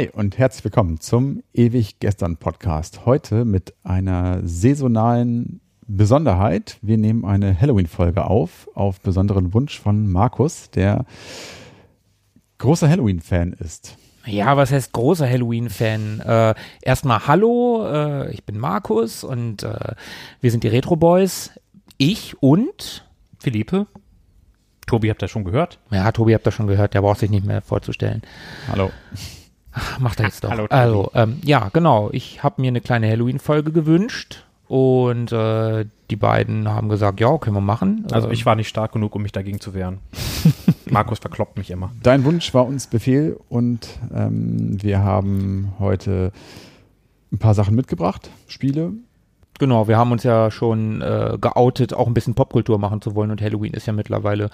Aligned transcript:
Hi 0.00 0.08
und 0.14 0.38
herzlich 0.38 0.64
willkommen 0.64 0.98
zum 0.98 1.42
Ewig 1.52 2.00
Gestern 2.00 2.38
Podcast. 2.38 3.04
Heute 3.04 3.44
mit 3.44 3.74
einer 3.82 4.40
saisonalen 4.42 5.60
Besonderheit. 5.86 6.78
Wir 6.80 6.96
nehmen 6.96 7.26
eine 7.26 7.60
Halloween-Folge 7.60 8.24
auf, 8.24 8.70
auf 8.74 9.02
besonderen 9.02 9.52
Wunsch 9.52 9.78
von 9.78 10.10
Markus, 10.10 10.70
der 10.70 11.04
großer 12.56 12.88
Halloween-Fan 12.88 13.52
ist. 13.52 13.98
Ja, 14.24 14.56
was 14.56 14.72
heißt 14.72 14.90
großer 14.94 15.28
Halloween-Fan? 15.28 16.20
Äh, 16.20 16.54
erstmal 16.80 17.26
Hallo, 17.26 17.86
äh, 17.86 18.32
ich 18.32 18.44
bin 18.44 18.58
Markus 18.58 19.22
und 19.22 19.64
äh, 19.64 19.92
wir 20.40 20.50
sind 20.50 20.64
die 20.64 20.68
Retro 20.68 20.96
Boys. 20.96 21.50
Ich 21.98 22.42
und 22.42 23.06
Philippe. 23.38 23.86
Tobi 24.86 25.10
habt 25.10 25.22
ihr 25.22 25.28
schon 25.28 25.44
gehört? 25.44 25.78
Ja, 25.90 26.10
Tobi 26.10 26.32
habt 26.32 26.46
ihr 26.46 26.52
schon 26.52 26.68
gehört, 26.68 26.94
der 26.94 27.02
braucht 27.02 27.18
sich 27.20 27.28
nicht 27.28 27.44
mehr 27.44 27.60
vorzustellen. 27.60 28.22
Hallo. 28.66 28.90
Macht 29.98 30.20
er 30.20 30.26
jetzt 30.26 30.44
doch. 30.44 30.50
Hallo, 30.50 30.66
also, 30.68 31.10
ähm, 31.14 31.38
ja, 31.44 31.68
genau. 31.72 32.10
Ich 32.12 32.42
habe 32.42 32.60
mir 32.60 32.68
eine 32.68 32.80
kleine 32.80 33.08
Halloween-Folge 33.08 33.72
gewünscht 33.72 34.44
und 34.66 35.32
äh, 35.32 35.84
die 36.10 36.16
beiden 36.16 36.68
haben 36.68 36.88
gesagt, 36.88 37.20
ja, 37.20 37.36
können 37.38 37.56
wir 37.56 37.60
machen. 37.60 38.06
Also 38.12 38.28
Ähm, 38.28 38.32
ich 38.32 38.46
war 38.46 38.56
nicht 38.56 38.68
stark 38.68 38.92
genug, 38.92 39.14
um 39.14 39.22
mich 39.22 39.32
dagegen 39.32 39.60
zu 39.60 39.74
wehren. 39.74 39.98
Markus 40.90 41.18
verkloppt 41.18 41.56
mich 41.56 41.70
immer. 41.70 41.92
Dein 42.02 42.24
Wunsch 42.24 42.52
war 42.52 42.66
uns 42.66 42.86
Befehl 42.86 43.38
und 43.48 43.88
ähm, 44.14 44.82
wir 44.82 45.00
haben 45.02 45.72
heute 45.78 46.32
ein 47.32 47.38
paar 47.38 47.54
Sachen 47.54 47.76
mitgebracht, 47.76 48.30
Spiele. 48.48 48.92
Genau, 49.58 49.88
wir 49.88 49.98
haben 49.98 50.10
uns 50.10 50.22
ja 50.22 50.50
schon 50.50 51.02
äh, 51.02 51.36
geoutet, 51.40 51.92
auch 51.92 52.06
ein 52.06 52.14
bisschen 52.14 52.34
Popkultur 52.34 52.78
machen 52.78 53.02
zu 53.02 53.14
wollen 53.14 53.30
und 53.30 53.42
Halloween 53.42 53.74
ist 53.74 53.86
ja 53.86 53.92
mittlerweile 53.92 54.50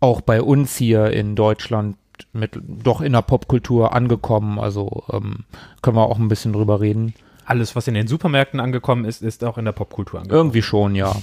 auch 0.00 0.20
bei 0.20 0.42
uns 0.42 0.76
hier 0.76 1.10
in 1.10 1.36
Deutschland 1.36 1.96
mit, 2.32 2.58
doch 2.66 3.00
in 3.00 3.12
der 3.12 3.22
Popkultur 3.22 3.94
angekommen. 3.94 4.58
Also 4.58 5.04
ähm, 5.12 5.44
können 5.82 5.96
wir 5.96 6.06
auch 6.06 6.18
ein 6.18 6.28
bisschen 6.28 6.52
drüber 6.52 6.80
reden. 6.80 7.14
Alles, 7.44 7.74
was 7.76 7.88
in 7.88 7.94
den 7.94 8.06
Supermärkten 8.06 8.60
angekommen 8.60 9.04
ist, 9.04 9.22
ist 9.22 9.42
auch 9.44 9.58
in 9.58 9.64
der 9.64 9.72
Popkultur 9.72 10.20
angekommen. 10.20 10.38
Irgendwie 10.38 10.62
schon, 10.62 10.94
ja. 10.94 11.14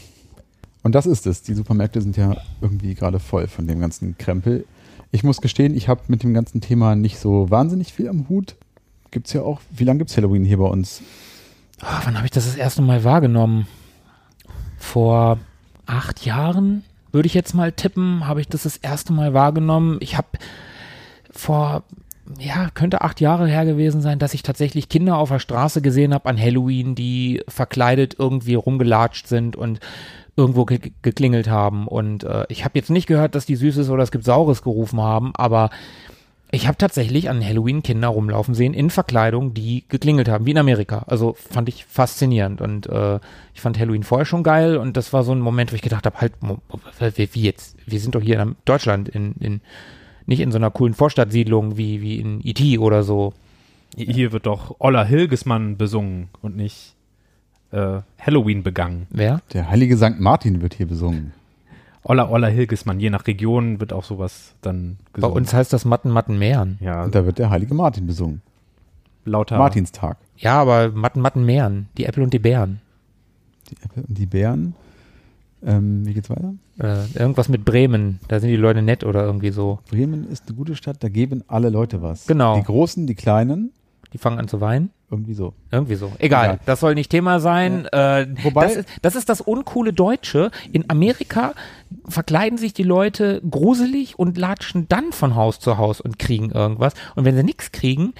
Und 0.81 0.95
das 0.95 1.05
ist 1.05 1.27
es. 1.27 1.41
Die 1.43 1.53
Supermärkte 1.53 2.01
sind 2.01 2.17
ja 2.17 2.35
irgendwie 2.61 2.93
gerade 2.95 3.19
voll 3.19 3.47
von 3.47 3.67
dem 3.67 3.79
ganzen 3.79 4.17
Krempel. 4.17 4.65
Ich 5.11 5.23
muss 5.23 5.41
gestehen, 5.41 5.75
ich 5.75 5.87
habe 5.87 6.01
mit 6.07 6.23
dem 6.23 6.33
ganzen 6.33 6.61
Thema 6.61 6.95
nicht 6.95 7.19
so 7.19 7.49
wahnsinnig 7.49 7.93
viel 7.93 8.09
am 8.09 8.27
Hut. 8.29 8.55
Gibt's 9.11 9.33
ja 9.33 9.41
auch. 9.41 9.61
Wie 9.71 9.83
lange 9.83 9.99
gibt's 9.99 10.17
Halloween 10.17 10.45
hier 10.45 10.57
bei 10.57 10.65
uns? 10.65 11.01
Ah, 11.81 12.01
wann 12.03 12.15
habe 12.15 12.25
ich 12.25 12.31
das 12.31 12.45
das 12.45 12.55
erste 12.55 12.81
Mal 12.81 13.03
wahrgenommen? 13.03 13.67
Vor 14.77 15.39
acht 15.85 16.25
Jahren, 16.25 16.83
würde 17.11 17.27
ich 17.27 17.33
jetzt 17.33 17.53
mal 17.53 17.71
tippen, 17.71 18.27
habe 18.27 18.41
ich 18.41 18.47
das 18.47 18.63
das 18.63 18.77
erste 18.77 19.13
Mal 19.13 19.33
wahrgenommen. 19.33 19.97
Ich 20.01 20.17
habe 20.17 20.27
vor, 21.35 21.83
ja, 22.39 22.69
könnte 22.73 23.01
acht 23.01 23.21
Jahre 23.21 23.47
her 23.47 23.65
gewesen 23.65 24.01
sein, 24.01 24.19
dass 24.19 24.33
ich 24.33 24.43
tatsächlich 24.43 24.89
Kinder 24.89 25.17
auf 25.17 25.29
der 25.29 25.39
Straße 25.39 25.81
gesehen 25.81 26.13
habe 26.13 26.29
an 26.29 26.39
Halloween, 26.39 26.95
die 26.95 27.41
verkleidet 27.47 28.15
irgendwie 28.17 28.55
rumgelatscht 28.55 29.27
sind 29.27 29.55
und 29.55 29.79
irgendwo 30.35 30.65
ge 30.65 30.91
geklingelt 31.01 31.49
haben. 31.49 31.87
Und 31.87 32.23
äh, 32.23 32.45
ich 32.49 32.65
habe 32.65 32.77
jetzt 32.77 32.89
nicht 32.89 33.07
gehört, 33.07 33.35
dass 33.35 33.45
die 33.45 33.55
Süßes 33.55 33.89
oder 33.89 34.03
es 34.03 34.11
gibt 34.11 34.25
Saures 34.25 34.63
gerufen 34.63 34.99
haben, 34.99 35.33
aber 35.35 35.69
ich 36.51 36.67
habe 36.67 36.77
tatsächlich 36.77 37.29
an 37.29 37.43
Halloween 37.43 37.83
Kinder 37.83 38.07
rumlaufen 38.07 38.53
sehen 38.53 38.73
in 38.73 38.89
Verkleidung, 38.89 39.53
die 39.53 39.83
geklingelt 39.89 40.29
haben, 40.29 40.45
wie 40.45 40.51
in 40.51 40.57
Amerika. 40.57 41.03
Also 41.07 41.33
fand 41.33 41.69
ich 41.69 41.85
faszinierend 41.85 42.61
und 42.61 42.87
äh, 42.87 43.19
ich 43.53 43.61
fand 43.61 43.79
Halloween 43.79 44.03
vorher 44.03 44.25
schon 44.25 44.43
geil 44.43 44.77
und 44.77 44.95
das 44.95 45.11
war 45.11 45.23
so 45.23 45.33
ein 45.33 45.41
Moment, 45.41 45.71
wo 45.71 45.75
ich 45.75 45.81
gedacht 45.81 46.05
habe, 46.05 46.21
halt, 46.21 46.33
wie 47.17 47.41
jetzt? 47.41 47.75
Wir 47.85 47.99
sind 47.99 48.15
doch 48.15 48.21
hier 48.21 48.39
in 48.39 48.55
Deutschland, 48.63 49.09
in, 49.09 49.33
in 49.39 49.61
nicht 50.25 50.39
in 50.39 50.51
so 50.51 50.57
einer 50.57 50.71
coolen 50.71 50.93
Vorstadtsiedlung 50.93 51.77
wie, 51.77 52.01
wie 52.01 52.19
in 52.19 52.39
E.T. 52.43 52.77
oder 52.79 53.03
so. 53.03 53.33
Hier 53.95 54.31
wird 54.31 54.45
doch 54.45 54.75
Olla 54.79 55.03
Hilgesmann 55.05 55.77
besungen 55.77 56.29
und 56.41 56.55
nicht 56.57 56.95
äh, 57.71 57.99
Halloween 58.19 58.63
begangen. 58.63 59.07
Wer? 59.09 59.41
Der 59.53 59.69
heilige 59.69 59.95
Sankt 59.97 60.19
Martin 60.19 60.61
wird 60.61 60.73
hier 60.73 60.87
besungen. 60.87 61.31
Olla 62.03 62.29
Olla 62.29 62.47
Hilgesmann. 62.47 62.99
Je 62.99 63.09
nach 63.09 63.25
Region 63.25 63.79
wird 63.79 63.93
auch 63.93 64.03
sowas 64.03 64.53
dann 64.61 64.97
Bei 65.13 65.21
gesungen. 65.21 65.37
uns 65.37 65.53
heißt 65.53 65.71
das 65.73 65.85
Matten, 65.85 66.09
Matten, 66.09 66.37
Meeren. 66.37 66.77
ja, 66.81 67.03
Und 67.03 67.15
da 67.15 67.25
wird 67.25 67.39
der 67.39 67.49
heilige 67.49 67.73
Martin 67.73 68.05
besungen. 68.05 68.41
lauter 69.23 69.57
Martinstag. 69.57 70.17
Ja, 70.37 70.61
aber 70.61 70.91
Matten, 70.91 71.21
Matten, 71.21 71.45
Meeren. 71.45 71.87
Die 71.97 72.05
Äpfel 72.05 72.23
und 72.23 72.33
die 72.33 72.39
Bären. 72.39 72.81
Die 73.71 73.75
Äpfel 73.83 74.03
und 74.07 74.17
die 74.17 74.25
Bären. 74.27 74.75
Ähm, 75.63 76.05
wie 76.05 76.13
geht's 76.13 76.29
weiter? 76.29 76.53
Äh, 76.79 77.19
irgendwas 77.19 77.49
mit 77.49 77.65
Bremen. 77.65 78.19
Da 78.27 78.39
sind 78.39 78.49
die 78.49 78.55
Leute 78.55 78.81
nett 78.81 79.03
oder 79.03 79.23
irgendwie 79.23 79.51
so. 79.51 79.79
Bremen 79.89 80.29
ist 80.29 80.43
eine 80.47 80.55
gute 80.55 80.75
Stadt, 80.75 80.97
da 81.03 81.09
geben 81.09 81.43
alle 81.47 81.69
Leute 81.69 82.01
was. 82.01 82.27
Genau. 82.27 82.55
Die 82.57 82.63
Großen, 82.63 83.07
die 83.07 83.15
Kleinen, 83.15 83.71
Die 84.13 84.17
fangen 84.17 84.37
an 84.39 84.47
zu 84.47 84.61
weinen. 84.61 84.91
irgendwie 85.09 85.33
so. 85.33 85.53
Irgendwie 85.71 85.95
so. 85.95 86.11
Egal, 86.19 86.45
Egal. 86.45 86.59
das 86.65 86.79
soll 86.81 86.93
nicht 86.95 87.09
Thema 87.09 87.39
sein. 87.39 87.85
Äh, 87.91 88.27
Wobei- 88.43 88.61
das, 88.63 88.75
ist, 88.75 88.89
das 89.01 89.15
ist 89.15 89.29
das 89.29 89.41
uncoole 89.41 89.93
Deutsche. 89.93 90.51
In 90.71 90.89
Amerika 90.89 91.53
verkleiden 92.07 92.57
sich 92.57 92.73
die 92.73 92.83
Leute 92.83 93.41
gruselig 93.49 94.19
und 94.19 94.37
latschen 94.37 94.87
dann 94.89 95.11
von 95.11 95.35
Haus 95.35 95.59
zu 95.59 95.77
Haus 95.77 96.01
und 96.01 96.19
kriegen 96.19 96.51
irgendwas. 96.51 96.93
Und 97.15 97.25
wenn 97.25 97.35
sie 97.35 97.43
nichts 97.43 97.71
kriegen, 97.71 98.13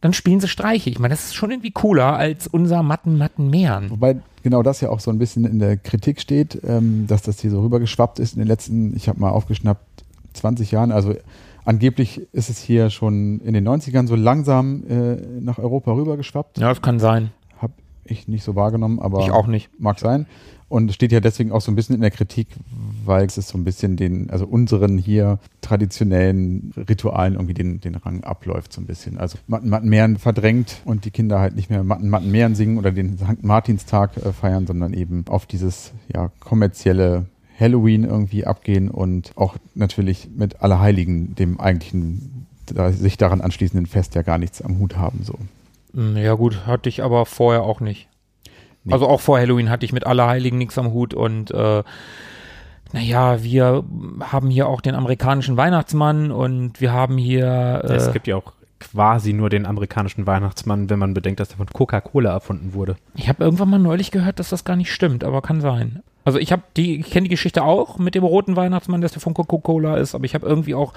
dann 0.00 0.12
spielen 0.14 0.40
sie 0.40 0.48
Streiche. 0.48 0.88
Ich 0.90 0.98
meine, 0.98 1.12
das 1.12 1.24
ist 1.26 1.34
schon 1.34 1.50
irgendwie 1.50 1.72
cooler 1.72 2.16
als 2.16 2.46
unser 2.46 2.82
Matten, 2.82 3.18
Matten, 3.18 3.50
Meeren. 3.50 3.90
Wobei 3.90 4.16
genau 4.42 4.62
das 4.62 4.80
ja 4.80 4.90
auch 4.90 5.00
so 5.00 5.10
ein 5.10 5.18
bisschen 5.18 5.44
in 5.44 5.58
der 5.58 5.76
Kritik 5.76 6.20
steht, 6.20 6.60
ähm, 6.66 7.06
dass 7.06 7.22
das 7.22 7.40
hier 7.40 7.50
so 7.50 7.60
rübergeschwappt 7.62 8.18
ist 8.18 8.34
in 8.34 8.38
den 8.40 8.48
letzten, 8.48 8.94
ich 8.96 9.08
habe 9.08 9.20
mal 9.20 9.30
aufgeschnappt, 9.30 10.04
20 10.34 10.70
Jahren. 10.70 10.92
Also 10.92 11.14
angeblich 11.64 12.22
ist 12.32 12.50
es 12.50 12.58
hier 12.58 12.90
schon 12.90 13.40
in 13.40 13.54
den 13.54 13.66
90ern 13.68 14.06
so 14.06 14.14
langsam 14.14 14.84
äh, 14.88 15.16
nach 15.40 15.58
Europa 15.58 15.92
rübergeschwappt. 15.92 16.58
Ja, 16.58 16.68
das 16.68 16.82
kann 16.82 16.98
sein. 17.00 17.30
Habe 17.58 17.72
ich 18.04 18.28
nicht 18.28 18.44
so 18.44 18.54
wahrgenommen, 18.54 18.98
aber 19.00 19.20
Ich 19.20 19.30
auch 19.30 19.46
nicht. 19.46 19.70
mag 19.80 19.98
sein. 19.98 20.26
Und 20.70 20.92
steht 20.94 21.10
ja 21.10 21.18
deswegen 21.18 21.50
auch 21.50 21.60
so 21.60 21.72
ein 21.72 21.74
bisschen 21.74 21.96
in 21.96 22.00
der 22.00 22.12
Kritik, 22.12 22.46
weil 23.04 23.26
es 23.26 23.36
ist 23.36 23.48
so 23.48 23.58
ein 23.58 23.64
bisschen 23.64 23.96
den, 23.96 24.30
also 24.30 24.46
unseren 24.46 24.98
hier 24.98 25.40
traditionellen 25.62 26.72
Ritualen 26.76 27.34
irgendwie 27.34 27.54
den, 27.54 27.80
den 27.80 27.96
Rang 27.96 28.22
abläuft 28.22 28.72
so 28.72 28.80
ein 28.80 28.86
bisschen. 28.86 29.18
Also 29.18 29.36
Matten 29.48 29.68
Mattenmeeren 29.68 30.16
verdrängt 30.16 30.80
und 30.84 31.04
die 31.04 31.10
Kinder 31.10 31.40
halt 31.40 31.56
nicht 31.56 31.70
mehr 31.70 31.82
Matten 31.82 32.08
Mattenmeeren 32.08 32.54
singen 32.54 32.78
oder 32.78 32.92
den 32.92 33.18
St. 33.18 33.42
Martinstag 33.42 34.16
äh, 34.16 34.32
feiern, 34.32 34.68
sondern 34.68 34.94
eben 34.94 35.24
auf 35.28 35.44
dieses 35.44 35.92
ja 36.14 36.30
kommerzielle 36.38 37.26
Halloween 37.58 38.04
irgendwie 38.04 38.46
abgehen 38.46 38.90
und 38.90 39.32
auch 39.34 39.56
natürlich 39.74 40.28
mit 40.34 40.62
Allerheiligen, 40.62 41.34
dem 41.34 41.60
eigentlichen 41.60 42.46
sich 42.92 43.16
daran 43.16 43.40
anschließenden 43.40 43.86
Fest 43.86 44.14
ja 44.14 44.22
gar 44.22 44.38
nichts 44.38 44.62
am 44.62 44.78
Hut 44.78 44.96
haben 44.96 45.24
so. 45.24 45.36
Hm, 45.94 46.16
Ja 46.16 46.34
gut, 46.34 46.66
hatte 46.66 46.88
ich 46.88 47.02
aber 47.02 47.26
vorher 47.26 47.64
auch 47.64 47.80
nicht. 47.80 48.06
Nee. 48.90 48.94
Also 48.94 49.08
auch 49.08 49.20
vor 49.20 49.38
Halloween 49.38 49.70
hatte 49.70 49.86
ich 49.86 49.92
mit 49.92 50.06
Allerheiligen 50.06 50.58
nichts 50.58 50.76
am 50.78 50.92
Hut 50.92 51.14
und 51.14 51.50
äh, 51.52 51.82
naja, 52.92 53.42
wir 53.42 53.84
haben 54.20 54.50
hier 54.50 54.66
auch 54.66 54.80
den 54.80 54.96
amerikanischen 54.96 55.56
Weihnachtsmann 55.56 56.32
und 56.32 56.80
wir 56.80 56.92
haben 56.92 57.18
hier 57.18 57.82
äh, 57.84 57.94
Es 57.94 58.12
gibt 58.12 58.26
ja 58.26 58.36
auch 58.36 58.52
quasi 58.80 59.32
nur 59.32 59.48
den 59.48 59.66
amerikanischen 59.66 60.26
Weihnachtsmann, 60.26 60.90
wenn 60.90 60.98
man 60.98 61.14
bedenkt, 61.14 61.38
dass 61.38 61.48
der 61.48 61.58
von 61.58 61.66
Coca-Cola 61.66 62.30
erfunden 62.32 62.74
wurde. 62.74 62.96
Ich 63.14 63.28
habe 63.28 63.44
irgendwann 63.44 63.70
mal 63.70 63.78
neulich 63.78 64.10
gehört, 64.10 64.40
dass 64.40 64.48
das 64.48 64.64
gar 64.64 64.74
nicht 64.74 64.92
stimmt, 64.92 65.22
aber 65.22 65.42
kann 65.42 65.60
sein. 65.60 66.02
Also 66.24 66.38
ich 66.38 66.50
habe 66.50 66.62
die, 66.76 67.00
ich 67.00 67.10
kenne 67.10 67.24
die 67.24 67.30
Geschichte 67.30 67.62
auch 67.62 67.98
mit 67.98 68.14
dem 68.14 68.24
roten 68.24 68.56
Weihnachtsmann, 68.56 69.00
dass 69.00 69.12
der 69.12 69.20
von 69.20 69.34
Coca-Cola 69.34 69.96
ist, 69.96 70.14
aber 70.14 70.24
ich 70.24 70.34
habe 70.34 70.46
irgendwie 70.46 70.74
auch 70.74 70.92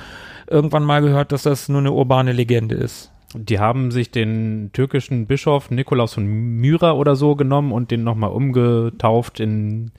irgendwann 0.48 0.84
mal 0.84 1.02
gehört, 1.02 1.32
dass 1.32 1.44
das 1.44 1.70
nur 1.70 1.80
eine 1.80 1.92
urbane 1.92 2.34
Legende 2.34 2.76
ist. 2.76 3.13
Die 3.36 3.60
haben 3.60 3.92
sich 3.92 4.12
den 4.12 4.70
türkischen 4.74 5.26
Bischof 5.28 5.72
Nikolaus 5.72 6.14
von 6.14 6.26
Myra 6.26 6.92
oder 6.94 7.16
so 7.16 7.36
genommen 7.36 7.72
und 7.72 7.90
den 7.92 8.04
nochmal 8.04 8.32
umgetauft 8.32 9.40
in 9.40 9.92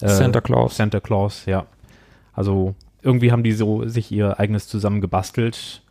äh, 0.00 0.08
Santa 0.08 0.40
Claus. 0.40 0.76
Santa 0.76 1.00
Claus, 1.00 1.46
ja. 1.46 1.66
Also 2.32 2.74
irgendwie 3.02 3.32
haben 3.32 3.42
die 3.42 3.52
so 3.52 3.86
sich 3.86 4.10
ihr 4.10 4.38
eigenes 4.40 4.66
zusammen 4.66 5.00
gebastelt. 5.00 5.82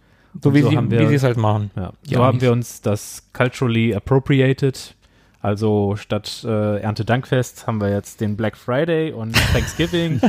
So 0.42 0.54
wie 0.54 0.62
so 0.62 0.69
sie 0.69 0.78
haben 0.78 0.92
wir- 0.92 1.00
wie 1.01 1.07
sie 1.07 1.16
es 1.16 1.24
halt 1.24 1.38
machen. 1.38 1.72
Ja. 1.75 1.94
So 2.04 2.24
haben 2.24 2.42
wir 2.42 2.51
uns 2.51 2.81
das 2.81 3.30
culturally 3.34 3.96
appropriated 3.96 4.96
Also 5.41 5.95
statt 5.95 6.44
äh, 6.45 6.81
Erntedankfest 6.81 7.65
haben 7.65 7.80
wir 7.80 7.89
jetzt 7.89 8.19
den 8.19 8.36
Black 8.36 8.57
Friday 8.57 9.13
und 9.13 9.33
Thanksgiving. 9.53 10.19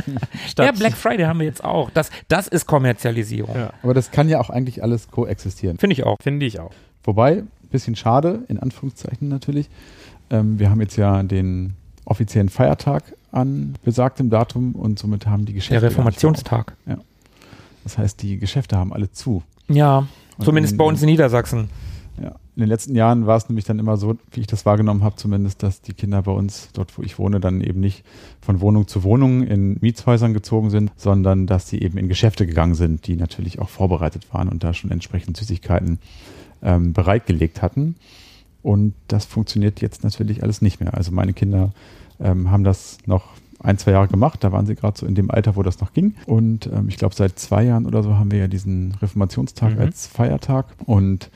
statt 0.47 0.65
Ja, 0.65 0.71
Black 0.71 0.93
Friday 0.93 1.25
haben 1.25 1.39
wir 1.39 1.45
jetzt 1.47 1.63
auch. 1.63 1.89
Das, 1.89 2.09
das 2.29 2.47
ist 2.47 2.65
Kommerzialisierung. 2.65 3.55
Ja. 3.55 3.73
Aber 3.83 3.93
das 3.93 4.11
kann 4.11 4.29
ja 4.29 4.39
auch 4.39 4.49
eigentlich 4.49 4.81
alles 4.83 5.09
koexistieren. 5.09 5.77
Finde 5.79 5.93
ich 5.95 6.05
auch. 6.05 6.15
Finde 6.21 6.45
ich 6.45 6.59
auch. 6.61 6.71
Wobei, 7.03 7.43
bisschen 7.71 7.95
schade, 7.97 8.43
in 8.47 8.57
Anführungszeichen 8.59 9.27
natürlich. 9.27 9.69
Ähm, 10.29 10.59
wir 10.59 10.69
haben 10.69 10.79
jetzt 10.79 10.95
ja 10.95 11.21
den 11.23 11.73
offiziellen 12.05 12.47
Feiertag 12.49 13.03
an 13.33 13.75
besagtem 13.83 14.29
Datum 14.29 14.75
und 14.75 14.97
somit 14.97 15.25
haben 15.27 15.45
die 15.45 15.53
Geschäfte. 15.53 15.81
Der 15.81 15.89
Reformationstag. 15.89 16.73
auf. 16.87 16.97
Das 17.83 17.97
heißt, 17.97 18.21
die 18.21 18.37
Geschäfte 18.37 18.77
haben 18.77 18.93
alle 18.93 19.11
zu. 19.11 19.43
Ja, 19.67 20.07
Und 20.37 20.45
zumindest 20.45 20.73
in- 20.73 20.77
bei 20.77 20.85
uns 20.85 21.01
in 21.01 21.07
Niedersachsen. 21.07 21.69
Ja. 22.21 22.35
In 22.55 22.61
den 22.61 22.69
letzten 22.69 22.95
Jahren 22.95 23.27
war 23.27 23.37
es 23.37 23.47
nämlich 23.47 23.63
dann 23.65 23.79
immer 23.79 23.95
so, 23.95 24.17
wie 24.31 24.41
ich 24.41 24.47
das 24.47 24.65
wahrgenommen 24.65 25.03
habe, 25.03 25.15
zumindest, 25.15 25.63
dass 25.63 25.81
die 25.81 25.93
Kinder 25.93 26.21
bei 26.23 26.33
uns, 26.33 26.69
dort 26.73 26.97
wo 26.97 27.01
ich 27.01 27.17
wohne, 27.17 27.39
dann 27.39 27.61
eben 27.61 27.79
nicht 27.79 28.03
von 28.41 28.59
Wohnung 28.59 28.87
zu 28.87 29.03
Wohnung 29.03 29.43
in 29.43 29.77
Mietshäusern 29.79 30.33
gezogen 30.33 30.69
sind, 30.69 30.91
sondern 30.97 31.47
dass 31.47 31.69
sie 31.69 31.79
eben 31.81 31.97
in 31.97 32.09
Geschäfte 32.09 32.45
gegangen 32.45 32.75
sind, 32.75 33.07
die 33.07 33.15
natürlich 33.15 33.59
auch 33.59 33.69
vorbereitet 33.69 34.33
waren 34.33 34.49
und 34.49 34.63
da 34.65 34.73
schon 34.73 34.91
entsprechend 34.91 35.37
Süßigkeiten 35.37 35.99
ähm, 36.61 36.91
bereitgelegt 36.91 37.61
hatten. 37.61 37.95
Und 38.63 38.93
das 39.07 39.25
funktioniert 39.25 39.81
jetzt 39.81 40.03
natürlich 40.03 40.43
alles 40.43 40.61
nicht 40.61 40.81
mehr. 40.81 40.93
Also 40.93 41.11
meine 41.13 41.33
Kinder 41.33 41.71
ähm, 42.19 42.51
haben 42.51 42.63
das 42.65 42.97
noch 43.05 43.29
ein, 43.63 43.77
zwei 43.77 43.91
Jahre 43.91 44.07
gemacht. 44.07 44.43
Da 44.43 44.51
waren 44.51 44.65
sie 44.65 44.75
gerade 44.75 44.99
so 44.99 45.05
in 45.05 45.15
dem 45.15 45.31
Alter, 45.31 45.55
wo 45.55 45.63
das 45.63 45.79
noch 45.79 45.93
ging. 45.93 46.15
Und 46.25 46.67
ähm, 46.67 46.89
ich 46.89 46.97
glaube, 46.97 47.15
seit 47.15 47.39
zwei 47.39 47.63
Jahren 47.63 47.85
oder 47.85 48.03
so 48.03 48.17
haben 48.17 48.29
wir 48.31 48.39
ja 48.39 48.47
diesen 48.47 48.93
Reformationstag 49.01 49.75
Mhm. 49.75 49.79
als 49.81 50.05
Feiertag. 50.07 50.65
Und 50.85 51.29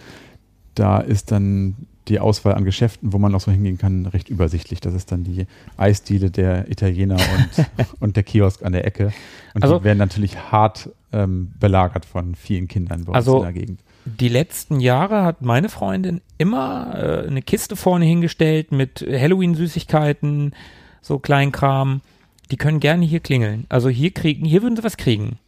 da 0.76 1.00
ist 1.00 1.32
dann 1.32 1.76
die 2.08 2.20
Auswahl 2.20 2.54
an 2.54 2.66
Geschäften, 2.66 3.14
wo 3.14 3.18
man 3.18 3.32
noch 3.32 3.42
so 3.42 3.52
hingehen 3.52 3.78
kann, 3.80 4.06
recht 4.06 4.30
übersichtlich. 4.30 4.80
Das 4.80 4.94
ist 4.94 5.12
dann 5.12 5.24
die 5.24 5.48
Eisdiele 5.76 6.30
der 6.30 6.70
Italiener 6.70 7.16
und, 7.16 7.66
und 8.00 8.16
der 8.16 8.22
Kiosk 8.24 8.64
an 8.64 8.74
der 8.74 8.86
Ecke. 8.86 9.12
Und 9.56 9.64
Also- 9.64 9.80
die 9.80 9.86
werden 9.86 9.98
natürlich 9.98 10.38
hart 10.52 10.90
ähm, 11.12 11.52
belagert 11.60 12.06
von 12.06 12.36
vielen 12.36 12.68
Kindern 12.68 13.06
bei 13.06 13.10
uns 13.10 13.16
Also- 13.16 13.38
in 13.38 13.44
der 13.44 13.54
Gegend. 13.54 13.80
Die 14.08 14.30
letzten 14.30 14.80
Jahre 14.82 15.24
hat 15.24 15.42
meine 15.42 15.68
Freundin 15.68 16.22
immer 16.38 16.94
äh, 17.24 17.28
eine 17.28 17.42
Kiste 17.42 17.76
vorne 17.76 18.06
hingestellt 18.06 18.72
mit 18.72 19.02
Halloween-Süßigkeiten, 19.02 20.54
so 21.02 21.18
Kleinkram. 21.20 22.02
Die 22.52 22.58
können 22.58 22.80
gerne 22.80 23.04
hier 23.04 23.20
klingeln. 23.20 23.66
Also 23.70 23.90
hier 23.90 24.12
kriegen, 24.12 24.46
hier 24.46 24.62
würden 24.62 24.76
sie 24.76 24.84
was 24.84 24.98
kriegen. 24.98 25.40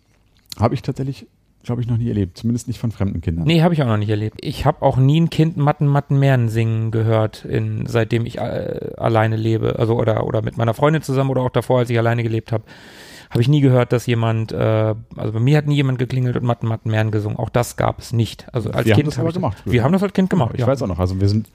Habe 0.60 0.74
ich 0.74 0.82
tatsächlich, 0.82 1.28
glaube 1.68 1.82
ich, 1.82 1.88
noch 1.88 1.98
nie 1.98 2.08
erlebt. 2.08 2.38
Zumindest 2.38 2.68
nicht 2.68 2.80
von 2.80 2.92
fremden 2.92 3.22
Kindern. 3.22 3.46
Nee, 3.46 3.62
habe 3.62 3.74
ich 3.74 3.84
auch 3.84 3.88
noch 3.88 3.98
nicht 3.98 4.10
erlebt. 4.10 4.40
Ich 4.42 4.66
habe 4.66 4.82
auch 4.82 4.98
nie 4.98 5.20
ein 5.20 5.30
Kind 5.30 5.58
Matten, 5.58 5.86
Matten, 5.86 6.18
Meeren 6.18 6.50
singen 6.50 6.90
gehört, 6.92 7.46
in, 7.46 7.86
seitdem 7.86 8.26
ich 8.26 8.40
äh, 8.40 8.92
alleine 8.98 9.36
lebe. 9.36 9.78
Also 9.78 9.96
oder, 9.96 10.26
oder 10.26 10.42
mit 10.42 10.58
meiner 10.58 10.74
Freundin 10.74 11.04
zusammen 11.04 11.30
oder 11.30 11.42
auch 11.42 11.52
davor, 11.52 11.80
als 11.80 11.90
ich 11.90 11.98
alleine 11.98 12.24
gelebt 12.24 12.52
habe. 12.52 12.64
Habe 13.30 13.42
ich 13.42 13.50
nie 13.50 13.60
gehört, 13.60 13.92
dass 13.92 14.06
jemand, 14.06 14.54
äh, 14.54 14.96
also 15.16 15.34
bei 15.34 15.40
mir 15.40 15.58
hat 15.58 15.68
nie 15.68 15.76
jemand 15.76 16.00
geklingelt 16.00 16.38
und 16.38 16.44
Matten, 16.44 16.68
Matten, 16.68 16.90
Meeren 16.90 17.12
gesungen. 17.12 17.38
Auch 17.38 17.50
das 17.50 17.76
gab 17.76 18.00
es 18.00 18.14
nicht. 18.14 18.48
Also 18.54 18.72
als 18.72 18.86
Wir 18.86 18.94
haben 18.94 19.02
Kind 19.02 19.08
das 19.08 19.18
hab 19.18 19.26
aber 19.26 19.34
gemacht 19.34 19.60
früher. 19.62 19.74
Wir 19.74 19.84
haben 19.84 19.92
das 19.92 20.04
als 20.04 20.14
Kind 20.14 20.30
gemacht, 20.30 20.52
Ich 20.54 20.62
ja. 20.62 20.68
weiß 20.68 20.82
auch 20.82 20.88
noch. 20.88 21.00
Also 21.00 21.20
wir 21.20 21.28
sind 21.28 21.50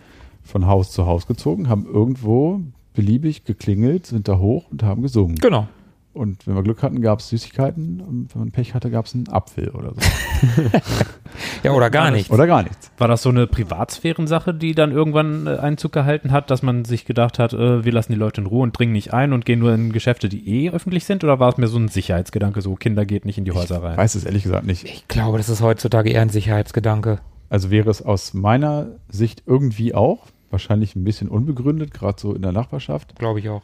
von 0.44 0.66
Haus 0.66 0.90
zu 0.90 1.06
Haus 1.06 1.26
gezogen, 1.26 1.68
haben 1.68 1.86
irgendwo 1.86 2.60
beliebig 2.92 3.44
geklingelt, 3.44 4.06
sind 4.06 4.28
da 4.28 4.38
hoch 4.38 4.70
und 4.70 4.82
haben 4.82 5.00
gesungen. 5.00 5.36
Genau. 5.36 5.66
Und 6.14 6.46
wenn 6.46 6.54
wir 6.54 6.62
Glück 6.62 6.82
hatten, 6.82 7.00
gab 7.00 7.20
es 7.20 7.28
Süßigkeiten 7.28 8.00
und 8.00 8.34
wenn 8.34 8.40
man 8.40 8.50
Pech 8.50 8.74
hatte, 8.74 8.90
gab 8.90 9.06
es 9.06 9.14
einen 9.14 9.28
Apfel 9.28 9.70
oder 9.70 9.94
so. 9.94 10.00
Ja, 11.62 11.72
oder 11.72 11.90
gar 11.90 12.10
nichts. 12.10 12.30
Oder 12.30 12.46
gar 12.46 12.62
nichts. 12.62 12.90
War 12.98 13.08
das 13.08 13.22
so 13.22 13.28
eine 13.28 13.46
Privatsphärensache, 13.46 14.52
die 14.52 14.74
dann 14.74 14.90
irgendwann 14.90 15.46
äh, 15.46 15.56
Einzug 15.56 15.92
gehalten 15.92 16.32
hat, 16.32 16.50
dass 16.50 16.62
man 16.62 16.84
sich 16.84 17.04
gedacht 17.04 17.38
hat, 17.38 17.52
äh, 17.52 17.84
wir 17.84 17.92
lassen 17.92 18.12
die 18.12 18.18
Leute 18.18 18.40
in 18.40 18.46
Ruhe 18.46 18.62
und 18.62 18.76
dringen 18.76 18.92
nicht 18.92 19.12
ein 19.12 19.32
und 19.32 19.44
gehen 19.44 19.60
nur 19.60 19.72
in 19.72 19.92
Geschäfte, 19.92 20.28
die 20.28 20.48
eh 20.48 20.70
öffentlich 20.70 21.04
sind? 21.04 21.24
Oder 21.24 21.38
war 21.38 21.50
es 21.50 21.58
mehr 21.58 21.68
so 21.68 21.78
ein 21.78 21.88
Sicherheitsgedanke, 21.88 22.60
so 22.60 22.74
Kinder 22.74 23.04
geht 23.04 23.24
nicht 23.24 23.38
in 23.38 23.44
die 23.44 23.52
Häuser 23.52 23.82
rein? 23.82 23.96
Weiß 23.96 24.14
es 24.14 24.24
ehrlich 24.24 24.42
gesagt 24.42 24.66
nicht. 24.66 24.84
Ich 24.84 25.06
glaube, 25.08 25.38
das 25.38 25.48
ist 25.48 25.62
heutzutage 25.62 26.10
eher 26.10 26.22
ein 26.22 26.30
Sicherheitsgedanke. 26.30 27.20
Also 27.48 27.70
wäre 27.70 27.90
es 27.90 28.02
aus 28.02 28.34
meiner 28.34 28.88
Sicht 29.08 29.42
irgendwie 29.46 29.94
auch, 29.94 30.26
wahrscheinlich 30.50 30.96
ein 30.96 31.04
bisschen 31.04 31.28
unbegründet, 31.28 31.92
gerade 31.92 32.20
so 32.20 32.34
in 32.34 32.42
der 32.42 32.52
Nachbarschaft. 32.52 33.18
Glaube 33.18 33.40
ich 33.40 33.48
auch. 33.48 33.62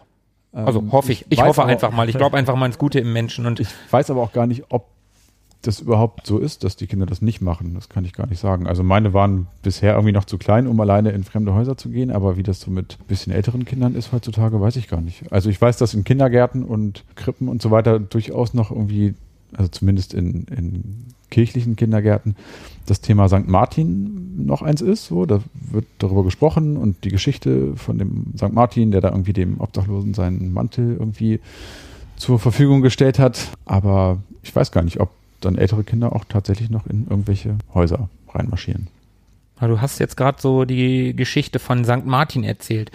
Ähm, 0.54 0.66
Also 0.66 0.84
hoffe 0.92 1.12
ich. 1.12 1.26
Ich 1.28 1.38
weiß 1.38 1.46
hoffe 1.48 1.62
aber- 1.62 1.70
einfach 1.70 1.92
mal. 1.92 2.08
Ich 2.08 2.16
glaube 2.16 2.36
einfach 2.36 2.56
mal 2.56 2.66
ins 2.66 2.78
Gute 2.78 3.00
im 3.00 3.12
Menschen. 3.12 3.46
Und 3.46 3.60
Ich 3.60 3.68
weiß 3.90 4.10
aber 4.10 4.22
auch 4.22 4.32
gar 4.32 4.46
nicht, 4.46 4.64
ob 4.70 4.86
das 5.62 5.80
überhaupt 5.80 6.24
so 6.24 6.38
ist, 6.38 6.62
dass 6.62 6.76
die 6.76 6.86
Kinder 6.86 7.04
das 7.04 7.20
nicht 7.20 7.40
machen. 7.40 7.74
Das 7.74 7.88
kann 7.88 8.04
ich 8.04 8.12
gar 8.12 8.28
nicht 8.28 8.38
sagen. 8.38 8.68
Also 8.68 8.84
meine 8.84 9.12
waren 9.12 9.48
bisher 9.62 9.94
irgendwie 9.94 10.12
noch 10.12 10.24
zu 10.24 10.38
klein, 10.38 10.68
um 10.68 10.78
alleine 10.80 11.10
in 11.10 11.24
fremde 11.24 11.52
Häuser 11.52 11.76
zu 11.76 11.88
gehen. 11.90 12.12
Aber 12.12 12.36
wie 12.36 12.44
das 12.44 12.60
so 12.60 12.70
mit 12.70 12.96
bisschen 13.08 13.32
älteren 13.32 13.64
Kindern 13.64 13.94
ist 13.96 14.12
heutzutage, 14.12 14.60
weiß 14.60 14.76
ich 14.76 14.86
gar 14.88 15.00
nicht. 15.00 15.32
Also 15.32 15.50
ich 15.50 15.60
weiß, 15.60 15.76
dass 15.76 15.94
in 15.94 16.04
Kindergärten 16.04 16.64
und 16.64 17.04
Krippen 17.16 17.48
und 17.48 17.60
so 17.60 17.70
weiter 17.72 17.98
durchaus 17.98 18.54
noch 18.54 18.70
irgendwie, 18.70 19.14
also 19.56 19.68
zumindest 19.68 20.14
in, 20.14 20.44
in 20.44 21.06
kirchlichen 21.30 21.74
Kindergärten, 21.74 22.36
das 22.90 23.00
Thema 23.00 23.28
St. 23.28 23.46
Martin 23.48 24.44
noch 24.46 24.62
eins 24.62 24.80
ist. 24.80 25.06
So, 25.06 25.26
da 25.26 25.40
wird 25.70 25.86
darüber 25.98 26.24
gesprochen 26.24 26.76
und 26.76 27.04
die 27.04 27.10
Geschichte 27.10 27.74
von 27.76 27.98
dem 27.98 28.32
St. 28.36 28.52
Martin, 28.52 28.90
der 28.90 29.00
da 29.00 29.10
irgendwie 29.10 29.32
dem 29.32 29.60
Obdachlosen 29.60 30.14
seinen 30.14 30.52
Mantel 30.52 30.96
irgendwie 30.98 31.40
zur 32.16 32.38
Verfügung 32.38 32.80
gestellt 32.82 33.18
hat. 33.18 33.48
Aber 33.64 34.18
ich 34.42 34.54
weiß 34.54 34.72
gar 34.72 34.82
nicht, 34.82 35.00
ob 35.00 35.10
dann 35.40 35.56
ältere 35.56 35.84
Kinder 35.84 36.14
auch 36.14 36.24
tatsächlich 36.24 36.70
noch 36.70 36.86
in 36.86 37.06
irgendwelche 37.08 37.56
Häuser 37.74 38.08
reinmarschieren. 38.30 38.88
Du 39.60 39.80
hast 39.80 39.98
jetzt 39.98 40.16
gerade 40.16 40.40
so 40.40 40.64
die 40.64 41.14
Geschichte 41.16 41.58
von 41.58 41.84
St. 41.84 42.06
Martin 42.06 42.44
erzählt. 42.44 42.90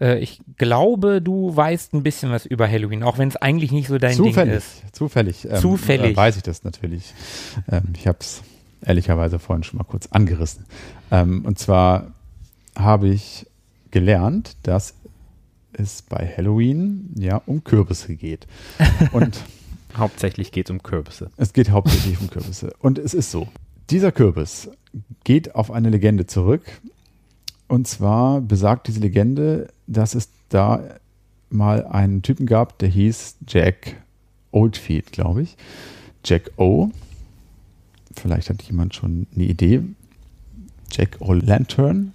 Äh, 0.00 0.18
Ich 0.20 0.40
glaube, 0.58 1.20
du 1.20 1.54
weißt 1.56 1.92
ein 1.94 2.02
bisschen 2.04 2.30
was 2.30 2.46
über 2.46 2.68
Halloween, 2.68 3.02
auch 3.02 3.18
wenn 3.18 3.28
es 3.28 3.36
eigentlich 3.36 3.72
nicht 3.72 3.88
so 3.88 3.98
dein 3.98 4.16
Ding 4.16 4.26
zufällig, 4.26 4.54
ist. 4.54 4.82
zufällig. 4.94 5.48
ähm, 5.50 5.56
Zufällig. 5.60 6.12
Äh, 6.12 6.16
weiß 6.16 6.36
ich 6.36 6.42
das 6.44 6.62
natürlich. 6.62 7.12
Ähm, 7.70 7.82
ich 7.96 8.06
habe 8.06 8.18
es 8.20 8.42
ehrlicherweise 8.84 9.38
vorhin 9.38 9.64
schon 9.64 9.78
mal 9.78 9.84
kurz 9.84 10.06
angerissen. 10.08 10.64
Ähm, 11.10 11.44
und 11.44 11.58
zwar 11.58 12.12
habe 12.76 13.08
ich 13.08 13.46
gelernt, 13.90 14.56
dass 14.62 14.94
es 15.72 16.02
bei 16.02 16.26
Halloween 16.36 17.10
ja 17.16 17.42
um 17.46 17.64
Kürbisse 17.64 18.14
geht. 18.16 18.46
Und 19.12 19.42
Hauptsächlich 19.96 20.50
geht 20.50 20.66
es 20.66 20.70
um 20.70 20.82
Kürbisse. 20.82 21.30
Es 21.36 21.52
geht 21.52 21.70
hauptsächlich 21.70 22.20
um 22.20 22.28
Kürbisse. 22.28 22.72
Und 22.80 22.98
es 22.98 23.14
ist 23.14 23.30
so. 23.30 23.48
Dieser 23.90 24.12
Kürbis 24.12 24.70
geht 25.22 25.54
auf 25.54 25.70
eine 25.70 25.90
Legende 25.90 26.26
zurück. 26.26 26.62
Und 27.68 27.86
zwar 27.86 28.40
besagt 28.40 28.88
diese 28.88 29.00
Legende, 29.00 29.68
dass 29.86 30.14
es 30.14 30.30
da 30.48 30.82
mal 31.48 31.86
einen 31.86 32.22
Typen 32.22 32.46
gab, 32.46 32.78
der 32.78 32.88
hieß 32.88 33.36
Jack 33.46 33.96
Oldfield, 34.50 35.12
glaube 35.12 35.42
ich. 35.42 35.56
Jack 36.24 36.50
O. 36.56 36.90
Vielleicht 38.16 38.50
hat 38.50 38.62
jemand 38.62 38.94
schon 38.94 39.26
eine 39.34 39.44
Idee. 39.44 39.82
Jack 40.90 41.18
O'Lantern. 41.20 42.12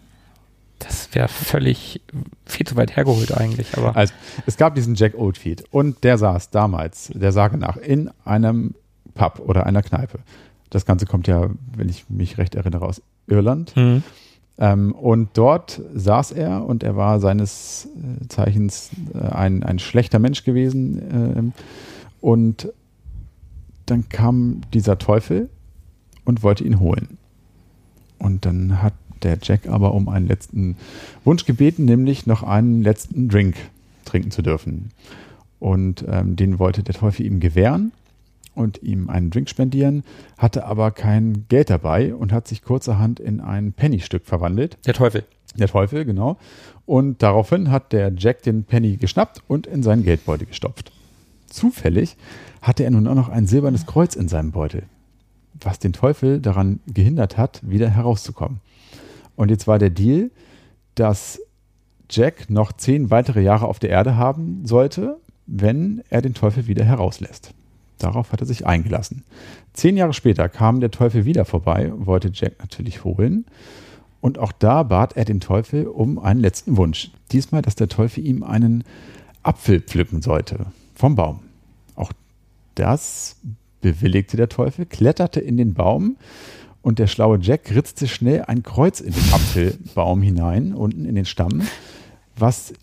Das 0.79 1.13
wäre 1.13 1.27
völlig 1.27 2.01
viel 2.46 2.65
zu 2.65 2.77
weit 2.77 2.96
hergeholt 2.96 3.34
eigentlich, 3.34 3.77
aber 3.77 3.98
Also, 3.98 4.13
es 4.46 4.56
gab 4.56 4.75
diesen 4.75 4.96
Jack 4.96 5.13
Oldfield 5.18 5.65
und 5.72 6.03
der 6.06 6.18
saß 6.18 6.51
damals, 6.51 7.12
der 7.13 7.34
Sage 7.34 7.58
nach, 7.58 7.75
in 7.75 8.10
einem 8.24 8.75
Pub 9.13 9.41
oder 9.46 9.65
einer 9.65 9.82
Kneipe. 9.82 10.20
Das 10.70 10.86
Ganze 10.86 11.06
kommt 11.06 11.27
ja, 11.27 11.50
wenn 11.75 11.89
ich 11.89 12.10
mich 12.10 12.38
recht 12.38 12.56
erinnere, 12.56 12.86
aus 12.86 13.01
Irland. 13.27 13.75
Hm. 13.75 14.03
Ähm, 14.58 14.94
und 14.94 15.29
dort 15.34 15.82
saß 15.94 16.32
er 16.32 16.65
und 16.65 16.84
er 16.84 16.96
war 16.96 17.20
seines 17.20 17.88
äh, 17.96 18.27
Zeichens 18.27 18.91
äh, 19.13 19.20
ein, 19.20 19.63
ein 19.63 19.79
schlechter 19.79 20.20
Mensch 20.20 20.44
gewesen. 20.44 21.01
ähm, 21.12 21.53
und 22.22 22.72
dann 23.86 24.08
kam 24.10 24.62
dieser 24.74 24.98
Teufel 24.98 25.50
und 26.29 26.43
wollte 26.43 26.63
ihn 26.63 26.79
holen. 26.79 27.17
Und 28.19 28.45
dann 28.45 28.81
hat 28.81 28.93
der 29.24 29.39
Jack 29.41 29.67
aber 29.67 29.93
um 29.93 30.07
einen 30.07 30.27
letzten 30.27 30.77
Wunsch 31.25 31.45
gebeten, 31.45 31.86
nämlich 31.86 32.25
noch 32.27 32.43
einen 32.43 32.83
letzten 32.83 33.27
Drink 33.27 33.55
trinken 34.05 34.31
zu 34.31 34.41
dürfen. 34.41 34.91
Und 35.59 36.05
ähm, 36.07 36.36
den 36.36 36.59
wollte 36.59 36.83
der 36.83 36.95
Teufel 36.95 37.25
ihm 37.25 37.39
gewähren 37.39 37.91
und 38.55 38.81
ihm 38.83 39.09
einen 39.09 39.31
Drink 39.31 39.50
spendieren, 39.50 40.03
hatte 40.38 40.65
aber 40.65 40.91
kein 40.91 41.45
Geld 41.50 41.69
dabei 41.69 42.13
und 42.13 42.31
hat 42.31 42.48
sich 42.48 42.62
kurzerhand 42.62 43.19
in 43.19 43.41
ein 43.41 43.74
Pennystück 43.74 44.25
verwandelt. 44.25 44.77
der 44.86 44.93
Teufel. 44.93 45.25
Der 45.57 45.67
Teufel, 45.67 46.05
genau. 46.05 46.38
Und 46.86 47.24
daraufhin 47.24 47.71
hat 47.71 47.91
der 47.91 48.13
Jack 48.15 48.43
den 48.43 48.63
Penny 48.63 48.98
geschnappt 48.98 49.41
und 49.48 49.65
in 49.65 49.81
seinen 49.81 50.03
Geldbeutel 50.03 50.45
gestopft. 50.45 50.91
Zufällig 51.48 52.15
hatte 52.62 52.83
er 52.83 52.91
nun 52.91 53.07
auch 53.07 53.15
noch 53.15 53.29
ein 53.29 53.48
silbernes 53.48 53.88
Kreuz 53.88 54.15
in 54.15 54.27
seinem 54.27 54.51
Beutel, 54.51 54.83
was 55.62 55.80
den 55.80 55.94
Teufel 55.94 56.39
daran 56.39 56.80
gehindert 56.88 57.38
hat, 57.38 57.62
wieder 57.63 57.89
herauszukommen. 57.89 58.60
Und 59.36 59.50
jetzt 59.50 59.68
war 59.68 59.80
der 59.80 59.89
Deal, 59.89 60.32
dass 60.96 61.39
Jack 62.10 62.50
noch 62.50 62.74
zehn 62.74 63.12
weitere 63.12 63.42
Jahre 63.42 63.68
auf 63.68 63.80
der 63.80 63.89
Erde 63.89 64.16
haben 64.18 64.66
sollte, 64.66 65.18
wenn 65.46 66.04
er 66.10 66.22
den 66.22 66.34
Teufel 66.34 66.68
wieder 66.68 66.84
herauslässt. 66.84 67.54
Darauf 68.00 68.32
hat 68.32 68.42
er 68.42 68.48
sich 68.48 68.66
eingelassen. 68.66 69.24
Zehn 69.74 69.98
Jahre 69.98 70.13
später 70.13 70.48
kam 70.50 70.80
der 70.80 70.92
Teufel 70.92 71.25
wieder 71.25 71.46
vorbei, 71.46 71.92
wollte 71.96 72.32
Jack 72.34 72.60
natürlich 72.60 73.04
holen. 73.04 73.46
Und 74.22 74.38
auch 74.38 74.51
da 74.51 74.84
bat 74.84 75.16
er 75.16 75.25
den 75.25 75.39
Teufel 75.39 75.88
um 75.88 76.20
einen 76.20 76.39
letzten 76.39 76.78
Wunsch. 76.78 77.12
Diesmal, 77.32 77.62
dass 77.62 77.75
der 77.75 77.88
Teufel 77.88 78.25
ihm 78.25 78.44
einen 78.44 78.84
Apfel 79.44 79.82
pflücken 79.82 80.22
sollte 80.22 80.68
vom 80.96 81.16
Baum. 81.16 81.39
Auch 81.96 82.12
das 82.75 83.38
bewilligte 83.81 84.38
der 84.38 84.50
Teufel, 84.50 84.86
kletterte 84.86 85.39
in 85.39 85.57
den 85.57 85.74
Baum 85.74 86.17
und 86.81 87.00
der 87.00 87.07
schlaue 87.07 87.39
Jack 87.41 87.74
ritzte 87.74 88.07
schnell 88.07 88.43
ein 88.43 88.63
Kreuz 88.63 89.00
in 89.00 89.13
den 89.13 89.33
Apfelbaum 89.33 90.21
hinein, 90.21 90.74
unten 90.74 91.05
in 91.05 91.15
den 91.15 91.25
Stamm, 91.25 91.62
was 92.38 92.74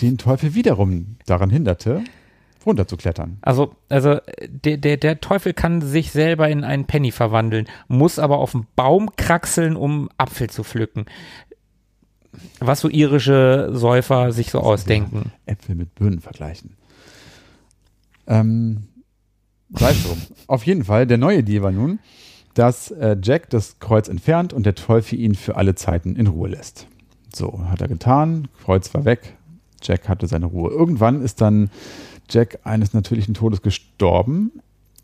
den 0.00 0.18
Teufel 0.18 0.54
wiederum 0.54 1.16
daran 1.26 1.50
hinderte, 1.50 2.04
runterzuklettern. 2.66 3.38
Also, 3.40 3.74
also 3.88 4.18
der, 4.46 4.76
der, 4.76 4.96
der 4.96 5.20
Teufel 5.20 5.54
kann 5.54 5.80
sich 5.80 6.12
selber 6.12 6.48
in 6.48 6.62
einen 6.64 6.86
Penny 6.86 7.10
verwandeln, 7.10 7.66
muss 7.88 8.18
aber 8.18 8.38
auf 8.38 8.52
den 8.52 8.66
Baum 8.76 9.10
kraxeln, 9.16 9.76
um 9.76 10.08
Apfel 10.18 10.50
zu 10.50 10.62
pflücken. 10.62 11.06
Was 12.60 12.80
so 12.80 12.88
irische 12.88 13.70
Säufer 13.72 14.32
sich 14.32 14.50
so 14.50 14.60
ausdenken. 14.60 15.32
Äpfel 15.46 15.74
mit 15.74 15.94
Birnen 15.94 16.20
vergleichen. 16.20 16.76
Ähm, 18.26 18.88
sei 19.78 19.90
es 19.90 20.02
drum. 20.02 20.18
Auf 20.46 20.64
jeden 20.66 20.84
Fall, 20.84 21.06
der 21.06 21.18
neue 21.18 21.42
Deal 21.42 21.62
war 21.62 21.72
nun, 21.72 21.98
dass 22.54 22.90
äh, 22.90 23.16
Jack 23.22 23.50
das 23.50 23.78
Kreuz 23.78 24.08
entfernt 24.08 24.52
und 24.52 24.66
der 24.66 24.74
Teufel 24.74 25.18
ihn 25.18 25.34
für 25.34 25.56
alle 25.56 25.74
Zeiten 25.74 26.16
in 26.16 26.26
Ruhe 26.26 26.50
lässt. 26.50 26.86
So, 27.34 27.64
hat 27.70 27.80
er 27.80 27.88
getan, 27.88 28.48
Kreuz 28.62 28.92
war 28.92 29.04
weg, 29.04 29.34
Jack 29.82 30.08
hatte 30.08 30.26
seine 30.26 30.46
Ruhe. 30.46 30.70
Irgendwann 30.70 31.22
ist 31.22 31.40
dann 31.40 31.70
Jack 32.28 32.60
eines 32.64 32.92
natürlichen 32.92 33.34
Todes 33.34 33.62
gestorben, 33.62 34.52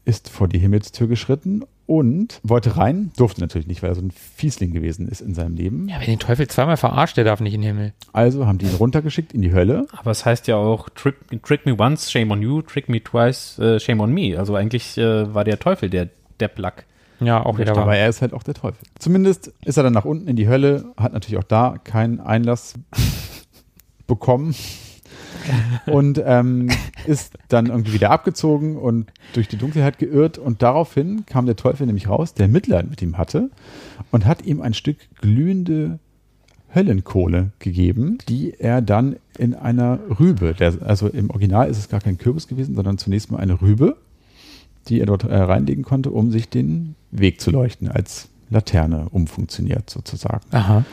ist 0.04 0.28
vor 0.28 0.48
die 0.48 0.58
Himmelstür 0.58 1.08
geschritten 1.08 1.64
und 1.88 2.38
wollte 2.42 2.76
rein, 2.76 3.12
durfte 3.16 3.40
natürlich 3.40 3.66
nicht, 3.66 3.82
weil 3.82 3.90
er 3.90 3.94
so 3.94 4.02
ein 4.02 4.10
Fiesling 4.10 4.72
gewesen 4.72 5.08
ist 5.08 5.22
in 5.22 5.34
seinem 5.34 5.56
Leben. 5.56 5.88
Ja, 5.88 5.98
wenn 5.98 6.06
den 6.06 6.18
Teufel 6.18 6.46
zweimal 6.46 6.76
verarscht, 6.76 7.16
der 7.16 7.24
darf 7.24 7.40
nicht 7.40 7.54
in 7.54 7.62
den 7.62 7.68
Himmel. 7.68 7.92
Also 8.12 8.46
haben 8.46 8.58
die 8.58 8.66
ihn 8.66 8.74
runtergeschickt 8.74 9.32
in 9.32 9.40
die 9.40 9.54
Hölle. 9.54 9.86
Aber 9.96 10.10
es 10.10 10.26
heißt 10.26 10.46
ja 10.48 10.56
auch, 10.56 10.90
trick, 10.90 11.16
trick 11.42 11.64
me 11.64 11.74
once, 11.78 12.12
shame 12.12 12.30
on 12.30 12.42
you, 12.42 12.60
trick 12.60 12.90
me 12.90 13.02
twice, 13.02 13.58
äh, 13.58 13.80
shame 13.80 14.00
on 14.00 14.12
me. 14.12 14.38
Also 14.38 14.54
eigentlich 14.54 14.98
äh, 14.98 15.34
war 15.34 15.44
der 15.44 15.58
Teufel 15.58 15.88
der 15.88 16.10
Depplack. 16.38 16.84
Ja, 17.20 17.44
auch 17.44 17.58
wieder 17.58 17.74
Aber 17.74 17.96
er 17.96 18.10
ist 18.10 18.20
halt 18.20 18.34
auch 18.34 18.42
der 18.42 18.54
Teufel. 18.54 18.86
Zumindest 18.98 19.50
ist 19.64 19.78
er 19.78 19.82
dann 19.82 19.94
nach 19.94 20.04
unten 20.04 20.28
in 20.28 20.36
die 20.36 20.46
Hölle, 20.46 20.92
hat 20.98 21.14
natürlich 21.14 21.38
auch 21.38 21.48
da 21.48 21.78
keinen 21.82 22.20
Einlass 22.20 22.74
bekommen 24.06 24.54
und 25.86 26.22
ähm, 26.24 26.70
ist 27.06 27.34
dann 27.48 27.66
irgendwie 27.66 27.92
wieder 27.92 28.10
abgezogen 28.10 28.76
und 28.76 29.10
durch 29.32 29.48
die 29.48 29.56
Dunkelheit 29.56 29.98
geirrt 29.98 30.38
und 30.38 30.62
daraufhin 30.62 31.24
kam 31.26 31.46
der 31.46 31.56
Teufel 31.56 31.86
nämlich 31.86 32.08
raus, 32.08 32.34
der 32.34 32.48
Mitleid 32.48 32.88
mit 32.88 33.02
ihm 33.02 33.18
hatte 33.18 33.50
und 34.10 34.26
hat 34.26 34.44
ihm 34.44 34.60
ein 34.60 34.74
Stück 34.74 34.98
glühende 35.20 35.98
Höllenkohle 36.74 37.52
gegeben, 37.58 38.18
die 38.28 38.54
er 38.58 38.82
dann 38.82 39.16
in 39.38 39.54
einer 39.54 39.98
Rübe, 40.20 40.54
der, 40.54 40.74
also 40.84 41.08
im 41.08 41.30
Original 41.30 41.68
ist 41.68 41.78
es 41.78 41.88
gar 41.88 42.00
kein 42.00 42.18
Kürbis 42.18 42.46
gewesen, 42.46 42.74
sondern 42.74 42.98
zunächst 42.98 43.30
mal 43.30 43.38
eine 43.38 43.60
Rübe, 43.60 43.96
die 44.88 45.00
er 45.00 45.06
dort 45.06 45.24
äh, 45.24 45.34
reinlegen 45.34 45.84
konnte, 45.84 46.10
um 46.10 46.30
sich 46.30 46.48
den 46.48 46.94
Weg 47.10 47.40
zu 47.40 47.50
leuchten, 47.50 47.88
als 47.88 48.28
Laterne 48.50 49.08
umfunktioniert 49.10 49.88
sozusagen. 49.90 50.44
Aha. 50.50 50.84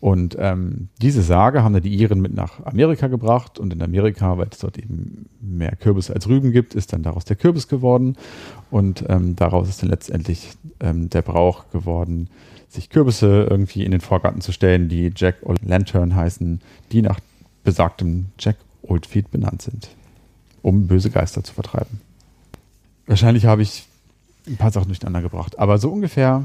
Und 0.00 0.34
ähm, 0.38 0.88
diese 1.02 1.22
Sage 1.22 1.62
haben 1.62 1.74
dann 1.74 1.82
die 1.82 1.94
Iren 1.94 2.20
mit 2.20 2.34
nach 2.34 2.64
Amerika 2.64 3.08
gebracht 3.08 3.58
und 3.58 3.70
in 3.70 3.82
Amerika, 3.82 4.38
weil 4.38 4.48
es 4.50 4.58
dort 4.58 4.78
eben 4.78 5.26
mehr 5.42 5.76
Kürbis 5.76 6.10
als 6.10 6.26
Rüben 6.26 6.52
gibt, 6.52 6.74
ist 6.74 6.94
dann 6.94 7.02
daraus 7.02 7.26
der 7.26 7.36
Kürbis 7.36 7.68
geworden 7.68 8.16
und 8.70 9.04
ähm, 9.08 9.36
daraus 9.36 9.68
ist 9.68 9.82
dann 9.82 9.90
letztendlich 9.90 10.52
ähm, 10.80 11.10
der 11.10 11.20
Brauch 11.20 11.68
geworden, 11.70 12.30
sich 12.68 12.88
Kürbisse 12.88 13.46
irgendwie 13.50 13.84
in 13.84 13.90
den 13.90 14.00
Vorgarten 14.00 14.40
zu 14.40 14.52
stellen, 14.52 14.88
die 14.88 15.12
Jack 15.14 15.36
o' 15.42 15.54
Lantern 15.62 16.16
heißen, 16.16 16.62
die 16.92 17.02
nach 17.02 17.20
besagtem 17.62 18.26
Jack 18.38 18.56
Oldfield 18.82 19.30
benannt 19.30 19.60
sind, 19.60 19.90
um 20.62 20.86
böse 20.86 21.10
Geister 21.10 21.44
zu 21.44 21.52
vertreiben. 21.52 22.00
Wahrscheinlich 23.06 23.44
habe 23.44 23.60
ich 23.60 23.86
ein 24.46 24.56
paar 24.56 24.70
Sachen 24.70 24.88
durcheinander 24.88 25.20
gebracht, 25.20 25.58
aber 25.58 25.76
so 25.76 25.90
ungefähr 25.90 26.44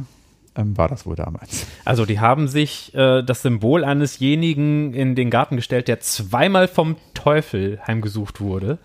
ähm, 0.55 0.77
war 0.77 0.88
das 0.88 1.05
wohl 1.05 1.15
damals. 1.15 1.67
Also 1.83 2.05
die 2.05 2.19
haben 2.19 2.47
sich 2.47 2.93
äh, 2.95 3.24
das 3.24 3.41
Symbol 3.41 3.83
eines-jenigen 3.83 4.93
in 4.93 5.15
den 5.15 5.29
Garten 5.29 5.55
gestellt, 5.55 5.88
der 5.88 6.00
zweimal 6.00 6.67
vom 6.67 6.95
Teufel 7.13 7.79
heimgesucht 7.85 8.41
wurde, 8.41 8.77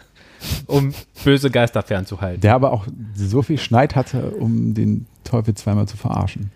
um 0.67 0.95
böse 1.25 1.51
Geister 1.51 1.83
fernzuhalten. 1.83 2.41
Der 2.41 2.55
aber 2.55 2.73
auch 2.73 2.87
so 3.15 3.43
viel 3.43 3.59
Schneid 3.59 3.95
hatte, 3.97 4.31
um 4.31 4.75
den 4.75 5.07
Teufel 5.25 5.55
zweimal 5.55 5.87
zu 5.87 5.97
verarschen. 5.97 6.53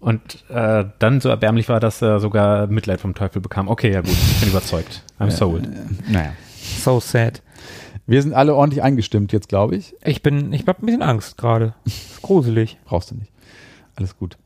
Und 0.00 0.44
äh, 0.48 0.86
dann 0.98 1.20
so 1.20 1.28
erbärmlich 1.28 1.68
war, 1.68 1.78
dass 1.78 2.00
er 2.00 2.20
sogar 2.20 2.66
Mitleid 2.68 3.00
vom 3.00 3.14
Teufel 3.14 3.42
bekam. 3.42 3.68
Okay, 3.68 3.92
ja 3.92 4.00
gut, 4.00 4.10
ich 4.10 4.40
bin 4.40 4.48
überzeugt. 4.48 5.02
I'm 5.18 5.30
sold. 5.30 5.66
Äh, 5.66 6.10
naja. 6.10 6.32
So 6.78 7.00
sad. 7.00 7.42
Wir 8.06 8.22
sind 8.22 8.32
alle 8.32 8.54
ordentlich 8.54 8.82
eingestimmt 8.82 9.32
jetzt, 9.32 9.50
glaube 9.50 9.76
ich. 9.76 9.94
Ich 10.02 10.22
bin, 10.22 10.54
ich 10.54 10.66
hab 10.66 10.82
ein 10.82 10.86
bisschen 10.86 11.02
Angst 11.02 11.36
gerade. 11.36 11.74
Ist 11.84 12.22
gruselig. 12.22 12.78
Brauchst 12.86 13.10
du 13.10 13.16
nicht. 13.16 13.30
Alles 13.96 14.16
gut. 14.16 14.36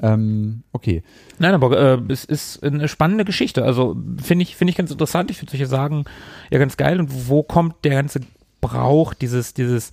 Ähm, 0.00 0.62
okay. 0.72 1.02
Nein, 1.38 1.54
aber 1.54 1.78
äh, 1.78 2.00
es 2.08 2.24
ist 2.24 2.62
eine 2.62 2.88
spannende 2.88 3.24
Geschichte. 3.24 3.64
Also 3.64 3.96
finde 4.22 4.42
ich, 4.42 4.56
finde 4.56 4.70
ich 4.70 4.76
ganz 4.76 4.90
interessant. 4.90 5.30
Ich 5.30 5.40
würde 5.40 5.50
solche 5.50 5.66
sagen, 5.66 6.04
ja, 6.50 6.58
ganz 6.58 6.76
geil. 6.76 7.00
Und 7.00 7.28
wo 7.28 7.42
kommt 7.42 7.84
der 7.84 7.94
ganze 7.94 8.20
Brauch, 8.60 9.14
dieses, 9.14 9.54
dieses 9.54 9.92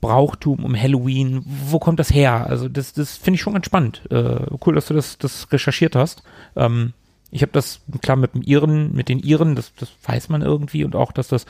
Brauchtum 0.00 0.64
um 0.64 0.80
Halloween, 0.80 1.42
wo 1.44 1.78
kommt 1.78 1.98
das 1.98 2.12
her? 2.12 2.46
Also 2.48 2.68
das, 2.68 2.92
das 2.92 3.16
finde 3.16 3.36
ich 3.36 3.40
schon 3.40 3.52
ganz 3.52 3.66
spannend. 3.66 4.02
Äh, 4.10 4.46
cool, 4.64 4.74
dass 4.74 4.86
du 4.86 4.94
das, 4.94 5.18
das 5.18 5.50
recherchiert 5.52 5.96
hast. 5.96 6.22
Ähm, 6.56 6.92
ich 7.30 7.42
habe 7.42 7.52
das, 7.52 7.80
klar, 8.00 8.16
mit 8.16 8.34
dem 8.34 8.42
Iren, 8.42 8.94
mit 8.94 9.08
den 9.08 9.18
Iren, 9.18 9.54
das, 9.54 9.74
das 9.74 9.90
weiß 10.04 10.30
man 10.30 10.42
irgendwie 10.42 10.84
und 10.84 10.96
auch, 10.96 11.12
dass 11.12 11.28
das 11.28 11.46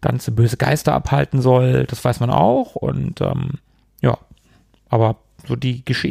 ganze 0.00 0.30
böse 0.30 0.56
Geister 0.56 0.94
abhalten 0.94 1.42
soll, 1.42 1.84
das 1.84 2.04
weiß 2.04 2.20
man 2.20 2.30
auch. 2.30 2.76
Und 2.76 3.20
ähm, 3.20 3.58
ja, 4.00 4.16
aber 4.88 5.16
so 5.46 5.56
die, 5.56 5.84
Gesch 5.84 6.06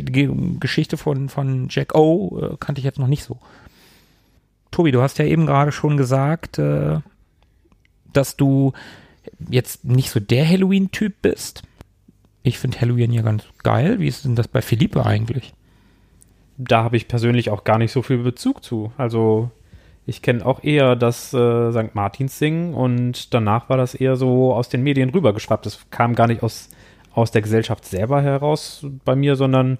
Geschichte 0.59 0.97
von, 0.97 1.29
von 1.29 1.67
Jack 1.69 1.95
O 1.95 2.39
äh, 2.41 2.57
kannte 2.59 2.79
ich 2.79 2.85
jetzt 2.85 2.99
noch 2.99 3.07
nicht 3.07 3.23
so. 3.23 3.37
Tobi, 4.71 4.91
du 4.91 5.01
hast 5.01 5.17
ja 5.17 5.25
eben 5.25 5.45
gerade 5.45 5.71
schon 5.71 5.97
gesagt, 5.97 6.59
äh, 6.59 6.99
dass 8.13 8.37
du 8.37 8.73
jetzt 9.49 9.85
nicht 9.85 10.09
so 10.09 10.19
der 10.19 10.47
Halloween-Typ 10.47 11.21
bist. 11.21 11.63
Ich 12.43 12.59
finde 12.59 12.79
Halloween 12.79 13.11
ja 13.11 13.21
ganz 13.21 13.43
geil. 13.63 13.99
Wie 13.99 14.07
ist 14.07 14.25
denn 14.25 14.35
das 14.35 14.47
bei 14.47 14.61
Philippe 14.61 15.05
eigentlich? 15.05 15.53
Da 16.57 16.83
habe 16.83 16.97
ich 16.97 17.07
persönlich 17.07 17.49
auch 17.49 17.63
gar 17.63 17.77
nicht 17.77 17.91
so 17.91 18.01
viel 18.01 18.19
Bezug 18.19 18.63
zu. 18.63 18.91
Also 18.97 19.51
ich 20.05 20.21
kenne 20.21 20.45
auch 20.45 20.63
eher 20.63 20.95
das 20.95 21.33
äh, 21.33 21.71
St. 21.71 21.93
Martins 21.93 22.39
Singen 22.39 22.73
und 22.73 23.33
danach 23.33 23.69
war 23.69 23.75
das 23.75 23.93
eher 23.93 24.15
so 24.15 24.53
aus 24.53 24.69
den 24.69 24.81
Medien 24.81 25.09
rübergeschwappt. 25.09 25.65
Das 25.65 25.89
kam 25.91 26.15
gar 26.15 26.27
nicht 26.27 26.43
aus, 26.43 26.69
aus 27.17 27.31
der 27.31 27.41
Gesellschaft 27.41 27.83
selber 27.83 28.21
heraus 28.21 28.85
bei 29.03 29.15
mir, 29.15 29.35
sondern 29.35 29.79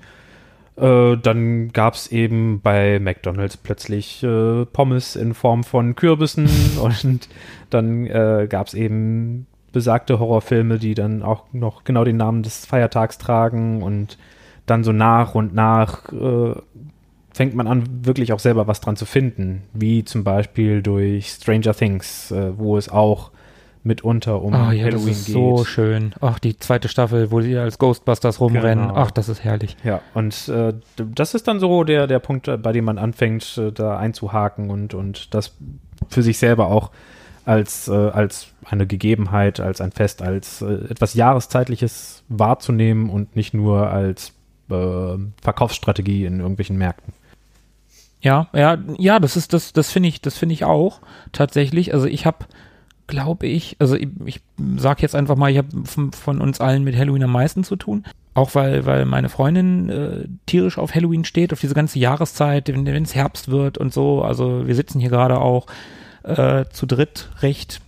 äh, 0.75 1.15
dann 1.17 1.72
gab 1.72 1.94
es 1.94 2.12
eben 2.12 2.62
bei 2.62 3.00
McDonalds 3.00 3.58
plötzlich 3.58 4.24
äh, 4.24 4.65
Pommes 4.65 5.15
in 5.15 5.36
Form 5.36 5.63
von 5.63 5.96
Kürbissen 5.96 6.50
und 6.82 7.29
dann 7.70 8.08
äh, 8.08 8.48
gab 8.50 8.67
es 8.67 8.74
eben 8.74 9.46
besagte 9.72 10.17
Horrorfilme, 10.17 10.79
die 10.79 10.96
dann 10.96 11.22
auch 11.22 11.44
noch 11.53 11.84
genau 11.84 12.03
den 12.03 12.17
Namen 12.17 12.41
des 12.41 12.65
Feiertags 12.65 13.20
tragen 13.20 13.84
und 13.84 14.17
dann 14.65 14.84
so 14.84 14.91
nach 14.91 15.36
und 15.36 15.53
nach 15.53 16.12
äh, 16.12 16.56
fängt 17.34 17.53
man 17.53 17.67
an, 17.67 17.84
wirklich 18.03 18.34
auch 18.34 18.39
selber 18.39 18.65
was 18.65 18.82
dran 18.82 18.96
zu 18.96 19.06
finden, 19.06 19.62
wie 19.74 20.03
zum 20.03 20.24
Beispiel 20.24 20.82
durch 20.82 21.29
Stranger 21.29 21.75
Things, 21.75 22.32
äh, 22.32 22.58
wo 22.58 22.77
es 22.77 22.89
auch 22.89 23.29
mitunter 23.88 24.41
um 24.41 24.53
Ah 24.53 24.72
ja, 24.72 24.86
Halloween 24.86 25.08
das 25.08 25.17
ist 25.20 25.25
geht. 25.27 25.34
so 25.34 25.65
schön. 25.65 26.13
Ach, 26.22 26.38
die 26.38 26.58
zweite 26.58 26.89
Staffel, 26.89 27.32
wo 27.32 27.41
sie 27.41 27.58
als 27.58 27.79
Ghostbusters 27.79 28.39
rumrennen. 28.39 28.89
Genau. 28.89 29.00
Ach, 29.00 29.12
das 29.12 29.29
ist 29.29 29.44
herrlich. 29.44 29.75
Ja, 29.84 30.01
und 30.13 30.48
äh, 30.50 30.74
das 30.98 31.34
ist 31.34 31.48
dann 31.48 31.60
so 31.60 31.84
der, 31.84 32.06
der 32.06 32.20
Punkt, 32.20 32.48
äh, 32.48 32.58
bei 32.58 32.72
dem 32.72 32.86
man 32.86 32.98
anfängt, 32.98 33.58
äh, 33.58 33.72
da 33.72 33.98
einzuhaken 33.98 34.70
und, 34.70 34.94
und 34.94 35.34
das 35.34 35.56
für 36.10 36.22
sich 36.22 36.38
selber 36.38 36.67
auch 36.67 36.91
als, 37.46 37.88
äh, 37.88 37.94
als 37.94 38.50
eine 38.65 38.86
Gegebenheit, 38.86 39.60
als 39.60 39.82
ein 39.82 39.91
Fest, 39.91 40.22
als 40.22 40.62
äh, 40.62 40.74
etwas 40.89 41.13
Jahreszeitliches 41.13 42.24
wahrzunehmen 42.27 43.10
und 43.10 43.36
nicht 43.36 43.53
nur 43.53 43.89
als 43.89 44.34
Verkaufsstrategie 44.70 46.25
in 46.25 46.41
irgendwelchen 46.41 46.77
Märkten. 46.77 47.13
Ja, 48.20 48.48
ja, 48.53 48.77
ja, 48.98 49.20
das 49.20 49.38
ist 49.38 49.53
das, 49.53 49.72
das 49.72 49.91
finde 49.91 50.10
ich, 50.10 50.22
das 50.22 50.38
finde 50.38 50.53
ich 50.53 50.65
auch 50.65 51.00
tatsächlich. 51.32 51.94
Also 51.94 52.08
ich 52.08 52.25
habe, 52.25 52.46
glaube 53.08 53.48
ich, 53.48 53.76
also 53.80 53.96
ich, 53.96 54.10
ich 54.26 54.42
sage 54.78 55.02
jetzt 55.02 55.16
einfach 55.16 55.36
mal, 55.36 55.50
ich 55.50 55.58
habe 55.58 55.70
von, 55.86 56.12
von 56.12 56.42
uns 56.42 56.62
allen 56.62 56.84
mit 56.84 56.96
Halloween 56.96 57.24
am 57.24 57.32
meisten 57.32 57.64
zu 57.64 57.76
tun. 57.76 58.04
Auch 58.34 58.54
weil, 58.54 58.86
weil 58.86 59.06
meine 59.06 59.30
Freundin 59.30 59.90
äh, 59.90 60.28
tierisch 60.46 60.78
auf 60.78 60.94
Halloween 60.94 61.26
steht, 61.26 61.54
auf 61.54 61.60
diese 61.60 61.74
ganze 61.74 61.98
Jahreszeit, 61.98 62.68
wenn 62.68 63.04
es 63.04 63.16
Herbst 63.16 63.50
wird 63.50 63.78
und 63.80 63.94
so. 63.94 64.22
Also 64.22 64.68
wir 64.68 64.76
sitzen 64.76 65.00
hier 65.00 65.10
gerade 65.10 65.40
auch 65.40 65.66
äh, 66.24 66.66
zu 66.70 66.86
dritt 66.86 67.30
recht 67.42 67.82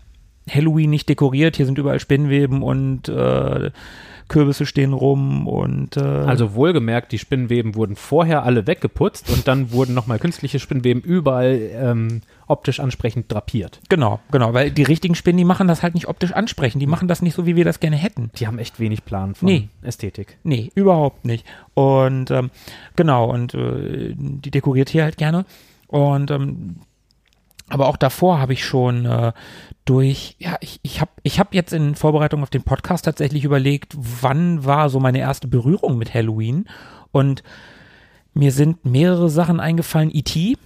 Halloween 0.49 0.89
nicht 0.89 1.07
dekoriert. 1.07 1.57
Hier 1.57 1.67
sind 1.67 1.77
überall 1.77 1.99
Spinnweben 1.99 2.63
und 2.63 3.09
äh, 3.09 3.71
Kürbisse 4.29 4.65
stehen 4.65 4.93
rum 4.93 5.47
und 5.47 5.97
äh, 5.97 5.99
Also 6.01 6.53
wohlgemerkt, 6.53 7.11
die 7.11 7.17
Spinnweben 7.19 7.75
wurden 7.75 7.95
vorher 7.97 8.43
alle 8.43 8.65
weggeputzt 8.67 9.29
und 9.29 9.47
dann 9.47 9.71
wurden 9.73 9.93
nochmal 9.93 10.19
künstliche 10.19 10.59
Spinnweben 10.59 11.01
überall 11.01 11.59
ähm, 11.73 12.21
optisch 12.47 12.79
ansprechend 12.79 13.31
drapiert. 13.31 13.81
genau, 13.89 14.19
genau, 14.31 14.53
weil 14.53 14.71
die 14.71 14.83
richtigen 14.83 15.15
Spinnen, 15.15 15.37
die 15.37 15.43
machen 15.45 15.67
das 15.67 15.83
halt 15.83 15.93
nicht 15.95 16.07
optisch 16.07 16.31
ansprechend, 16.31 16.81
die 16.81 16.87
machen 16.87 17.07
das 17.07 17.21
nicht 17.21 17.33
so, 17.35 17.45
wie 17.45 17.55
wir 17.57 17.65
das 17.65 17.79
gerne 17.81 17.97
hätten. 17.97 18.31
Die 18.37 18.47
haben 18.47 18.57
echt 18.59 18.79
wenig 18.79 19.03
Plan 19.03 19.35
von 19.35 19.47
Nee. 19.49 19.67
Ästhetik. 19.81 20.37
Nee, 20.43 20.71
überhaupt 20.75 21.25
nicht. 21.25 21.45
Und 21.73 22.31
ähm, 22.31 22.49
genau, 22.95 23.29
und 23.29 23.53
äh, 23.53 24.13
die 24.15 24.51
dekoriert 24.51 24.89
hier 24.89 25.03
halt 25.03 25.17
gerne. 25.17 25.45
Und 25.87 26.31
ähm, 26.31 26.77
aber 27.71 27.87
auch 27.87 27.97
davor 27.97 28.39
habe 28.39 28.53
ich 28.53 28.65
schon 28.65 29.05
äh, 29.05 29.31
durch, 29.89 30.35
ja, 30.37 30.55
ich, 30.61 30.79
ich 30.83 31.01
habe 31.01 31.09
ich 31.23 31.39
hab 31.39 31.55
jetzt 31.55 31.73
in 31.73 31.95
Vorbereitung 31.95 32.43
auf 32.43 32.51
den 32.51 32.61
Podcast 32.61 33.05
tatsächlich 33.05 33.43
überlegt, 33.43 33.95
wann 33.97 34.63
war 34.63 34.87
so 34.89 34.99
meine 34.99 35.17
erste 35.17 35.47
Berührung 35.47 35.97
mit 35.97 36.13
Halloween. 36.13 36.65
Und 37.11 37.41
mir 38.35 38.51
sind 38.51 38.85
mehrere 38.85 39.31
Sachen 39.31 39.59
eingefallen. 39.59 40.11
E.T., 40.13 40.57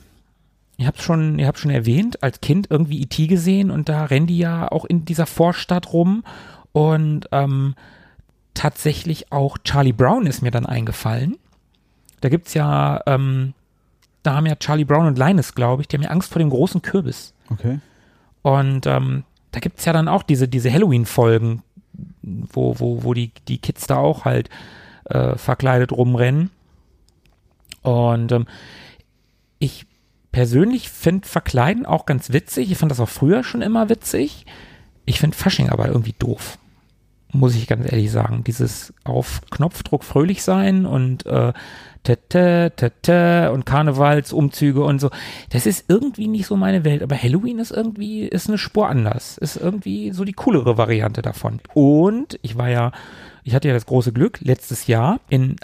ihr 0.76 0.88
habt 0.88 1.02
schon, 1.02 1.42
schon 1.56 1.72
erwähnt, 1.72 2.22
als 2.22 2.42
Kind 2.42 2.68
irgendwie 2.70 3.02
E.T. 3.02 3.28
gesehen 3.28 3.72
und 3.72 3.88
da 3.88 4.04
rennen 4.04 4.28
die 4.28 4.40
ja 4.40 4.70
auch 4.70 4.84
in 4.84 5.06
dieser 5.06 5.26
Vorstadt 5.26 5.94
rum. 5.94 6.26
Und 6.74 7.30
ähm, 7.32 7.76
tatsächlich 8.54 9.32
auch 9.32 9.58
Charlie 9.64 9.94
Brown 9.94 10.26
ist 10.26 10.42
mir 10.42 10.52
dann 10.52 10.66
eingefallen. 10.66 11.38
Da 12.20 12.28
gibt's 12.28 12.54
ja, 12.56 13.00
ähm, 13.06 13.54
da 14.22 14.36
haben 14.36 14.48
ja 14.48 14.56
Charlie 14.58 14.84
Brown 14.84 15.08
und 15.08 15.18
Linus, 15.18 15.56
glaube 15.56 15.82
ich, 15.82 15.88
die 15.88 15.96
haben 15.96 16.04
ja 16.04 16.10
Angst 16.10 16.30
vor 16.30 16.40
dem 16.40 16.50
großen 16.50 16.82
Kürbis. 16.82 17.34
Okay. 17.50 17.80
Und 18.44 18.86
ähm, 18.86 19.24
da 19.52 19.60
gibt's 19.60 19.86
ja 19.86 19.94
dann 19.94 20.08
auch 20.08 20.22
diese, 20.22 20.48
diese 20.48 20.72
Halloween-Folgen, 20.72 21.64
wo, 22.22 22.80
wo, 22.80 23.04
wo 23.04 23.14
die, 23.14 23.32
die 23.48 23.58
Kids 23.58 23.88
da 23.88 23.98
auch 23.98 24.26
halt 24.26 24.50
äh, 25.06 25.36
verkleidet 25.38 25.92
rumrennen. 25.92 26.52
Und 27.82 28.32
ähm, 28.32 28.46
ich 29.60 29.86
persönlich 30.32 30.90
finde 30.90 31.28
Verkleiden 31.28 31.86
auch 31.86 32.06
ganz 32.06 32.32
witzig. 32.34 32.72
Ich 32.72 32.78
fand 32.78 32.92
das 32.92 33.00
auch 33.00 33.10
früher 33.10 33.44
schon 33.44 33.62
immer 33.62 33.90
witzig. 33.90 34.46
Ich 35.06 35.20
finde 35.20 35.38
Fasching 35.38 35.70
aber 35.70 35.88
irgendwie 35.88 36.16
doof. 36.18 36.58
Muss 37.34 37.56
ich 37.56 37.68
ganz 37.68 37.92
ehrlich 37.92 38.12
sagen. 38.12 38.44
Dieses 38.44 38.94
auf 39.04 39.42
Knopfdruck 39.50 40.04
fröhlich 40.04 40.44
sein 40.44 40.86
und 40.86 41.26
äh, 41.26 41.52
tete, 42.04 42.74
tete 42.76 43.52
und 43.52 43.66
Karnevalsumzüge 43.66 44.84
und 44.84 45.00
so. 45.00 45.10
Das 45.50 45.66
ist 45.66 45.86
irgendwie 45.88 46.28
nicht 46.28 46.46
so 46.46 46.56
meine 46.56 46.84
Welt. 46.86 47.02
Aber 47.02 47.22
Halloween 47.22 47.60
ist 47.60 47.72
irgendwie, 47.72 48.26
ist 48.26 48.48
eine 48.48 48.58
Spur 48.58 48.88
anders. 48.88 49.38
Ist 49.38 49.56
irgendwie 49.56 50.12
so 50.12 50.24
die 50.26 50.34
coolere 50.34 50.78
Variante 50.78 51.22
davon. 51.22 51.60
Und 51.74 52.38
ich 52.44 52.58
war 52.58 52.70
ja, 52.70 52.92
ich 53.44 53.56
hatte 53.56 53.68
ja 53.68 53.74
das 53.74 53.88
große 53.88 54.14
Glück, 54.14 54.40
letztes 54.42 54.88
Jahr 54.88 55.20
in 55.30 55.56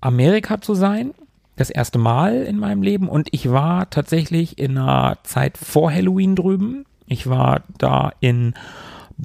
Amerika 0.00 0.60
zu 0.60 0.74
sein. 0.74 1.14
Das 1.56 1.70
erste 1.70 1.98
Mal 1.98 2.42
in 2.42 2.58
meinem 2.58 2.82
Leben. 2.82 3.08
Und 3.08 3.28
ich 3.30 3.50
war 3.50 3.88
tatsächlich 3.88 4.58
in 4.58 4.76
einer 4.76 5.18
Zeit 5.22 5.56
vor 5.56 5.90
Halloween 5.90 6.36
drüben. 6.36 6.84
Ich 7.06 7.28
war 7.28 7.62
da 7.78 8.12
in 8.20 8.54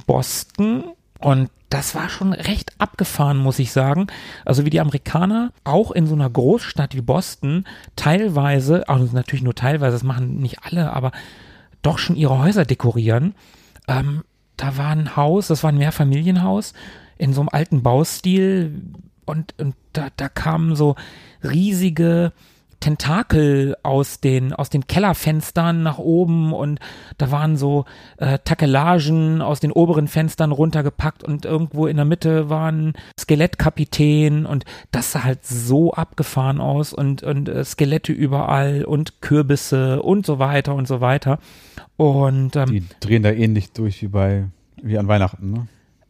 Boston 0.06 0.84
und 1.20 1.50
das 1.70 1.94
war 1.94 2.10
schon 2.10 2.34
recht 2.34 2.74
abgefahren, 2.80 3.38
muss 3.38 3.60
ich 3.60 3.72
sagen. 3.72 4.08
Also 4.44 4.66
wie 4.66 4.72
die 4.72 4.80
Amerikaner 4.80 5.52
auch 5.64 5.92
in 5.92 6.08
so 6.08 6.16
einer 6.16 6.30
Großstadt 6.30 6.96
wie 6.96 7.02
Boston 7.02 7.66
teilweise, 7.96 8.90
also 8.90 9.16
natürlich 9.16 9.44
nur 9.44 9.54
teilweise, 9.54 9.92
das 9.92 10.04
machen 10.04 10.40
nicht 10.40 10.64
alle, 10.64 10.92
aber 10.92 11.12
doch 11.82 12.00
schon 12.00 12.16
ihre 12.16 12.40
Häuser 12.40 12.66
dekorieren. 12.66 13.36
Ähm, 13.88 14.24
da 14.58 14.78
war 14.78 14.90
ein 14.90 15.16
Haus, 15.16 15.48
das 15.48 15.64
war 15.64 15.72
ein 15.72 15.78
Mehrfamilienhaus 15.78 16.74
in 17.18 17.34
so 17.34 17.42
einem 17.42 17.50
alten 17.50 17.84
Baustil 17.84 18.82
und, 19.26 19.54
und 19.60 19.76
da, 19.94 20.08
da 20.18 20.28
kamen 20.28 20.76
so 20.76 20.96
riesige 21.44 22.34
Tentakel 22.80 23.76
aus 23.84 24.20
den, 24.20 24.54
aus 24.54 24.70
den 24.70 24.88
Kellerfenstern 24.88 25.84
nach 25.84 25.98
oben 25.98 26.54
und 26.54 26.80
da 27.18 27.32
waren 27.32 27.58
so 27.58 27.86
äh, 28.18 28.40
Takelagen 28.44 29.42
aus 29.42 29.60
den 29.60 29.72
oberen 29.72 30.08
Fenstern 30.08 30.52
runtergepackt 30.52 31.24
und 31.24 31.46
irgendwo 31.46 31.88
in 31.88 31.98
der 31.98 32.06
Mitte 32.06 32.50
war 32.50 32.72
ein 32.72 32.94
Skelettkapitän 33.20 34.46
und 34.46 34.66
das 34.92 35.12
sah 35.12 35.24
halt 35.24 35.46
so 35.46 35.94
abgefahren 35.94 36.62
aus 36.62 36.94
und, 36.94 37.24
und 37.24 37.50
äh, 37.50 37.64
Skelette 37.64 38.14
überall 38.14 38.84
und 38.86 39.22
Kürbisse 39.22 40.02
und 40.02 40.26
so 40.26 40.40
weiter 40.40 40.76
und 40.76 40.88
so 40.88 41.02
weiter. 41.02 41.40
Und 41.98 42.56
ähm, 42.56 42.68
Die 42.68 42.84
drehen 43.00 43.24
da 43.24 43.32
ähnlich 43.32 43.72
durch 43.74 44.02
wie 44.02 44.08
bei, 44.08 44.46
wie 44.82 44.98
an 44.98 45.08
Weihnachten, 45.08 45.52
ne? 45.52 45.68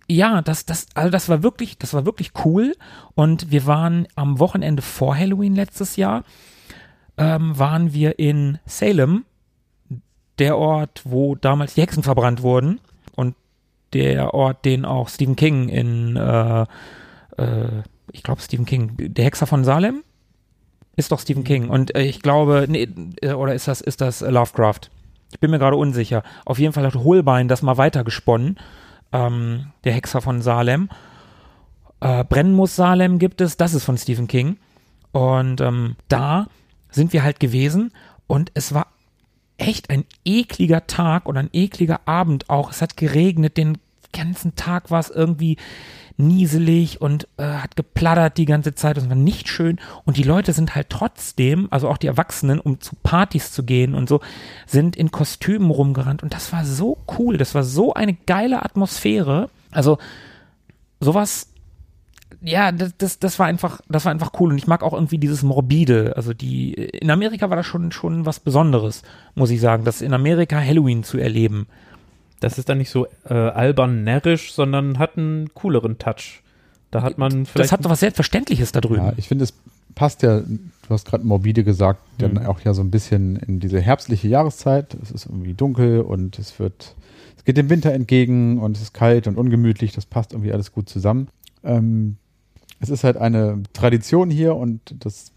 ja, 0.10 0.42
das, 0.42 0.66
das, 0.66 0.88
also 0.96 1.12
das 1.12 1.30
war 1.30 1.44
wirklich, 1.44 1.78
das 1.78 1.94
war 1.94 2.06
wirklich 2.06 2.32
cool. 2.44 2.76
Und 3.14 3.52
wir 3.52 3.66
waren 3.66 4.08
am 4.16 4.40
Wochenende 4.40 4.82
vor 4.82 5.16
Halloween 5.16 5.56
letztes 5.56 5.96
Jahr, 5.96 6.24
ähm, 7.20 7.60
waren 7.60 7.94
wir 7.94 8.18
in 8.18 8.58
Salem, 8.66 9.26
der 10.40 10.58
Ort, 10.58 11.02
wo 11.04 11.36
damals 11.36 11.76
die 11.76 11.82
Hexen 11.82 12.02
verbrannt 12.02 12.42
wurden. 12.42 12.80
Und 13.16 13.36
der 13.94 14.34
Ort, 14.34 14.64
den 14.64 14.86
auch 14.86 15.10
Stephen 15.10 15.36
King 15.36 15.68
in, 15.68 16.16
äh, 16.16 16.62
äh, 17.38 17.84
ich 18.14 18.24
glaube 18.24 18.42
Stephen 18.42 18.66
King, 18.66 18.94
der 18.98 19.26
Hexer 19.26 19.46
von 19.46 19.66
Salem 19.66 20.04
ist 20.96 21.12
doch 21.12 21.20
Stephen 21.20 21.44
King. 21.44 21.70
Und 21.70 21.94
äh, 21.96 22.04
ich 22.04 22.22
glaube, 22.22 22.66
nee, 22.70 22.88
äh, 23.22 23.34
oder 23.34 23.54
ist 23.54 23.68
das, 23.68 23.82
ist 23.82 24.02
das 24.02 24.22
Lovecraft? 24.22 24.90
Ich 25.32 25.40
bin 25.40 25.52
mir 25.52 25.60
gerade 25.60 25.76
unsicher. 25.76 26.24
Auf 26.46 26.58
jeden 26.58 26.74
Fall 26.74 26.86
hat 26.86 26.96
Holbein 26.96 27.48
das 27.48 27.62
mal 27.62 27.78
weitergesponnen 27.78 28.58
ähm, 29.12 29.68
der 29.84 29.94
Hexer 29.94 30.22
von 30.22 30.42
Salem. 30.42 30.90
Äh, 32.00 32.24
Brennen 32.24 32.54
muss 32.54 32.76
Salem 32.76 33.20
gibt 33.20 33.42
es, 33.42 33.58
das 33.58 33.74
ist 33.74 33.84
von 33.84 33.98
Stephen 33.98 34.28
King. 34.28 34.58
Und 35.12 35.60
ähm, 35.60 35.96
da 36.08 36.48
sind 36.90 37.14
wir 37.14 37.24
halt 37.24 37.40
gewesen 37.40 37.92
und 38.28 38.52
es 38.54 38.74
war 38.74 38.88
echt 39.58 39.90
ein 39.90 40.06
ekliger 40.26 40.88
Tag 40.88 41.26
und 41.28 41.38
ein 41.38 41.50
ekliger 41.52 42.02
Abend 42.06 42.50
auch. 42.50 42.72
Es 42.72 42.82
hat 42.82 42.98
geregnet, 42.98 43.58
den 43.58 43.78
ganzen 44.14 44.56
Tag 44.56 44.90
war 44.90 45.00
es 45.00 45.10
irgendwie 45.10 45.58
nieselig 46.20 47.00
und 47.02 47.28
äh, 47.38 47.44
hat 47.44 47.76
geplattert 47.76 48.38
die 48.38 48.46
ganze 48.46 48.76
Zeit. 48.76 48.98
Das 48.98 49.08
war 49.08 49.16
nicht 49.16 49.48
schön. 49.48 49.80
Und 50.06 50.18
die 50.18 50.24
Leute 50.24 50.52
sind 50.52 50.76
halt 50.76 50.90
trotzdem, 50.90 51.68
also 51.72 51.88
auch 51.88 51.98
die 51.98 52.08
Erwachsenen, 52.08 52.60
um 52.60 52.82
zu 52.82 52.96
Partys 53.02 53.52
zu 53.52 53.64
gehen 53.64 53.96
und 53.96 54.10
so, 54.10 54.20
sind 54.68 54.98
in 54.98 55.12
Kostümen 55.12 55.72
rumgerannt. 55.72 56.22
Und 56.22 56.34
das 56.34 56.52
war 56.52 56.66
so 56.66 56.98
cool. 57.18 57.38
Das 57.38 57.56
war 57.56 57.64
so 57.64 57.94
eine 57.94 58.14
geile 58.14 58.64
Atmosphäre. 58.64 59.50
Also 59.72 59.98
sowas. 61.00 61.49
Ja, 62.42 62.72
das, 62.72 62.96
das, 62.98 63.20
das 63.20 63.40
war 63.40 63.48
einfach, 63.48 63.82
das 63.90 64.06
war 64.06 64.12
einfach 64.12 64.32
cool. 64.40 64.52
Und 64.52 64.58
ich 64.58 64.68
mag 64.68 64.84
auch 64.84 64.94
irgendwie 64.94 65.18
dieses 65.18 65.44
Morbide. 65.44 66.14
Also 66.16 66.34
die, 66.34 66.74
in 66.74 67.10
Amerika 67.12 67.50
war 67.50 67.58
das 67.58 67.66
schon, 67.66 67.92
schon 67.92 68.26
was 68.26 68.40
Besonderes, 68.40 69.04
muss 69.36 69.50
ich 69.52 69.60
sagen, 69.60 69.84
das 69.84 70.02
in 70.02 70.14
Amerika 70.14 70.60
Halloween 70.60 71.04
zu 71.04 71.18
erleben. 71.18 71.68
Das 72.40 72.58
ist 72.58 72.70
dann 72.70 72.78
nicht 72.78 72.90
so 72.92 73.08
äh, 73.30 73.34
albern 73.34 74.04
närrisch, 74.04 74.54
sondern 74.54 75.00
hat 75.00 75.18
einen 75.18 75.54
cooleren 75.54 75.98
Touch. 75.98 76.42
Da 76.92 77.02
hat 77.02 77.18
man 77.18 77.46
vielleicht. 77.46 77.58
Das 77.66 77.72
hat 77.72 77.84
doch 77.86 77.90
was 77.90 78.00
Selbstverständliches 78.00 78.72
da 78.72 78.82
drüben. 78.82 79.04
Ja, 79.06 79.14
ich 79.18 79.28
finde, 79.28 79.44
es 79.44 79.54
passt 79.96 80.24
ja, 80.24 80.40
du 80.40 80.60
hast 80.90 81.06
gerade 81.06 81.26
morbide 81.26 81.64
gesagt, 81.64 82.00
dann 82.20 82.34
Mhm. 82.34 82.46
auch 82.46 82.62
ja 82.62 82.74
so 82.74 82.82
ein 82.82 82.90
bisschen 82.92 83.36
in 83.36 83.60
diese 83.60 83.82
herbstliche 83.82 84.28
Jahreszeit. 84.30 84.96
Es 85.04 85.12
ist 85.12 85.26
irgendwie 85.26 85.54
dunkel 85.54 86.02
und 86.02 86.40
es 86.40 86.58
wird, 86.60 86.96
es 87.38 87.44
geht 87.44 87.58
dem 87.58 87.70
Winter 87.70 87.92
entgegen 87.92 88.60
und 88.60 88.78
es 88.78 88.84
ist 88.84 88.94
kalt 88.94 89.28
und 89.28 89.38
ungemütlich. 89.38 89.92
Das 89.92 90.06
passt 90.06 90.32
irgendwie 90.32 90.54
alles 90.54 90.72
gut 90.72 90.88
zusammen. 90.88 91.28
Ähm, 91.64 92.18
es 92.80 92.90
ist 92.90 93.04
halt 93.04 93.18
eine 93.18 93.64
Tradition 93.74 94.30
hier 94.30 94.56
und 94.56 94.80
das 95.00 95.32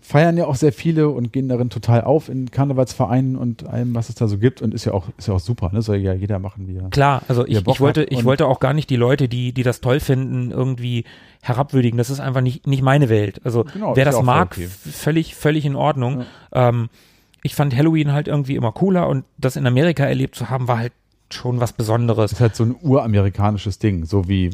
feiern 0.00 0.36
ja 0.36 0.46
auch 0.46 0.54
sehr 0.54 0.72
viele 0.72 1.08
und 1.10 1.32
gehen 1.32 1.48
darin 1.48 1.70
total 1.70 2.02
auf 2.02 2.28
in 2.28 2.50
Karnevalsvereinen 2.50 3.36
und 3.36 3.68
allem, 3.68 3.94
was 3.94 4.08
es 4.08 4.14
da 4.14 4.28
so 4.28 4.38
gibt 4.38 4.62
und 4.62 4.74
ist 4.74 4.84
ja 4.84 4.92
auch, 4.92 5.06
ist 5.18 5.28
ja 5.28 5.34
auch 5.34 5.40
super, 5.40 5.70
ne? 5.72 5.82
Soll 5.82 5.98
ja 5.98 6.14
jeder 6.14 6.38
machen, 6.38 6.66
wie 6.66 6.76
er. 6.76 6.88
Klar, 6.90 7.22
also 7.28 7.46
ich, 7.46 7.64
ich 7.66 7.80
wollte, 7.80 8.04
ich 8.04 8.24
wollte 8.24 8.46
auch 8.46 8.60
gar 8.60 8.72
nicht 8.72 8.88
die 8.90 8.96
Leute, 8.96 9.28
die, 9.28 9.52
die 9.52 9.62
das 9.62 9.80
toll 9.80 10.00
finden, 10.00 10.50
irgendwie 10.50 11.04
herabwürdigen. 11.42 11.98
Das 11.98 12.10
ist 12.10 12.18
einfach 12.18 12.40
nicht, 12.40 12.66
nicht 12.66 12.82
meine 12.82 13.08
Welt. 13.08 13.40
Also 13.44 13.64
Genau, 13.64 13.94
wer 13.94 14.04
ja 14.04 14.10
das 14.10 14.22
mag, 14.22 14.52
okay. 14.52 14.68
völlig, 14.68 15.34
völlig 15.34 15.64
in 15.64 15.76
Ordnung. 15.76 16.24
Ähm, 16.52 16.88
ich 17.42 17.54
fand 17.54 17.76
Halloween 17.76 18.12
halt 18.12 18.26
irgendwie 18.26 18.56
immer 18.56 18.72
cooler 18.72 19.08
und 19.08 19.24
das 19.38 19.56
in 19.56 19.66
Amerika 19.66 20.04
erlebt 20.04 20.34
zu 20.34 20.50
haben, 20.50 20.66
war 20.66 20.78
halt 20.78 20.92
schon 21.30 21.60
was 21.60 21.72
Besonderes. 21.72 22.30
Das 22.30 22.38
ist 22.38 22.40
halt 22.40 22.56
so 22.56 22.64
ein 22.64 22.74
uramerikanisches 22.82 23.78
Ding, 23.78 24.04
so 24.04 24.28
wie, 24.28 24.50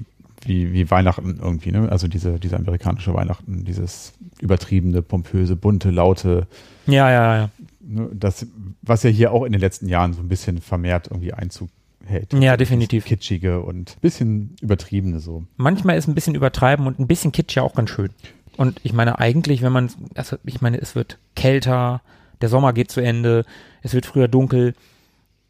wie, 0.46 0.72
wie 0.72 0.90
Weihnachten 0.90 1.38
irgendwie, 1.42 1.72
ne? 1.72 1.90
Also 1.90 2.08
diese, 2.08 2.38
diese 2.38 2.56
amerikanische 2.56 3.12
Weihnachten, 3.14 3.64
dieses 3.64 4.14
übertriebene, 4.40 5.02
pompöse, 5.02 5.56
bunte, 5.56 5.90
laute, 5.90 6.46
Ja, 6.86 7.10
ja, 7.10 7.36
ja. 7.36 7.50
ne? 7.80 8.08
das, 8.12 8.46
was 8.82 9.02
ja 9.02 9.10
hier 9.10 9.32
auch 9.32 9.44
in 9.44 9.52
den 9.52 9.60
letzten 9.60 9.88
Jahren 9.88 10.12
so 10.12 10.20
ein 10.20 10.28
bisschen 10.28 10.60
vermehrt 10.60 11.08
irgendwie 11.10 11.32
Einzug 11.32 11.68
hält. 12.04 12.32
Ja, 12.34 12.52
Also 12.52 12.58
definitiv. 12.58 13.04
Kitschige 13.04 13.60
und 13.60 14.00
bisschen 14.00 14.56
übertriebene 14.60 15.18
so. 15.20 15.44
Manchmal 15.56 15.96
ist 15.96 16.06
ein 16.06 16.14
bisschen 16.14 16.34
übertreiben 16.34 16.86
und 16.86 16.98
ein 17.00 17.06
bisschen 17.06 17.32
Kitsch 17.32 17.56
ja 17.56 17.62
auch 17.62 17.74
ganz 17.74 17.90
schön. 17.90 18.10
Und 18.56 18.80
ich 18.84 18.92
meine 18.92 19.18
eigentlich, 19.18 19.62
wenn 19.62 19.72
man, 19.72 19.90
also 20.14 20.36
ich 20.44 20.60
meine, 20.60 20.78
es 20.80 20.94
wird 20.94 21.18
kälter, 21.34 22.00
der 22.40 22.48
Sommer 22.48 22.72
geht 22.72 22.90
zu 22.90 23.00
Ende, 23.00 23.44
es 23.82 23.92
wird 23.92 24.06
früher 24.06 24.28
dunkel, 24.28 24.74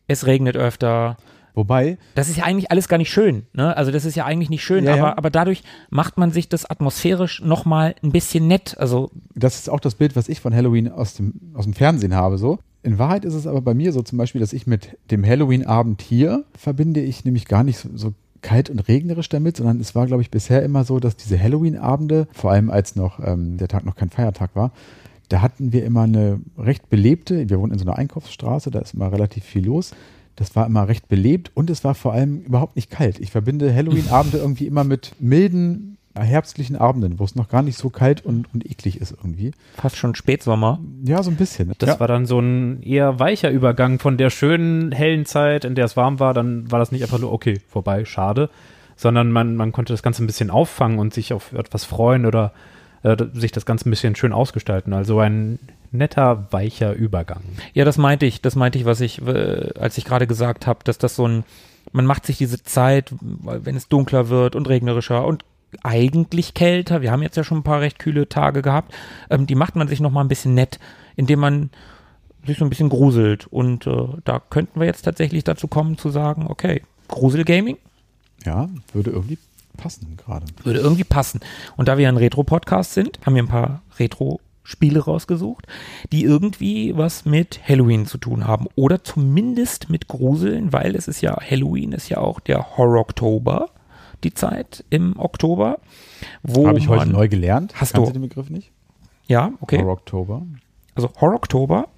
es 0.09 0.27
regnet 0.27 0.57
öfter. 0.57 1.17
Wobei, 1.57 1.97
Das 2.14 2.29
ist 2.29 2.37
ja 2.37 2.45
eigentlich 2.45 2.71
alles 2.71 2.87
gar 2.87 2.99
nicht 2.99 3.11
schön. 3.11 3.47
Ne? 3.55 3.75
Also 3.75 3.90
das 3.90 4.05
ist 4.05 4.14
ja 4.14 4.27
eigentlich 4.27 4.51
nicht 4.51 4.62
schön, 4.62 4.85
Ja, 4.85 4.92
aber, 4.92 5.03
ja. 5.03 5.16
aber 5.16 5.31
dadurch 5.31 5.62
macht 5.88 6.19
man 6.19 6.31
sich 6.31 6.51
das 6.51 6.69
atmosphärisch 6.69 7.40
nochmal 7.42 7.95
ein 8.03 8.12
bisschen 8.12 8.47
nett. 8.47 8.77
Also 8.79 9.11
das 9.35 9.57
ist 9.57 9.71
auch 9.71 9.81
das 9.81 9.95
Bild, 9.95 10.16
was 10.16 10.29
ich 10.29 10.40
von 10.40 10.55
Halloween 10.55 10.92
aus 10.92 11.14
dem, 11.14 11.33
aus 11.55 11.64
dem 11.64 11.73
Fernsehen 11.73 12.14
habe, 12.14 12.37
so. 12.37 12.59
In 12.83 12.99
Wahrheit 12.99 13.25
ist 13.25 13.33
es 13.35 13.47
aber 13.47 13.62
bei 13.62 13.73
mir 13.73 13.92
so 13.92 14.03
zum 14.03 14.19
Beispiel, 14.19 14.40
dass 14.40 14.53
ich 14.53 14.66
mit 14.66 14.99
dem 15.11 15.25
Halloween-Abend 15.27 16.03
hier 16.03 16.45
verbinde 16.57 17.01
ich 17.01 17.25
nämlich 17.25 17.47
gar 17.47 17.64
nicht 17.64 17.79
so, 17.79 17.88
so 17.95 18.12
kalt 18.42 18.69
und 18.69 18.79
regnerisch 18.87 19.31
damit, 19.31 19.57
sondern 19.57 19.81
es 19.81 19.95
war, 19.95 20.07
glaube 20.07 20.23
ich, 20.23 20.31
bisher 20.31 20.62
immer 20.62 20.85
so, 20.85 21.01
dass 21.01 21.16
diese 21.16 21.42
Halloween-Abende, 21.42 22.29
vor 22.33 22.53
allem 22.53 22.71
als 22.71 22.97
noch 22.97 23.19
ähm, 23.19 23.57
der 23.57 23.69
Tag 23.69 23.87
noch 23.87 23.97
kein 23.97 24.11
Feiertag 24.11 24.51
war, 24.55 24.73
da 25.31 25.40
hatten 25.40 25.73
wir 25.73 25.85
immer 25.85 26.03
eine 26.03 26.38
recht 26.59 26.88
belebte, 26.90 27.49
wir 27.49 27.59
wohnen 27.59 27.73
in 27.73 27.79
so 27.79 27.87
einer 27.87 27.99
Einkaufsstraße, 27.99 28.71
da 28.71 28.79
ist 28.79 28.95
immer 28.95 29.11
relativ 29.11 29.42
viel 29.45 29.64
los. 29.64 29.92
Das 30.37 30.55
war 30.55 30.66
immer 30.66 30.87
recht 30.87 31.09
belebt 31.09 31.51
und 31.55 31.70
es 31.70 31.83
war 31.83 31.94
vor 31.94 32.12
allem 32.12 32.40
überhaupt 32.40 32.77
nicht 32.77 32.90
kalt. 32.90 33.18
Ich 33.18 33.31
verbinde 33.31 33.75
Halloween-Abende 33.75 34.38
irgendwie 34.38 34.66
immer 34.66 34.85
mit 34.85 35.12
milden, 35.18 35.96
herbstlichen 36.14 36.77
Abenden, 36.77 37.18
wo 37.18 37.25
es 37.25 37.35
noch 37.35 37.49
gar 37.49 37.62
nicht 37.62 37.79
so 37.79 37.90
kalt 37.90 38.25
und, 38.25 38.53
und 38.53 38.64
eklig 38.70 39.01
ist 39.01 39.12
irgendwie. 39.12 39.53
fast 39.77 39.96
schon 39.96 40.14
Spätsommer. 40.14 40.79
Ja, 41.05 41.22
so 41.22 41.31
ein 41.31 41.37
bisschen. 41.37 41.72
Das 41.79 41.88
ja. 41.88 42.01
war 42.01 42.09
dann 42.09 42.27
so 42.27 42.38
ein 42.38 42.83
eher 42.83 43.18
weicher 43.18 43.51
Übergang 43.51 43.99
von 43.99 44.16
der 44.16 44.31
schönen, 44.31 44.92
hellen 44.92 45.27
Zeit, 45.27 45.64
in 45.64 45.75
der 45.75 45.85
es 45.87 45.96
warm 45.96 46.20
war. 46.20 46.35
Dann 46.35 46.70
war 46.70 46.79
das 46.79 46.92
nicht 46.92 47.03
einfach 47.03 47.18
nur, 47.18 47.33
okay, 47.33 47.61
vorbei, 47.68 48.05
schade, 48.05 48.51
sondern 48.96 49.31
man, 49.31 49.57
man 49.57 49.72
konnte 49.72 49.92
das 49.92 50.03
Ganze 50.03 50.25
ein 50.25 50.27
bisschen 50.27 50.51
auffangen 50.51 50.99
und 50.99 51.12
sich 51.12 51.33
auf 51.33 51.53
etwas 51.53 51.85
freuen 51.85 52.27
oder 52.27 52.53
äh, 53.03 53.16
sich 53.35 53.53
das 53.53 53.66
Ganze 53.66 53.88
ein 53.88 53.90
bisschen 53.90 54.16
schön 54.16 54.33
ausgestalten. 54.33 54.92
Also 54.92 55.20
ein 55.20 55.59
netter, 55.97 56.47
weicher 56.51 56.93
Übergang. 56.93 57.43
Ja, 57.75 57.85
das 57.85 57.99
meinte 57.99 58.27
ich. 58.27 58.41
Das 58.43 58.57
meinte 58.57 58.79
ich, 58.79 58.85
was 58.85 59.01
ich, 59.01 59.23
als 59.23 59.99
ich 59.99 60.05
gerade 60.05 60.27
gesagt 60.27 60.67
habe, 60.67 60.81
dass 60.85 60.99
das 60.99 61.17
so 61.17 61.27
ein, 61.27 61.45
man 61.93 62.07
macht 62.07 62.27
sich 62.27 62.39
diese 62.39 62.63
Zeit, 62.63 63.13
wenn 63.21 63.77
es 63.77 63.89
dunkler 63.89 64.29
wird 64.29 64.57
und 64.57 64.69
regnerischer 64.69 65.25
und 65.25 65.45
eigentlich 65.83 66.55
kälter, 66.55 67.03
wir 67.03 67.11
haben 67.11 67.23
jetzt 67.23 67.37
ja 67.37 67.45
schon 67.45 67.59
ein 67.59 67.65
paar 67.65 67.81
recht 67.81 67.99
kühle 67.99 68.29
Tage 68.29 68.63
gehabt, 68.63 68.95
ähm, 69.31 69.47
die 69.47 69.57
macht 69.57 69.77
man 69.77 69.89
sich 69.89 70.01
noch 70.01 70.13
mal 70.13 70.23
ein 70.23 70.29
bisschen 70.29 70.55
nett, 70.55 70.79
indem 71.17 71.41
man 71.41 71.71
sich 72.47 72.59
so 72.59 72.65
ein 72.65 72.71
bisschen 72.71 72.89
gruselt. 72.89 73.47
Und 73.49 73.87
äh, 73.87 74.07
da 74.25 74.41
könnten 74.41 74.81
wir 74.81 74.87
jetzt 74.87 75.03
tatsächlich 75.03 75.45
dazu 75.45 75.67
kommen 75.69 75.99
zu 75.99 76.11
sagen, 76.11 76.47
okay, 76.49 76.83
Gruselgaming 77.09 77.77
ja, 78.45 78.69
würde 78.93 79.11
irgendwie 79.11 79.39
passen 79.77 80.17
gerade. 80.17 80.47
würde 80.63 80.79
irgendwie 80.79 81.05
passen. 81.05 81.41
Und 81.77 81.89
da 81.89 81.99
wir 81.99 82.09
ein 82.09 82.17
Retro-Podcast 82.17 82.95
sind, 82.95 83.19
haben 83.27 83.35
wir 83.35 83.43
ein 83.43 83.49
paar 83.49 83.83
Retro-Spiele 84.67 85.01
rausgesucht, 85.01 85.67
die 86.13 86.25
irgendwie 86.25 86.97
was 86.97 87.25
mit 87.25 87.61
Halloween 87.67 88.07
zu 88.07 88.19
tun 88.19 88.47
haben. 88.47 88.67
Oder 88.75 89.03
zumindest 89.05 89.89
mit 89.91 90.09
Gruseln, 90.09 90.73
weil 90.73 90.97
es 90.97 91.09
ist 91.09 91.21
ja, 91.21 91.37
Halloween 91.41 91.93
ist 91.93 92.09
ja 92.09 92.19
auch 92.19 92.41
der 92.41 92.77
Horror-Oktober, 92.77 93.71
die 94.25 94.35
Zeit 94.35 94.85
im 94.91 95.19
Oktober. 95.19 95.79
Wo 96.43 96.67
Habe 96.67 96.79
ich 96.79 96.89
heute 96.89 97.09
neu 97.11 97.29
gelernt. 97.29 97.75
Hast 97.77 97.95
Kannst 97.95 98.11
du- 98.11 98.13
den 98.13 98.23
Begriff 98.23 98.51
nicht? 98.51 98.73
Ja, 99.29 99.53
okay. 99.61 99.79
Horror 99.79 99.93
Oktober. 99.93 100.43
Also 100.95 101.11
Horror-Oktober 101.21 101.89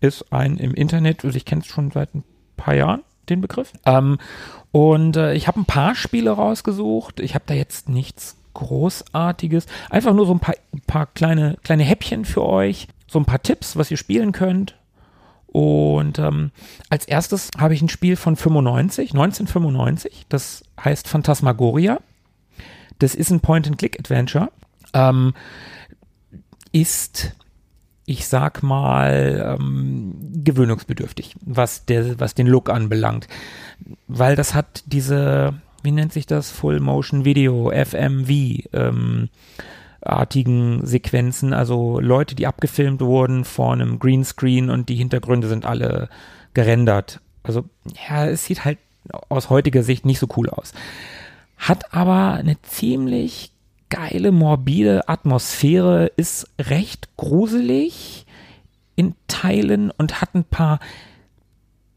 ist 0.00 0.32
ein 0.32 0.56
im 0.58 0.74
Internet, 0.74 1.24
also 1.24 1.36
ich 1.36 1.44
kenne 1.44 1.62
es 1.62 1.66
schon 1.66 1.90
seit 1.90 2.14
ein 2.14 2.24
paar 2.56 2.74
Jahren, 2.74 3.02
den 3.28 3.40
Begriff. 3.40 3.72
Ähm, 3.84 4.18
und 4.70 5.16
äh, 5.16 5.34
ich 5.34 5.48
habe 5.48 5.60
ein 5.60 5.64
paar 5.64 5.94
Spiele 5.94 6.30
rausgesucht. 6.30 7.20
Ich 7.20 7.34
habe 7.34 7.44
da 7.46 7.54
jetzt 7.54 7.88
nichts 7.88 8.36
Großartiges. 8.58 9.66
Einfach 9.88 10.14
nur 10.14 10.26
so 10.26 10.32
ein 10.32 10.40
paar, 10.40 10.56
ein 10.74 10.82
paar 10.86 11.06
kleine, 11.06 11.56
kleine 11.62 11.84
Häppchen 11.84 12.24
für 12.24 12.44
euch. 12.44 12.88
So 13.06 13.18
ein 13.18 13.24
paar 13.24 13.42
Tipps, 13.42 13.76
was 13.76 13.90
ihr 13.90 13.96
spielen 13.96 14.32
könnt. 14.32 14.76
Und 15.46 16.18
ähm, 16.18 16.50
als 16.90 17.06
erstes 17.06 17.50
habe 17.56 17.74
ich 17.74 17.80
ein 17.80 17.88
Spiel 17.88 18.16
von 18.16 18.36
95, 18.36 19.12
1995. 19.12 20.26
Das 20.28 20.64
heißt 20.82 21.08
Phantasmagoria. 21.08 22.00
Das 22.98 23.14
ist 23.14 23.30
ein 23.30 23.40
Point-and-Click-Adventure. 23.40 24.50
Ähm, 24.92 25.34
ist 26.72 27.32
ich 28.08 28.26
sag 28.26 28.62
mal, 28.62 29.58
ähm, 29.60 30.14
gewöhnungsbedürftig, 30.42 31.36
was, 31.42 31.84
der, 31.84 32.18
was 32.18 32.32
den 32.34 32.46
Look 32.46 32.70
anbelangt. 32.70 33.28
Weil 34.06 34.34
das 34.34 34.54
hat 34.54 34.82
diese, 34.86 35.52
wie 35.88 35.92
nennt 35.92 36.12
sich 36.12 36.26
das, 36.26 36.50
Full 36.50 36.80
Motion 36.80 37.24
Video, 37.24 37.70
FMV, 37.70 38.28
ähm, 38.74 39.30
artigen 40.02 40.84
Sequenzen, 40.84 41.54
also 41.54 41.98
Leute, 41.98 42.34
die 42.34 42.46
abgefilmt 42.46 43.00
wurden 43.00 43.46
vor 43.46 43.72
einem 43.72 43.98
Greenscreen 43.98 44.68
und 44.68 44.90
die 44.90 44.96
Hintergründe 44.96 45.48
sind 45.48 45.64
alle 45.64 46.10
gerendert. 46.52 47.22
Also, 47.42 47.64
ja, 48.06 48.26
es 48.26 48.44
sieht 48.44 48.66
halt 48.66 48.76
aus 49.30 49.48
heutiger 49.48 49.82
Sicht 49.82 50.04
nicht 50.04 50.18
so 50.18 50.28
cool 50.36 50.50
aus. 50.50 50.74
Hat 51.56 51.94
aber 51.94 52.34
eine 52.34 52.60
ziemlich 52.60 53.52
geile, 53.88 54.30
morbide 54.30 55.08
Atmosphäre, 55.08 56.12
ist 56.18 56.50
recht 56.60 57.16
gruselig 57.16 58.26
in 58.94 59.14
Teilen 59.26 59.90
und 59.90 60.20
hat 60.20 60.34
ein 60.34 60.44
paar 60.44 60.80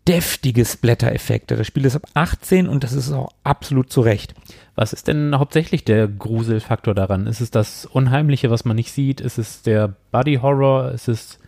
deftige 0.08 0.66
Splatter-Effekte. 0.66 1.56
Das 1.56 1.68
Spiel 1.68 1.86
ist 1.86 1.96
ab 1.96 2.08
18 2.14 2.68
und 2.68 2.84
das 2.84 2.94
ist 2.94 3.12
auch 3.12 3.32
absolut 3.44 3.92
zu 3.92 4.02
Recht. 4.02 4.34
Was 4.76 4.94
ist 4.94 5.08
denn 5.08 5.38
hauptsächlich 5.38 5.86
der 5.86 6.08
Gruselfaktor 6.08 6.96
daran? 6.96 7.28
Ist 7.28 7.42
es 7.42 7.52
das 7.52 7.86
Unheimliche, 7.86 8.50
was 8.50 8.66
man 8.66 8.76
nicht 8.76 8.92
sieht? 8.92 9.22
Ist 9.22 9.38
es 9.38 9.62
der 9.62 9.96
Body 10.12 10.40
Horror? 10.42 10.92
Ist 10.92 11.08
es, 11.08 11.40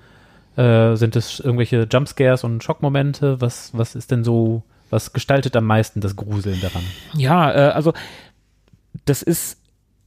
äh, 0.55 0.95
sind 0.95 1.15
es 1.15 1.39
irgendwelche 1.39 1.87
Jumpscares 1.91 2.43
und 2.43 2.63
Schockmomente? 2.63 3.41
Was, 3.41 3.71
was 3.73 3.95
ist 3.95 4.11
denn 4.11 4.23
so, 4.23 4.63
was 4.89 5.13
gestaltet 5.13 5.55
am 5.55 5.65
meisten 5.65 5.99
das 5.99 6.15
Gruseln 6.15 6.61
daran? 6.61 6.83
Ja, 7.15 7.51
äh, 7.51 7.71
also 7.71 7.93
das 9.05 9.23
ist 9.23 9.57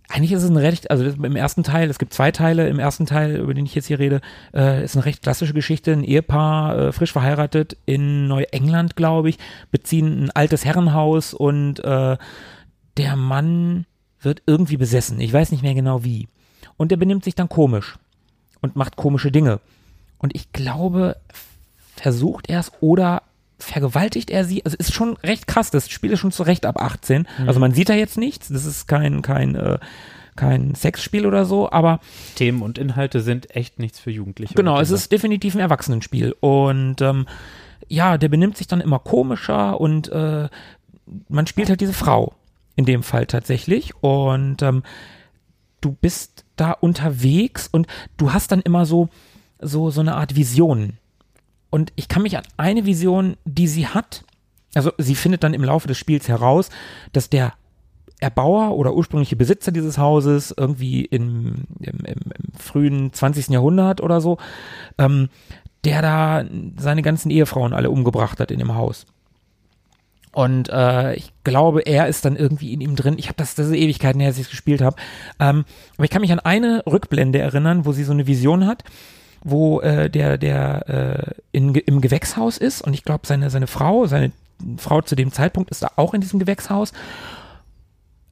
eigentlich 0.08 0.32
ist 0.32 0.42
es 0.42 0.50
ein 0.50 0.56
recht, 0.56 0.90
also 0.90 1.04
im 1.04 1.36
ersten 1.36 1.62
Teil, 1.62 1.90
es 1.90 1.98
gibt 1.98 2.12
zwei 2.12 2.30
Teile, 2.30 2.68
im 2.68 2.78
ersten 2.78 3.06
Teil, 3.06 3.36
über 3.36 3.54
den 3.54 3.66
ich 3.66 3.74
jetzt 3.74 3.86
hier 3.86 3.98
rede, 3.98 4.20
äh, 4.54 4.84
ist 4.84 4.96
eine 4.96 5.04
recht 5.04 5.22
klassische 5.22 5.54
Geschichte. 5.54 5.92
Ein 5.92 6.04
Ehepaar, 6.04 6.78
äh, 6.78 6.92
frisch 6.92 7.12
verheiratet 7.12 7.76
in 7.86 8.28
Neuengland, 8.28 8.96
glaube 8.96 9.28
ich, 9.28 9.38
beziehen 9.70 10.24
ein 10.24 10.30
altes 10.30 10.64
Herrenhaus 10.64 11.34
und 11.34 11.84
äh, 11.84 12.16
der 12.96 13.16
Mann 13.16 13.86
wird 14.20 14.42
irgendwie 14.46 14.76
besessen. 14.76 15.20
Ich 15.20 15.32
weiß 15.32 15.50
nicht 15.50 15.62
mehr 15.62 15.74
genau 15.74 16.04
wie. 16.04 16.28
Und 16.76 16.90
der 16.90 16.96
benimmt 16.96 17.24
sich 17.24 17.34
dann 17.34 17.48
komisch 17.48 17.96
und 18.60 18.76
macht 18.76 18.96
komische 18.96 19.32
Dinge. 19.32 19.60
Und 20.18 20.34
ich 20.34 20.52
glaube, 20.52 21.16
versucht 21.96 22.48
er 22.48 22.60
es 22.60 22.72
oder 22.80 23.22
vergewaltigt 23.58 24.30
er 24.30 24.44
sie. 24.44 24.64
Also 24.64 24.76
ist 24.76 24.92
schon 24.92 25.16
recht 25.18 25.46
krass. 25.46 25.70
Das 25.70 25.88
Spiel 25.88 26.12
ist 26.12 26.20
schon 26.20 26.32
zu 26.32 26.42
Recht 26.42 26.66
ab 26.66 26.80
18. 26.80 27.26
Also 27.46 27.60
man 27.60 27.72
sieht 27.72 27.88
da 27.88 27.94
jetzt 27.94 28.18
nichts. 28.18 28.48
Das 28.48 28.64
ist 28.64 28.86
kein, 28.86 29.22
kein, 29.22 29.54
äh, 29.54 29.78
kein 30.36 30.74
Sexspiel 30.74 31.26
oder 31.26 31.44
so, 31.46 31.70
aber 31.70 32.00
Themen 32.34 32.62
und 32.62 32.78
Inhalte 32.78 33.20
sind 33.20 33.56
echt 33.56 33.78
nichts 33.78 33.98
für 33.98 34.10
Jugendliche. 34.10 34.54
Genau, 34.54 34.78
es 34.78 34.90
ist 34.90 35.10
definitiv 35.10 35.54
ein 35.54 35.60
Erwachsenenspiel. 35.60 36.34
Und 36.40 37.00
ähm, 37.00 37.26
ja, 37.88 38.18
der 38.18 38.28
benimmt 38.28 38.56
sich 38.56 38.66
dann 38.66 38.80
immer 38.80 38.98
komischer 38.98 39.80
und 39.80 40.08
äh, 40.08 40.48
man 41.28 41.46
spielt 41.46 41.68
halt 41.68 41.80
diese 41.80 41.92
Frau 41.92 42.34
in 42.76 42.84
dem 42.84 43.02
Fall 43.02 43.26
tatsächlich. 43.26 43.94
Und 44.02 44.62
ähm, 44.62 44.82
du 45.80 45.92
bist 45.92 46.44
da 46.56 46.72
unterwegs 46.72 47.68
und 47.68 47.86
du 48.16 48.32
hast 48.32 48.52
dann 48.52 48.60
immer 48.60 48.86
so, 48.86 49.08
so, 49.60 49.90
so 49.90 50.00
eine 50.00 50.14
Art 50.14 50.36
Vision. 50.36 50.98
Und 51.76 51.92
ich 51.94 52.08
kann 52.08 52.22
mich 52.22 52.38
an 52.38 52.44
eine 52.56 52.86
Vision, 52.86 53.36
die 53.44 53.68
sie 53.68 53.86
hat, 53.86 54.24
also 54.74 54.92
sie 54.96 55.14
findet 55.14 55.44
dann 55.44 55.52
im 55.52 55.62
Laufe 55.62 55.86
des 55.86 55.98
Spiels 55.98 56.26
heraus, 56.26 56.70
dass 57.12 57.28
der 57.28 57.52
Erbauer 58.18 58.78
oder 58.78 58.94
ursprüngliche 58.94 59.36
Besitzer 59.36 59.72
dieses 59.72 59.98
Hauses 59.98 60.54
irgendwie 60.56 61.04
im, 61.04 61.66
im, 61.80 61.98
im, 61.98 62.06
im 62.06 62.58
frühen 62.58 63.12
20. 63.12 63.48
Jahrhundert 63.48 64.00
oder 64.00 64.22
so, 64.22 64.38
ähm, 64.96 65.28
der 65.84 66.00
da 66.00 66.46
seine 66.78 67.02
ganzen 67.02 67.30
Ehefrauen 67.30 67.74
alle 67.74 67.90
umgebracht 67.90 68.40
hat 68.40 68.50
in 68.50 68.58
dem 68.58 68.74
Haus. 68.74 69.04
Und 70.32 70.70
äh, 70.70 71.12
ich 71.16 71.30
glaube, 71.44 71.82
er 71.82 72.08
ist 72.08 72.24
dann 72.24 72.36
irgendwie 72.36 72.72
in 72.72 72.80
ihm 72.80 72.96
drin. 72.96 73.16
Ich 73.18 73.26
habe 73.26 73.36
das, 73.36 73.54
das 73.54 73.66
ist 73.66 73.74
Ewigkeiten 73.74 74.20
her, 74.20 74.28
als 74.28 74.38
ich 74.38 74.44
es 74.44 74.50
gespielt 74.50 74.80
habe. 74.80 74.96
Ähm, 75.38 75.66
aber 75.96 76.04
ich 76.04 76.10
kann 76.10 76.22
mich 76.22 76.32
an 76.32 76.40
eine 76.40 76.84
Rückblende 76.86 77.38
erinnern, 77.38 77.84
wo 77.84 77.92
sie 77.92 78.04
so 78.04 78.12
eine 78.12 78.26
Vision 78.26 78.64
hat, 78.66 78.82
wo 79.48 79.80
äh, 79.80 80.10
der, 80.10 80.38
der 80.38 80.88
äh, 80.88 81.34
in, 81.52 81.74
im 81.74 82.00
Gewächshaus 82.00 82.58
ist 82.58 82.82
und 82.82 82.94
ich 82.94 83.04
glaube, 83.04 83.26
seine, 83.26 83.48
seine 83.48 83.68
Frau, 83.68 84.06
seine 84.06 84.32
Frau 84.76 85.02
zu 85.02 85.14
dem 85.14 85.30
Zeitpunkt 85.30 85.70
ist 85.70 85.82
da 85.82 85.92
auch 85.94 86.14
in 86.14 86.20
diesem 86.20 86.40
Gewächshaus. 86.40 86.92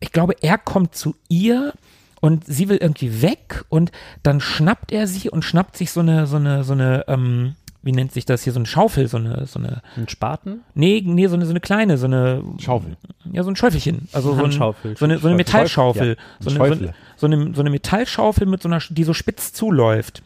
Ich 0.01 0.11
glaube, 0.11 0.35
er 0.43 0.59
kommt 0.59 0.97
zu 0.97 1.15
ihr 1.29 1.73
und 2.21 2.45
sie 2.47 2.69
will 2.69 2.79
irgendwie 2.79 3.23
weg 3.23 3.65
und 3.69 3.93
dann 4.25 4.41
schnappt 4.41 4.91
er 4.91 5.07
sie 5.07 5.31
und 5.31 5.45
schnappt 5.45 5.77
sich 5.77 5.93
so 5.93 6.01
eine, 6.01 6.27
so 6.27 6.37
eine, 6.37 6.65
so 6.65 6.73
eine, 6.73 7.05
ähm, 7.07 7.55
wie 7.83 7.93
nennt 7.93 8.13
sich 8.13 8.25
das 8.25 8.43
hier, 8.43 8.53
so 8.53 8.59
eine 8.59 8.67
Schaufel, 8.67 9.07
so 9.07 9.19
eine, 9.19 9.47
so 9.47 9.61
eine, 9.61 9.83
Ein 9.97 10.09
Spaten? 10.09 10.63
nee, 10.75 11.01
nee, 11.05 11.29
so 11.29 11.37
eine, 11.37 11.45
so 11.45 11.51
eine 11.51 11.61
kleine, 11.61 11.97
so 11.97 12.07
eine, 12.07 12.43
Schaufel. 12.59 12.97
ja, 13.31 13.45
so 13.45 13.51
ein 13.51 13.57
Schäufelchen. 13.57 14.09
Also 14.13 14.35
so, 14.35 14.43
ein, 14.43 14.51
so, 14.51 15.05
eine, 15.05 15.19
so 15.19 15.29
eine 15.29 15.37
Metallschaufel. 15.37 16.17
So 16.41 16.51
eine, 16.51 16.59
so, 16.59 16.65
eine, 16.65 16.95
so, 17.17 17.27
eine, 17.27 17.55
so 17.55 17.61
eine 17.61 17.71
Metallschaufel 17.71 18.47
mit 18.49 18.63
so 18.63 18.69
einer, 18.69 18.81
die 18.89 19.05
so 19.05 19.15
spitz 19.15 19.53
zuläuft. 19.53 20.23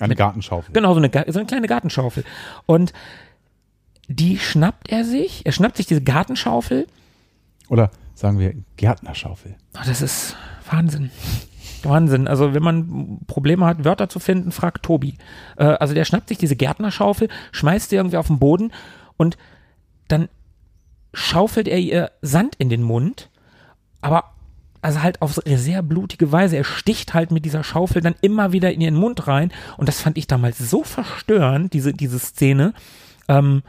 Eine 0.00 0.16
Gartenschaufel. 0.16 0.72
Genau, 0.72 0.94
so 0.94 1.00
eine, 1.00 1.10
so 1.28 1.38
eine 1.38 1.46
kleine 1.46 1.66
Gartenschaufel. 1.66 2.24
Und 2.66 2.92
die 4.08 4.38
schnappt 4.38 4.90
er 4.90 5.04
sich, 5.04 5.46
er 5.46 5.52
schnappt 5.52 5.76
sich 5.76 5.86
diese 5.86 6.02
Gartenschaufel. 6.02 6.86
Oder 7.68 7.90
sagen 8.14 8.38
wir 8.38 8.54
Gärtnerschaufel. 8.76 9.54
Oh, 9.74 9.82
das 9.86 10.02
ist 10.02 10.36
Wahnsinn. 10.68 11.10
Wahnsinn. 11.82 12.28
Also 12.28 12.52
wenn 12.54 12.62
man 12.62 13.20
Probleme 13.26 13.64
hat, 13.66 13.84
Wörter 13.84 14.08
zu 14.08 14.18
finden, 14.18 14.52
fragt 14.52 14.82
Tobi. 14.82 15.16
Äh, 15.56 15.64
also 15.64 15.94
der 15.94 16.04
schnappt 16.04 16.28
sich 16.28 16.38
diese 16.38 16.56
Gärtnerschaufel, 16.56 17.28
schmeißt 17.52 17.90
sie 17.90 17.96
irgendwie 17.96 18.16
auf 18.16 18.26
den 18.26 18.38
Boden 18.38 18.72
und 19.16 19.38
dann 20.08 20.28
schaufelt 21.14 21.68
er 21.68 21.78
ihr 21.78 22.10
Sand 22.22 22.56
in 22.56 22.68
den 22.68 22.82
Mund, 22.82 23.30
aber 24.00 24.32
also 24.82 25.02
halt 25.02 25.20
auf 25.22 25.38
sehr 25.44 25.82
blutige 25.82 26.32
Weise. 26.32 26.56
Er 26.56 26.64
sticht 26.64 27.14
halt 27.14 27.30
mit 27.30 27.44
dieser 27.44 27.62
Schaufel 27.64 28.02
dann 28.02 28.14
immer 28.22 28.52
wieder 28.52 28.72
in 28.72 28.80
ihren 28.80 28.94
Mund 28.94 29.26
rein 29.26 29.52
und 29.76 29.88
das 29.88 30.00
fand 30.00 30.16
ich 30.18 30.26
damals 30.26 30.58
so 30.58 30.82
verstörend, 30.84 31.72
diese, 31.72 31.92
diese 31.92 32.18
Szene. 32.18 32.72
Ähm, 33.28 33.62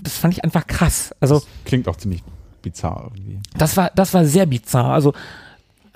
das 0.00 0.16
fand 0.18 0.34
ich 0.34 0.44
einfach 0.44 0.66
krass. 0.66 1.14
Also 1.20 1.36
Das 1.36 1.46
klingt 1.64 1.88
auch 1.88 1.96
ziemlich 1.96 2.22
bizarr 2.62 3.10
irgendwie. 3.14 3.38
das 3.56 3.76
war, 3.76 3.90
das 3.94 4.14
war 4.14 4.24
sehr 4.24 4.46
bizarr. 4.46 4.92
Also 4.92 5.12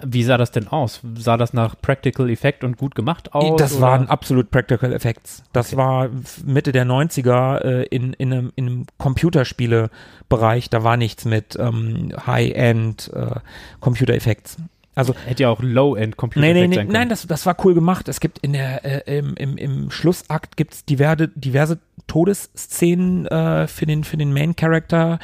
Wie 0.05 0.23
sah 0.23 0.37
das 0.37 0.53
denn 0.53 0.69
aus? 0.69 1.01
Sah 1.17 1.37
das 1.37 1.53
nach 1.53 1.75
Practical 1.81 2.31
Effect 2.31 2.63
und 2.63 2.77
gut 2.77 2.95
gemacht 2.95 3.35
aus? 3.35 3.59
Das 3.59 3.75
oder? 3.75 3.83
waren 3.83 4.09
absolut 4.09 4.51
Practical 4.51 4.93
Effects. 4.93 5.43
Das 5.53 5.77
war 5.77 6.09
Mitte 6.45 6.73
der 6.73 6.87
90er 6.87 7.65
äh, 7.65 7.83
in, 7.85 8.13
in 8.13 8.33
einem, 8.33 8.53
in 8.55 8.67
einem 8.67 8.87
Computerspiele-Bereich. 8.99 10.71
Da 10.71 10.85
war 10.85 10.97
nichts 10.97 11.25
mit 11.25 11.57
ähm, 11.59 12.13
High-End 12.27 13.11
äh, 13.13 13.41
Computer 13.81 14.15
Effects. 14.15 14.57
Also 14.95 15.15
Hätte 15.27 15.45
ja 15.45 15.51
auch 15.51 15.63
Low-End 15.63 16.17
Computer 16.17 16.45
Nee, 16.45 16.55
nee, 16.55 16.67
nee, 16.67 16.75
sein 16.75 16.87
können. 16.87 16.93
nein, 16.93 17.09
das, 17.09 17.25
das 17.27 17.47
war 17.47 17.57
cool 17.65 17.75
gemacht. 17.75 18.09
Es 18.09 18.19
gibt 18.19 18.39
in 18.41 18.53
der, 18.53 18.85
äh, 18.85 19.19
im, 19.19 19.35
im, 19.37 19.57
im 19.57 19.91
Schlussakt 19.93 20.57
gibt's 20.57 20.85
diverse, 20.85 21.29
diverse 21.29 21.79
Todesszenen 22.09 23.27
äh, 23.27 23.69
für 23.69 23.87
den, 23.87 24.03
für 24.03 24.17
den 24.17 24.33
Main 24.33 24.57
Character, 24.57 25.21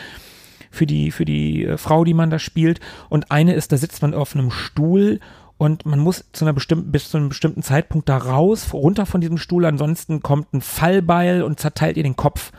für 0.74 0.86
die, 0.86 1.10
für 1.10 1.24
die 1.24 1.64
äh, 1.64 1.76
Frau, 1.78 2.04
die 2.04 2.14
man 2.14 2.30
da 2.30 2.38
spielt. 2.38 2.80
Und 3.08 3.30
eine 3.30 3.54
ist, 3.54 3.72
da 3.72 3.76
sitzt 3.76 4.02
man 4.02 4.12
auf 4.14 4.34
einem 4.34 4.50
Stuhl 4.50 5.20
und 5.56 5.86
man 5.86 6.00
muss 6.00 6.24
zu 6.32 6.44
einer 6.44 6.52
bestimmten, 6.52 6.90
bis 6.92 7.10
zu 7.10 7.16
einem 7.16 7.28
bestimmten 7.28 7.62
Zeitpunkt 7.62 8.08
da 8.08 8.16
raus, 8.16 8.72
runter 8.72 9.06
von 9.06 9.20
diesem 9.20 9.38
Stuhl, 9.38 9.64
ansonsten 9.64 10.20
kommt 10.20 10.52
ein 10.52 10.60
Fallbeil 10.60 11.42
und 11.42 11.60
zerteilt 11.60 11.96
ihr 11.96 12.02
den 12.02 12.16
Kopf. 12.16 12.52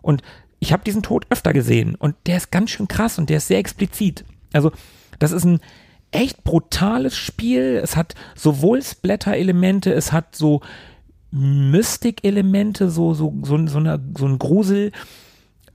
Und 0.00 0.22
ich 0.58 0.72
habe 0.72 0.82
diesen 0.84 1.02
Tod 1.02 1.26
öfter 1.30 1.52
gesehen 1.52 1.94
und 1.94 2.16
der 2.26 2.38
ist 2.38 2.50
ganz 2.50 2.70
schön 2.70 2.88
krass 2.88 3.18
und 3.18 3.30
der 3.30 3.36
ist 3.36 3.48
sehr 3.48 3.58
explizit. 3.58 4.24
Also, 4.52 4.72
das 5.18 5.32
ist 5.32 5.44
ein 5.44 5.60
echt 6.10 6.42
brutales 6.42 7.16
Spiel. 7.16 7.80
Es 7.82 7.96
hat 7.96 8.14
sowohl 8.34 8.82
Splatter-Elemente, 8.82 9.92
es 9.92 10.12
hat 10.12 10.34
so 10.34 10.62
Mystik-Elemente, 11.30 12.90
so, 12.90 13.12
so, 13.12 13.34
so, 13.42 13.66
so, 13.66 13.78
eine, 13.78 14.00
so 14.16 14.26
ein 14.26 14.38
Grusel, 14.38 14.92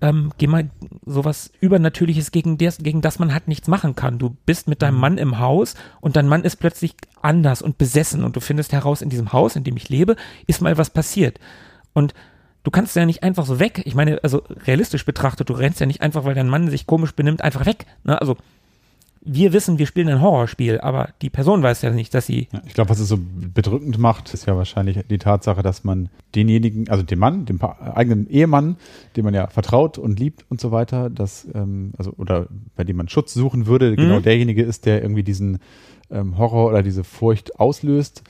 ähm, 0.03 0.33
geh 0.37 0.47
mal 0.47 0.69
sowas 1.05 1.49
Übernatürliches, 1.61 2.31
gegen 2.31 2.57
das, 2.57 2.77
gegen 2.79 2.99
das 2.99 3.19
man 3.19 3.33
halt 3.33 3.47
nichts 3.47 3.69
machen 3.69 3.95
kann. 3.95 4.19
Du 4.19 4.35
bist 4.45 4.67
mit 4.67 4.81
deinem 4.81 4.97
Mann 4.97 5.17
im 5.17 5.39
Haus 5.39 5.75
und 6.01 6.17
dein 6.17 6.27
Mann 6.27 6.43
ist 6.43 6.57
plötzlich 6.57 6.95
anders 7.21 7.61
und 7.61 7.77
besessen 7.77 8.25
und 8.25 8.35
du 8.35 8.41
findest 8.41 8.73
heraus, 8.73 9.01
in 9.01 9.09
diesem 9.09 9.31
Haus, 9.31 9.55
in 9.55 9.63
dem 9.63 9.77
ich 9.77 9.87
lebe, 9.87 10.17
ist 10.45 10.61
mal 10.61 10.77
was 10.77 10.89
passiert. 10.89 11.39
Und 11.93 12.13
du 12.63 12.69
kannst 12.69 12.97
ja 12.97 13.05
nicht 13.05 13.23
einfach 13.23 13.45
so 13.45 13.61
weg. 13.61 13.81
Ich 13.85 13.95
meine, 13.95 14.21
also 14.23 14.43
realistisch 14.67 15.05
betrachtet, 15.05 15.49
du 15.49 15.53
rennst 15.53 15.79
ja 15.79 15.85
nicht 15.85 16.01
einfach, 16.01 16.25
weil 16.25 16.35
dein 16.35 16.49
Mann 16.49 16.69
sich 16.69 16.85
komisch 16.85 17.13
benimmt, 17.13 17.41
einfach 17.41 17.65
weg. 17.65 17.85
Ne? 18.03 18.19
Also 18.19 18.35
wir 19.25 19.53
wissen, 19.53 19.79
wir 19.79 19.85
spielen 19.85 20.09
ein 20.09 20.21
Horrorspiel, 20.21 20.79
aber 20.81 21.09
die 21.21 21.29
Person 21.29 21.63
weiß 21.63 21.81
ja 21.81 21.91
nicht, 21.91 22.13
dass 22.13 22.25
sie 22.25 22.47
Ja, 22.51 22.61
ich 22.65 22.73
glaube, 22.73 22.89
was 22.89 22.99
es 22.99 23.07
so 23.07 23.17
bedrückend 23.17 23.97
macht, 23.97 24.33
ist 24.33 24.45
ja 24.45 24.57
wahrscheinlich 24.57 24.99
die 25.09 25.17
Tatsache, 25.17 25.61
dass 25.61 25.83
man 25.83 26.09
denjenigen, 26.35 26.89
also 26.89 27.03
dem 27.03 27.19
Mann, 27.19 27.45
dem 27.45 27.61
eigenen 27.61 28.29
Ehemann, 28.29 28.77
dem 29.15 29.25
man 29.25 29.33
ja 29.33 29.47
vertraut 29.47 29.97
und 29.97 30.19
liebt 30.19 30.45
und 30.49 30.59
so 30.59 30.71
weiter, 30.71 31.09
dass, 31.09 31.47
ähm, 31.53 31.93
also, 31.97 32.13
oder 32.17 32.47
bei 32.75 32.83
dem 32.83 32.97
man 32.97 33.07
Schutz 33.07 33.33
suchen 33.33 33.65
würde, 33.65 33.95
genau 33.95 34.19
derjenige 34.19 34.63
ist, 34.63 34.85
der 34.85 35.01
irgendwie 35.01 35.23
diesen 35.23 35.59
ähm, 36.11 36.37
Horror 36.37 36.69
oder 36.69 36.83
diese 36.83 37.03
Furcht 37.03 37.59
auslöst. 37.59 38.23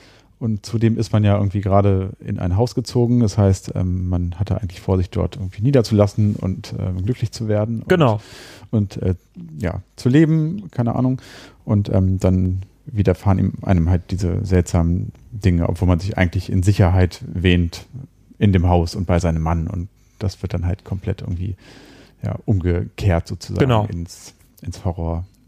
Und 0.44 0.66
zudem 0.66 0.98
ist 0.98 1.10
man 1.10 1.24
ja 1.24 1.38
irgendwie 1.38 1.62
gerade 1.62 2.10
in 2.22 2.38
ein 2.38 2.54
Haus 2.58 2.74
gezogen. 2.74 3.20
Das 3.20 3.38
heißt, 3.38 3.72
ähm, 3.76 4.10
man 4.10 4.34
hatte 4.38 4.60
eigentlich 4.60 4.82
vor, 4.82 4.98
sich 4.98 5.08
dort 5.08 5.36
irgendwie 5.36 5.62
niederzulassen 5.62 6.36
und 6.36 6.74
ähm, 6.78 7.02
glücklich 7.02 7.32
zu 7.32 7.48
werden. 7.48 7.80
Und, 7.80 7.88
Genau. 7.88 8.20
Und 8.70 8.98
äh, 8.98 9.14
ja, 9.58 9.80
zu 9.96 10.10
leben, 10.10 10.70
keine 10.70 10.96
Ahnung. 10.96 11.22
Und 11.64 11.88
ähm, 11.88 12.20
dann 12.20 12.60
widerfahren 12.84 13.38
ihm 13.38 13.52
einem 13.62 13.88
halt 13.88 14.10
diese 14.10 14.44
seltsamen 14.44 15.12
Dinge, 15.32 15.66
obwohl 15.66 15.88
man 15.88 15.98
sich 15.98 16.18
eigentlich 16.18 16.52
in 16.52 16.62
Sicherheit 16.62 17.24
wähnt 17.26 17.86
in 18.38 18.52
dem 18.52 18.68
Haus 18.68 18.94
und 18.94 19.06
bei 19.06 19.20
seinem 19.20 19.40
Mann. 19.40 19.66
Und 19.66 19.88
das 20.18 20.42
wird 20.42 20.52
dann 20.52 20.66
halt 20.66 20.84
komplett 20.84 21.22
irgendwie 21.22 21.56
ja, 22.22 22.36
umgekehrt 22.44 23.28
sozusagen 23.28 23.60
Genau. 23.60 23.86
ins, 23.86 24.34
ins 24.60 24.84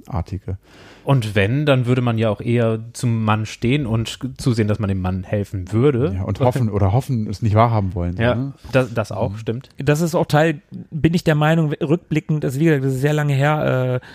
Horrorartige. 0.06 0.58
Und 1.04 1.34
wenn, 1.34 1.66
dann 1.66 1.86
würde 1.86 2.00
man 2.00 2.18
ja 2.18 2.30
auch 2.30 2.40
eher 2.40 2.80
zum 2.92 3.24
Mann 3.24 3.46
stehen 3.46 3.86
und 3.86 4.18
zusehen, 4.38 4.68
dass 4.68 4.78
man 4.78 4.88
dem 4.88 5.00
Mann 5.00 5.24
helfen 5.24 5.72
würde. 5.72 6.14
Ja, 6.16 6.22
und 6.24 6.40
hoffen 6.40 6.68
oder 6.70 6.92
hoffen, 6.92 7.28
es 7.28 7.42
nicht 7.42 7.54
wahrhaben 7.54 7.94
wollen. 7.94 8.16
Ja, 8.16 8.34
ne? 8.34 8.52
das, 8.72 8.92
das 8.92 9.12
auch, 9.12 9.36
stimmt. 9.38 9.68
das 9.78 10.00
ist 10.00 10.14
auch 10.14 10.26
Teil, 10.26 10.60
bin 10.90 11.14
ich 11.14 11.24
der 11.24 11.34
Meinung, 11.34 11.72
rückblickend, 11.72 12.42
das 12.42 12.54
ist, 12.54 12.60
wie 12.60 12.64
gesagt, 12.64 12.84
das 12.84 12.94
ist 12.94 13.00
sehr 13.00 13.12
lange 13.12 13.34
her, 13.34 14.00
äh, 14.02 14.06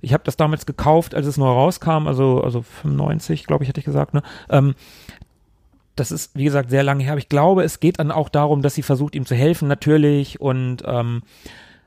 ich 0.00 0.12
habe 0.12 0.22
das 0.24 0.36
damals 0.36 0.64
gekauft, 0.64 1.14
als 1.14 1.26
es 1.26 1.36
neu 1.36 1.48
rauskam, 1.48 2.06
also, 2.06 2.40
also 2.42 2.62
95, 2.62 3.46
glaube 3.46 3.64
ich, 3.64 3.68
hatte 3.68 3.80
ich 3.80 3.84
gesagt, 3.84 4.14
ne? 4.14 4.22
Ähm, 4.48 4.74
das 5.96 6.12
ist, 6.12 6.36
wie 6.36 6.44
gesagt, 6.44 6.70
sehr 6.70 6.84
lange 6.84 7.02
her, 7.02 7.12
aber 7.12 7.18
ich 7.18 7.28
glaube, 7.28 7.64
es 7.64 7.80
geht 7.80 7.98
dann 7.98 8.12
auch 8.12 8.28
darum, 8.28 8.62
dass 8.62 8.76
sie 8.76 8.82
versucht, 8.82 9.16
ihm 9.16 9.26
zu 9.26 9.34
helfen, 9.34 9.66
natürlich, 9.66 10.40
und 10.40 10.84
ähm, 10.86 11.22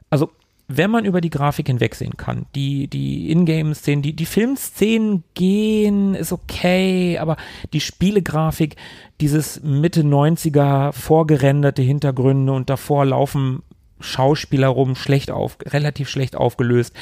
also 0.09 0.29
wenn 0.77 0.91
man 0.91 1.05
über 1.05 1.21
die 1.21 1.29
Grafik 1.29 1.67
hinwegsehen 1.67 2.17
kann, 2.17 2.45
die, 2.55 2.87
die 2.87 3.31
Ingame-Szenen, 3.31 4.01
die, 4.01 4.13
die 4.13 4.25
Filmszenen 4.25 5.23
gehen, 5.33 6.15
ist 6.15 6.31
okay, 6.31 7.17
aber 7.17 7.37
die 7.73 7.81
Spielegrafik, 7.81 8.75
dieses 9.19 9.61
Mitte 9.63 10.01
90er 10.01 10.91
vorgerenderte 10.93 11.81
Hintergründe 11.81 12.53
und 12.53 12.69
davor 12.69 13.05
laufen 13.05 13.63
Schauspieler 13.99 14.69
rum, 14.69 14.95
schlecht 14.95 15.31
auf, 15.31 15.57
relativ 15.65 16.09
schlecht 16.09 16.35
aufgelöst. 16.35 16.95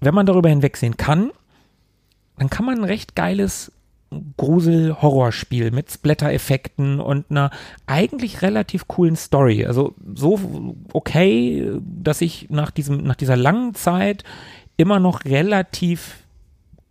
Wenn 0.00 0.14
man 0.14 0.26
darüber 0.26 0.48
hinwegsehen 0.48 0.96
kann, 0.96 1.30
dann 2.38 2.50
kann 2.50 2.64
man 2.64 2.78
ein 2.78 2.84
recht 2.84 3.14
geiles 3.14 3.72
Grusel-Horrorspiel 4.36 5.70
mit 5.70 5.90
Splatter-Effekten 5.90 7.00
und 7.00 7.30
einer 7.30 7.50
eigentlich 7.86 8.42
relativ 8.42 8.88
coolen 8.88 9.16
Story. 9.16 9.64
Also 9.66 9.94
so 10.14 10.74
okay, 10.92 11.70
dass 11.82 12.20
ich 12.20 12.48
nach 12.50 12.70
diesem, 12.70 13.02
nach 13.04 13.16
dieser 13.16 13.36
langen 13.36 13.74
Zeit 13.74 14.24
immer 14.76 14.98
noch 14.98 15.24
relativ 15.24 16.24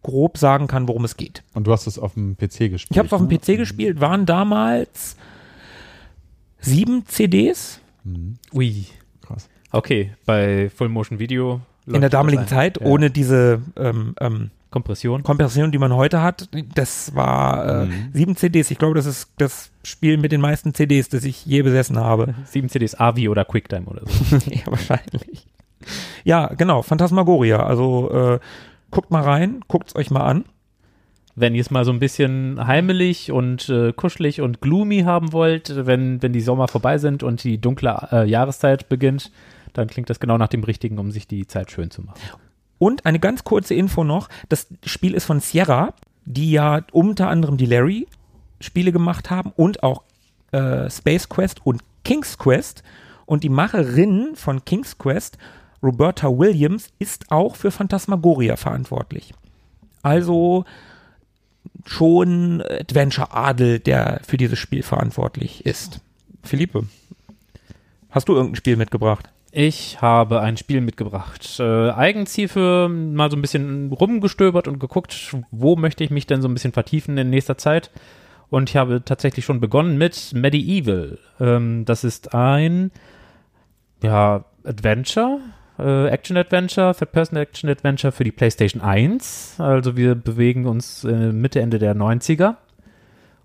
grob 0.01 0.37
sagen 0.37 0.67
kann, 0.67 0.87
worum 0.87 1.03
es 1.03 1.17
geht. 1.17 1.43
Und 1.53 1.67
du 1.67 1.71
hast 1.71 1.87
es 1.87 1.99
auf 1.99 2.13
dem 2.13 2.37
PC 2.37 2.69
gespielt. 2.69 2.87
Ich 2.91 2.97
habe 2.97 3.07
es 3.07 3.13
auf 3.13 3.21
dem 3.21 3.27
ne? 3.27 3.37
PC 3.37 3.57
gespielt, 3.57 3.99
waren 3.99 4.25
damals 4.25 5.17
sieben 6.59 7.05
CDs 7.05 7.79
Ui. 8.53 8.85
Krass. 9.21 9.49
Okay, 9.71 10.11
bei 10.25 10.69
Full 10.69 10.89
Motion 10.89 11.19
Video. 11.19 11.61
in 11.85 12.01
der 12.01 12.09
damaligen. 12.09 12.47
Zeit, 12.47 12.79
Ja. 12.79 12.87
ohne 12.87 13.09
diese 13.11 13.61
ähm, 13.75 14.15
ähm, 14.19 14.51
Kompression. 14.71 15.23
Kompression, 15.23 15.71
die 15.71 15.77
man 15.79 15.93
heute 15.93 16.21
hat. 16.21 16.47
Das 16.75 17.15
war 17.15 17.83
äh, 17.83 17.85
Mhm. 17.85 18.09
sieben 18.13 18.35
CDs. 18.35 18.69
Ich 18.71 18.77
glaube, 18.77 18.95
das 18.95 19.05
ist 19.05 19.31
das 19.37 19.71
Spiel 19.83 20.17
mit 20.17 20.31
den 20.31 20.41
meisten 20.41 20.73
CDs, 20.73 21.09
das 21.09 21.23
ich 21.23 21.45
je 21.45 21.61
besessen 21.63 21.97
habe. 21.97 22.35
Sieben 22.45 22.69
CDs 22.69 22.95
AVI 22.99 23.29
oder 23.29 23.45
QuickTime 23.45 23.85
oder 23.87 24.01
so. 24.05 24.35
ja, 24.51 24.61
wahrscheinlich. 24.67 25.47
Ja, 26.23 26.47
genau, 26.53 26.81
Phantasmagoria. 26.83 27.63
Also 27.63 28.11
äh, 28.11 28.39
guckt 28.91 29.09
mal 29.11 29.23
rein, 29.23 29.61
guckt's 29.67 29.95
euch 29.95 30.11
mal 30.11 30.21
an. 30.25 30.45
wenn 31.35 31.55
ihr 31.55 31.61
es 31.61 31.71
mal 31.71 31.85
so 31.85 31.91
ein 31.91 31.99
bisschen 31.99 32.59
heimelig 32.67 33.31
und 33.31 33.69
äh, 33.69 33.93
kuschelig 33.93 34.41
und 34.41 34.59
gloomy 34.61 35.01
haben 35.03 35.31
wollt, 35.31 35.85
wenn, 35.85 36.21
wenn 36.21 36.33
die 36.33 36.41
Sommer 36.41 36.67
vorbei 36.67 36.97
sind 36.97 37.23
und 37.23 37.43
die 37.45 37.59
dunkle 37.61 38.07
äh, 38.11 38.29
Jahreszeit 38.29 38.89
beginnt, 38.89 39.31
dann 39.73 39.87
klingt 39.87 40.09
das 40.09 40.19
genau 40.19 40.37
nach 40.37 40.49
dem 40.49 40.63
Richtigen, 40.63 40.99
um 40.99 41.11
sich 41.11 41.27
die 41.27 41.47
Zeit 41.47 41.71
schön 41.71 41.91
zu 41.91 42.01
machen. 42.01 42.19
Und 42.79 43.05
eine 43.05 43.19
ganz 43.19 43.43
kurze 43.43 43.75
Info 43.75 44.03
noch: 44.03 44.29
Das 44.49 44.67
Spiel 44.85 45.13
ist 45.13 45.25
von 45.25 45.39
Sierra, 45.39 45.93
die 46.25 46.51
ja 46.51 46.81
unter 46.91 47.29
anderem 47.29 47.57
die 47.57 47.65
Larry-Spiele 47.65 48.91
gemacht 48.91 49.29
haben 49.29 49.51
und 49.55 49.83
auch 49.83 50.03
äh, 50.51 50.89
Space 50.89 51.29
Quest 51.29 51.65
und 51.65 51.83
King's 52.03 52.37
Quest. 52.37 52.83
Und 53.25 53.43
die 53.43 53.49
Macherin 53.49 54.31
von 54.35 54.65
King's 54.65 54.97
Quest, 54.97 55.37
Roberta 55.83 56.27
Williams, 56.27 56.89
ist 56.97 57.31
auch 57.31 57.55
für 57.55 57.69
Phantasmagoria 57.69 58.55
verantwortlich. 58.55 59.33
Also 60.01 60.65
schon 61.85 62.61
Adventure-Adel, 62.61 63.79
der 63.79 64.21
für 64.25 64.37
dieses 64.37 64.57
Spiel 64.57 64.83
verantwortlich 64.83 65.65
ist. 65.65 66.01
Philippe, 66.43 66.85
hast 68.09 68.29
du 68.29 68.33
irgendein 68.33 68.55
Spiel 68.55 68.77
mitgebracht? 68.77 69.29
Ich 69.51 69.99
habe 69.99 70.41
ein 70.41 70.57
Spiel 70.57 70.81
mitgebracht. 70.81 71.59
Äh, 71.59 71.89
eigens 71.89 72.35
hierfür 72.35 72.87
mal 72.87 73.31
so 73.31 73.37
ein 73.37 73.41
bisschen 73.41 73.91
rumgestöbert 73.91 74.67
und 74.67 74.79
geguckt, 74.79 75.35
wo 75.49 75.75
möchte 75.75 76.03
ich 76.03 76.11
mich 76.11 76.27
denn 76.27 76.41
so 76.41 76.47
ein 76.47 76.53
bisschen 76.53 76.71
vertiefen 76.71 77.17
in 77.17 77.31
nächster 77.31 77.57
Zeit. 77.57 77.89
Und 78.51 78.69
ich 78.69 78.75
habe 78.75 79.03
tatsächlich 79.03 79.45
schon 79.45 79.59
begonnen 79.59 79.97
mit 79.97 80.31
Medieval. 80.33 81.17
Ähm, 81.39 81.85
das 81.85 82.03
ist 82.03 82.35
ein 82.35 82.91
ja, 84.03 84.45
Adventure, 84.63 85.39
äh, 85.79 86.07
Action-Adventure, 86.07 86.93
Third-Person-Action-Adventure 86.93 88.11
für 88.11 88.23
die 88.23 88.31
PlayStation 88.31 88.81
1. 88.81 89.55
Also 89.59 89.97
wir 89.97 90.13
bewegen 90.13 90.67
uns 90.67 91.03
äh, 91.03 91.31
Mitte, 91.31 91.59
Ende 91.61 91.79
der 91.79 91.95
90er. 91.95 92.55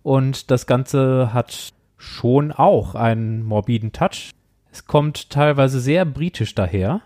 Und 0.03 0.51
das 0.51 0.67
Ganze 0.67 1.33
hat 1.33 1.73
schon 1.97 2.53
auch 2.53 2.95
einen 2.95 3.43
morbiden 3.43 3.93
Touch. 3.93 4.33
Es 4.75 4.87
kommt 4.87 5.31
teilweise 5.31 5.79
sehr 5.79 6.05
britisch 6.05 6.57
daher. 6.57 7.01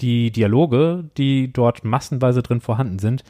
Die 0.00 0.30
Dialoge, 0.30 1.10
die 1.16 1.52
dort 1.52 1.82
massenweise 1.82 2.40
drin 2.40 2.60
vorhanden 2.60 3.00
sind, 3.00 3.24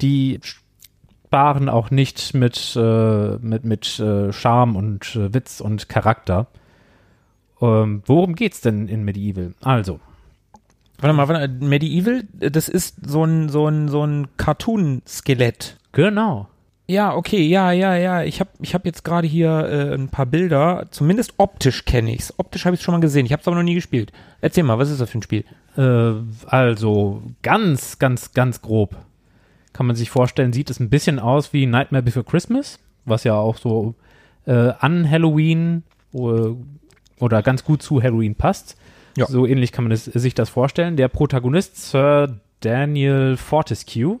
die 0.00 0.40
sparen 0.42 1.68
auch 1.68 1.92
nicht 1.92 2.34
mit, 2.34 2.74
äh, 2.74 3.36
mit, 3.36 3.64
mit 3.64 4.00
äh, 4.00 4.32
Charme 4.32 4.74
und 4.74 5.14
äh, 5.14 5.32
Witz 5.32 5.60
und 5.60 5.88
Charakter. 5.88 6.48
Ähm, 7.60 8.02
worum 8.04 8.34
geht's 8.34 8.62
denn 8.62 8.88
in 8.88 9.04
Medieval? 9.04 9.54
Also, 9.62 10.00
Warte 10.98 11.14
mal, 11.14 11.28
warte, 11.28 11.46
mal, 11.46 11.68
Medieval, 11.68 12.24
das 12.32 12.68
ist 12.68 12.96
so 13.06 13.22
ein, 13.22 13.48
so 13.48 13.68
ein, 13.68 13.86
so 13.86 14.04
ein 14.04 14.26
Cartoon-Skelett. 14.38 15.76
genau. 15.92 16.48
Ja, 16.88 17.14
okay, 17.14 17.42
ja, 17.42 17.72
ja, 17.72 17.96
ja. 17.96 18.22
Ich 18.22 18.38
habe 18.40 18.50
ich 18.60 18.74
hab 18.74 18.86
jetzt 18.86 19.04
gerade 19.04 19.26
hier 19.26 19.50
äh, 19.50 19.94
ein 19.94 20.08
paar 20.08 20.26
Bilder. 20.26 20.86
Zumindest 20.90 21.34
optisch 21.38 21.84
kenne 21.84 22.14
ich's. 22.14 22.32
Optisch 22.36 22.64
habe 22.64 22.76
ich 22.76 22.82
schon 22.82 22.94
mal 22.94 23.00
gesehen. 23.00 23.26
Ich 23.26 23.32
habe 23.32 23.40
es 23.40 23.48
aber 23.48 23.56
noch 23.56 23.62
nie 23.64 23.74
gespielt. 23.74 24.12
Erzähl 24.40 24.62
mal, 24.62 24.78
was 24.78 24.90
ist 24.90 25.00
das 25.00 25.10
für 25.10 25.18
ein 25.18 25.22
Spiel? 25.22 25.44
Äh, 25.76 26.12
also 26.46 27.22
ganz, 27.42 27.98
ganz, 27.98 28.32
ganz 28.32 28.62
grob 28.62 28.96
kann 29.76 29.86
man 29.86 29.94
sich 29.94 30.08
vorstellen, 30.08 30.54
sieht 30.54 30.70
es 30.70 30.80
ein 30.80 30.88
bisschen 30.88 31.18
aus 31.18 31.52
wie 31.52 31.66
Nightmare 31.66 32.02
Before 32.02 32.24
Christmas, 32.24 32.78
was 33.04 33.24
ja 33.24 33.34
auch 33.34 33.58
so 33.58 33.94
äh, 34.46 34.72
an 34.78 35.08
Halloween 35.08 35.82
äh, 36.14 36.18
oder 37.18 37.42
ganz 37.42 37.62
gut 37.62 37.82
zu 37.82 38.02
Halloween 38.02 38.36
passt. 38.36 38.78
Ja. 39.18 39.26
So 39.26 39.44
ähnlich 39.44 39.72
kann 39.72 39.84
man 39.84 39.92
es, 39.92 40.06
sich 40.06 40.32
das 40.32 40.48
vorstellen. 40.48 40.96
Der 40.96 41.08
Protagonist, 41.08 41.90
Sir 41.90 42.40
Daniel 42.60 43.36
Fortescue, 43.36 44.18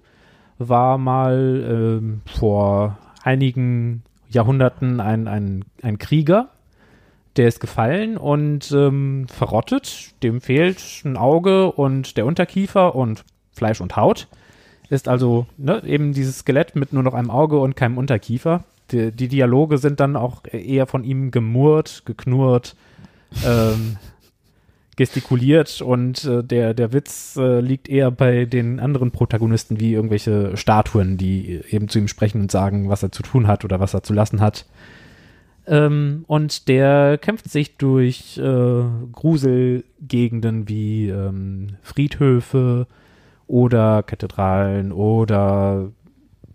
war 0.58 0.98
mal 0.98 1.64
ähm, 1.68 2.20
vor 2.26 2.98
einigen 3.22 4.02
Jahrhunderten 4.28 5.00
ein, 5.00 5.28
ein, 5.28 5.64
ein 5.82 5.98
Krieger, 5.98 6.48
der 7.36 7.48
ist 7.48 7.60
gefallen 7.60 8.16
und 8.16 8.72
ähm, 8.72 9.26
verrottet. 9.28 10.14
Dem 10.22 10.40
fehlt 10.40 10.82
ein 11.04 11.16
Auge 11.16 11.72
und 11.72 12.16
der 12.16 12.26
Unterkiefer 12.26 12.94
und 12.94 13.24
Fleisch 13.52 13.80
und 13.80 13.96
Haut. 13.96 14.28
Ist 14.88 15.08
also 15.08 15.46
ne, 15.56 15.82
eben 15.84 16.12
dieses 16.12 16.38
Skelett 16.38 16.76
mit 16.76 16.92
nur 16.92 17.02
noch 17.02 17.14
einem 17.14 17.30
Auge 17.30 17.58
und 17.58 17.76
keinem 17.76 17.98
Unterkiefer. 17.98 18.64
Die, 18.92 19.10
die 19.10 19.28
Dialoge 19.28 19.78
sind 19.78 20.00
dann 20.00 20.16
auch 20.16 20.42
eher 20.50 20.86
von 20.86 21.02
ihm 21.02 21.30
gemurrt, 21.30 22.02
geknurrt, 22.06 22.76
ähm, 23.44 23.96
gestikuliert 24.96 25.82
und 25.82 26.24
äh, 26.24 26.42
der, 26.42 26.72
der 26.72 26.92
Witz 26.92 27.36
äh, 27.36 27.60
liegt 27.60 27.88
eher 27.88 28.10
bei 28.10 28.46
den 28.46 28.80
anderen 28.80 29.10
Protagonisten 29.10 29.78
wie 29.78 29.92
irgendwelche 29.92 30.56
Statuen, 30.56 31.18
die 31.18 31.60
eben 31.70 31.88
zu 31.88 31.98
ihm 31.98 32.08
sprechen 32.08 32.40
und 32.40 32.50
sagen, 32.50 32.88
was 32.88 33.02
er 33.02 33.12
zu 33.12 33.22
tun 33.22 33.46
hat 33.46 33.64
oder 33.64 33.78
was 33.78 33.92
er 33.92 34.02
zu 34.02 34.14
lassen 34.14 34.40
hat. 34.40 34.64
Ähm, 35.66 36.24
und 36.28 36.68
der 36.68 37.18
kämpft 37.18 37.50
sich 37.50 37.76
durch 37.76 38.38
äh, 38.38 38.84
Gruselgegenden 39.12 40.68
wie 40.68 41.08
ähm, 41.08 41.76
Friedhöfe 41.82 42.86
oder 43.46 44.02
Kathedralen 44.02 44.92
oder 44.92 45.90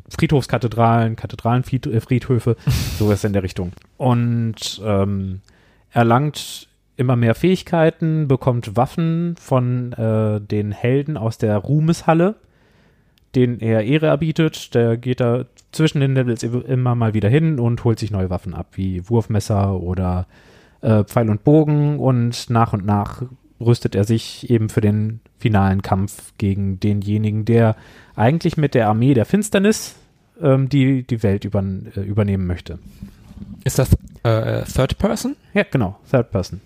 Friedhofskathedralen, 0.09 1.15
Kathedralenfriedhöfe, 1.15 2.55
sowas 2.97 3.23
in 3.23 3.33
der 3.33 3.43
Richtung. 3.43 3.71
Und 3.97 4.81
ähm, 4.83 5.41
erlangt 5.91 6.67
immer 7.01 7.15
mehr 7.15 7.35
Fähigkeiten, 7.35 8.27
bekommt 8.27 8.77
Waffen 8.77 9.35
von 9.39 9.91
äh, 9.93 10.39
den 10.39 10.71
Helden 10.71 11.17
aus 11.17 11.37
der 11.37 11.57
Ruhmeshalle, 11.57 12.35
denen 13.35 13.59
er 13.59 13.83
Ehre 13.83 14.07
erbietet. 14.07 14.73
Der 14.73 14.97
geht 14.97 15.19
da 15.19 15.45
zwischen 15.71 15.99
den 15.99 16.15
Levels 16.15 16.43
immer 16.43 16.95
mal 16.95 17.13
wieder 17.13 17.29
hin 17.29 17.59
und 17.59 17.83
holt 17.83 17.99
sich 17.99 18.11
neue 18.11 18.29
Waffen 18.29 18.53
ab, 18.53 18.67
wie 18.73 19.09
Wurfmesser 19.09 19.79
oder 19.79 20.27
äh, 20.81 21.03
Pfeil 21.03 21.29
und 21.29 21.43
Bogen. 21.43 21.99
Und 21.99 22.49
nach 22.49 22.73
und 22.73 22.85
nach 22.85 23.23
rüstet 23.59 23.95
er 23.95 24.03
sich 24.03 24.49
eben 24.49 24.69
für 24.69 24.81
den 24.81 25.19
finalen 25.37 25.81
Kampf 25.81 26.33
gegen 26.37 26.79
denjenigen, 26.79 27.45
der 27.45 27.75
eigentlich 28.15 28.57
mit 28.57 28.75
der 28.75 28.87
Armee 28.87 29.13
der 29.13 29.25
Finsternis 29.25 29.95
ähm, 30.41 30.69
die, 30.69 31.03
die 31.03 31.23
Welt 31.23 31.45
übern, 31.45 31.91
äh, 31.95 32.01
übernehmen 32.01 32.47
möchte. 32.47 32.79
Ist 33.63 33.79
das 33.79 33.95
äh, 34.23 34.63
Third 34.63 34.97
Person? 34.97 35.35
Ja, 35.53 35.63
genau, 35.69 35.97
Third 36.09 36.31
Person. 36.31 36.61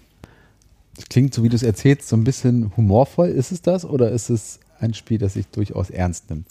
Das 0.95 1.09
klingt, 1.09 1.33
so 1.33 1.43
wie 1.43 1.49
du 1.49 1.55
es 1.55 1.63
erzählst, 1.63 2.07
so 2.07 2.15
ein 2.15 2.23
bisschen 2.23 2.71
humorvoll. 2.77 3.27
Ist 3.27 3.51
es 3.51 3.61
das 3.61 3.85
oder 3.85 4.11
ist 4.11 4.29
es 4.29 4.59
ein 4.79 4.93
Spiel, 4.93 5.17
das 5.17 5.33
sich 5.33 5.47
durchaus 5.47 5.89
ernst 5.89 6.29
nimmt? 6.29 6.47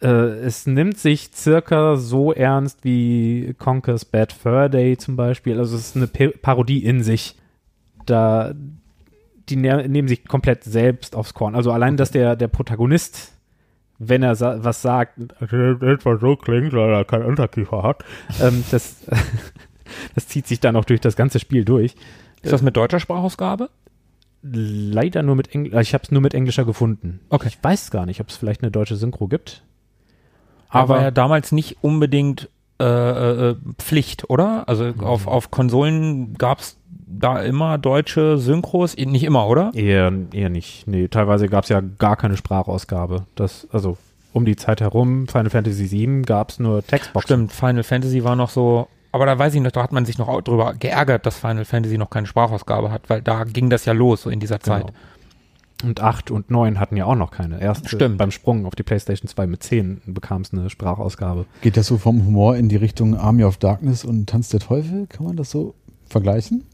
Äh, 0.00 0.06
es 0.06 0.66
nimmt 0.66 0.98
sich 0.98 1.30
circa 1.34 1.96
so 1.96 2.32
ernst 2.32 2.84
wie 2.84 3.54
Conker's 3.58 4.04
Bad 4.04 4.32
Fur 4.32 4.68
Day 4.68 4.96
zum 4.96 5.16
Beispiel. 5.16 5.58
Also 5.58 5.76
es 5.76 5.88
ist 5.88 5.96
eine 5.96 6.06
P 6.06 6.28
Parodie 6.28 6.84
in 6.84 7.02
sich. 7.02 7.36
Da 8.06 8.54
die 9.50 9.56
ne 9.56 9.88
nehmen 9.88 10.08
sich 10.08 10.26
komplett 10.26 10.64
selbst 10.64 11.14
aufs 11.14 11.34
Korn. 11.34 11.54
Also 11.54 11.72
allein, 11.72 11.96
dass 11.96 12.10
der, 12.10 12.36
der 12.36 12.48
Protagonist, 12.48 13.32
wenn 13.98 14.22
er 14.22 14.34
sa 14.36 14.62
was 14.62 14.80
sagt, 14.80 15.18
etwa 15.40 16.16
so 16.16 16.36
klingt, 16.36 16.72
weil 16.72 16.92
er 16.92 17.04
keinen 17.04 17.24
Unterkiefer 17.24 17.82
hat, 17.82 18.04
ähm, 18.40 18.64
das, 18.70 18.96
das 20.14 20.28
zieht 20.28 20.46
sich 20.46 20.60
dann 20.60 20.76
auch 20.76 20.84
durch 20.84 21.00
das 21.00 21.16
ganze 21.16 21.38
Spiel 21.40 21.64
durch. 21.64 21.94
Ist 22.42 22.52
das 22.52 22.62
mit 22.62 22.76
deutscher 22.76 23.00
Sprachausgabe? 23.00 23.70
Leider 24.42 25.22
nur 25.22 25.36
mit 25.36 25.54
Englisch, 25.54 25.74
ich 25.80 25.94
habe 25.94 26.04
es 26.04 26.10
nur 26.10 26.22
mit 26.22 26.32
englischer 26.32 26.64
gefunden. 26.64 27.20
Okay. 27.28 27.48
Ich 27.48 27.62
weiß 27.62 27.90
gar 27.90 28.06
nicht, 28.06 28.20
ob 28.20 28.28
es 28.28 28.36
vielleicht 28.36 28.62
eine 28.62 28.70
deutsche 28.70 28.96
Synchro 28.96 29.28
gibt. 29.28 29.62
Aber 30.68 30.94
Aber 30.94 31.02
ja 31.02 31.10
damals 31.10 31.52
nicht 31.52 31.78
unbedingt 31.82 32.48
äh, 32.80 33.50
äh, 33.50 33.56
Pflicht, 33.78 34.30
oder? 34.30 34.66
Also 34.66 34.94
auf, 35.00 35.26
auf 35.26 35.50
Konsolen 35.50 36.34
gab 36.34 36.60
es 36.60 36.78
da 37.06 37.42
immer 37.42 37.76
deutsche 37.76 38.38
Synchros? 38.38 38.96
Nicht 38.96 39.24
immer, 39.24 39.46
oder? 39.46 39.72
Eher, 39.74 40.10
eher 40.32 40.48
nicht. 40.48 40.86
Nee, 40.86 41.08
teilweise 41.08 41.48
gab 41.48 41.64
es 41.64 41.70
ja 41.70 41.80
gar 41.80 42.16
keine 42.16 42.38
Sprachausgabe. 42.38 43.26
Das, 43.34 43.68
also 43.72 43.98
um 44.32 44.44
die 44.46 44.56
Zeit 44.56 44.80
herum, 44.80 45.28
Final 45.28 45.50
Fantasy 45.50 45.90
VII 45.90 46.22
gab 46.22 46.50
es 46.50 46.58
nur 46.58 46.86
Textboxen. 46.86 47.26
Stimmt, 47.26 47.52
Final 47.52 47.82
Fantasy 47.82 48.24
war 48.24 48.36
noch 48.36 48.48
so, 48.48 48.88
aber 49.12 49.26
da 49.26 49.38
weiß 49.38 49.54
ich 49.54 49.60
noch, 49.60 49.70
da 49.72 49.82
hat 49.82 49.92
man 49.92 50.04
sich 50.04 50.18
noch 50.18 50.40
drüber 50.42 50.74
geärgert, 50.74 51.26
dass 51.26 51.38
Final 51.38 51.64
Fantasy 51.64 51.98
noch 51.98 52.10
keine 52.10 52.26
Sprachausgabe 52.26 52.90
hat, 52.90 53.08
weil 53.10 53.22
da 53.22 53.44
ging 53.44 53.70
das 53.70 53.84
ja 53.84 53.92
los, 53.92 54.22
so 54.22 54.30
in 54.30 54.40
dieser 54.40 54.60
Zeit. 54.60 54.86
Genau. 54.86 54.94
Und 55.82 56.00
8 56.00 56.30
und 56.30 56.50
9 56.50 56.78
hatten 56.78 56.96
ja 56.98 57.06
auch 57.06 57.14
noch 57.14 57.30
keine. 57.30 57.58
Erst 57.60 57.86
äh, 57.86 57.88
Stimmt. 57.88 58.18
beim 58.18 58.30
Sprung 58.30 58.66
auf 58.66 58.74
die 58.74 58.82
PlayStation 58.82 59.28
2 59.28 59.46
mit 59.46 59.62
10 59.62 60.02
bekam 60.06 60.42
es 60.42 60.52
eine 60.52 60.68
Sprachausgabe. 60.68 61.46
Geht 61.62 61.78
das 61.78 61.86
so 61.86 61.96
vom 61.96 62.24
Humor 62.26 62.56
in 62.56 62.68
die 62.68 62.76
Richtung 62.76 63.16
Army 63.16 63.44
of 63.44 63.56
Darkness 63.56 64.04
und 64.04 64.28
Tanz 64.28 64.50
der 64.50 64.60
Teufel? 64.60 65.06
Kann 65.06 65.24
man 65.24 65.36
das 65.36 65.50
so 65.50 65.74
vergleichen? 66.06 66.64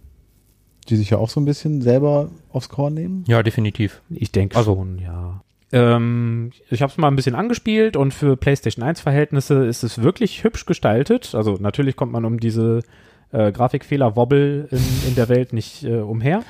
Die 0.89 0.97
sich 0.97 1.11
ja 1.11 1.19
auch 1.19 1.29
so 1.29 1.41
ein 1.41 1.45
bisschen 1.45 1.83
selber 1.83 2.31
aufs 2.51 2.69
Korn 2.69 2.95
nehmen? 2.95 3.25
Ja, 3.29 3.43
definitiv. 3.45 4.03
Ich 4.11 4.33
denke 4.33 4.57
Also- 4.57 4.75
schon, 4.75 4.99
ja. 4.99 5.41
Ähm, 5.73 6.53
ich 6.71 6.83
habe 6.83 6.91
es 6.91 6.99
mal 6.99 7.09
ein 7.09 7.17
bisschen 7.17 7.35
angespielt 7.35 7.97
und 7.97 8.15
für 8.15 8.37
PlayStation 8.37 8.85
1 8.85 9.01
Verhältnisse 9.01 9.67
ist 9.67 9.83
es 9.83 10.03
wirklich 10.03 10.45
hübsch 10.45 10.67
gestaltet. 10.67 11.35
Also 11.35 11.57
natürlich 11.61 11.97
kommt 11.97 12.13
man 12.13 12.25
um 12.25 12.39
diese 12.39 12.83
äh, 13.33 13.51
Grafikfehler-Wobble 13.51 14.69
in, 14.71 15.09
in 15.09 15.15
der 15.17 15.29
Welt 15.29 15.53
nicht 15.53 15.85
äh, 15.85 15.99
umher. 15.99 16.43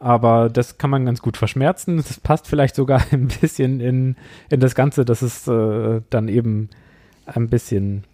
Aber 0.00 0.48
das 0.48 0.78
kann 0.78 0.90
man 0.90 1.04
ganz 1.04 1.20
gut 1.20 1.36
verschmerzen. 1.36 1.98
Das 1.98 2.18
passt 2.18 2.48
vielleicht 2.48 2.74
sogar 2.74 3.02
ein 3.12 3.28
bisschen 3.28 3.80
in, 3.80 4.16
in 4.48 4.60
das 4.60 4.74
Ganze, 4.74 5.04
dass 5.04 5.22
es 5.22 5.46
äh, 5.46 6.00
dann 6.10 6.28
eben 6.28 6.70
ein 7.26 7.48
bisschen 7.48 8.04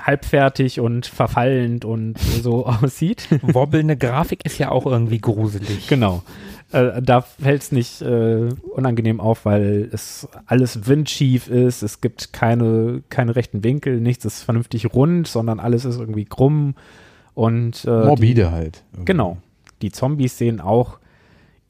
halbfertig 0.00 0.80
und 0.80 1.06
verfallend 1.06 1.84
und 1.84 2.18
so 2.18 2.66
aussieht. 2.82 3.28
Wobbelnde 3.42 3.96
Grafik 3.96 4.44
ist 4.44 4.58
ja 4.58 4.70
auch 4.70 4.86
irgendwie 4.86 5.18
gruselig. 5.18 5.88
Genau. 5.88 6.22
Äh, 6.72 7.00
da 7.02 7.22
fällt 7.22 7.62
es 7.62 7.72
nicht 7.72 8.02
äh, 8.02 8.48
unangenehm 8.74 9.20
auf, 9.20 9.44
weil 9.44 9.88
es 9.92 10.28
alles 10.46 10.86
windschief 10.86 11.48
ist. 11.48 11.82
Es 11.82 12.00
gibt 12.00 12.32
keine, 12.32 13.02
keine 13.08 13.36
rechten 13.36 13.64
Winkel, 13.64 14.00
nichts 14.00 14.24
ist 14.24 14.42
vernünftig 14.42 14.92
rund, 14.92 15.26
sondern 15.28 15.60
alles 15.60 15.84
ist 15.84 15.98
irgendwie 15.98 16.26
krumm. 16.26 16.74
Und 17.34 17.84
äh, 17.84 18.06
Morbide 18.06 18.50
halt. 18.50 18.84
Die, 18.98 19.04
genau. 19.04 19.38
Die 19.80 19.92
Zombies 19.92 20.36
sehen 20.36 20.60
auch 20.60 20.98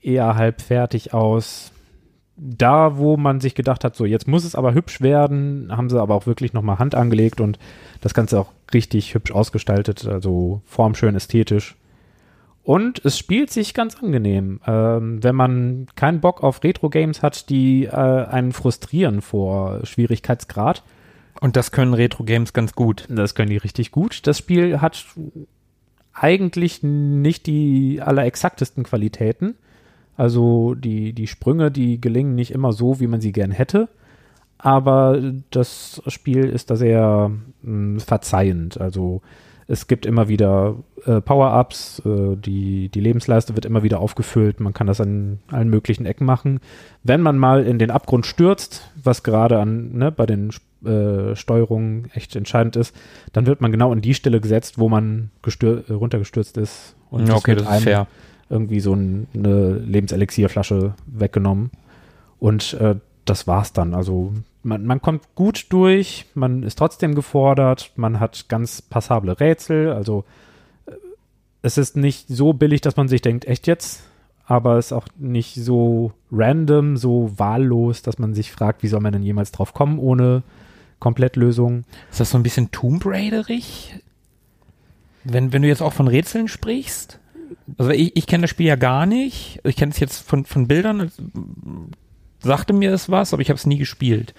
eher 0.00 0.34
halbfertig 0.34 1.14
aus. 1.14 1.72
Da, 2.36 2.96
wo 2.96 3.16
man 3.16 3.40
sich 3.40 3.56
gedacht 3.56 3.82
hat, 3.82 3.96
so 3.96 4.04
jetzt 4.04 4.28
muss 4.28 4.44
es 4.44 4.54
aber 4.54 4.72
hübsch 4.72 5.00
werden, 5.00 5.76
haben 5.76 5.90
sie 5.90 6.00
aber 6.00 6.14
auch 6.14 6.26
wirklich 6.26 6.52
nochmal 6.52 6.78
Hand 6.78 6.94
angelegt 6.94 7.40
und 7.40 7.58
das 8.00 8.14
Ganze 8.14 8.38
auch 8.38 8.52
richtig 8.72 9.14
hübsch 9.14 9.32
ausgestaltet, 9.32 10.06
also 10.06 10.62
formschön 10.64 11.16
ästhetisch. 11.16 11.76
Und 12.68 13.02
es 13.02 13.16
spielt 13.16 13.50
sich 13.50 13.72
ganz 13.72 13.96
angenehm. 13.96 14.60
Ähm, 14.66 15.24
wenn 15.24 15.34
man 15.34 15.86
keinen 15.96 16.20
Bock 16.20 16.42
auf 16.42 16.62
Retro-Games 16.62 17.22
hat, 17.22 17.48
die 17.48 17.86
äh, 17.86 17.92
einen 17.92 18.52
frustrieren 18.52 19.22
vor 19.22 19.86
eigentlich 26.12 26.82
nicht 26.82 27.46
die 27.46 28.02
allerexaktesten 28.02 28.84
Qualitäten. 28.84 29.54
Also 30.18 30.74
die, 30.74 31.14
die 31.14 31.26
Sprünge, 31.26 31.70
die 31.70 31.98
gelingen 32.02 32.34
nicht 32.34 32.50
immer 32.50 32.74
so, 32.74 33.00
wie 33.00 33.06
man 33.06 33.22
sie 33.22 33.32
gern 33.32 33.50
hätte. 33.50 33.88
Aber 34.58 35.18
das 35.50 36.02
Spiel 36.08 36.44
ist 36.44 36.68
da 36.68 36.76
sehr 36.76 37.30
mh, 37.62 38.00
verzeihend. 38.00 38.78
Also 38.78 39.22
es 39.70 39.86
gibt 39.86 40.06
immer 40.06 40.28
wieder 40.28 40.76
äh, 41.04 41.20
Power-Ups, 41.20 42.02
äh, 42.04 42.36
die, 42.36 42.88
die 42.88 43.00
Lebensleiste 43.00 43.54
wird 43.54 43.66
immer 43.66 43.82
wieder 43.82 44.00
aufgefüllt, 44.00 44.60
man 44.60 44.72
kann 44.72 44.86
das 44.86 45.00
an 45.00 45.40
allen 45.48 45.68
möglichen 45.68 46.06
Ecken 46.06 46.24
machen. 46.24 46.60
Wenn 47.04 47.20
man 47.20 47.36
mal 47.36 47.64
in 47.66 47.78
den 47.78 47.90
Abgrund 47.90 48.24
stürzt, 48.24 48.90
was 49.02 49.22
gerade 49.22 49.58
an, 49.60 49.92
ne, 49.92 50.10
bei 50.10 50.24
den 50.24 50.50
äh, 50.84 51.36
Steuerungen 51.36 52.10
echt 52.14 52.34
entscheidend 52.34 52.76
ist, 52.76 52.96
dann 53.34 53.44
wird 53.46 53.60
man 53.60 53.70
genau 53.70 53.92
an 53.92 54.00
die 54.00 54.14
Stelle 54.14 54.40
gesetzt, 54.40 54.78
wo 54.78 54.88
man 54.88 55.30
äh, 55.62 55.92
runtergestürzt 55.92 56.56
ist. 56.56 56.96
Und 57.10 57.28
Ja, 57.28 57.34
okay, 57.34 57.54
wird 57.54 57.66
das 57.66 57.78
ist 57.78 57.84
fair. 57.84 58.06
irgendwie 58.48 58.80
so 58.80 58.94
ein, 58.94 59.26
eine 59.34 59.74
Lebenselixierflasche 59.74 60.94
weggenommen. 61.06 61.70
Und 62.38 62.72
äh, 62.74 62.94
das 63.28 63.46
war's 63.46 63.72
dann. 63.72 63.94
Also 63.94 64.32
man, 64.62 64.84
man 64.84 65.00
kommt 65.00 65.34
gut 65.34 65.66
durch, 65.70 66.26
man 66.34 66.62
ist 66.62 66.78
trotzdem 66.78 67.14
gefordert, 67.14 67.92
man 67.96 68.20
hat 68.20 68.48
ganz 68.48 68.82
passable 68.82 69.38
Rätsel. 69.38 69.92
Also 69.92 70.24
äh, 70.86 70.92
es 71.62 71.78
ist 71.78 71.96
nicht 71.96 72.28
so 72.28 72.52
billig, 72.52 72.80
dass 72.80 72.96
man 72.96 73.08
sich 73.08 73.22
denkt, 73.22 73.46
echt 73.46 73.66
jetzt? 73.66 74.02
Aber 74.44 74.78
es 74.78 74.86
ist 74.86 74.92
auch 74.92 75.08
nicht 75.18 75.54
so 75.56 76.12
random, 76.32 76.96
so 76.96 77.32
wahllos, 77.36 78.02
dass 78.02 78.18
man 78.18 78.34
sich 78.34 78.50
fragt, 78.50 78.82
wie 78.82 78.88
soll 78.88 79.00
man 79.00 79.12
denn 79.12 79.22
jemals 79.22 79.52
drauf 79.52 79.74
kommen 79.74 79.98
ohne 79.98 80.42
Komplettlösung. 81.00 81.84
Ist 82.10 82.20
das 82.20 82.30
so 82.30 82.38
ein 82.38 82.42
bisschen 82.42 82.70
Tomb 82.70 83.04
Raiderig? 83.04 84.00
Wenn, 85.24 85.52
wenn 85.52 85.62
du 85.62 85.68
jetzt 85.68 85.82
auch 85.82 85.92
von 85.92 86.08
Rätseln 86.08 86.48
sprichst? 86.48 87.18
Also 87.76 87.90
ich, 87.90 88.16
ich 88.16 88.26
kenne 88.26 88.42
das 88.42 88.50
Spiel 88.50 88.66
ja 88.66 88.76
gar 88.76 89.04
nicht. 89.04 89.60
Ich 89.64 89.76
kenne 89.76 89.92
es 89.92 90.00
jetzt 90.00 90.18
von, 90.18 90.44
von 90.44 90.66
Bildern. 90.66 91.10
Sagte 92.40 92.72
mir 92.72 92.92
es 92.92 93.10
was, 93.10 93.32
aber 93.32 93.42
ich 93.42 93.50
habe 93.50 93.56
es 93.58 93.66
nie 93.66 93.78
gespielt. 93.78 94.34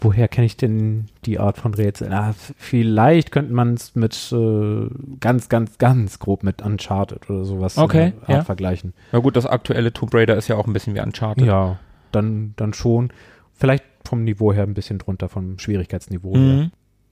Woher 0.00 0.28
kenne 0.28 0.46
ich 0.46 0.56
denn 0.56 1.06
die 1.24 1.38
Art 1.38 1.56
von 1.56 1.72
Rätseln? 1.72 2.12
Ah, 2.12 2.30
f- 2.30 2.52
vielleicht 2.58 3.30
könnte 3.30 3.52
man 3.54 3.74
es 3.74 3.94
mit 3.94 4.32
äh, 4.32 4.88
ganz, 5.20 5.48
ganz, 5.48 5.78
ganz 5.78 6.18
grob 6.18 6.42
mit 6.42 6.62
Uncharted 6.62 7.30
oder 7.30 7.44
sowas 7.44 7.76
in 7.76 7.82
Okay, 7.84 8.12
ja. 8.26 8.42
vergleichen. 8.42 8.92
Na 9.12 9.20
gut, 9.20 9.36
das 9.36 9.46
aktuelle 9.46 9.92
Tomb 9.92 10.12
Raider 10.12 10.36
ist 10.36 10.48
ja 10.48 10.56
auch 10.56 10.66
ein 10.66 10.72
bisschen 10.72 10.94
wie 10.94 11.00
Uncharted. 11.00 11.46
Ja, 11.46 11.78
dann, 12.12 12.54
dann 12.56 12.74
schon. 12.74 13.12
Vielleicht 13.54 13.84
vom 14.06 14.24
Niveau 14.24 14.52
her 14.52 14.64
ein 14.64 14.74
bisschen 14.74 14.98
drunter, 14.98 15.28
vom 15.28 15.58
Schwierigkeitsniveau 15.58 16.34
her. 16.36 16.70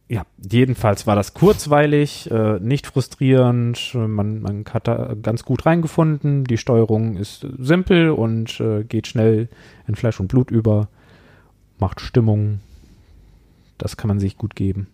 Ja, 0.08 0.26
jedenfalls 0.50 1.06
war 1.06 1.16
das 1.16 1.32
kurzweilig, 1.32 2.30
äh, 2.30 2.58
nicht 2.60 2.86
frustrierend. 2.86 3.94
Man, 3.94 4.42
man 4.42 4.64
hat 4.70 4.86
da 4.86 5.14
ganz 5.20 5.44
gut 5.44 5.64
reingefunden. 5.64 6.44
Die 6.44 6.58
Steuerung 6.58 7.16
ist 7.16 7.46
simpel 7.58 8.10
und 8.10 8.60
äh, 8.60 8.84
geht 8.84 9.06
schnell 9.06 9.48
in 9.86 9.94
Fleisch 9.94 10.20
und 10.20 10.28
Blut 10.28 10.50
über. 10.50 10.88
Macht 11.78 12.00
Stimmung. 12.00 12.60
Das 13.78 13.96
kann 13.96 14.08
man 14.08 14.20
sich 14.20 14.36
gut 14.36 14.54
geben. 14.54 14.88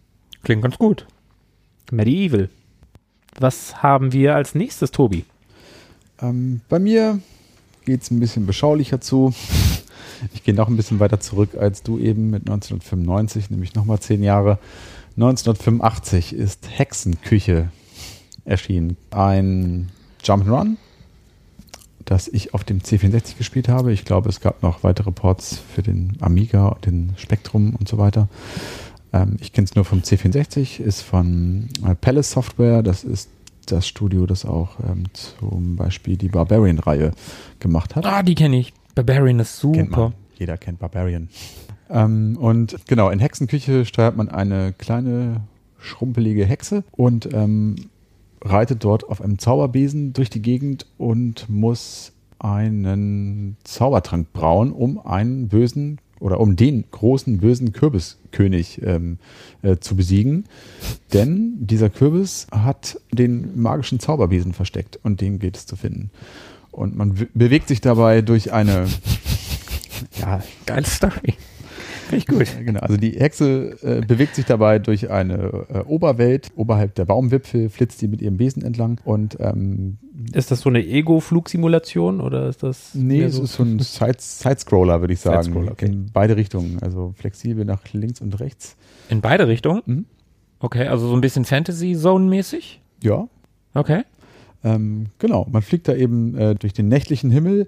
Klingt 0.44 0.62
ganz 0.62 0.78
gut. 0.78 1.06
Medieval. 1.90 2.48
Was 3.38 3.82
haben 3.82 4.12
wir 4.12 4.34
als 4.34 4.54
nächstes, 4.54 4.90
Tobi? 4.90 5.24
Ähm, 6.20 6.60
bei 6.68 6.78
mir 6.78 7.20
geht 7.84 8.02
es 8.02 8.10
ein 8.10 8.20
bisschen 8.20 8.46
beschaulicher 8.46 9.00
zu. 9.00 9.34
Ich 10.34 10.42
gehe 10.42 10.54
noch 10.54 10.68
ein 10.68 10.76
bisschen 10.76 10.98
weiter 10.98 11.20
zurück 11.20 11.50
als 11.56 11.84
du 11.84 11.96
eben 11.98 12.30
mit 12.30 12.42
1995, 12.42 13.50
nämlich 13.50 13.74
nochmal 13.74 14.00
zehn 14.00 14.22
Jahre. 14.22 14.58
1985 15.18 16.32
ist 16.32 16.68
Hexenküche 16.78 17.70
erschienen. 18.44 18.96
Ein 19.10 19.88
Jump'n'Run, 20.22 20.76
das 22.04 22.28
ich 22.28 22.54
auf 22.54 22.62
dem 22.62 22.78
C64 22.78 23.36
gespielt 23.36 23.68
habe. 23.68 23.92
Ich 23.92 24.04
glaube, 24.04 24.28
es 24.28 24.40
gab 24.40 24.62
noch 24.62 24.84
weitere 24.84 25.10
Ports 25.10 25.60
für 25.74 25.82
den 25.82 26.16
Amiga, 26.20 26.76
den 26.86 27.14
Spectrum 27.16 27.74
und 27.74 27.88
so 27.88 27.98
weiter. 27.98 28.28
Ähm, 29.12 29.38
ich 29.40 29.52
kenne 29.52 29.64
es 29.64 29.74
nur 29.74 29.84
vom 29.84 30.02
C64, 30.02 30.78
ist 30.78 31.02
von 31.02 31.68
äh, 31.84 31.96
Palace 31.96 32.30
Software. 32.30 32.84
Das 32.84 33.02
ist 33.02 33.28
das 33.66 33.88
Studio, 33.88 34.24
das 34.24 34.44
auch 34.44 34.78
ähm, 34.88 35.06
zum 35.14 35.74
Beispiel 35.74 36.16
die 36.16 36.28
Barbarian-Reihe 36.28 37.10
gemacht 37.58 37.96
hat. 37.96 38.06
Ah, 38.06 38.22
die 38.22 38.36
kenne 38.36 38.60
ich. 38.60 38.72
Barbarian 38.94 39.40
ist 39.40 39.60
Kennt 39.62 39.88
super. 39.88 40.12
Jeder 40.38 40.56
kennt 40.56 40.78
Barbarian. 40.78 41.28
Ähm, 41.90 42.36
und 42.38 42.76
genau, 42.86 43.10
in 43.10 43.18
Hexenküche 43.18 43.84
steuert 43.84 44.16
man 44.16 44.28
eine 44.28 44.72
kleine, 44.72 45.42
schrumpelige 45.78 46.44
Hexe 46.44 46.84
und 46.92 47.32
ähm, 47.32 47.76
reitet 48.42 48.84
dort 48.84 49.08
auf 49.08 49.20
einem 49.20 49.38
Zauberbesen 49.38 50.12
durch 50.12 50.30
die 50.30 50.42
Gegend 50.42 50.86
und 50.96 51.48
muss 51.48 52.12
einen 52.38 53.56
Zaubertrank 53.64 54.32
brauen, 54.32 54.72
um 54.72 55.04
einen 55.04 55.48
bösen 55.48 55.98
oder 56.20 56.40
um 56.40 56.56
den 56.56 56.84
großen 56.90 57.38
bösen 57.38 57.72
Kürbiskönig 57.72 58.82
ähm, 58.82 59.18
äh, 59.62 59.76
zu 59.76 59.96
besiegen. 59.96 60.44
Denn 61.12 61.54
dieser 61.58 61.90
Kürbis 61.90 62.46
hat 62.50 63.00
den 63.12 63.60
magischen 63.60 64.00
Zauberbesen 64.00 64.52
versteckt 64.52 64.98
und 65.02 65.20
den 65.20 65.38
geht 65.38 65.56
es 65.56 65.66
zu 65.66 65.76
finden. 65.76 66.10
Und 66.70 66.96
man 66.96 67.14
bewegt 67.34 67.68
sich 67.68 67.80
dabei 67.80 68.22
durch 68.22 68.52
eine 68.52 68.86
ja, 70.20 70.42
Geile 70.66 70.86
Story. 70.86 71.34
Finde 72.08 72.16
ich 72.16 72.26
gut. 72.26 72.64
Genau, 72.64 72.80
also 72.80 72.96
die 72.96 73.12
Hexe 73.12 73.76
äh, 73.82 74.00
bewegt 74.06 74.34
sich 74.34 74.44
dabei 74.46 74.78
durch 74.78 75.10
eine 75.10 75.66
äh, 75.68 75.78
Oberwelt. 75.86 76.50
Oberhalb 76.56 76.94
der 76.94 77.04
Baumwipfel 77.04 77.68
flitzt 77.68 77.98
sie 77.98 78.08
mit 78.08 78.22
ihrem 78.22 78.36
Besen 78.36 78.62
entlang. 78.62 79.00
Und 79.04 79.36
ähm, 79.40 79.98
Ist 80.32 80.50
das 80.50 80.60
so 80.60 80.68
eine 80.70 80.84
Ego-Flugsimulation 80.84 82.20
oder 82.20 82.48
ist 82.48 82.62
das? 82.62 82.94
nee, 82.94 83.18
mehr 83.18 83.26
es 83.28 83.38
ist 83.38 83.54
so 83.54 83.62
ein 83.62 83.78
Side 83.80 84.16
Sidescroller, 84.18 85.00
würde 85.00 85.12
ich 85.14 85.20
sagen. 85.20 85.68
Okay. 85.68 85.86
In 85.86 86.10
beide 86.12 86.36
Richtungen, 86.36 86.78
also 86.82 87.12
flexibel 87.16 87.64
nach 87.64 87.80
links 87.92 88.20
und 88.20 88.38
rechts. 88.40 88.76
In 89.08 89.20
beide 89.20 89.46
Richtungen? 89.48 89.82
Mhm. 89.86 90.04
Okay, 90.60 90.86
also 90.88 91.08
so 91.08 91.14
ein 91.14 91.20
bisschen 91.20 91.44
Fantasy-Zone-mäßig? 91.44 92.80
Ja, 93.02 93.28
Okay. 93.74 94.02
Ähm, 94.68 95.06
genau, 95.18 95.46
man 95.50 95.62
fliegt 95.62 95.88
da 95.88 95.94
eben 95.94 96.36
äh, 96.36 96.54
durch 96.54 96.72
den 96.72 96.88
nächtlichen 96.88 97.30
Himmel 97.30 97.66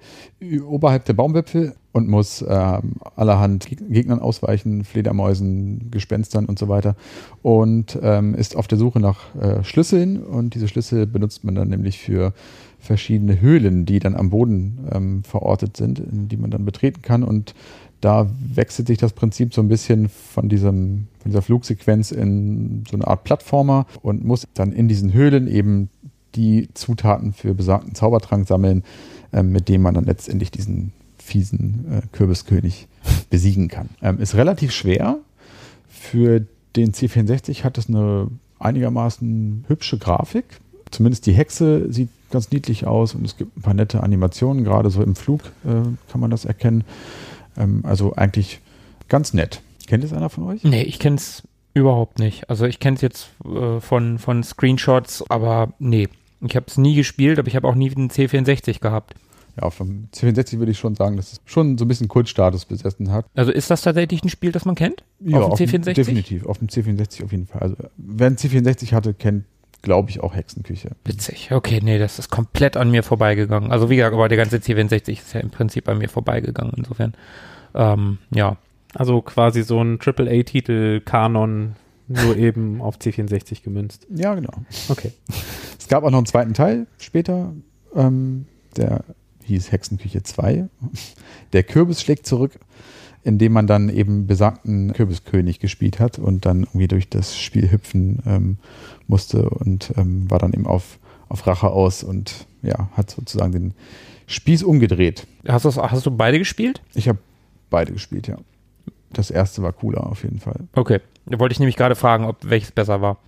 oberhalb 0.67 1.05
der 1.07 1.15
Baumwipfel 1.15 1.75
und 1.93 2.09
muss 2.09 2.45
ähm, 2.47 2.95
allerhand 3.17 3.67
Geg- 3.67 3.89
Gegnern 3.89 4.21
ausweichen, 4.21 4.85
Fledermäusen, 4.85 5.91
Gespenstern 5.91 6.47
und 6.47 6.59
so 6.59 6.69
weiter 6.69 6.95
und 7.43 7.99
ähm, 8.03 8.35
ist 8.35 8.57
auf 8.57 8.69
der 8.69 8.79
Suche 8.79 9.01
nach 9.01 9.35
äh, 9.35 9.65
Schlüsseln 9.65 10.23
und 10.23 10.55
diese 10.55 10.69
Schlüssel 10.69 11.07
benutzt 11.07 11.45
man 11.45 11.55
dann 11.55 11.69
nämlich 11.69 11.99
für 11.99 12.33
verschiedene 12.79 13.41
Höhlen, 13.41 13.87
die 13.87 13.99
dann 13.99 14.15
am 14.15 14.31
Boden 14.31 14.79
ähm, 14.93 15.23
verortet 15.25 15.77
sind, 15.77 15.99
in 15.99 16.29
die 16.29 16.37
man 16.37 16.51
dann 16.51 16.65
betreten 16.65 17.03
kann 17.03 17.23
und 17.23 17.55
da 18.01 18.31
wechselt 18.55 18.87
sich 18.87 18.97
das 18.97 19.13
Prinzip 19.13 19.53
so 19.53 19.61
ein 19.61 19.69
bisschen 19.69 20.09
von 20.09 20.49
diesem 20.49 21.07
von 21.19 21.31
dieser 21.31 21.43
Flugsequenz 21.43 22.13
in 22.13 22.85
so 22.91 22.97
eine 22.97 23.07
Art 23.07 23.25
Plattformer 23.25 23.85
und 24.01 24.25
muss 24.25 24.47
dann 24.55 24.73
in 24.73 24.89
diesen 24.89 25.13
Höhlen 25.13 25.47
eben 25.49 25.91
die 26.35 26.69
Zutaten 26.75 27.33
für 27.33 27.55
besagten 27.55 27.95
Zaubertrank 27.95 28.47
sammeln, 28.47 28.85
ähm, 29.33 29.53
mit 29.53 29.69
dem 29.69 29.83
man 29.83 29.95
dann 29.95 30.05
letztendlich 30.05 30.51
diesen 30.51 30.93
fiesen 31.19 31.85
äh, 31.91 32.17
Kürbiskönig 32.17 32.89
besiegen 33.31 33.69
kann. 33.69 33.91
Ähm, 34.03 34.19
ist 34.21 34.35
relativ 34.35 34.73
schwer. 34.73 35.19
Für 35.89 36.45
den 36.77 36.93
C64 36.93 37.65
hat 37.65 37.79
es 37.79 37.89
eine 37.89 38.29
einigermaßen 38.59 39.65
hübsche 39.69 39.99
Grafik. 39.99 40.45
Zumindest 40.91 41.27
die 41.27 41.33
Hexe 41.33 41.93
sieht 41.93 42.11
ganz 42.31 42.51
niedlich 42.51 42.87
aus 42.87 43.15
und 43.15 43.25
es 43.25 43.37
gibt 43.37 43.57
ein 43.57 43.63
paar 43.63 43.75
nette 43.75 44.03
Animationen, 44.03 44.65
gerade 44.65 44.91
so 44.91 45.03
im 45.03 45.17
Flug 45.17 45.43
äh, 45.65 45.83
kann 46.11 46.21
man 46.21 46.31
das 46.31 46.45
erkennen. 46.45 46.85
Ähm, 47.57 47.81
also 47.85 48.15
eigentlich 48.15 48.61
ganz 49.09 49.35
nett. 49.35 49.63
Kennt 49.87 50.05
es 50.05 50.13
einer 50.13 50.31
von 50.31 50.45
euch? 50.45 50.63
Nee, 50.63 50.83
ich 50.83 50.99
kenne 50.99 51.17
es 51.17 51.43
überhaupt 51.75 52.19
nicht. 52.19 52.49
Also 52.49 52.67
ich 52.67 52.81
kenne 52.81 52.97
es 52.97 53.03
jetzt 53.03 53.31
äh, 53.45 53.81
von, 53.81 54.19
von 54.19 54.43
Screenshots, 54.43 55.25
aber 55.29 55.73
nee. 55.79 56.09
Ich 56.47 56.57
habe 56.57 56.67
es 56.69 56.79
nie 56.79 56.95
gespielt, 56.95 57.39
aber 57.39 57.49
ich 57.49 57.57
habe 57.57 57.69
auch 57.69 57.75
nie 57.75 57.91
einen 57.95 58.11
C64 58.11 58.81
gehabt. 58.81 59.15
Ja, 59.61 59.69
vom 59.71 60.09
C64 60.15 60.59
würde 60.59 60.73
ich 60.73 60.79
schon 60.79 60.95
sagen, 60.95 61.17
dass 61.17 61.33
es 61.33 61.41
schon 61.45 61.77
so 61.77 61.85
ein 61.85 61.89
bisschen 61.89 62.09
Kultstatus 62.09 62.65
besessen 62.65 63.11
hat. 63.11 63.27
Also 63.35 63.53
ist 63.53 63.71
das 63.71 63.83
tatsächlich 63.83 64.23
ein 64.23 64.29
Spiel, 64.29 64.53
das 64.53 64.65
man 64.65 64.75
kennt? 64.75 65.05
Ja, 65.21 65.41
auf 65.41 65.59
dem 65.59 65.69
C64? 65.69 65.95
definitiv, 65.95 66.47
auf 66.47 66.59
dem 66.59 66.69
C64 66.69 67.25
auf 67.25 67.33
jeden 67.33 67.47
Fall. 67.47 67.61
Also 67.61 67.77
wer 67.97 68.29
einen 68.29 68.37
C64 68.37 68.93
hatte, 68.93 69.13
kennt, 69.13 69.45
glaube 69.83 70.11
ich, 70.11 70.21
auch 70.21 70.35
Hexenküche. 70.35 70.93
Witzig. 71.05 71.51
Okay, 71.53 71.81
nee, 71.83 71.99
das 71.99 72.19
ist 72.19 72.31
komplett 72.31 72.77
an 72.77 72.91
mir 72.91 73.03
vorbeigegangen. 73.03 73.73
Also 73.73 73.91
wie 73.91 73.97
gesagt, 73.97 74.15
aber 74.15 74.29
der 74.29 74.39
ganze 74.39 74.57
C64 74.57 75.11
ist 75.13 75.35
ja 75.35 75.41
im 75.41 75.51
Prinzip 75.51 75.89
an 75.89 75.99
mir 75.99 76.09
vorbeigegangen. 76.09 76.75
Insofern, 76.77 77.15
ähm, 77.75 78.19
ja. 78.35 78.57
Also 78.95 79.23
quasi 79.23 79.63
so 79.63 79.83
ein 79.83 79.99
AAA-Titel-Kanon, 80.01 81.77
nur 82.11 82.37
eben 82.37 82.81
auf 82.81 82.99
C64 82.99 83.63
gemünzt. 83.63 84.07
Ja, 84.11 84.35
genau. 84.35 84.53
Okay. 84.89 85.13
Es 85.79 85.89
gab 85.89 86.05
auch 86.05 86.11
noch 86.11 86.19
einen 86.19 86.27
zweiten 86.27 86.55
Teil 86.55 86.87
später, 86.99 87.53
ähm, 87.95 88.47
der 88.77 89.05
hieß 89.45 89.73
Hexenküche 89.73 90.23
2. 90.23 90.69
Der 91.53 91.63
Kürbis 91.63 92.03
schlägt 92.03 92.27
zurück, 92.27 92.53
indem 93.23 93.53
man 93.53 93.67
dann 93.67 93.89
eben 93.89 94.27
besagten 94.27 94.93
Kürbiskönig 94.93 95.61
gespielt 95.61 96.01
hat 96.01 96.19
und 96.19 96.47
dann 96.47 96.65
irgendwie 96.65 96.89
durch 96.89 97.09
das 97.09 97.39
Spiel 97.39 97.71
hüpfen 97.71 98.23
ähm, 98.27 98.57
musste 99.07 99.49
und 99.49 99.93
ähm, 99.97 100.31
war 100.31 100.39
dann 100.39 100.53
eben 100.53 100.67
auf, 100.67 100.99
auf 101.29 101.47
Rache 101.47 101.69
aus 101.69 102.03
und 102.03 102.47
ja, 102.63 102.89
hat 102.97 103.11
sozusagen 103.11 103.53
den 103.53 103.75
Spieß 104.27 104.63
umgedreht. 104.63 105.27
Hast, 105.47 105.65
hast 105.65 106.07
du 106.07 106.11
beide 106.11 106.39
gespielt? 106.39 106.83
Ich 106.95 107.09
habe 107.09 107.19
beide 107.69 107.93
gespielt, 107.93 108.29
ja. 108.29 108.37
Das 109.13 109.31
erste 109.31 109.63
war 109.63 109.73
cooler 109.73 110.07
auf 110.07 110.23
jeden 110.23 110.39
Fall. 110.39 110.69
Okay. 110.75 111.01
Da 111.31 111.39
wollte 111.39 111.53
ich 111.53 111.61
nämlich 111.61 111.77
gerade 111.77 111.95
fragen, 111.95 112.25
ob 112.25 112.39
welches 112.43 112.73
besser 112.73 113.01
war. 113.01 113.19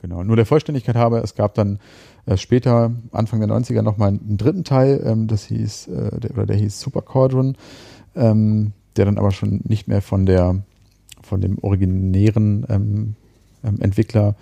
Genau. 0.00 0.22
Nur 0.22 0.36
der 0.36 0.46
Vollständigkeit 0.46 0.94
habe, 0.94 1.18
es 1.18 1.34
gab 1.34 1.54
dann 1.54 1.80
äh, 2.26 2.36
später, 2.36 2.92
Anfang 3.10 3.40
der 3.40 3.48
90er, 3.48 3.82
nochmal 3.82 4.10
einen 4.10 4.36
dritten 4.36 4.62
Teil, 4.62 5.02
ähm, 5.04 5.26
das 5.26 5.44
hieß, 5.46 5.88
äh, 5.88 6.20
der, 6.20 6.30
oder 6.32 6.46
der 6.46 6.56
hieß 6.56 6.78
Super 6.80 7.02
Quadrant, 7.02 7.56
ähm, 8.14 8.72
der 8.96 9.06
dann 9.06 9.18
aber 9.18 9.32
schon 9.32 9.60
nicht 9.64 9.88
mehr 9.88 10.00
von 10.00 10.24
der, 10.24 10.62
von 11.22 11.40
dem 11.40 11.58
originären 11.58 12.64
ähm, 12.68 13.16
ähm, 13.64 13.80
Entwickler 13.80 14.36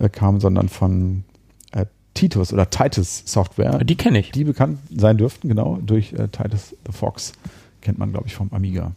äh, 0.00 0.08
kam, 0.08 0.40
sondern 0.40 0.68
von 0.68 1.22
äh, 1.70 1.86
Titus 2.14 2.52
oder 2.52 2.68
Titus 2.68 3.22
Software, 3.24 3.78
Die 3.84 3.96
kenne 3.96 4.18
ich. 4.18 4.32
die 4.32 4.42
bekannt 4.42 4.80
sein 4.92 5.16
dürften, 5.16 5.48
genau, 5.48 5.78
durch 5.80 6.12
äh, 6.14 6.26
Titus 6.26 6.74
the 6.86 6.92
Fox. 6.92 7.34
Kennt 7.82 7.98
man, 7.98 8.10
glaube 8.10 8.26
ich, 8.26 8.34
vom 8.34 8.52
Amiga. 8.52 8.92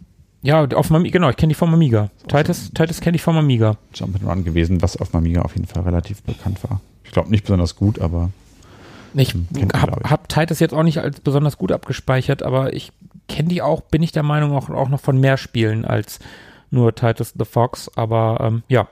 Ja, 0.46 0.64
auf 0.64 0.92
Ami- 0.92 1.10
genau, 1.12 1.30
ich 1.30 1.38
kenne 1.38 1.50
die 1.52 1.56
vom 1.56 1.74
Amiga. 1.74 2.10
Titus, 2.28 2.72
Titus 2.74 3.02
kenne 3.02 3.16
ich 3.16 3.22
vom 3.24 3.36
Amiga. 3.38 3.78
Jump'n'Run 3.94 4.44
gewesen, 4.44 4.82
was 4.82 4.96
auf 4.98 5.14
Amiga 5.16 5.42
auf 5.42 5.56
jeden 5.56 5.68
Fall 5.68 5.84
relativ 5.84 6.22
bekannt 6.24 6.60
war. 6.70 6.82
Ich 7.04 7.12
glaube 7.12 7.30
nicht 7.32 7.44
besonders 7.44 7.76
gut, 7.76 8.00
aber 8.00 8.30
Ich 9.16 9.34
Hm, 9.34 9.48
habe 9.74 10.10
hab 10.10 10.30
Titus 10.30 10.60
jetzt 10.60 10.74
auch 10.74 10.84
nicht 10.84 11.00
als 11.00 11.20
besonders 11.22 11.58
gut 11.58 11.72
abgespeichert, 11.72 12.44
aber 12.44 12.74
ich 12.74 12.92
kenne 13.28 13.50
die 13.50 13.62
auch, 13.62 13.82
bin 13.82 14.04
ich 14.04 14.12
der 14.12 14.24
Meinung, 14.24 14.52
auch, 14.52 14.70
auch 14.70 14.90
noch 14.90 15.00
von 15.00 15.20
mehr 15.20 15.38
Spielen 15.38 15.84
als 15.86 16.20
nur 16.70 16.94
Titus 16.94 17.34
the 17.38 17.46
Fox. 17.46 17.90
Aber 17.96 18.38
ähm, 18.42 18.64
ja, 18.68 18.88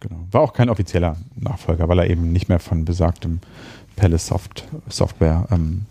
Genau. 0.00 0.16
War 0.32 0.40
auch 0.42 0.52
kein 0.52 0.68
offizieller 0.68 1.16
Nachfolger, 1.34 1.88
weil 1.88 1.98
er 2.00 2.10
eben 2.10 2.30
nicht 2.30 2.48
mehr 2.50 2.58
von 2.58 2.84
besagtem 2.84 3.40
Palace 3.96 4.26
Soft 4.26 4.64
Software 4.88 5.46
ähm, 5.50 5.86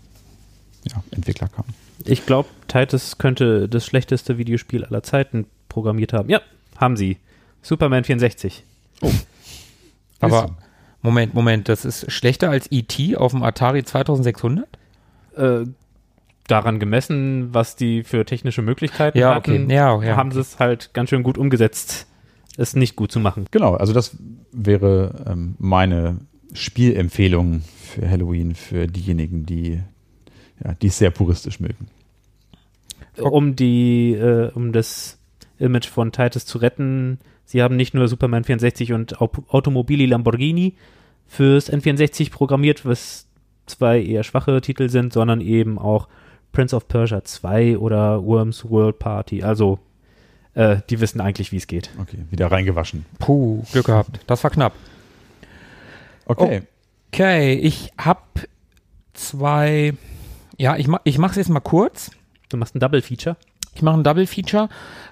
ja, 0.84 1.02
Entwickler 1.10 1.48
kam. 1.48 1.64
Ich 2.04 2.26
glaube, 2.26 2.48
Titus 2.68 3.18
könnte 3.18 3.68
das 3.68 3.86
schlechteste 3.86 4.38
Videospiel 4.38 4.84
aller 4.84 5.02
Zeiten 5.02 5.46
programmiert 5.68 6.12
haben. 6.12 6.28
Ja, 6.28 6.40
haben 6.76 6.96
sie. 6.96 7.18
Superman 7.62 8.04
64. 8.04 8.64
aber 10.20 10.48
so. 10.48 10.54
Moment, 11.02 11.34
Moment, 11.34 11.68
das 11.68 11.84
ist 11.84 12.10
schlechter 12.10 12.50
als 12.50 12.70
E.T. 12.70 13.16
auf 13.16 13.32
dem 13.32 13.42
Atari 13.42 13.84
2600? 13.84 14.66
Äh, 15.36 15.64
daran 16.46 16.78
gemessen, 16.78 17.52
was 17.52 17.76
die 17.76 18.02
für 18.02 18.24
technische 18.24 18.62
Möglichkeiten 18.62 19.18
Ja, 19.18 19.34
hatten, 19.34 19.64
okay. 19.64 19.74
Ja, 19.74 20.02
ja. 20.02 20.16
haben 20.16 20.30
sie 20.30 20.40
es 20.40 20.58
halt 20.58 20.92
ganz 20.92 21.10
schön 21.10 21.22
gut 21.22 21.38
umgesetzt, 21.38 22.06
es 22.56 22.74
nicht 22.76 22.96
gut 22.96 23.12
zu 23.12 23.20
machen. 23.20 23.46
Genau, 23.50 23.74
also 23.74 23.92
das 23.92 24.16
wäre 24.52 25.24
ähm, 25.26 25.56
meine 25.58 26.18
Spielempfehlung 26.52 27.62
für 27.76 28.08
Halloween 28.08 28.54
für 28.54 28.86
diejenigen, 28.86 29.46
die 29.46 29.80
ja, 30.62 30.74
die 30.74 30.88
es 30.88 30.98
sehr 30.98 31.10
puristisch 31.10 31.60
mögen. 31.60 31.88
Um 33.18 33.54
die, 33.56 34.12
äh, 34.12 34.50
um 34.54 34.72
das 34.72 35.18
Image 35.58 35.86
von 35.88 36.10
Titus 36.12 36.46
zu 36.46 36.58
retten, 36.58 37.18
sie 37.44 37.62
haben 37.62 37.76
nicht 37.76 37.94
nur 37.94 38.08
Superman 38.08 38.44
64 38.44 38.92
und 38.92 39.20
Au- 39.20 39.30
Automobili 39.48 40.06
Lamborghini 40.06 40.74
fürs 41.26 41.72
N64 41.72 42.30
programmiert, 42.32 42.84
was 42.84 43.26
zwei 43.66 44.02
eher 44.02 44.24
schwache 44.24 44.60
Titel 44.60 44.88
sind, 44.88 45.12
sondern 45.12 45.40
eben 45.40 45.78
auch 45.78 46.08
Prince 46.52 46.74
of 46.74 46.88
Persia 46.88 47.22
2 47.24 47.78
oder 47.78 48.24
Worms 48.24 48.68
World 48.68 48.98
Party. 48.98 49.42
Also, 49.42 49.78
äh, 50.54 50.78
die 50.90 51.00
wissen 51.00 51.20
eigentlich, 51.20 51.50
wie 51.52 51.56
es 51.56 51.66
geht. 51.66 51.90
Okay, 52.00 52.18
wieder 52.30 52.50
reingewaschen. 52.50 53.04
Puh, 53.20 53.62
Glück 53.72 53.86
gehabt. 53.86 54.20
Das 54.26 54.42
war 54.44 54.50
knapp. 54.50 54.72
Okay. 56.26 56.62
Okay, 57.12 57.54
ich 57.54 57.92
habe 57.96 58.20
zwei. 59.12 59.94
Ja, 60.58 60.76
ich, 60.76 60.88
mach, 60.88 61.00
ich 61.04 61.18
mache 61.18 61.32
es 61.32 61.36
jetzt 61.36 61.48
mal 61.48 61.60
kurz. 61.60 62.10
Du 62.48 62.56
machst 62.56 62.74
ein 62.74 62.80
Double 62.80 63.02
Feature. 63.02 63.36
Ich 63.74 63.82
mache 63.82 63.96
ein 63.98 64.04
Double 64.04 64.26
Feature. 64.26 64.68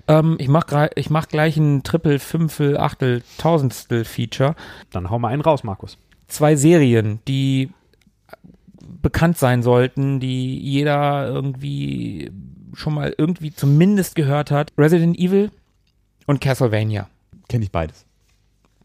Ähm, 0.07 0.36
ich 0.38 0.49
mache 0.49 0.90
ich 0.95 1.11
mach 1.11 1.28
gleich 1.28 1.57
ein 1.57 1.82
Triple, 1.82 2.18
Fünftel, 2.18 2.76
Achtel, 2.78 3.22
Tausendstel 3.38 4.05
Feature. 4.05 4.55
Dann 4.90 5.11
hau 5.11 5.18
mal 5.18 5.28
einen 5.28 5.43
raus, 5.43 5.64
Markus. 5.64 5.99
Zwei 6.28 6.55
Serien, 6.57 7.18
die 7.26 7.70
bekannt 8.80 9.36
sein 9.36 9.62
sollten, 9.62 10.20
die 10.20 10.59
jeder 10.59 11.26
irgendwie 11.26 12.30
schon 12.74 12.95
mal 12.95 13.14
irgendwie 13.18 13.53
zumindest 13.53 14.14
gehört 14.14 14.51
hat. 14.51 14.72
Resident 14.78 15.18
Evil 15.18 15.51
und 16.26 16.40
Castlevania. 16.40 17.09
Kenne 17.49 17.64
ich 17.64 17.72
beides. 17.72 18.07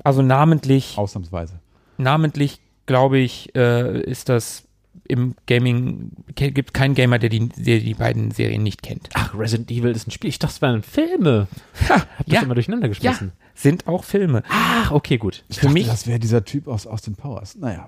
Also 0.04 0.22
namentlich 0.22 0.98
Ausnahmsweise. 0.98 1.60
namentlich, 1.98 2.60
glaube 2.86 3.18
ich, 3.20 3.56
äh, 3.56 4.02
ist 4.02 4.30
das 4.30 4.67
im 5.06 5.36
Gaming, 5.46 6.12
gibt 6.36 6.74
keinen 6.74 6.96
Gamer, 6.96 7.20
der 7.20 7.30
die, 7.30 7.50
der 7.50 7.80
die 7.80 7.94
beiden 7.94 8.32
Serien 8.32 8.64
nicht 8.64 8.82
kennt. 8.84 9.10
Ach, 9.14 9.34
Resident 9.38 9.72
Evil 9.72 9.92
ist 9.92 10.08
ein 10.08 10.12
Spiel. 10.12 10.30
Ich 10.30 10.40
dachte, 10.40 10.54
es 10.56 10.62
waren 10.62 10.84
Filme. 10.84 11.48
Ha, 11.90 11.96
Hab 11.96 12.08
das 12.26 12.34
ja, 12.34 12.42
immer 12.42 12.54
durcheinander 12.56 12.88
ja, 12.88 12.90
geschmissen. 12.90 13.32
sind 13.56 13.88
auch 13.88 14.04
Filme. 14.04 14.44
Ach, 14.50 14.92
okay, 14.92 15.18
gut. 15.18 15.44
Ich 15.50 15.58
Für 15.60 15.68
dachte, 15.68 15.74
mich- 15.74 15.88
das 15.88 16.08
wäre 16.08 16.20
dieser 16.20 16.44
Typ 16.46 16.68
aus 16.68 16.88
Austin 16.88 17.16
Powers. 17.16 17.56
Naja. 17.56 17.88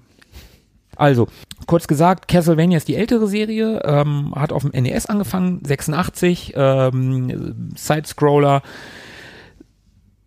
Also, 0.96 1.28
kurz 1.66 1.88
gesagt, 1.88 2.28
Castlevania 2.28 2.76
ist 2.78 2.88
die 2.90 2.96
ältere 2.96 3.28
Serie, 3.28 3.82
ähm, 3.86 4.34
hat 4.36 4.52
auf 4.52 4.64
dem 4.64 4.72
NES 4.84 5.06
angefangen, 5.06 5.64
86, 5.64 6.54
ähm, 6.58 7.72
Side-Scroller, 7.78 8.62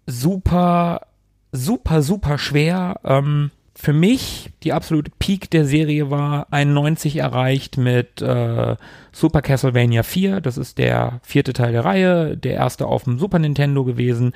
super, 0.06 1.02
super, 1.52 2.02
super 2.02 2.38
schwer. 2.38 3.00
Ähm, 3.04 3.50
für 3.82 3.92
mich 3.92 4.50
die 4.62 4.72
absolute 4.72 5.10
Peak 5.18 5.50
der 5.50 5.64
Serie 5.64 6.08
war 6.08 6.46
91 6.52 7.16
erreicht 7.16 7.78
mit 7.78 8.22
äh, 8.22 8.76
Super 9.10 9.42
Castlevania 9.42 10.04
4. 10.04 10.40
Das 10.40 10.56
ist 10.56 10.78
der 10.78 11.18
vierte 11.24 11.52
Teil 11.52 11.72
der 11.72 11.84
Reihe, 11.84 12.36
der 12.36 12.54
erste 12.54 12.86
auf 12.86 13.02
dem 13.02 13.18
Super 13.18 13.40
Nintendo 13.40 13.82
gewesen. 13.82 14.34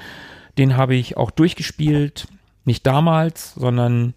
Den 0.59 0.77
habe 0.77 0.97
ich 0.97 1.17
auch 1.17 1.31
durchgespielt, 1.31 2.27
nicht 2.65 2.85
damals, 2.89 3.55
sondern 3.55 4.15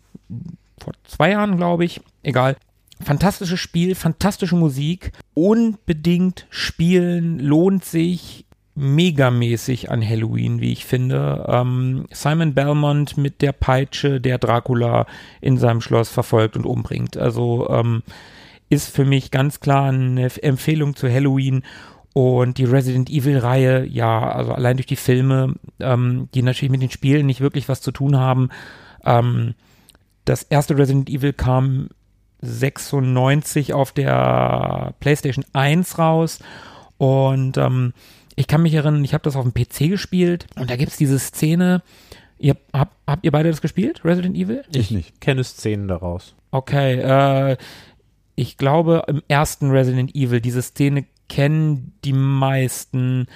vor 0.84 0.94
zwei 1.04 1.30
Jahren, 1.30 1.58
glaube 1.58 1.86
ich. 1.86 2.02
Egal. 2.24 2.58
Fantastisches 3.00 3.60
Spiel, 3.60 3.94
fantastische 3.94 4.56
Musik. 4.56 5.12
Unbedingt 5.36 6.48
spielen 6.50 7.38
lohnt 7.38 7.86
sich 7.86 8.46
megamäßig 8.80 9.92
an 9.92 10.08
Halloween, 10.08 10.62
wie 10.62 10.72
ich 10.72 10.86
finde. 10.86 11.46
Ähm, 11.48 12.06
Simon 12.12 12.54
Belmont 12.54 13.18
mit 13.18 13.42
der 13.42 13.52
Peitsche, 13.52 14.22
der 14.22 14.38
Dracula 14.38 15.06
in 15.42 15.58
seinem 15.58 15.82
Schloss 15.82 16.10
verfolgt 16.10 16.56
und 16.56 16.66
umbringt. 16.66 17.18
Also 17.18 17.70
ähm, 17.70 18.04
ist 18.70 18.96
für 18.96 19.06
mich 19.06 19.32
ganz 19.32 19.60
klar 19.60 19.90
eine 19.90 20.32
Empfehlung 20.42 20.96
zu 20.96 21.12
Halloween. 21.12 21.64
Und 22.14 22.58
die 22.58 22.66
Resident 22.66 23.10
Evil-Reihe, 23.10 23.86
ja, 23.86 24.32
also 24.32 24.52
allein 24.52 24.78
durch 24.78 24.88
die 24.88 24.96
Filme, 24.96 25.56
ähm, 25.80 26.28
die 26.34 26.42
natürlich 26.42 26.72
mit 26.72 26.82
den 26.82 26.90
Spielen 26.90 27.28
nicht 27.28 27.42
wirklich 27.42 27.70
was 27.70 27.82
zu 27.82 27.92
tun 27.92 28.18
haben. 28.18 28.50
Ähm, 29.06 29.54
das 30.26 30.44
erste 30.44 30.78
Resident 30.78 31.10
Evil 31.10 31.34
kam 31.34 31.90
96 32.42 33.74
auf 33.74 33.92
der 33.92 34.94
PlayStation 35.00 35.46
1 35.54 35.98
raus 36.00 36.40
und 36.98 37.58
ähm, 37.58 37.94
ich 38.40 38.48
kann 38.48 38.62
mich 38.62 38.74
erinnern, 38.74 39.04
ich 39.04 39.14
habe 39.14 39.24
das 39.24 39.36
auf 39.36 39.44
dem 39.44 39.54
PC 39.54 39.90
gespielt 39.90 40.48
und 40.56 40.70
da 40.70 40.78
gibt 40.78 40.92
es 40.92 40.98
diese 40.98 41.20
Szene. 41.20 41.82
Ihr, 42.38 42.56
habt, 42.72 42.96
habt 43.06 43.26
ihr 43.26 43.32
beide 43.32 43.50
das 43.50 43.60
gespielt, 43.60 44.06
Resident 44.06 44.38
Evil? 44.38 44.64
Ich 44.74 44.92
nicht. 44.92 45.20
Kenne 45.20 45.44
Szenen 45.44 45.90
daraus. 45.90 46.36
Okay, 46.52 47.00
äh, 47.02 47.58
ich 48.36 48.56
glaube 48.56 49.04
im 49.08 49.22
ersten 49.28 49.72
Resident 49.72 50.16
Evil, 50.16 50.40
diese 50.40 50.62
Szene 50.62 51.06
kennen 51.28 51.94
die 52.06 52.14
meisten. 52.14 53.28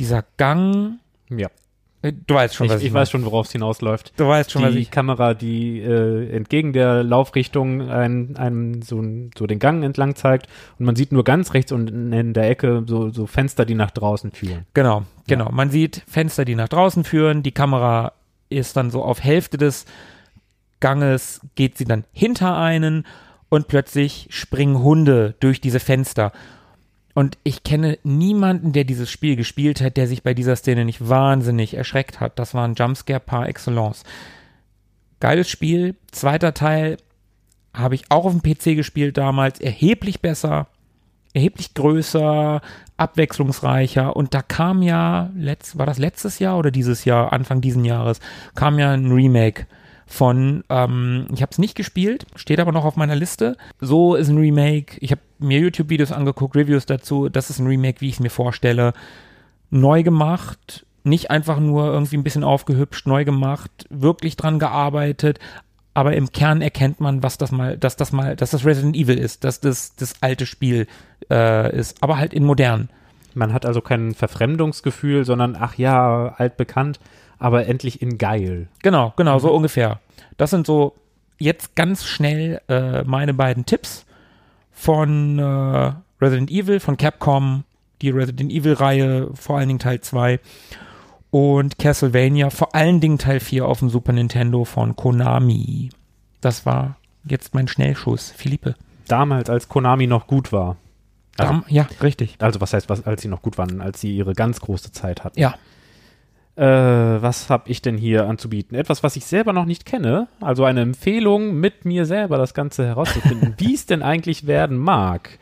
Dieser 0.00 0.24
Gang, 0.36 0.98
Ja. 1.28 1.48
Äh, 2.02 2.12
du 2.12 2.34
weißt 2.34 2.54
schon, 2.54 2.66
Ich, 2.66 2.72
was 2.72 2.80
ich, 2.80 2.88
ich, 2.88 2.94
weiß 2.94 3.10
schon, 3.10 3.24
worauf 3.24 3.46
es 3.46 3.52
hinausläuft. 3.52 4.12
Du 4.16 4.26
weißt 4.26 4.50
schon, 4.50 4.62
was 4.62 4.72
die 4.72 4.78
ich. 4.78 4.90
Kamera, 4.90 5.34
die 5.34 5.80
äh, 5.80 6.34
entgegen 6.34 6.72
der 6.72 7.02
Laufrichtung 7.02 7.90
einem, 7.90 8.36
einem 8.36 8.82
so, 8.82 9.02
so 9.36 9.46
den 9.46 9.58
Gang 9.58 9.84
entlang 9.84 10.14
zeigt 10.14 10.48
und 10.78 10.86
man 10.86 10.96
sieht 10.96 11.12
nur 11.12 11.24
ganz 11.24 11.52
rechts 11.52 11.72
unten 11.72 12.12
in 12.12 12.32
der 12.32 12.48
Ecke 12.48 12.84
so, 12.86 13.10
so 13.10 13.26
Fenster, 13.26 13.64
die 13.64 13.74
nach 13.74 13.90
draußen 13.90 14.32
führen. 14.32 14.66
Genau, 14.74 15.02
genau. 15.26 15.50
Man 15.50 15.70
sieht 15.70 16.02
Fenster, 16.06 16.44
die 16.44 16.54
nach 16.54 16.68
draußen 16.68 17.04
führen. 17.04 17.42
Die 17.42 17.52
Kamera 17.52 18.12
ist 18.48 18.76
dann 18.76 18.90
so 18.90 19.04
auf 19.04 19.22
Hälfte 19.22 19.58
des 19.58 19.84
Ganges, 20.80 21.42
geht 21.54 21.76
sie 21.76 21.84
dann 21.84 22.04
hinter 22.12 22.56
einen 22.56 23.06
und 23.50 23.68
plötzlich 23.68 24.28
springen 24.30 24.82
Hunde 24.82 25.34
durch 25.40 25.60
diese 25.60 25.80
Fenster. 25.80 26.32
Und 27.20 27.36
ich 27.42 27.64
kenne 27.64 27.98
niemanden, 28.02 28.72
der 28.72 28.84
dieses 28.84 29.10
Spiel 29.10 29.36
gespielt 29.36 29.82
hat, 29.82 29.98
der 29.98 30.06
sich 30.06 30.22
bei 30.22 30.32
dieser 30.32 30.56
Szene 30.56 30.86
nicht 30.86 31.06
wahnsinnig 31.06 31.74
erschreckt 31.74 32.18
hat. 32.18 32.38
Das 32.38 32.54
war 32.54 32.66
ein 32.66 32.76
Jumpscare 32.76 33.20
par 33.20 33.46
excellence. 33.46 34.04
Geiles 35.20 35.50
Spiel. 35.50 35.96
Zweiter 36.12 36.54
Teil 36.54 36.96
habe 37.74 37.94
ich 37.94 38.04
auch 38.10 38.24
auf 38.24 38.32
dem 38.32 38.40
PC 38.40 38.74
gespielt 38.74 39.18
damals. 39.18 39.60
Erheblich 39.60 40.22
besser, 40.22 40.68
erheblich 41.34 41.74
größer, 41.74 42.62
abwechslungsreicher. 42.96 44.16
Und 44.16 44.32
da 44.32 44.40
kam 44.40 44.80
ja, 44.80 45.28
war 45.74 45.84
das 45.84 45.98
letztes 45.98 46.38
Jahr 46.38 46.56
oder 46.56 46.70
dieses 46.70 47.04
Jahr, 47.04 47.34
Anfang 47.34 47.60
diesen 47.60 47.84
Jahres, 47.84 48.20
kam 48.54 48.78
ja 48.78 48.92
ein 48.92 49.12
Remake 49.12 49.66
von, 50.10 50.64
ähm, 50.68 51.26
ich 51.32 51.40
habe 51.40 51.50
es 51.52 51.58
nicht 51.58 51.76
gespielt, 51.76 52.26
steht 52.34 52.58
aber 52.58 52.72
noch 52.72 52.84
auf 52.84 52.96
meiner 52.96 53.14
Liste. 53.14 53.56
So 53.80 54.16
ist 54.16 54.28
ein 54.28 54.38
Remake. 54.38 54.96
Ich 55.00 55.12
habe 55.12 55.20
mir 55.38 55.60
YouTube-Videos 55.60 56.10
angeguckt, 56.10 56.56
Reviews 56.56 56.84
dazu. 56.84 57.28
Das 57.28 57.48
ist 57.48 57.60
ein 57.60 57.66
Remake, 57.68 58.00
wie 58.00 58.08
ich 58.08 58.14
es 58.14 58.20
mir 58.20 58.30
vorstelle. 58.30 58.92
Neu 59.70 60.02
gemacht, 60.02 60.84
nicht 61.04 61.30
einfach 61.30 61.60
nur 61.60 61.86
irgendwie 61.86 62.16
ein 62.16 62.24
bisschen 62.24 62.42
aufgehübscht, 62.42 63.06
neu 63.06 63.24
gemacht, 63.24 63.70
wirklich 63.88 64.36
dran 64.36 64.58
gearbeitet. 64.58 65.38
Aber 65.94 66.14
im 66.14 66.32
Kern 66.32 66.60
erkennt 66.60 67.00
man, 67.00 67.22
was 67.22 67.38
das 67.38 67.52
mal, 67.52 67.78
dass 67.78 67.96
das 67.96 68.10
mal, 68.10 68.34
dass 68.34 68.50
das 68.50 68.64
Resident 68.64 68.96
Evil 68.96 69.18
ist, 69.18 69.44
dass 69.44 69.60
das 69.60 69.94
das 69.94 70.14
alte 70.22 70.44
Spiel 70.44 70.88
äh, 71.30 71.76
ist, 71.76 72.02
aber 72.02 72.18
halt 72.18 72.34
in 72.34 72.44
modern. 72.44 72.88
Man 73.34 73.52
hat 73.52 73.64
also 73.64 73.80
kein 73.80 74.14
Verfremdungsgefühl, 74.14 75.24
sondern 75.24 75.56
ach 75.58 75.76
ja, 75.76 76.34
altbekannt, 76.36 76.98
aber 77.40 77.66
endlich 77.66 78.00
in 78.00 78.16
geil. 78.18 78.68
Genau, 78.82 79.12
genau, 79.16 79.38
so 79.40 79.52
ungefähr. 79.52 79.98
Das 80.36 80.50
sind 80.50 80.66
so 80.66 80.94
jetzt 81.38 81.74
ganz 81.74 82.04
schnell 82.04 82.60
äh, 82.68 83.02
meine 83.02 83.34
beiden 83.34 83.66
Tipps 83.66 84.04
von 84.70 85.38
äh, 85.38 85.92
Resident 86.20 86.50
Evil, 86.50 86.78
von 86.80 86.96
Capcom, 86.96 87.64
die 88.02 88.10
Resident 88.10 88.52
Evil-Reihe, 88.52 89.30
vor 89.34 89.58
allen 89.58 89.68
Dingen 89.68 89.78
Teil 89.80 90.00
2 90.00 90.38
und 91.30 91.78
Castlevania, 91.78 92.50
vor 92.50 92.74
allen 92.74 93.00
Dingen 93.00 93.18
Teil 93.18 93.40
4 93.40 93.66
auf 93.66 93.78
dem 93.80 93.88
Super 93.90 94.12
Nintendo 94.12 94.64
von 94.64 94.96
Konami. 94.96 95.90
Das 96.40 96.66
war 96.66 96.96
jetzt 97.24 97.54
mein 97.54 97.68
Schnellschuss. 97.68 98.32
Philippe. 98.36 98.74
Damals, 99.08 99.50
als 99.50 99.68
Konami 99.68 100.06
noch 100.06 100.26
gut 100.26 100.52
war. 100.52 100.76
Also, 101.38 101.52
Dam- 101.52 101.64
ja, 101.68 101.86
richtig. 102.02 102.36
also 102.38 102.60
was 102.60 102.72
heißt, 102.72 102.88
was, 102.88 103.06
als 103.06 103.22
sie 103.22 103.28
noch 103.28 103.42
gut 103.42 103.58
waren, 103.58 103.80
als 103.80 104.00
sie 104.00 104.14
ihre 104.16 104.34
ganz 104.34 104.60
große 104.60 104.92
Zeit 104.92 105.24
hatten. 105.24 105.38
Ja. 105.38 105.54
Äh, 106.56 106.64
was 106.64 107.48
habe 107.48 107.70
ich 107.70 107.80
denn 107.80 107.96
hier 107.96 108.26
anzubieten? 108.26 108.76
Etwas, 108.76 109.02
was 109.02 109.16
ich 109.16 109.24
selber 109.24 109.52
noch 109.52 109.64
nicht 109.64 109.84
kenne. 109.84 110.28
Also 110.40 110.64
eine 110.64 110.82
Empfehlung, 110.82 111.54
mit 111.54 111.84
mir 111.84 112.06
selber 112.06 112.38
das 112.38 112.54
Ganze 112.54 112.86
herauszufinden, 112.86 113.54
wie 113.58 113.74
es 113.74 113.86
denn 113.86 114.02
eigentlich 114.02 114.46
werden 114.46 114.76
mag. 114.76 115.38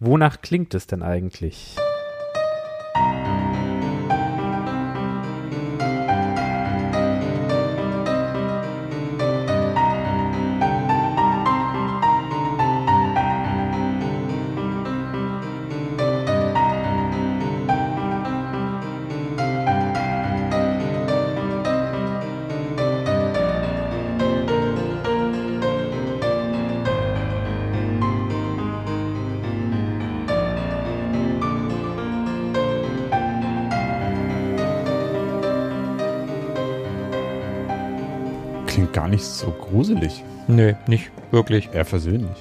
Wonach 0.00 0.40
klingt 0.42 0.74
es 0.74 0.86
denn 0.86 1.02
eigentlich? 1.02 1.76
Gruselig. 39.94 40.24
Nö, 40.48 40.72
nicht 40.86 41.10
wirklich. 41.30 41.68
Eher 41.72 41.84
versöhnlich. 41.84 42.36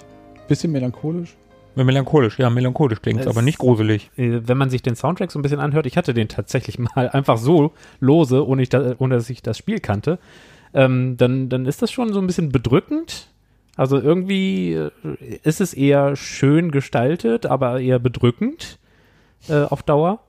Bisschen 0.47 0.71
melancholisch. 0.71 1.35
Melancholisch, 1.75 2.37
ja, 2.37 2.49
melancholisch 2.51 3.01
klingt 3.01 3.21
Es- 3.21 3.27
aber 3.27 3.41
nicht 3.41 3.57
gruselig. 3.57 4.11
Äh, 4.15 4.41
wenn 4.47 4.57
man 4.59 4.69
sich 4.69 4.83
den 4.83 4.95
Soundtrack 4.95 5.31
so 5.31 5.39
ein 5.39 5.41
bisschen 5.41 5.59
anhört, 5.59 5.87
ich 5.87 5.97
hatte 5.97 6.13
den 6.13 6.27
tatsächlich 6.27 6.77
mal 6.95 7.09
einfach 7.09 7.37
so 7.37 7.71
lose, 7.99 8.45
ohne, 8.47 8.61
ich 8.61 8.69
da, 8.69 8.93
ohne 8.99 9.15
dass 9.15 9.29
ich 9.29 9.41
das 9.41 9.57
Spiel 9.57 9.79
kannte, 9.79 10.19
ähm, 10.75 11.17
dann, 11.17 11.49
dann 11.49 11.65
ist 11.65 11.81
das 11.81 11.91
schon 11.91 12.13
so 12.13 12.19
ein 12.19 12.27
bisschen 12.27 12.49
bedrückend. 12.49 13.27
Also 13.75 13.99
irgendwie 13.99 14.73
äh, 14.73 14.91
ist 15.43 15.61
es 15.61 15.73
eher 15.73 16.15
schön 16.15 16.69
gestaltet, 16.69 17.47
aber 17.47 17.79
eher 17.79 17.97
bedrückend 17.97 18.77
äh, 19.49 19.63
auf 19.63 19.81
Dauer. 19.81 20.19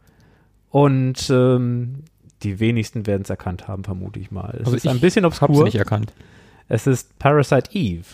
Und 0.71 1.29
ähm, 1.31 2.05
die 2.43 2.59
wenigsten 2.59 3.07
werden 3.07 3.23
es 3.23 3.31
erkannt 3.31 3.69
haben, 3.69 3.85
vermute 3.85 4.19
ich 4.19 4.31
mal. 4.31 4.55
Es 4.61 4.67
Also 4.67 4.77
ist 4.77 4.89
ein 4.89 4.97
ich 4.97 5.03
bisschen 5.03 5.25
Hab's 5.27 5.43
obskur. 5.43 5.65
nicht 5.65 5.77
erkannt. 5.77 6.13
Es 6.69 6.87
ist 6.87 7.19
Parasite 7.19 7.71
Eve. 7.73 8.07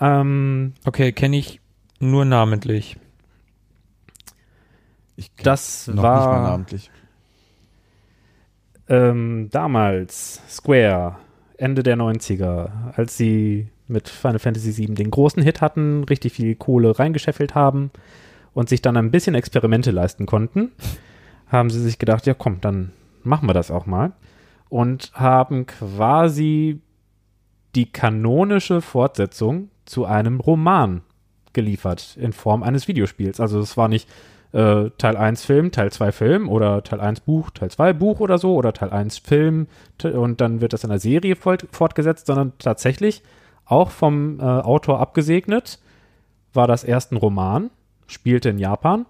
Ähm, 0.00 0.74
Okay, 0.84 1.12
kenne 1.12 1.36
ich 1.38 1.60
nur 2.00 2.24
namentlich. 2.24 2.96
Ich 5.16 5.32
das 5.42 5.86
noch 5.86 5.94
nicht 5.94 6.02
mal 6.02 6.26
war 6.26 6.42
namentlich. 6.50 6.90
ähm, 8.88 9.48
damals 9.50 10.42
Square, 10.48 11.16
Ende 11.56 11.82
der 11.82 11.96
90er, 11.96 12.92
als 12.94 13.16
sie 13.16 13.68
mit 13.88 14.08
Final 14.08 14.38
Fantasy 14.38 14.76
VII 14.76 14.94
den 14.94 15.10
großen 15.10 15.42
Hit 15.42 15.60
hatten, 15.60 16.04
richtig 16.04 16.34
viel 16.34 16.54
Kohle 16.54 16.98
reingescheffelt 16.98 17.54
haben 17.54 17.90
und 18.52 18.68
sich 18.68 18.82
dann 18.82 18.96
ein 18.96 19.10
bisschen 19.10 19.34
Experimente 19.34 19.90
leisten 19.90 20.26
konnten, 20.26 20.72
haben 21.48 21.70
sie 21.70 21.80
sich 21.80 21.98
gedacht, 21.98 22.26
ja 22.26 22.34
komm, 22.34 22.60
dann 22.60 22.92
machen 23.22 23.48
wir 23.48 23.54
das 23.54 23.70
auch 23.70 23.86
mal. 23.86 24.12
Und 24.68 25.12
haben 25.14 25.64
quasi 25.66 26.80
die 27.76 27.92
kanonische 27.92 28.80
Fortsetzung 28.80 29.70
zu 29.84 30.06
einem 30.06 30.40
Roman 30.40 31.02
geliefert 31.52 32.16
in 32.20 32.32
Form 32.32 32.62
eines 32.62 32.88
Videospiels. 32.88 33.38
Also 33.38 33.60
es 33.60 33.76
war 33.76 33.88
nicht 33.88 34.08
äh, 34.52 34.90
Teil 34.98 35.16
1 35.16 35.44
Film, 35.44 35.70
Teil 35.70 35.92
2 35.92 36.12
Film 36.12 36.48
oder 36.48 36.82
Teil 36.82 37.00
1 37.00 37.20
Buch, 37.20 37.50
Teil 37.50 37.70
2 37.70 37.92
Buch 37.92 38.20
oder 38.20 38.38
so 38.38 38.54
oder 38.54 38.72
Teil 38.72 38.90
1 38.90 39.18
Film 39.18 39.68
und 40.02 40.40
dann 40.40 40.60
wird 40.60 40.72
das 40.72 40.84
in 40.84 40.90
der 40.90 40.98
Serie 40.98 41.36
fort, 41.36 41.66
fortgesetzt, 41.70 42.26
sondern 42.26 42.52
tatsächlich 42.58 43.22
auch 43.64 43.90
vom 43.90 44.40
äh, 44.40 44.42
Autor 44.42 45.00
abgesegnet, 45.00 45.78
war 46.52 46.66
das 46.66 46.84
erst 46.84 47.12
ein 47.12 47.16
Roman, 47.16 47.70
spielte 48.06 48.48
in 48.48 48.58
Japan 48.58 49.06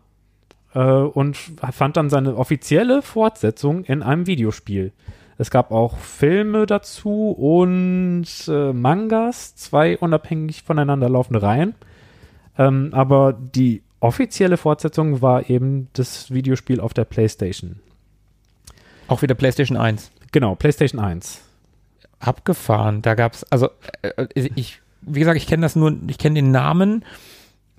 äh, 0.74 0.80
und 0.80 1.36
fand 1.36 1.96
dann 1.96 2.10
seine 2.10 2.36
offizielle 2.36 3.02
Fortsetzung 3.02 3.84
in 3.84 4.02
einem 4.02 4.26
Videospiel. 4.26 4.92
Es 5.38 5.50
gab 5.50 5.70
auch 5.70 5.98
Filme 5.98 6.66
dazu 6.66 7.30
und 7.30 8.26
äh, 8.48 8.72
Mangas, 8.72 9.54
zwei 9.54 9.98
unabhängig 9.98 10.62
voneinander 10.62 11.08
laufende 11.08 11.42
Reihen. 11.42 11.74
Ähm, 12.58 12.90
aber 12.92 13.34
die 13.34 13.82
offizielle 14.00 14.56
Fortsetzung 14.56 15.20
war 15.20 15.50
eben 15.50 15.88
das 15.92 16.30
Videospiel 16.30 16.80
auf 16.80 16.94
der 16.94 17.04
PlayStation. 17.04 17.80
Auch 19.08 19.22
wieder 19.22 19.34
PlayStation 19.34 19.76
1. 19.76 20.10
Genau, 20.32 20.54
PlayStation 20.54 21.00
1. 21.00 21.42
Abgefahren. 22.18 23.02
Da 23.02 23.14
gab's, 23.14 23.44
also 23.44 23.68
äh, 24.02 24.08
äh, 24.08 24.50
ich, 24.54 24.80
wie 25.02 25.20
gesagt, 25.20 25.36
ich 25.36 25.46
kenne 25.46 25.62
das 25.62 25.76
nur, 25.76 25.94
ich 26.08 26.18
kenne 26.18 26.34
den 26.34 26.50
Namen. 26.50 27.04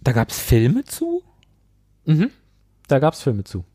Da 0.01 0.11
gab's 0.11 0.39
Filme 0.39 0.85
zu? 0.85 1.23
Mhm. 2.05 2.29
Da 2.87 2.99
gab 2.99 3.15
es 3.15 3.21
Filme 3.21 3.43
zu. 3.43 3.65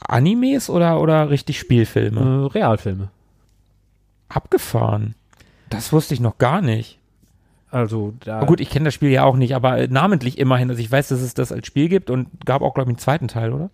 Animes 0.00 0.70
oder, 0.70 1.00
oder 1.00 1.30
richtig 1.30 1.58
Spielfilme? 1.58 2.20
Äh, 2.20 2.46
Realfilme. 2.52 3.10
Abgefahren. 4.28 5.14
Das 5.70 5.92
wusste 5.92 6.14
ich 6.14 6.20
noch 6.20 6.38
gar 6.38 6.60
nicht. 6.60 6.98
Also 7.70 8.14
da. 8.24 8.38
Aber 8.38 8.46
gut, 8.46 8.60
ich 8.60 8.70
kenne 8.70 8.86
das 8.86 8.94
Spiel 8.94 9.10
ja 9.10 9.24
auch 9.24 9.36
nicht, 9.36 9.54
aber 9.54 9.78
äh, 9.78 9.88
namentlich 9.88 10.38
immerhin. 10.38 10.70
Also 10.70 10.80
ich 10.80 10.90
weiß, 10.90 11.08
dass 11.08 11.20
es 11.20 11.34
das 11.34 11.52
als 11.52 11.66
Spiel 11.66 11.88
gibt 11.88 12.10
und 12.10 12.28
gab 12.44 12.62
auch, 12.62 12.74
glaube 12.74 12.90
ich, 12.90 12.94
einen 12.94 12.98
zweiten 12.98 13.28
Teil, 13.28 13.52
oder? 13.52 13.70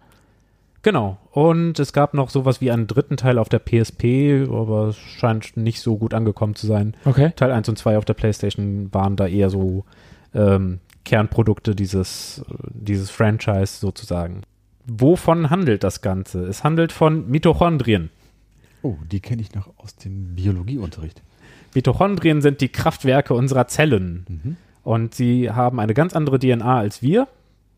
Genau. 0.83 1.19
Und 1.31 1.79
es 1.79 1.93
gab 1.93 2.13
noch 2.13 2.29
sowas 2.29 2.61
wie 2.61 2.71
einen 2.71 2.89
dritten 2.89 3.17
Teil 3.17 3.39
auf 3.39 3.49
der 3.49 3.61
PSP, 3.61 4.49
aber 4.51 4.89
es 4.89 4.97
scheint 4.97 5.57
nicht 5.57 5.81
so 5.81 5.97
gut 5.97 6.13
angekommen 6.13 6.57
zu 6.57 6.67
sein. 6.67 6.97
Okay. 7.05 7.33
Teil 7.37 7.53
1 7.53 7.69
und 7.69 7.79
2 7.79 7.99
auf 7.99 8.05
der 8.05 8.15
PlayStation 8.15 8.93
waren 8.93 9.15
da 9.15 9.29
eher 9.29 9.49
so 9.49 9.85
ähm, 10.35 10.81
Kernprodukte 11.05 11.77
dieses, 11.77 12.45
äh, 12.49 12.55
dieses 12.71 13.11
Franchise 13.11 13.79
sozusagen. 13.79 14.43
Wovon 14.87 15.51
handelt 15.51 15.85
das 15.85 16.01
Ganze? 16.01 16.45
Es 16.45 16.65
handelt 16.65 16.93
von 16.93 17.29
Mitochondrien. 17.29 18.11
Oh, 18.83 18.97
die 19.11 19.21
kenne 19.21 19.43
ich 19.43 19.55
noch 19.55 19.71
aus 19.79 19.97
dem 19.97 20.35
Biologieunterricht. 20.35 21.23
Mitochondrien 21.75 22.43
sind 22.43 22.61
die 22.61 22.69
Kraftwerke 22.69 23.35
unserer 23.35 23.69
Zellen. 23.69 24.57
Und 24.83 25.15
sie 25.15 25.51
haben 25.51 25.79
eine 25.79 25.95
ganz 25.95 26.15
andere 26.15 26.39
DNA 26.39 26.79
als 26.79 27.03
wir. 27.03 27.29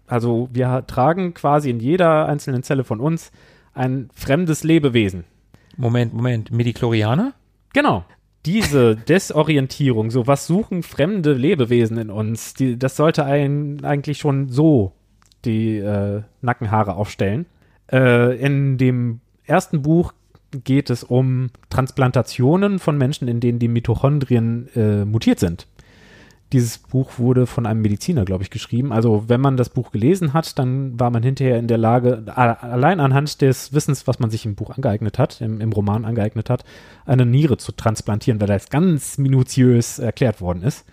Also 0.06 0.48
wir 0.52 0.86
tragen 0.86 1.34
quasi 1.34 1.70
in 1.70 1.80
jeder 1.80 2.26
einzelnen 2.26 2.62
Zelle 2.62 2.84
von 2.84 3.00
uns 3.00 3.30
ein 3.74 4.08
fremdes 4.14 4.64
Lebewesen. 4.64 5.24
Moment, 5.76 6.14
Moment. 6.14 6.50
Medichlorianer? 6.50 7.34
Genau. 7.72 8.04
Diese 8.46 8.96
Desorientierung, 8.96 10.10
so 10.10 10.26
was 10.26 10.46
suchen 10.46 10.82
fremde 10.82 11.32
Lebewesen 11.32 11.96
in 11.96 12.10
uns, 12.10 12.54
die, 12.54 12.78
das 12.78 12.96
sollte 12.96 13.24
einen 13.24 13.84
eigentlich 13.84 14.18
schon 14.18 14.48
so 14.48 14.92
die 15.44 15.78
äh, 15.78 16.22
Nackenhaare 16.42 16.94
aufstellen. 16.94 17.46
Äh, 17.90 18.36
in 18.38 18.78
dem 18.78 19.20
ersten 19.44 19.82
Buch 19.82 20.12
geht 20.62 20.90
es 20.90 21.02
um 21.02 21.50
Transplantationen 21.70 22.78
von 22.78 22.96
Menschen, 22.96 23.28
in 23.28 23.40
denen 23.40 23.58
die 23.58 23.68
Mitochondrien 23.68 24.68
äh, 24.74 25.04
mutiert 25.04 25.40
sind. 25.40 25.66
Dieses 26.52 26.78
Buch 26.78 27.18
wurde 27.18 27.46
von 27.46 27.66
einem 27.66 27.82
Mediziner, 27.82 28.24
glaube 28.24 28.44
ich, 28.44 28.50
geschrieben. 28.50 28.92
Also 28.92 29.24
wenn 29.26 29.40
man 29.40 29.56
das 29.56 29.70
Buch 29.70 29.90
gelesen 29.90 30.34
hat, 30.34 30.56
dann 30.58 31.00
war 31.00 31.10
man 31.10 31.24
hinterher 31.24 31.58
in 31.58 31.66
der 31.66 31.78
Lage, 31.78 32.22
allein 32.36 33.00
anhand 33.00 33.40
des 33.40 33.72
Wissens, 33.72 34.06
was 34.06 34.20
man 34.20 34.30
sich 34.30 34.46
im 34.46 34.54
Buch 34.54 34.70
angeeignet 34.70 35.18
hat, 35.18 35.40
im, 35.40 35.60
im 35.60 35.72
Roman 35.72 36.04
angeeignet 36.04 36.50
hat, 36.50 36.64
eine 37.06 37.26
Niere 37.26 37.56
zu 37.56 37.72
transplantieren, 37.72 38.40
weil 38.40 38.46
das 38.46 38.68
ganz 38.68 39.18
minutiös 39.18 39.98
erklärt 39.98 40.40
worden 40.40 40.62
ist. 40.62 40.84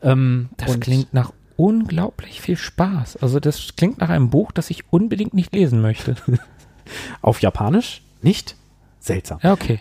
Ähm, 0.00 0.48
das 0.56 0.80
klingt 0.80 1.12
nach 1.12 1.32
unglaublich 1.56 2.40
viel 2.40 2.56
Spaß. 2.56 3.16
Also 3.16 3.40
das 3.40 3.76
klingt 3.76 3.98
nach 3.98 4.08
einem 4.08 4.30
Buch, 4.30 4.52
das 4.52 4.70
ich 4.70 4.92
unbedingt 4.92 5.34
nicht 5.34 5.54
lesen 5.54 5.80
möchte. 5.80 6.16
Auf 7.22 7.40
Japanisch? 7.40 8.02
Nicht? 8.22 8.56
Seltsam. 9.00 9.38
Ja, 9.42 9.52
okay. 9.52 9.80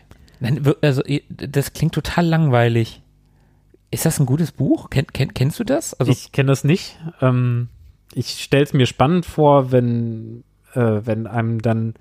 Also 0.81 1.01
das 1.29 1.73
klingt 1.73 1.93
total 1.93 2.25
langweilig. 2.25 3.01
Ist 3.91 4.05
das 4.05 4.19
ein 4.19 4.25
gutes 4.25 4.51
Buch? 4.51 4.89
Ken, 4.89 5.07
ken, 5.07 5.33
kennst 5.33 5.59
du 5.59 5.63
das? 5.63 5.93
Also 5.93 6.11
ich 6.11 6.31
kenne 6.31 6.47
das 6.47 6.63
nicht. 6.63 6.97
Ähm, 7.21 7.69
ich 8.13 8.43
stelle 8.43 8.63
es 8.63 8.73
mir 8.73 8.85
spannend 8.85 9.25
vor, 9.25 9.71
wenn, 9.71 10.43
äh, 10.73 11.01
wenn 11.03 11.27
einem 11.27 11.61
dann 11.61 11.93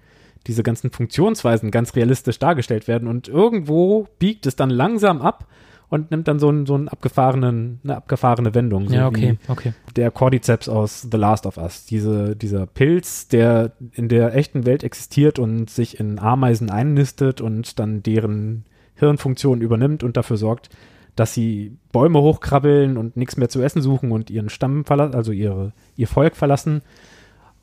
diese 0.46 0.62
ganzen 0.62 0.90
Funktionsweisen 0.90 1.70
ganz 1.70 1.94
realistisch 1.94 2.38
dargestellt 2.38 2.88
werden 2.88 3.08
und 3.08 3.28
irgendwo 3.28 4.08
biegt 4.18 4.46
es 4.46 4.56
dann 4.56 4.70
langsam 4.70 5.22
ab 5.22 5.46
und 5.88 6.10
nimmt 6.10 6.28
dann 6.28 6.38
so, 6.38 6.48
einen, 6.48 6.66
so 6.66 6.74
einen 6.74 6.88
abgefahrenen, 6.88 7.80
eine 7.84 7.96
abgefahrene 7.96 8.54
Wendung. 8.54 8.88
So 8.88 8.94
ja, 8.94 9.06
okay, 9.06 9.38
okay. 9.48 9.74
Der 9.96 10.10
Cordyceps 10.10 10.68
aus 10.68 11.06
The 11.10 11.16
Last 11.16 11.46
of 11.46 11.56
Us. 11.56 11.84
Diese, 11.86 12.34
dieser 12.36 12.66
Pilz, 12.66 13.28
der 13.28 13.72
in 13.92 14.08
der 14.08 14.34
echten 14.34 14.66
Welt 14.66 14.82
existiert 14.82 15.38
und 15.38 15.70
sich 15.70 16.00
in 16.00 16.18
Ameisen 16.18 16.70
einnistet 16.70 17.40
und 17.40 17.78
dann 17.78 18.02
deren 18.02 18.64
Hirnfunktion 18.94 19.60
übernimmt 19.60 20.02
und 20.02 20.16
dafür 20.16 20.36
sorgt, 20.36 20.70
dass 21.16 21.34
sie 21.34 21.76
Bäume 21.92 22.20
hochkrabbeln 22.20 22.96
und 22.96 23.16
nichts 23.16 23.36
mehr 23.36 23.48
zu 23.48 23.62
essen 23.62 23.82
suchen 23.82 24.10
und 24.10 24.30
ihren 24.30 24.48
Stamm 24.48 24.84
verlassen, 24.84 25.14
also 25.14 25.32
ihre, 25.32 25.72
ihr 25.96 26.08
Volk 26.08 26.34
verlassen 26.36 26.82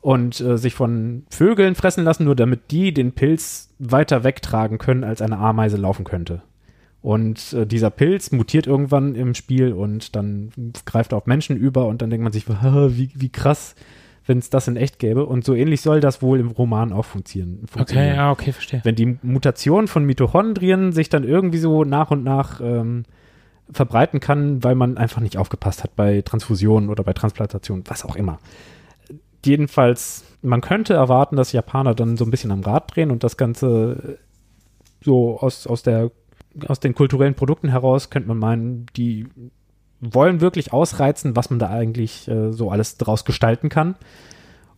und 0.00 0.40
äh, 0.40 0.58
sich 0.58 0.74
von 0.74 1.24
Vögeln 1.30 1.74
fressen 1.74 2.04
lassen, 2.04 2.24
nur 2.24 2.36
damit 2.36 2.70
die 2.70 2.92
den 2.92 3.12
Pilz 3.12 3.74
weiter 3.78 4.24
wegtragen 4.24 4.78
können, 4.78 5.04
als 5.04 5.22
eine 5.22 5.38
Ameise 5.38 5.76
laufen 5.76 6.04
könnte. 6.04 6.42
Und 7.02 7.52
äh, 7.52 7.66
dieser 7.66 7.90
Pilz 7.90 8.30
mutiert 8.30 8.66
irgendwann 8.66 9.14
im 9.16 9.34
Spiel 9.34 9.72
und 9.72 10.14
dann 10.14 10.52
greift 10.86 11.12
er 11.12 11.18
auf 11.18 11.26
Menschen 11.26 11.56
über 11.56 11.86
und 11.86 12.00
dann 12.00 12.10
denkt 12.10 12.22
man 12.22 12.32
sich, 12.32 12.48
wie, 12.48 13.10
wie 13.14 13.28
krass, 13.28 13.74
wenn 14.24 14.38
es 14.38 14.50
das 14.50 14.68
in 14.68 14.76
echt 14.76 14.98
gäbe. 14.98 15.26
Und 15.26 15.44
so 15.44 15.54
ähnlich 15.54 15.80
soll 15.80 16.00
das 16.00 16.22
wohl 16.22 16.38
im 16.38 16.48
Roman 16.48 16.92
auch 16.92 17.04
funktionieren. 17.04 17.66
Okay, 17.76 18.14
ja, 18.14 18.30
okay, 18.30 18.52
verstehe. 18.52 18.80
Wenn 18.84 18.94
die 18.94 19.18
Mutation 19.22 19.88
von 19.88 20.04
Mitochondrien 20.04 20.92
sich 20.92 21.08
dann 21.08 21.24
irgendwie 21.24 21.58
so 21.58 21.84
nach 21.84 22.12
und 22.12 22.22
nach 22.22 22.60
ähm, 22.62 23.04
verbreiten 23.72 24.20
kann, 24.20 24.62
weil 24.62 24.74
man 24.74 24.96
einfach 24.96 25.20
nicht 25.20 25.36
aufgepasst 25.36 25.82
hat 25.82 25.96
bei 25.96 26.22
Transfusionen 26.22 26.90
oder 26.90 27.04
bei 27.04 27.12
Transplantationen, 27.12 27.84
was 27.88 28.04
auch 28.04 28.16
immer. 28.16 28.38
Jedenfalls, 29.44 30.24
man 30.42 30.60
könnte 30.60 30.94
erwarten, 30.94 31.36
dass 31.36 31.52
Japaner 31.52 31.94
dann 31.94 32.16
so 32.16 32.24
ein 32.24 32.30
bisschen 32.30 32.52
am 32.52 32.60
Rad 32.60 32.94
drehen 32.94 33.10
und 33.10 33.24
das 33.24 33.36
Ganze 33.36 34.18
so 35.00 35.38
aus, 35.40 35.66
aus, 35.66 35.82
der, 35.82 36.12
aus 36.66 36.80
den 36.80 36.94
kulturellen 36.94 37.34
Produkten 37.34 37.68
heraus 37.68 38.10
könnte 38.10 38.28
man 38.28 38.38
meinen, 38.38 38.86
die 38.96 39.26
wollen 40.00 40.40
wirklich 40.40 40.72
ausreizen, 40.72 41.36
was 41.36 41.50
man 41.50 41.58
da 41.58 41.70
eigentlich 41.70 42.28
äh, 42.28 42.52
so 42.52 42.70
alles 42.70 42.98
draus 42.98 43.24
gestalten 43.24 43.68
kann. 43.68 43.94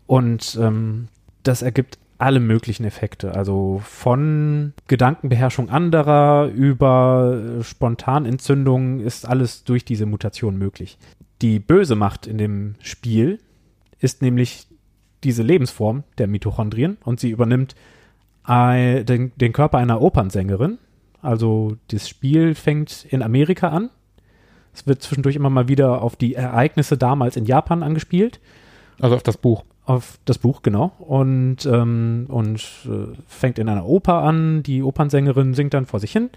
Und 0.07 0.59
ähm, 0.61 1.09
das 1.43 1.62
ergibt 1.62 1.99
alle 2.18 2.41
möglichen 2.41 2.85
Effekte. 2.85 3.35
Also 3.35 3.81
von 3.85 4.72
Gedankenbeherrschung 4.87 5.70
anderer 5.70 6.47
über 6.49 7.41
äh, 7.59 7.62
Spontanentzündungen 7.64 9.01
ist 9.01 9.27
alles 9.27 9.64
durch 9.64 9.85
diese 9.85 10.07
Mutation 10.07 10.57
möglich. 10.57 10.99
Die 11.43 11.59
böse 11.59 11.97
Macht 11.97 12.27
in 12.27 12.39
dem 12.39 12.75
Spiel 12.81 13.41
ist 13.99 14.22
nämlich 14.22 14.66
diese 15.25 15.43
Lebensform 15.43 16.05
der 16.18 16.27
Mitochondrien 16.27 16.99
und 17.05 17.18
sie 17.18 17.31
übernimmt 17.31 17.75
ein, 18.45 19.07
den, 19.07 19.33
den 19.37 19.53
Körper 19.53 19.79
einer 19.79 20.01
Opernsängerin. 20.01 20.79
Also 21.25 21.77
das 21.89 22.09
Spiel 22.09 22.55
fängt 22.55 23.05
in 23.07 23.22
Amerika 23.22 23.68
an. 23.68 23.91
Es 24.72 24.87
wird 24.87 25.03
zwischendurch 25.03 25.37
immer 25.37 25.51
mal 25.51 25.68
wieder 25.68 26.03
auf 26.03 26.16
die 26.16 26.35
Ereignisse 26.35 26.99
damals 26.99 27.37
in 27.37 27.45
Japan 27.45 27.83
angespielt. 27.83 28.41
Also 29.01 29.16
auf 29.16 29.22
das 29.22 29.37
Buch 29.37 29.64
auf 29.87 30.18
das 30.25 30.39
Buch, 30.39 30.62
genau. 30.62 30.93
Und, 30.99 31.66
ähm, 31.66 32.27
und 32.29 32.61
äh, 32.87 33.14
fängt 33.27 33.59
in 33.59 33.68
einer 33.68 33.87
Oper 33.87 34.22
an. 34.22 34.62
Die 34.62 34.83
Opernsängerin 34.83 35.55
singt 35.55 35.75
dann 35.75 35.87
vor 35.87 36.01
sich 36.01 36.12
hin. 36.12 36.31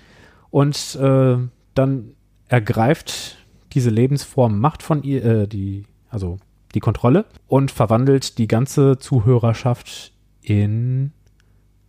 Und 0.50 0.96
äh, 0.96 1.38
dann 1.74 2.12
ergreift 2.48 3.38
diese 3.74 3.90
Lebensform 3.90 4.60
Macht 4.60 4.84
von 4.84 5.04
ihr, 5.04 5.24
äh, 5.24 5.48
die, 5.48 5.86
also 6.10 6.38
die 6.74 6.80
Kontrolle 6.80 7.26
und 7.48 7.72
verwandelt 7.72 8.38
die 8.38 8.48
ganze 8.48 8.98
Zuhörerschaft 9.00 10.14
in 10.42 11.12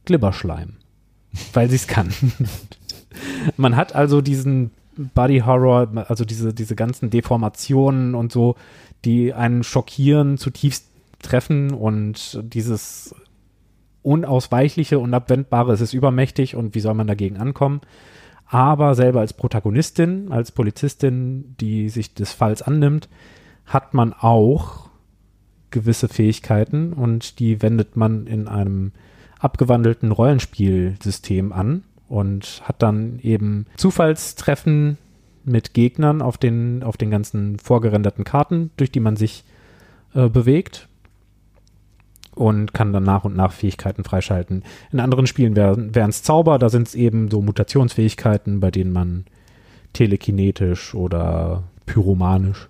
Glibberschleim. 0.04 0.76
weil 1.52 1.68
sie 1.68 1.76
es 1.76 1.86
kann. 1.86 2.08
Man 3.56 3.76
hat 3.76 3.94
also 3.94 4.20
diesen 4.20 4.70
Body 5.14 5.40
Horror, 5.40 5.88
also 6.08 6.24
diese, 6.24 6.52
diese 6.52 6.74
ganzen 6.74 7.10
Deformationen 7.10 8.14
und 8.14 8.32
so, 8.32 8.56
die 9.04 9.32
einen 9.32 9.62
schockieren, 9.62 10.38
zutiefst 10.38 10.86
treffen 11.22 11.72
und 11.72 12.40
dieses 12.42 13.14
Unausweichliche, 14.02 14.98
Unabwendbare, 14.98 15.72
es 15.72 15.80
ist 15.80 15.92
übermächtig 15.92 16.56
und 16.56 16.74
wie 16.74 16.80
soll 16.80 16.94
man 16.94 17.06
dagegen 17.06 17.36
ankommen? 17.36 17.80
Aber 18.46 18.94
selber 18.94 19.20
als 19.20 19.34
Protagonistin, 19.34 20.32
als 20.32 20.52
Polizistin, 20.52 21.54
die 21.60 21.88
sich 21.90 22.14
des 22.14 22.32
Falls 22.32 22.62
annimmt, 22.62 23.08
hat 23.66 23.92
man 23.94 24.14
auch 24.14 24.88
gewisse 25.70 26.08
Fähigkeiten 26.08 26.94
und 26.94 27.38
die 27.40 27.60
wendet 27.60 27.96
man 27.96 28.26
in 28.26 28.48
einem 28.48 28.92
abgewandelten 29.38 30.10
Rollenspielsystem 30.10 31.52
an 31.52 31.84
und 32.08 32.62
hat 32.64 32.82
dann 32.82 33.18
eben 33.22 33.66
Zufallstreffen 33.76 34.98
mit 35.44 35.74
Gegnern 35.74 36.22
auf 36.22 36.38
den, 36.38 36.82
auf 36.82 36.96
den 36.96 37.10
ganzen 37.10 37.58
vorgerenderten 37.58 38.24
Karten, 38.24 38.70
durch 38.76 38.90
die 38.90 39.00
man 39.00 39.16
sich 39.16 39.44
äh, 40.14 40.28
bewegt 40.28 40.88
und 42.34 42.72
kann 42.72 42.92
dann 42.92 43.02
nach 43.02 43.24
und 43.24 43.36
nach 43.36 43.52
Fähigkeiten 43.52 44.04
freischalten. 44.04 44.62
In 44.92 45.00
anderen 45.00 45.26
Spielen 45.26 45.56
wären 45.56 46.10
es 46.10 46.22
Zauber, 46.22 46.58
da 46.58 46.68
sind 46.68 46.88
es 46.88 46.94
eben 46.94 47.30
so 47.30 47.42
Mutationsfähigkeiten, 47.42 48.60
bei 48.60 48.70
denen 48.70 48.92
man 48.92 49.24
telekinetisch 49.92 50.94
oder 50.94 51.64
pyromanisch 51.86 52.68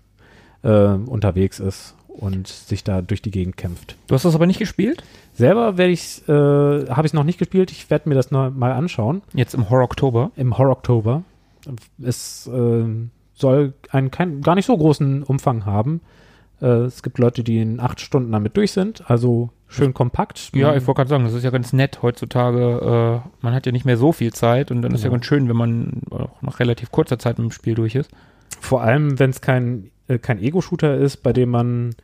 äh, 0.62 0.88
unterwegs 0.88 1.60
ist 1.60 1.94
und 2.08 2.48
sich 2.48 2.82
da 2.82 3.02
durch 3.02 3.22
die 3.22 3.30
Gegend 3.30 3.56
kämpft. 3.56 3.96
Du 4.06 4.14
hast 4.14 4.24
das 4.24 4.34
aber 4.34 4.46
nicht 4.46 4.58
gespielt? 4.58 5.02
Selber 5.38 5.78
werde 5.78 5.92
ich 5.92 6.28
äh, 6.28 6.32
habe 6.32 7.06
ich 7.06 7.10
es 7.10 7.14
noch 7.14 7.22
nicht 7.22 7.38
gespielt. 7.38 7.70
Ich 7.70 7.88
werde 7.90 8.08
mir 8.08 8.16
das 8.16 8.32
noch 8.32 8.50
mal 8.50 8.72
anschauen. 8.72 9.22
Jetzt 9.34 9.54
im 9.54 9.70
Horror 9.70 9.84
Oktober. 9.84 10.32
Im 10.34 10.58
Horror 10.58 10.72
Oktober. 10.72 11.22
Es 12.02 12.48
äh, 12.48 12.84
soll 13.34 13.74
einen 13.90 14.10
kein, 14.10 14.40
gar 14.40 14.56
nicht 14.56 14.66
so 14.66 14.76
großen 14.76 15.22
Umfang 15.22 15.64
haben. 15.64 16.00
Äh, 16.60 16.66
es 16.66 17.04
gibt 17.04 17.18
Leute, 17.18 17.44
die 17.44 17.60
in 17.60 17.78
acht 17.78 18.00
Stunden 18.00 18.32
damit 18.32 18.56
durch 18.56 18.72
sind. 18.72 19.08
Also 19.08 19.50
schön 19.68 19.94
kompakt. 19.94 20.50
Ja, 20.56 20.74
ich 20.74 20.84
wollte 20.88 20.98
gerade 20.98 21.10
sagen, 21.10 21.24
das 21.24 21.34
ist 21.34 21.44
ja 21.44 21.50
ganz 21.50 21.72
nett 21.72 22.02
heutzutage. 22.02 23.22
Äh, 23.24 23.28
man 23.40 23.54
hat 23.54 23.64
ja 23.64 23.70
nicht 23.70 23.84
mehr 23.84 23.96
so 23.96 24.10
viel 24.10 24.32
Zeit 24.32 24.72
und 24.72 24.82
dann 24.82 24.92
ist 24.92 25.04
ja 25.04 25.10
ganz 25.10 25.24
schön, 25.24 25.48
wenn 25.48 25.56
man 25.56 26.02
auch 26.10 26.42
nach 26.42 26.58
relativ 26.58 26.90
kurzer 26.90 27.20
Zeit 27.20 27.38
mit 27.38 27.48
dem 27.48 27.52
Spiel 27.52 27.76
durch 27.76 27.94
ist. 27.94 28.10
Vor 28.60 28.82
allem, 28.82 29.20
wenn 29.20 29.30
es 29.30 29.40
kein, 29.40 29.92
äh, 30.08 30.18
kein 30.18 30.42
Ego-Shooter 30.42 30.96
ist, 30.96 31.18
bei 31.18 31.32
dem 31.32 31.50
man 31.50 31.94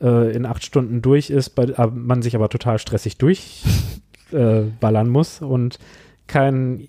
äh, 0.00 0.34
in 0.34 0.46
acht 0.46 0.64
Stunden 0.64 1.02
durch 1.02 1.30
ist, 1.30 1.50
bei, 1.50 1.64
äh, 1.64 1.86
man 1.88 2.22
sich 2.22 2.34
aber 2.34 2.48
total 2.48 2.78
stressig 2.78 3.18
durchballern 3.18 5.06
äh, 5.06 5.10
muss 5.10 5.40
und 5.40 5.78
kein 6.26 6.88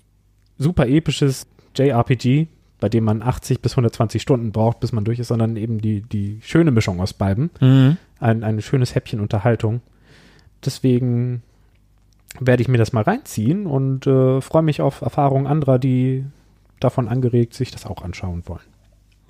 super 0.58 0.86
episches 0.86 1.46
JRPG, 1.76 2.46
bei 2.80 2.88
dem 2.88 3.04
man 3.04 3.22
80 3.22 3.60
bis 3.60 3.72
120 3.72 4.20
Stunden 4.20 4.52
braucht, 4.52 4.80
bis 4.80 4.92
man 4.92 5.04
durch 5.04 5.18
ist, 5.18 5.28
sondern 5.28 5.56
eben 5.56 5.80
die, 5.80 6.02
die 6.02 6.40
schöne 6.42 6.70
Mischung 6.70 7.00
aus 7.00 7.12
beiden. 7.12 7.50
Mhm. 7.60 7.96
Ein, 8.20 8.44
ein 8.44 8.60
schönes 8.62 8.94
Häppchen 8.94 9.20
Unterhaltung. 9.20 9.80
Deswegen 10.64 11.42
werde 12.40 12.62
ich 12.62 12.68
mir 12.68 12.78
das 12.78 12.92
mal 12.92 13.02
reinziehen 13.02 13.66
und 13.66 14.06
äh, 14.06 14.40
freue 14.40 14.62
mich 14.62 14.80
auf 14.80 15.00
Erfahrungen 15.00 15.46
anderer, 15.46 15.78
die 15.78 16.24
davon 16.80 17.08
angeregt 17.08 17.54
sich 17.54 17.70
das 17.70 17.86
auch 17.86 18.02
anschauen 18.02 18.42
wollen. 18.46 18.60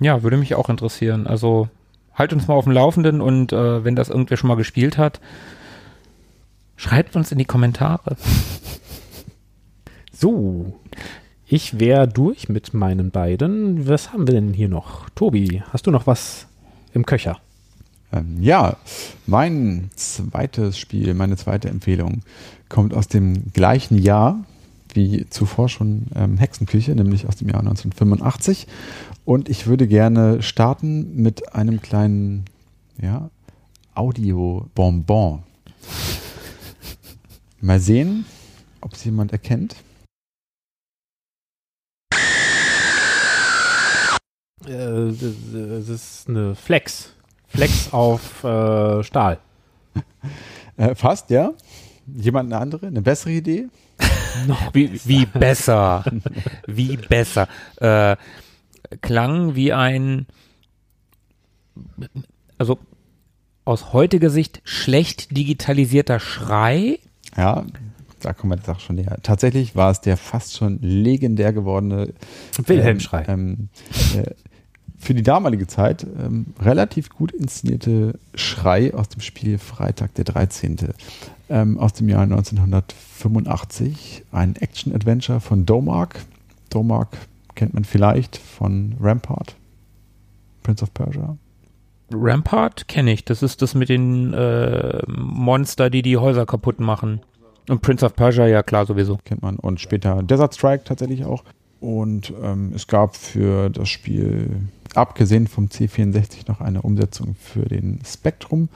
Ja, 0.01 0.23
würde 0.23 0.37
mich 0.37 0.55
auch 0.55 0.69
interessieren. 0.69 1.27
Also 1.27 1.69
halt 2.19 2.33
uns 2.33 2.49
mal 2.49 2.55
auf 2.55 2.65
dem 2.65 2.73
Laufenden 2.73 3.21
und 3.21 3.53
äh, 3.53 3.85
wenn 3.85 3.97
das 3.97 4.09
irgendwer 4.09 4.37
schon 4.37 4.49
mal 4.49 4.57
gespielt 4.57 4.99
hat, 4.99 5.21
schreibt 6.77 7.17
uns 7.17 7.33
in 7.33 7.39
die 7.39 7.45
Kommentare. 7.45 8.17
So, 10.13 10.75
ich 11.47 11.79
wäre 11.79 12.09
durch 12.09 12.49
mit 12.49 12.75
meinen 12.75 13.11
beiden. 13.11 13.87
Was 13.87 14.13
haben 14.13 14.27
wir 14.27 14.35
denn 14.35 14.53
hier 14.53 14.69
noch? 14.69 15.09
Tobi, 15.11 15.63
hast 15.73 15.87
du 15.87 15.93
noch 15.93 16.07
was 16.09 16.49
im 16.93 17.07
Köcher? 17.07 17.39
Ähm, 18.13 18.43
ja, 18.43 18.77
mein 19.27 19.91
zweites 19.95 20.79
Spiel, 20.79 21.15
meine 21.15 21.37
zweite 21.37 21.69
Empfehlung 21.69 22.23
kommt 22.69 22.95
aus 22.95 23.09
dem 23.09 23.53
gleichen 23.53 23.97
Jahr, 23.97 24.45
wie 24.93 25.27
zuvor 25.31 25.69
schon 25.69 26.07
ähm, 26.15 26.37
Hexenküche, 26.37 26.95
nämlich 26.95 27.27
aus 27.29 27.37
dem 27.37 27.49
Jahr 27.49 27.61
1985. 27.61 28.67
Und 29.29 29.51
ich 29.51 29.67
würde 29.67 29.87
gerne 29.87 30.41
starten 30.41 31.15
mit 31.15 31.55
einem 31.55 31.83
kleinen 31.83 32.47
ja, 32.99 33.29
Audio-Bonbon. 33.95 35.43
Mal 37.61 37.79
sehen, 37.79 38.25
ob 38.81 38.95
es 38.95 39.05
jemand 39.05 39.33
erkennt. 39.33 39.77
Äh, 44.67 45.13
das 45.13 45.89
ist 45.91 46.31
eine 46.31 46.55
Flex. 46.55 47.13
Flex 47.49 47.93
auf 47.93 48.43
äh, 48.45 49.03
Stahl. 49.03 49.41
Äh, 50.79 50.95
fast, 50.95 51.29
ja. 51.31 51.55
Jemand 52.07 52.53
eine 52.53 52.63
andere, 52.63 52.87
eine 52.87 53.03
bessere 53.03 53.33
Idee? 53.33 53.69
Wie, 54.73 55.01
wie 55.05 55.27
besser. 55.27 56.05
wie 56.69 56.97
besser. 56.97 57.49
Äh, 57.81 58.17
klang 59.01 59.55
wie 59.55 59.73
ein, 59.73 60.27
also 62.59 62.79
aus 63.65 63.93
heutiger 63.93 64.31
Sicht 64.31 64.61
schlecht 64.65 65.37
digitalisierter 65.37 66.21
Schrei. 66.21 66.99
Ja, 67.37 67.67
da 68.21 68.33
kommen 68.33 68.53
wir 68.53 68.57
der 68.57 68.65
Sache 68.65 68.81
schon 68.81 68.97
näher. 68.97 69.19
Tatsächlich 69.23 69.77
war 69.77 69.91
es 69.91 70.01
der 70.01 70.17
fast 70.17 70.57
schon 70.57 70.79
legendär 70.81 71.53
gewordene 71.53 72.15
Wilhelm-Schrei. 72.57 73.27
Ähm, 73.29 73.69
äh, 74.17 74.31
für 74.99 75.15
die 75.15 75.23
damalige 75.23 75.67
Zeit 75.67 76.07
ähm, 76.19 76.47
relativ 76.61 77.09
gut 77.11 77.33
inszenierte 77.33 78.19
Schrei 78.35 78.95
aus 78.95 79.09
dem 79.09 79.21
Spiel 79.21 79.59
Freitag 79.59 80.15
der 80.15 80.25
13. 80.25 80.77
Ähm, 81.49 81.79
aus 81.79 81.93
dem 81.93 82.09
Jahr 82.09 82.23
1985. 82.23 84.25
Ein 84.33 84.57
Action-Adventure 84.57 85.41
von 85.41 85.67
Domark. 85.67 86.21
Domark 86.71 87.17
kennt 87.59 87.75
man 87.75 87.83
vielleicht 87.83 88.37
von 88.37 88.95
Rampart, 89.01 89.57
Prince 90.63 90.85
of 90.85 90.95
Persia. 90.95 91.37
Rampart 92.13 92.87
kenne 92.87 93.13
ich. 93.13 93.25
Das 93.25 93.43
ist 93.43 93.63
das 93.63 93.75
mit 93.75 93.89
den 93.89 94.33
äh, 94.33 95.03
Monster, 95.09 95.91
die 95.91 96.03
die 96.03 96.17
Häuser 96.17 96.47
kaputt 96.47 96.79
machen. 96.79 97.21
Und 97.69 97.83
Prince 97.83 98.07
of 98.07 98.15
Persia, 98.15 98.47
ja 98.47 98.63
klar, 98.63 98.87
sowieso. 98.87 99.19
Kennt 99.25 99.43
man. 99.43 99.57
Und 99.57 99.81
später 99.81 100.23
Desert 100.23 100.55
Strike 100.55 100.85
tatsächlich 100.85 101.25
auch. 101.25 101.43
Und 101.81 102.33
ähm, 102.41 102.71
es 102.77 102.87
gab 102.87 103.17
für 103.17 103.71
das 103.71 103.89
Spiel, 103.89 104.69
abgesehen 104.95 105.49
vom 105.49 105.67
C64, 105.67 106.47
noch 106.47 106.61
eine 106.61 106.83
Umsetzung 106.83 107.35
für 107.35 107.63
den 107.63 108.01
Spectrum. 108.07 108.69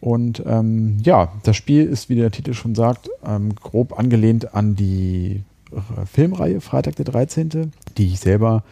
Und 0.00 0.42
ähm, 0.46 0.96
ja, 1.02 1.34
das 1.42 1.56
Spiel 1.56 1.84
ist, 1.84 2.08
wie 2.08 2.16
der 2.16 2.30
Titel 2.30 2.54
schon 2.54 2.74
sagt, 2.74 3.10
ähm, 3.26 3.54
grob 3.54 3.98
angelehnt 3.98 4.54
an 4.54 4.74
die 4.74 5.42
Filmreihe 6.10 6.60
Freitag 6.60 6.96
der 6.96 7.04
13., 7.04 7.72
die 7.96 8.06
ich 8.06 8.20
selber 8.20 8.62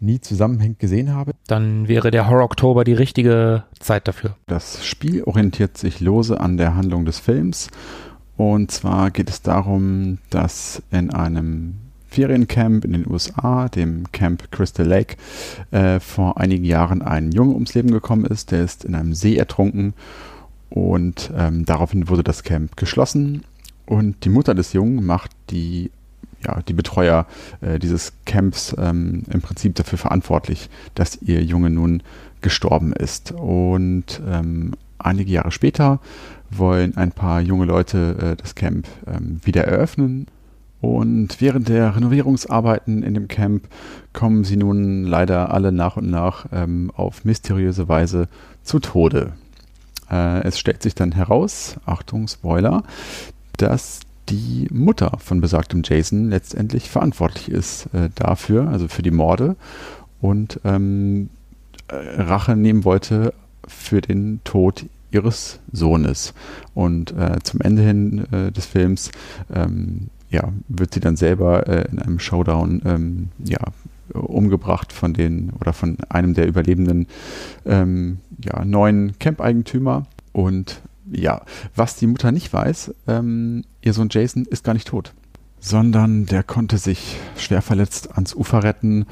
nie 0.00 0.20
zusammenhängend 0.20 0.80
gesehen 0.80 1.14
habe. 1.14 1.32
Dann 1.46 1.88
wäre 1.88 2.10
der 2.10 2.28
Horror 2.28 2.44
Oktober 2.44 2.84
die 2.84 2.92
richtige 2.92 3.64
Zeit 3.78 4.08
dafür. 4.08 4.36
Das 4.46 4.84
Spiel 4.84 5.22
orientiert 5.22 5.78
sich 5.78 6.00
lose 6.00 6.40
an 6.40 6.56
der 6.56 6.74
Handlung 6.74 7.04
des 7.04 7.20
Films. 7.20 7.68
Und 8.36 8.70
zwar 8.70 9.10
geht 9.10 9.30
es 9.30 9.42
darum, 9.42 10.18
dass 10.30 10.82
in 10.90 11.10
einem 11.10 11.74
Feriencamp 12.08 12.84
in 12.84 12.92
den 12.92 13.10
USA, 13.10 13.68
dem 13.68 14.10
Camp 14.12 14.50
Crystal 14.50 14.86
Lake, 14.86 15.16
äh, 15.70 16.00
vor 16.00 16.38
einigen 16.38 16.64
Jahren 16.64 17.00
ein 17.00 17.32
Junge 17.32 17.54
ums 17.54 17.74
Leben 17.74 17.90
gekommen 17.90 18.24
ist. 18.24 18.50
Der 18.50 18.64
ist 18.64 18.84
in 18.84 18.94
einem 18.94 19.14
See 19.14 19.36
ertrunken 19.36 19.94
und 20.68 21.32
ähm, 21.36 21.64
daraufhin 21.64 22.08
wurde 22.08 22.24
das 22.24 22.42
Camp 22.42 22.76
geschlossen. 22.76 23.44
Und 23.86 24.24
die 24.24 24.28
Mutter 24.28 24.54
des 24.54 24.72
Jungen 24.72 25.04
macht 25.04 25.30
die 25.50 25.90
ja, 26.44 26.60
die 26.62 26.72
Betreuer 26.72 27.26
äh, 27.60 27.78
dieses 27.78 28.12
Camps 28.24 28.74
ähm, 28.78 29.24
im 29.30 29.40
Prinzip 29.40 29.74
dafür 29.74 29.98
verantwortlich, 29.98 30.68
dass 30.94 31.20
ihr 31.22 31.42
Junge 31.42 31.70
nun 31.70 32.02
gestorben 32.40 32.92
ist. 32.92 33.32
Und 33.32 34.20
ähm, 34.28 34.72
einige 34.98 35.32
Jahre 35.32 35.50
später 35.50 36.00
wollen 36.50 36.96
ein 36.96 37.12
paar 37.12 37.40
junge 37.40 37.64
Leute 37.64 38.16
äh, 38.20 38.36
das 38.36 38.54
Camp 38.54 38.86
ähm, 39.06 39.40
wieder 39.44 39.64
eröffnen. 39.64 40.26
Und 40.80 41.40
während 41.40 41.68
der 41.68 41.94
Renovierungsarbeiten 41.94 43.04
in 43.04 43.14
dem 43.14 43.28
Camp 43.28 43.68
kommen 44.12 44.42
sie 44.42 44.56
nun 44.56 45.04
leider 45.04 45.54
alle 45.54 45.70
nach 45.70 45.96
und 45.96 46.10
nach 46.10 46.46
ähm, 46.52 46.90
auf 46.96 47.24
mysteriöse 47.24 47.88
Weise 47.88 48.28
zu 48.64 48.80
Tode. 48.80 49.32
Äh, 50.10 50.42
es 50.42 50.58
stellt 50.58 50.82
sich 50.82 50.96
dann 50.96 51.12
heraus, 51.12 51.76
Achtung, 51.86 52.26
Spoiler, 52.26 52.82
dass 53.56 54.00
die 54.28 54.68
Mutter 54.70 55.18
von 55.18 55.40
besagtem 55.40 55.82
Jason 55.84 56.30
letztendlich 56.30 56.90
verantwortlich 56.90 57.50
ist 57.50 57.86
äh, 57.92 58.08
dafür, 58.14 58.68
also 58.68 58.88
für 58.88 59.02
die 59.02 59.10
Morde 59.10 59.56
und 60.20 60.60
ähm, 60.64 61.28
äh, 61.88 61.94
Rache 62.22 62.56
nehmen 62.56 62.84
wollte 62.84 63.34
für 63.66 64.00
den 64.00 64.40
Tod 64.44 64.86
ihres 65.10 65.60
Sohnes. 65.70 66.34
Und 66.74 67.12
äh, 67.12 67.38
zum 67.42 67.60
Ende 67.60 67.82
hin 67.82 68.26
äh, 68.32 68.50
des 68.50 68.66
Films 68.66 69.10
ähm, 69.52 70.08
ja, 70.30 70.50
wird 70.68 70.94
sie 70.94 71.00
dann 71.00 71.16
selber 71.16 71.68
äh, 71.68 71.88
in 71.90 71.98
einem 71.98 72.18
Showdown 72.18 72.82
ähm, 72.84 73.28
ja, 73.44 73.60
umgebracht 74.14 74.92
von 74.92 75.12
den 75.12 75.50
oder 75.60 75.72
von 75.72 75.98
einem 76.08 76.34
der 76.34 76.46
überlebenden 76.46 77.06
ähm, 77.66 78.18
ja, 78.42 78.64
neuen 78.64 79.18
Camp-Eigentümer. 79.18 80.06
Und 80.32 80.80
ja, 81.14 81.42
was 81.74 81.96
die 81.96 82.06
Mutter 82.06 82.32
nicht 82.32 82.52
weiß, 82.52 82.94
ähm, 83.08 83.64
ihr 83.80 83.92
Sohn 83.92 84.08
Jason 84.10 84.44
ist 84.44 84.64
gar 84.64 84.74
nicht 84.74 84.88
tot, 84.88 85.14
sondern 85.60 86.26
der 86.26 86.42
konnte 86.42 86.78
sich 86.78 87.16
schwer 87.36 87.62
verletzt 87.62 88.12
ans 88.12 88.34
Ufer 88.34 88.62
retten 88.62 89.06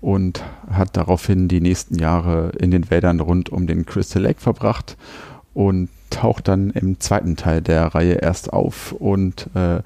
und 0.00 0.42
hat 0.70 0.96
daraufhin 0.96 1.48
die 1.48 1.60
nächsten 1.60 1.98
Jahre 1.98 2.50
in 2.58 2.70
den 2.70 2.90
Wäldern 2.90 3.20
rund 3.20 3.48
um 3.48 3.66
den 3.66 3.86
Crystal 3.86 4.22
Lake 4.22 4.40
verbracht 4.40 4.96
und 5.54 5.88
taucht 6.10 6.48
dann 6.48 6.70
im 6.70 7.00
zweiten 7.00 7.36
Teil 7.36 7.62
der 7.62 7.86
Reihe 7.94 8.14
erst 8.14 8.52
auf 8.52 8.92
und 8.92 9.48
äh, 9.54 9.80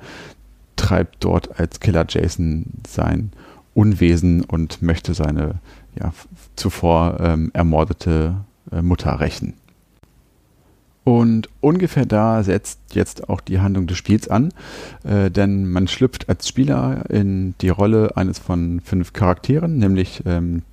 treibt 0.77 1.25
dort 1.25 1.59
als 1.61 1.81
Killer 1.81 2.07
Jason 2.09 2.67
sein 2.87 3.33
Unwesen 3.75 4.43
und 4.43 4.83
möchte 4.83 5.15
seine 5.15 5.61
ja, 5.99 6.13
zuvor 6.57 7.19
ähm, 7.21 7.51
ermordete 7.55 8.37
äh, 8.73 8.83
Mutter 8.83 9.21
rächen. 9.21 9.55
Und 11.09 11.49
ungefähr 11.63 12.05
da 12.05 12.43
setzt 12.43 12.81
jetzt 12.93 13.31
auch 13.31 13.41
die 13.41 13.61
Handlung 13.61 13.87
des 13.87 13.97
Spiels 13.97 14.29
an, 14.29 14.53
äh, 15.05 15.31
denn 15.31 15.67
man 15.67 15.89
schlüpft 15.89 16.29
als 16.29 16.47
Spieler 16.47 17.09
in 17.09 17.55
die 17.63 17.71
Rolle 17.71 18.15
eines 18.19 18.39
von 18.39 18.83
fünf 18.85 19.15
Charakteren, 19.15 19.79
nämlich 19.79 20.23
ähm, 20.27 20.65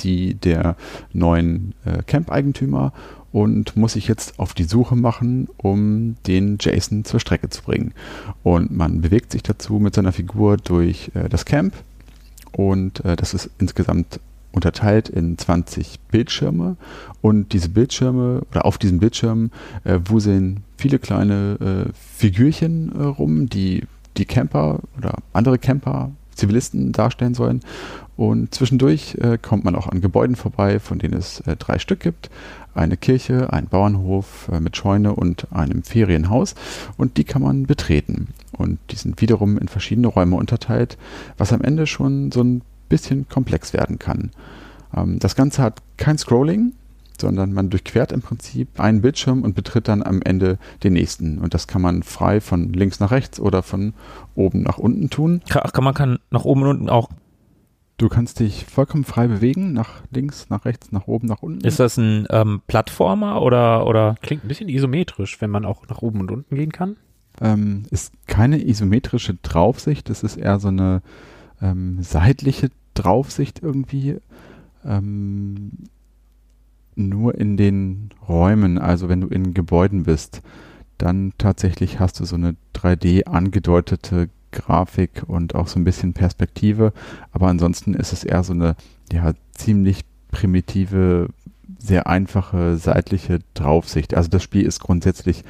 die 0.00 0.34
der 0.34 0.74
neuen 1.12 1.74
äh, 1.84 2.02
Camp-Eigentümer 2.02 2.92
und 3.30 3.76
muss 3.76 3.92
sich 3.92 4.08
jetzt 4.08 4.40
auf 4.40 4.52
die 4.52 4.64
Suche 4.64 4.96
machen, 4.96 5.46
um 5.58 6.16
den 6.26 6.58
Jason 6.58 7.04
zur 7.04 7.20
Strecke 7.20 7.48
zu 7.48 7.62
bringen. 7.62 7.94
Und 8.42 8.72
man 8.72 9.00
bewegt 9.00 9.30
sich 9.30 9.44
dazu 9.44 9.74
mit 9.74 9.94
seiner 9.94 10.10
Figur 10.10 10.56
durch 10.56 11.12
äh, 11.14 11.28
das 11.28 11.44
Camp 11.44 11.72
und 12.50 13.04
äh, 13.04 13.14
das 13.14 13.32
ist 13.32 13.48
insgesamt 13.60 14.18
unterteilt 14.54 15.08
in 15.08 15.36
20 15.36 16.00
Bildschirme 16.10 16.76
und 17.20 17.52
diese 17.52 17.68
Bildschirme 17.68 18.42
oder 18.50 18.64
auf 18.64 18.78
diesen 18.78 19.00
Bildschirmen 19.00 19.50
äh, 19.84 19.98
wuseln 20.06 20.62
viele 20.76 20.98
kleine 20.98 21.86
äh, 21.88 21.92
Figürchen 21.94 22.92
äh, 22.94 23.02
rum, 23.02 23.48
die 23.48 23.84
die 24.16 24.24
Camper 24.24 24.80
oder 24.96 25.14
andere 25.32 25.58
Camper, 25.58 26.12
Zivilisten 26.34 26.92
darstellen 26.92 27.34
sollen. 27.34 27.60
Und 28.16 28.54
zwischendurch 28.54 29.16
äh, 29.20 29.38
kommt 29.38 29.64
man 29.64 29.74
auch 29.74 29.88
an 29.88 30.00
Gebäuden 30.00 30.36
vorbei, 30.36 30.78
von 30.78 30.98
denen 30.98 31.14
es 31.14 31.40
äh, 31.40 31.56
drei 31.56 31.78
Stück 31.78 32.00
gibt. 32.00 32.30
Eine 32.74 32.96
Kirche, 32.96 33.52
ein 33.52 33.66
Bauernhof 33.66 34.48
äh, 34.52 34.60
mit 34.60 34.76
Scheune 34.76 35.14
und 35.14 35.52
einem 35.52 35.82
Ferienhaus. 35.82 36.54
Und 36.96 37.16
die 37.16 37.24
kann 37.24 37.42
man 37.42 37.64
betreten. 37.64 38.28
Und 38.52 38.78
die 38.90 38.96
sind 38.96 39.20
wiederum 39.20 39.58
in 39.58 39.68
verschiedene 39.68 40.08
Räume 40.08 40.36
unterteilt, 40.36 40.96
was 41.38 41.52
am 41.52 41.62
Ende 41.62 41.86
schon 41.86 42.30
so 42.30 42.42
ein 42.42 42.62
bisschen 42.94 43.28
komplex 43.28 43.72
werden 43.72 43.98
kann. 43.98 44.30
Ähm, 44.96 45.18
das 45.18 45.34
Ganze 45.34 45.62
hat 45.62 45.82
kein 45.96 46.16
Scrolling, 46.16 46.74
sondern 47.20 47.52
man 47.52 47.68
durchquert 47.68 48.12
im 48.12 48.22
Prinzip 48.22 48.78
einen 48.78 49.02
Bildschirm 49.02 49.42
und 49.42 49.56
betritt 49.56 49.88
dann 49.88 50.02
am 50.02 50.22
Ende 50.22 50.58
den 50.84 50.92
nächsten. 50.92 51.38
Und 51.38 51.54
das 51.54 51.66
kann 51.66 51.82
man 51.82 52.04
frei 52.04 52.40
von 52.40 52.72
links 52.72 53.00
nach 53.00 53.10
rechts 53.10 53.40
oder 53.40 53.64
von 53.64 53.94
oben 54.36 54.62
nach 54.62 54.78
unten 54.78 55.10
tun. 55.10 55.42
Ach, 55.52 55.72
kann 55.72 55.82
man 55.82 55.94
kann 55.94 56.20
nach 56.30 56.44
oben 56.44 56.62
und 56.62 56.68
unten 56.68 56.88
auch. 56.88 57.08
Du 57.96 58.08
kannst 58.08 58.38
dich 58.40 58.64
vollkommen 58.64 59.04
frei 59.04 59.26
bewegen, 59.26 59.72
nach 59.72 60.02
links, 60.10 60.46
nach 60.50 60.64
rechts, 60.64 60.92
nach 60.92 61.08
oben, 61.08 61.26
nach 61.26 61.42
unten. 61.42 61.64
Ist 61.64 61.80
das 61.80 61.96
ein 61.96 62.26
ähm, 62.30 62.62
Plattformer 62.68 63.42
oder, 63.42 63.86
oder? 63.86 64.16
Klingt 64.22 64.44
ein 64.44 64.48
bisschen 64.48 64.68
isometrisch, 64.68 65.40
wenn 65.40 65.50
man 65.50 65.64
auch 65.64 65.88
nach 65.88 66.02
oben 66.02 66.20
und 66.20 66.30
unten 66.30 66.54
gehen 66.54 66.72
kann. 66.72 66.96
Ähm, 67.40 67.84
ist 67.90 68.12
keine 68.28 68.64
isometrische 68.64 69.34
Draufsicht, 69.34 70.08
es 70.10 70.22
ist 70.22 70.36
eher 70.36 70.60
so 70.60 70.68
eine 70.68 71.02
ähm, 71.60 71.98
seitliche 72.00 72.70
Draufsicht 72.94 73.62
irgendwie. 73.62 74.18
Ähm, 74.84 75.70
nur 76.96 77.34
in 77.34 77.56
den 77.56 78.10
Räumen, 78.28 78.78
also 78.78 79.08
wenn 79.08 79.20
du 79.20 79.28
in 79.28 79.54
Gebäuden 79.54 80.04
bist, 80.04 80.42
dann 80.98 81.32
tatsächlich 81.38 81.98
hast 81.98 82.20
du 82.20 82.24
so 82.24 82.36
eine 82.36 82.56
3D 82.74 83.24
angedeutete 83.24 84.28
Grafik 84.52 85.24
und 85.26 85.54
auch 85.54 85.66
so 85.66 85.80
ein 85.80 85.84
bisschen 85.84 86.12
Perspektive. 86.12 86.92
Aber 87.32 87.48
ansonsten 87.48 87.94
ist 87.94 88.12
es 88.12 88.24
eher 88.24 88.44
so 88.44 88.52
eine 88.52 88.76
ja, 89.12 89.32
ziemlich 89.52 90.02
primitive, 90.30 91.28
sehr 91.78 92.06
einfache 92.06 92.76
seitliche 92.76 93.40
Draufsicht. 93.54 94.14
Also 94.14 94.28
das 94.28 94.42
Spiel 94.42 94.64
ist 94.64 94.80
grundsätzlich 94.80 95.44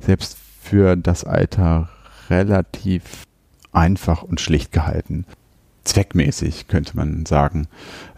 selbst 0.00 0.36
für 0.60 0.96
das 0.96 1.24
Alter 1.24 1.88
relativ 2.28 3.24
einfach 3.72 4.22
und 4.22 4.40
schlicht 4.40 4.72
gehalten. 4.72 5.24
Zweckmäßig 5.84 6.68
könnte 6.68 6.96
man 6.96 7.24
sagen. 7.26 7.66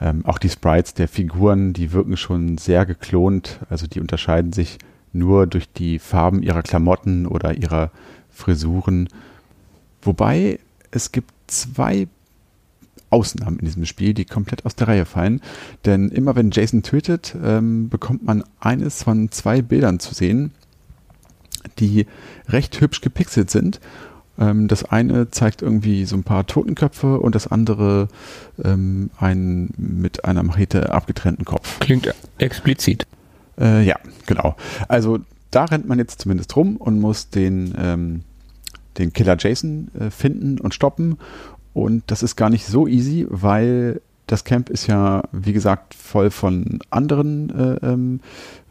Ähm, 0.00 0.24
auch 0.26 0.38
die 0.38 0.48
Sprites 0.48 0.94
der 0.94 1.08
Figuren, 1.08 1.72
die 1.72 1.92
wirken 1.92 2.16
schon 2.16 2.58
sehr 2.58 2.86
geklont. 2.86 3.60
Also 3.70 3.86
die 3.86 4.00
unterscheiden 4.00 4.52
sich 4.52 4.78
nur 5.12 5.46
durch 5.46 5.70
die 5.72 5.98
Farben 5.98 6.42
ihrer 6.42 6.62
Klamotten 6.62 7.26
oder 7.26 7.56
ihrer 7.56 7.90
Frisuren. 8.30 9.08
Wobei 10.02 10.58
es 10.90 11.12
gibt 11.12 11.30
zwei 11.46 12.08
Ausnahmen 13.10 13.58
in 13.58 13.66
diesem 13.66 13.84
Spiel, 13.84 14.14
die 14.14 14.24
komplett 14.24 14.64
aus 14.64 14.74
der 14.74 14.88
Reihe 14.88 15.04
fallen. 15.04 15.40
Denn 15.84 16.08
immer 16.08 16.34
wenn 16.34 16.50
Jason 16.50 16.82
tötet, 16.82 17.36
ähm, 17.44 17.88
bekommt 17.88 18.24
man 18.24 18.42
eines 18.58 19.02
von 19.02 19.30
zwei 19.30 19.62
Bildern 19.62 20.00
zu 20.00 20.14
sehen, 20.14 20.52
die 21.78 22.06
recht 22.48 22.80
hübsch 22.80 23.02
gepixelt 23.02 23.50
sind. 23.50 23.80
Ähm, 24.42 24.68
das 24.68 24.84
eine 24.84 25.30
zeigt 25.30 25.62
irgendwie 25.62 26.04
so 26.04 26.16
ein 26.16 26.24
paar 26.24 26.46
Totenköpfe 26.46 27.20
und 27.20 27.34
das 27.34 27.46
andere 27.46 28.08
ähm, 28.62 29.10
einen 29.18 29.72
mit 29.76 30.24
einer 30.24 30.42
Machete 30.42 30.92
abgetrennten 30.92 31.44
Kopf. 31.44 31.78
Klingt 31.78 32.12
explizit. 32.38 33.06
Äh, 33.58 33.84
ja, 33.84 33.96
genau. 34.26 34.56
Also 34.88 35.20
da 35.50 35.66
rennt 35.66 35.86
man 35.86 35.98
jetzt 35.98 36.20
zumindest 36.20 36.56
rum 36.56 36.76
und 36.76 37.00
muss 37.00 37.30
den, 37.30 37.74
ähm, 37.78 38.22
den 38.98 39.12
Killer 39.12 39.36
Jason 39.38 39.88
äh, 39.98 40.10
finden 40.10 40.58
und 40.58 40.74
stoppen. 40.74 41.18
Und 41.72 42.02
das 42.08 42.22
ist 42.22 42.36
gar 42.36 42.50
nicht 42.50 42.66
so 42.66 42.88
easy, 42.88 43.26
weil 43.28 44.00
das 44.26 44.44
Camp 44.44 44.70
ist 44.70 44.86
ja, 44.86 45.22
wie 45.30 45.52
gesagt, 45.52 45.94
voll 45.94 46.30
von 46.30 46.80
anderen 46.90 47.50
äh, 47.50 47.86
ähm, 47.86 48.20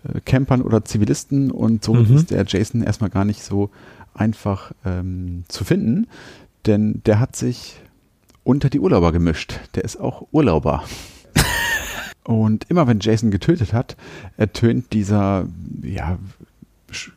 äh, 0.04 0.20
Campern 0.22 0.62
oder 0.62 0.84
Zivilisten 0.84 1.52
und 1.52 1.84
so 1.84 1.94
mhm. 1.94 2.16
ist 2.16 2.32
der 2.32 2.46
Jason 2.48 2.82
erstmal 2.82 3.10
gar 3.10 3.26
nicht 3.26 3.44
so 3.44 3.70
einfach 4.14 4.72
ähm, 4.86 5.44
zu 5.48 5.64
finden, 5.64 6.08
denn 6.66 7.02
der 7.06 7.20
hat 7.20 7.36
sich 7.36 7.76
unter 8.44 8.70
die 8.70 8.80
Urlauber 8.80 9.12
gemischt. 9.12 9.60
Der 9.76 9.84
ist 9.84 10.00
auch 10.00 10.28
Urlauber. 10.32 10.84
Und 12.24 12.70
immer 12.70 12.88
wenn 12.88 13.00
Jason 13.00 13.32
getötet 13.32 13.74
hat, 13.74 13.96
ertönt 14.38 14.94
dieser 14.94 15.48
ja, 15.82 16.18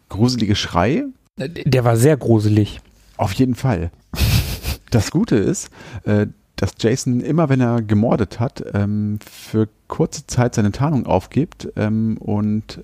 gruselige 0.09 0.55
Schrei. 0.55 1.05
Der 1.37 1.85
war 1.85 1.97
sehr 1.97 2.17
gruselig. 2.17 2.81
Auf 3.17 3.33
jeden 3.33 3.55
Fall. 3.55 3.91
Das 4.91 5.11
Gute 5.11 5.37
ist, 5.37 5.71
äh, 6.05 6.27
dass 6.57 6.73
Jason 6.79 7.21
immer, 7.21 7.49
wenn 7.49 7.61
er 7.61 7.83
gemordet 7.83 8.39
hat, 8.39 8.65
ähm, 8.75 9.19
für 9.29 9.69
kurze 9.89 10.27
Zeit 10.27 10.55
seine 10.55 10.73
Tarnung 10.73 11.07
aufgibt 11.07 11.69
ähm, 11.77 12.17
und 12.19 12.83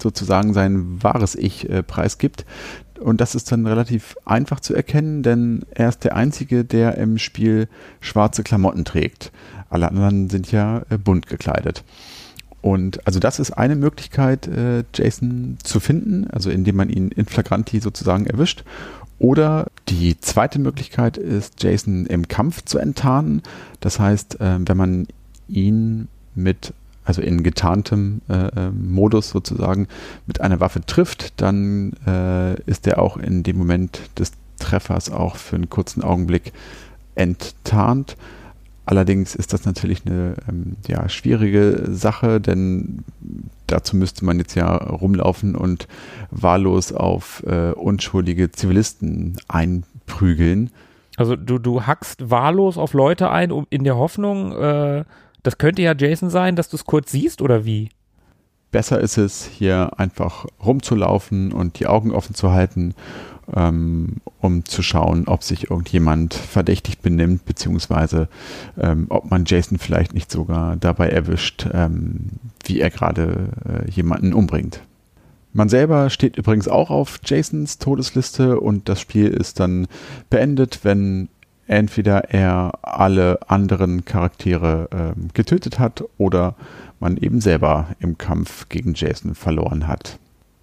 sozusagen 0.00 0.54
sein 0.54 1.02
wahres 1.02 1.34
Ich 1.34 1.68
äh, 1.68 1.82
preisgibt. 1.82 2.44
Und 3.00 3.20
das 3.20 3.34
ist 3.34 3.50
dann 3.50 3.66
relativ 3.66 4.16
einfach 4.24 4.60
zu 4.60 4.74
erkennen, 4.74 5.22
denn 5.22 5.62
er 5.70 5.88
ist 5.88 6.04
der 6.04 6.16
Einzige, 6.16 6.64
der 6.64 6.98
im 6.98 7.18
Spiel 7.18 7.68
schwarze 8.00 8.42
Klamotten 8.42 8.84
trägt. 8.84 9.32
Alle 9.70 9.88
anderen 9.88 10.28
sind 10.28 10.52
ja 10.52 10.82
äh, 10.90 10.98
bunt 10.98 11.26
gekleidet. 11.26 11.84
Und 12.62 13.06
also 13.06 13.20
das 13.20 13.40
ist 13.40 13.52
eine 13.52 13.74
Möglichkeit, 13.74 14.46
äh, 14.46 14.84
Jason 14.94 15.56
zu 15.62 15.80
finden, 15.80 16.28
also 16.30 16.50
indem 16.50 16.76
man 16.76 16.90
ihn 16.90 17.08
in 17.08 17.24
flagranti 17.24 17.80
sozusagen 17.80 18.26
erwischt. 18.26 18.64
Oder 19.18 19.68
die 19.88 20.18
zweite 20.20 20.58
Möglichkeit 20.58 21.16
ist, 21.16 21.62
Jason 21.62 22.06
im 22.06 22.28
Kampf 22.28 22.64
zu 22.64 22.78
enttarnen. 22.78 23.42
Das 23.80 23.98
heißt, 23.98 24.40
äh, 24.40 24.58
wenn 24.60 24.76
man 24.76 25.06
ihn 25.48 26.08
mit, 26.34 26.74
also 27.04 27.22
in 27.22 27.42
getarntem 27.42 28.20
äh, 28.28 28.48
ähm, 28.56 28.92
Modus 28.92 29.30
sozusagen, 29.30 29.88
mit 30.26 30.40
einer 30.40 30.60
Waffe 30.60 30.80
trifft, 30.84 31.40
dann 31.40 31.92
äh, 32.06 32.60
ist 32.62 32.86
er 32.86 33.00
auch 33.00 33.16
in 33.16 33.42
dem 33.42 33.58
Moment 33.58 34.00
des 34.18 34.32
Treffers 34.58 35.10
auch 35.10 35.36
für 35.36 35.56
einen 35.56 35.70
kurzen 35.70 36.02
Augenblick 36.02 36.52
enttarnt. 37.14 38.16
Allerdings 38.86 39.34
ist 39.34 39.52
das 39.52 39.64
natürlich 39.64 40.04
eine 40.04 40.34
ähm, 40.48 40.76
ja, 40.88 41.08
schwierige 41.08 41.86
Sache, 41.90 42.40
denn 42.40 43.04
dazu 43.66 43.96
müsste 43.96 44.24
man 44.24 44.38
jetzt 44.38 44.54
ja 44.54 44.74
rumlaufen 44.76 45.54
und 45.54 45.86
wahllos 46.30 46.92
auf 46.92 47.42
äh, 47.46 47.70
unschuldige 47.72 48.50
Zivilisten 48.50 49.36
einprügeln. 49.48 50.70
Also 51.16 51.36
du, 51.36 51.58
du 51.58 51.86
hackst 51.86 52.30
wahllos 52.30 52.78
auf 52.78 52.92
Leute 52.92 53.30
ein, 53.30 53.52
um 53.52 53.66
in 53.70 53.84
der 53.84 53.96
Hoffnung, 53.96 54.52
äh, 54.52 55.04
das 55.42 55.58
könnte 55.58 55.82
ja 55.82 55.94
Jason 55.96 56.30
sein, 56.30 56.56
dass 56.56 56.68
du 56.68 56.76
es 56.76 56.84
kurz 56.84 57.10
siehst 57.10 57.42
oder 57.42 57.64
wie? 57.64 57.90
Besser 58.70 59.00
ist 59.00 59.18
es, 59.18 59.44
hier 59.44 59.98
einfach 59.98 60.46
rumzulaufen 60.64 61.52
und 61.52 61.80
die 61.80 61.86
Augen 61.86 62.12
offen 62.12 62.34
zu 62.34 62.52
halten 62.52 62.94
ähm, 63.54 64.16
um 64.40 64.64
zu 64.64 64.82
schauen, 64.82 65.26
ob 65.26 65.42
sich 65.42 65.70
irgendjemand 65.70 66.34
verdächtig 66.34 66.98
benimmt, 66.98 67.44
beziehungsweise 67.44 68.28
ähm, 68.78 69.06
ob 69.08 69.30
man 69.30 69.44
Jason 69.46 69.78
vielleicht 69.78 70.14
nicht 70.14 70.30
sogar 70.30 70.76
dabei 70.76 71.08
erwischt, 71.08 71.66
ähm, 71.72 72.30
wie 72.64 72.80
er 72.80 72.90
gerade 72.90 73.48
äh, 73.64 73.90
jemanden 73.90 74.32
umbringt. 74.32 74.80
Man 75.52 75.68
selber 75.68 76.10
steht 76.10 76.36
übrigens 76.36 76.68
auch 76.68 76.90
auf 76.90 77.18
Jasons 77.24 77.78
Todesliste 77.78 78.60
und 78.60 78.88
das 78.88 79.00
Spiel 79.00 79.28
ist 79.28 79.58
dann 79.58 79.88
beendet, 80.28 80.80
wenn 80.84 81.28
entweder 81.70 82.30
er 82.30 82.72
alle 82.82 83.38
anderen 83.48 84.04
Charaktere 84.04 84.88
ähm, 84.92 85.28
getötet 85.34 85.78
hat 85.78 86.02
oder 86.18 86.56
man 86.98 87.16
eben 87.16 87.40
selber 87.40 87.88
im 88.00 88.18
Kampf 88.18 88.68
gegen 88.68 88.94
Jason 88.94 89.36
verloren 89.36 89.86
hat. 89.86 90.18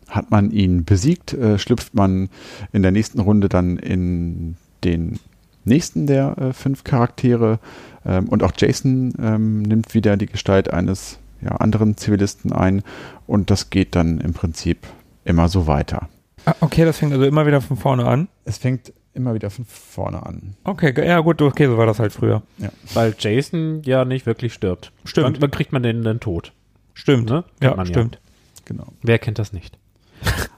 Hat 0.09 0.31
man 0.31 0.51
ihn 0.51 0.83
besiegt, 0.83 1.33
äh, 1.33 1.57
schlüpft 1.57 1.95
man 1.95 2.29
in 2.73 2.81
der 2.81 2.91
nächsten 2.91 3.21
Runde 3.21 3.47
dann 3.47 3.77
in 3.77 4.57
den 4.83 5.19
nächsten 5.63 6.07
der 6.07 6.37
äh, 6.37 6.53
fünf 6.53 6.83
Charaktere 6.83 7.59
ähm, 8.05 8.27
und 8.27 8.43
auch 8.43 8.51
Jason 8.57 9.13
ähm, 9.17 9.61
nimmt 9.61 9.93
wieder 9.93 10.17
die 10.17 10.27
Gestalt 10.27 10.73
eines 10.73 11.19
ja, 11.41 11.51
anderen 11.51 11.95
Zivilisten 11.95 12.51
ein 12.51 12.83
und 13.27 13.49
das 13.49 13.69
geht 13.69 13.95
dann 13.95 14.19
im 14.19 14.33
Prinzip 14.33 14.87
immer 15.23 15.47
so 15.47 15.67
weiter. 15.67 16.09
Ah, 16.45 16.55
okay, 16.59 16.83
das 16.83 16.97
fängt 16.97 17.13
also 17.13 17.25
immer 17.25 17.45
wieder 17.45 17.61
von 17.61 17.77
vorne 17.77 18.05
an. 18.05 18.27
Es 18.45 18.57
fängt 18.57 18.93
immer 19.17 19.33
wieder 19.33 19.49
von 19.49 19.65
vorne 19.65 20.25
an. 20.25 20.55
Okay, 20.63 20.93
ja 21.05 21.19
gut, 21.19 21.41
okay, 21.41 21.67
so 21.67 21.77
war 21.77 21.85
das 21.85 21.99
halt 21.99 22.13
früher. 22.13 22.43
Ja. 22.57 22.69
Weil 22.93 23.15
Jason 23.17 23.81
ja 23.83 24.05
nicht 24.05 24.25
wirklich 24.25 24.53
stirbt. 24.53 24.91
Stimmt. 25.03 25.25
Wann, 25.25 25.41
wann 25.41 25.51
kriegt 25.51 25.73
man 25.73 25.83
den 25.83 26.03
dann 26.03 26.19
tot? 26.19 26.53
Stimmt. 26.93 27.29
Ne? 27.29 27.43
Ja, 27.61 27.85
stimmt. 27.85 28.15
Ja. 28.15 28.21
Genau. 28.65 28.87
Wer 29.01 29.19
kennt 29.19 29.39
das 29.39 29.53
nicht? 29.53 29.77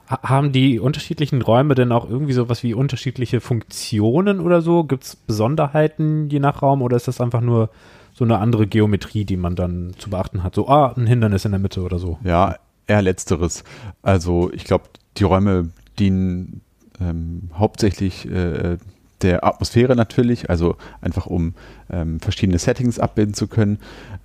Haben 0.06 0.52
die 0.52 0.80
unterschiedlichen 0.80 1.42
Räume 1.42 1.74
denn 1.74 1.92
auch 1.92 2.08
irgendwie 2.08 2.32
sowas 2.32 2.62
wie 2.62 2.74
unterschiedliche 2.74 3.40
Funktionen 3.40 4.40
oder 4.40 4.60
so? 4.60 4.84
Gibt 4.84 5.04
es 5.04 5.16
Besonderheiten 5.16 6.28
je 6.28 6.40
nach 6.40 6.62
Raum 6.62 6.82
oder 6.82 6.96
ist 6.96 7.06
das 7.08 7.20
einfach 7.20 7.40
nur 7.40 7.70
so 8.12 8.24
eine 8.24 8.38
andere 8.38 8.66
Geometrie, 8.66 9.24
die 9.24 9.36
man 9.36 9.54
dann 9.54 9.92
zu 9.98 10.10
beachten 10.10 10.42
hat? 10.42 10.54
So, 10.54 10.68
ah, 10.68 10.92
ein 10.96 11.06
Hindernis 11.06 11.44
in 11.44 11.52
der 11.52 11.60
Mitte 11.60 11.82
oder 11.82 11.98
so. 11.98 12.18
Ja, 12.24 12.56
eher 12.88 13.02
letzteres. 13.02 13.62
Also 14.02 14.50
ich 14.52 14.64
glaube, 14.64 14.84
die 15.16 15.24
Räume 15.24 15.70
dienen 15.98 16.62
ähm, 17.00 17.50
hauptsächlich 17.54 18.30
äh, 18.30 18.78
der 19.22 19.44
Atmosphäre 19.44 19.96
natürlich, 19.96 20.48
also 20.50 20.76
einfach 21.00 21.26
um 21.26 21.54
ähm, 21.90 22.20
verschiedene 22.20 22.58
Settings 22.58 22.98
abbilden 22.98 23.34
zu 23.34 23.48
können, 23.48 23.78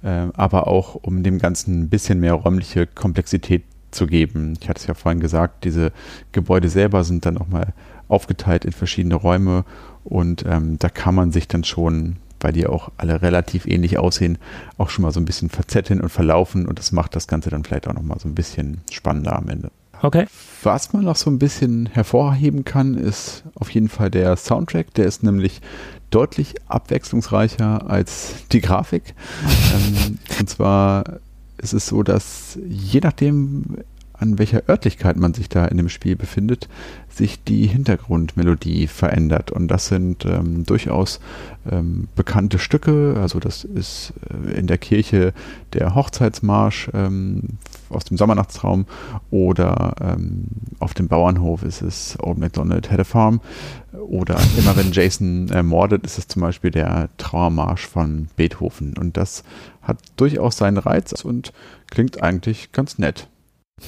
äh, 0.04 0.28
aber 0.34 0.68
auch 0.68 0.96
um 0.96 1.24
dem 1.24 1.40
Ganzen 1.40 1.82
ein 1.82 1.90
bisschen 1.90 2.20
mehr 2.20 2.34
räumliche 2.34 2.88
Komplexität 2.88 3.64
zu 3.92 4.08
geben. 4.08 4.58
Ich 4.62 4.70
hatte 4.70 4.80
es 4.80 4.88
ja 4.88 4.94
vorhin 4.94 5.20
gesagt, 5.20 5.64
diese 5.64 5.92
Gebäude 6.32 6.70
selber 6.70 7.04
sind 7.04 7.26
dann 7.26 7.34
nochmal 7.36 7.74
aufgeteilt 8.08 8.66
in 8.66 8.72
verschiedene 8.72 9.16
Räume 9.16 9.66
und 10.04 10.46
ähm, 10.48 10.78
da 10.80 10.90
kann 10.90 11.16
man 11.16 11.32
sich 11.32 11.48
dann 11.48 11.64
schon, 11.64 12.18
weil 12.40 12.54
die 12.54 12.68
auch 12.68 12.92
alle 12.98 13.22
relativ 13.22 13.66
ähnlich 13.66 13.98
aussehen, 13.98 14.38
auch 14.78 14.90
schon 14.90 15.04
mal 15.04 15.12
so 15.12 15.20
ein 15.20 15.26
bisschen 15.26 15.50
verzetteln 15.50 16.02
und 16.02 16.10
verlaufen 16.10 16.68
und 16.68 16.78
das 16.78 16.92
macht 16.92 17.16
das 17.16 17.28
Ganze 17.28 17.50
dann 17.50 17.64
vielleicht 17.64 17.88
auch 17.88 17.94
nochmal 17.94 18.20
so 18.20 18.28
ein 18.28 18.36
bisschen 18.36 18.82
spannender 18.92 19.36
am 19.36 19.50
Ende. 19.50 19.72
Okay. 20.02 20.26
Was 20.64 20.94
man 20.94 21.04
noch 21.04 21.16
so 21.16 21.30
ein 21.30 21.40
bisschen 21.40 21.88
hervorheben 21.88 22.66
kann, 22.66 22.96
ist 22.96 23.44
auf 23.56 23.70
jeden 23.70 23.90
Fall 23.90 24.10
der 24.10 24.36
Soundtrack. 24.36 24.94
Der 24.96 25.06
ist 25.06 25.24
nämlich 25.24 25.62
deutlich 26.10 26.56
abwechslungsreicher 26.68 27.90
als 27.90 28.34
die 28.52 28.62
Grafik. 28.62 29.14
ähm, 29.74 30.18
und 30.40 30.50
zwar 30.50 31.20
ist 31.58 31.74
es 31.74 31.88
so, 31.88 32.04
dass 32.04 32.58
je 32.68 33.00
nachdem, 33.02 33.78
an 34.14 34.40
welcher 34.40 34.68
Örtlichkeit 34.70 35.18
man 35.18 35.34
sich 35.34 35.50
da 35.50 35.66
in 35.66 35.78
dem 35.78 35.90
Spiel 35.90 36.16
befindet, 36.16 36.70
sich 37.10 37.44
die 37.44 37.68
Hintergrundmelodie 37.68 38.88
verändert. 38.88 39.52
Und 39.52 39.68
das 39.68 39.88
sind 39.88 40.26
ähm, 40.26 40.66
durchaus 40.66 41.20
ähm, 41.70 42.08
bekannte 42.16 42.60
Stücke. 42.60 43.18
Also 43.22 43.40
das 43.40 43.64
ist 43.64 44.14
äh, 44.48 44.58
in 44.58 44.68
der 44.68 44.78
Kirche 44.78 45.34
der 45.74 45.96
Hochzeitsmarsch 45.96 46.90
ähm, 46.94 47.58
aus 47.90 48.04
dem 48.06 48.18
Sommernachtstraum 48.18 48.86
oder 49.32 49.96
ähm, 50.02 50.46
auf 50.80 50.94
dem 50.94 51.08
Bauernhof 51.08 51.64
ist 51.64 51.82
es 51.82 52.18
Old 52.22 52.38
MacDonald 52.38 52.92
Had 52.92 53.00
a 53.00 53.04
Farm 53.04 53.42
oder 54.10 54.38
immer 54.58 54.76
wenn 54.76 54.92
Jason 54.92 55.50
ermordet, 55.50 56.06
ist 56.06 56.18
es 56.18 56.28
zum 56.28 56.42
Beispiel 56.42 56.72
der 56.72 57.10
Trauermarsch 57.18 57.88
von 57.88 58.28
Beethoven 58.36 58.96
und 58.98 59.18
das 59.18 59.44
hat 59.82 59.98
durchaus 60.18 60.58
seinen 60.58 60.78
Reiz 60.78 61.22
und 61.24 61.54
klingt 61.90 62.22
eigentlich 62.22 62.72
ganz 62.72 62.98
nett. 62.98 63.28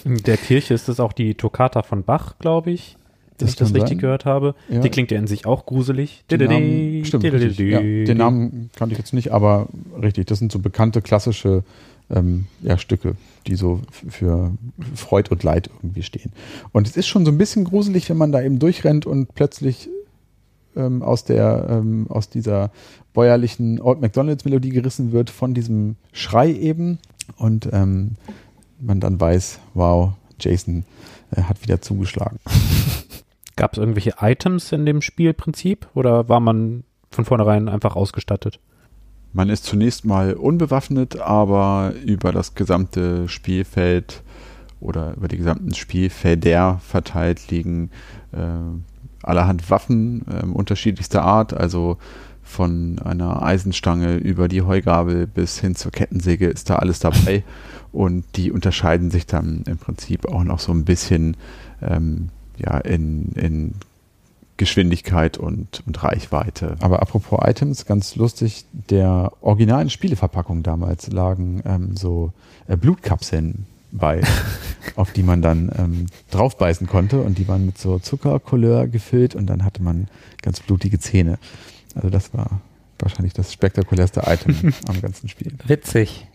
In 0.04 0.18
der 0.18 0.38
Kirche 0.38 0.74
ist 0.74 0.90
es 0.90 1.00
auch 1.00 1.14
die 1.14 1.36
Toccata 1.36 1.82
von 1.82 2.04
Bach, 2.04 2.36
glaube 2.40 2.72
ich. 2.72 2.98
Wenn 3.40 3.46
Das 3.46 3.50
ich 3.52 3.56
das 3.56 3.74
richtig 3.74 3.90
sein. 3.90 3.98
gehört 4.00 4.26
habe. 4.26 4.56
Ja. 4.68 4.80
Die 4.80 4.90
klingt 4.90 5.12
ja 5.12 5.20
in 5.20 5.28
sich 5.28 5.46
auch 5.46 5.66
gruselig. 5.66 6.24
Den 6.32 6.42
Namen, 6.50 7.06
stimmt. 7.06 7.24
Ja, 7.24 7.80
den 7.80 8.18
Namen 8.18 8.70
kannte 8.76 8.94
ich 8.94 8.98
jetzt 9.00 9.14
nicht, 9.14 9.32
aber 9.32 9.68
richtig, 10.02 10.26
das 10.26 10.40
sind 10.40 10.52
so 10.52 10.58
bekannte 10.60 11.02
klassische 11.04 11.64
ähm, 12.10 12.46
ja, 12.62 12.78
Stücke, 12.78 13.16
die 13.48 13.56
so 13.56 13.82
für 14.10 14.52
Freud 14.96 15.30
und 15.30 15.44
Leid 15.44 15.70
irgendwie 15.78 16.04
stehen. 16.04 16.32
Und 16.72 16.88
es 16.88 16.98
ist 16.98 17.08
schon 17.08 17.26
so 17.26 17.32
ein 17.32 17.38
bisschen 17.38 17.66
gruselig, 17.66 18.10
wenn 18.10 18.18
man 18.18 18.32
da 18.32 18.42
eben 18.42 18.60
durchrennt 18.60 19.06
und 19.06 19.34
plötzlich 19.36 19.90
ähm, 20.76 21.02
aus 21.02 21.26
der 21.26 21.68
ähm, 21.70 22.08
aus 22.10 22.30
dieser 22.30 22.72
bäuerlichen 23.14 23.82
Old 23.82 24.00
McDonalds 24.00 24.46
Melodie 24.46 24.70
gerissen 24.70 25.12
wird 25.12 25.30
von 25.30 25.54
diesem 25.54 25.96
Schrei 26.14 26.52
eben 26.52 27.00
und 27.38 27.68
ähm, 27.74 28.16
man 28.80 29.00
dann 29.00 29.20
weiß, 29.20 29.60
wow, 29.74 30.14
Jason 30.40 30.86
äh, 31.32 31.42
hat 31.42 31.62
wieder 31.62 31.82
zugeschlagen. 31.82 32.40
Gab 33.56 33.74
es 33.74 33.80
irgendwelche 33.80 34.16
Items 34.22 34.72
in 34.72 34.86
dem 34.86 35.02
Spielprinzip 35.02 35.88
oder 35.96 36.30
war 36.30 36.40
man 36.40 36.84
von 37.10 37.26
vornherein 37.26 37.70
einfach 37.70 37.96
ausgestattet? 37.96 38.60
Man 39.34 39.50
ist 39.50 39.66
zunächst 39.66 40.06
mal 40.06 40.34
unbewaffnet, 40.34 41.20
aber 41.20 41.94
über 42.06 42.32
das 42.32 42.56
gesamte 42.56 43.28
Spielfeld 43.28 44.24
oder 44.80 45.16
über 45.16 45.28
die 45.28 45.38
gesamten 45.38 45.74
Spielfelder 45.74 46.80
verteilt 46.84 47.50
liegen 47.50 47.90
äh, 48.32 48.38
allerhand 49.24 49.70
Waffen 49.70 50.24
äh, 50.30 50.46
unterschiedlichster 50.46 51.24
Art, 51.24 51.54
also 51.54 51.98
von 52.44 53.00
einer 53.00 53.42
Eisenstange 53.44 54.16
über 54.16 54.48
die 54.48 54.62
Heugabel 54.62 55.28
bis 55.28 55.60
hin 55.60 55.76
zur 55.76 55.92
Kettensäge 55.92 56.48
ist 56.48 56.70
da 56.70 56.78
alles 56.78 57.00
dabei. 57.00 57.44
Und 57.92 58.24
die 58.36 58.52
unterscheiden 58.52 59.12
sich 59.12 59.26
dann 59.26 59.64
im 59.68 59.78
Prinzip 59.78 60.28
auch 60.28 60.44
noch 60.44 60.60
so 60.60 60.72
ein 60.72 60.86
bisschen 60.86 61.36
ähm, 61.82 62.30
ja, 62.58 62.78
in, 62.78 63.32
in 63.34 63.74
Geschwindigkeit 64.58 65.38
und, 65.38 65.84
und 65.86 66.04
Reichweite. 66.04 66.76
Aber 66.80 67.02
apropos 67.02 67.40
Items, 67.44 67.86
ganz 67.86 68.16
lustig, 68.16 68.66
der 68.72 69.32
originalen 69.42 69.90
Spieleverpackung 69.90 70.64
damals 70.64 71.12
lagen 71.12 71.62
ähm, 71.66 71.96
so 71.96 72.34
äh, 72.68 72.76
Blutkapseln 72.76 73.68
bei, 73.92 74.22
auf 74.96 75.14
die 75.14 75.24
man 75.24 75.42
dann 75.42 75.72
ähm, 75.78 76.06
draufbeißen 76.32 76.88
konnte 76.88 77.22
und 77.22 77.38
die 77.38 77.48
waren 77.48 77.66
mit 77.66 77.78
so 77.78 78.00
Zuckercouleur 78.00 78.88
gefüllt 78.88 79.36
und 79.36 79.48
dann 79.48 79.64
hatte 79.64 79.82
man 79.82 80.08
ganz 80.42 80.60
blutige 80.60 81.00
Zähne. 81.00 81.38
Also 81.96 82.10
das 82.10 82.34
war 82.34 82.62
wahrscheinlich 83.00 83.34
das 83.34 83.54
spektakulärste 83.54 84.24
Item 84.26 84.74
am 84.88 85.02
ganzen 85.02 85.30
Spiel. 85.30 85.54
Witzig. 85.66 86.28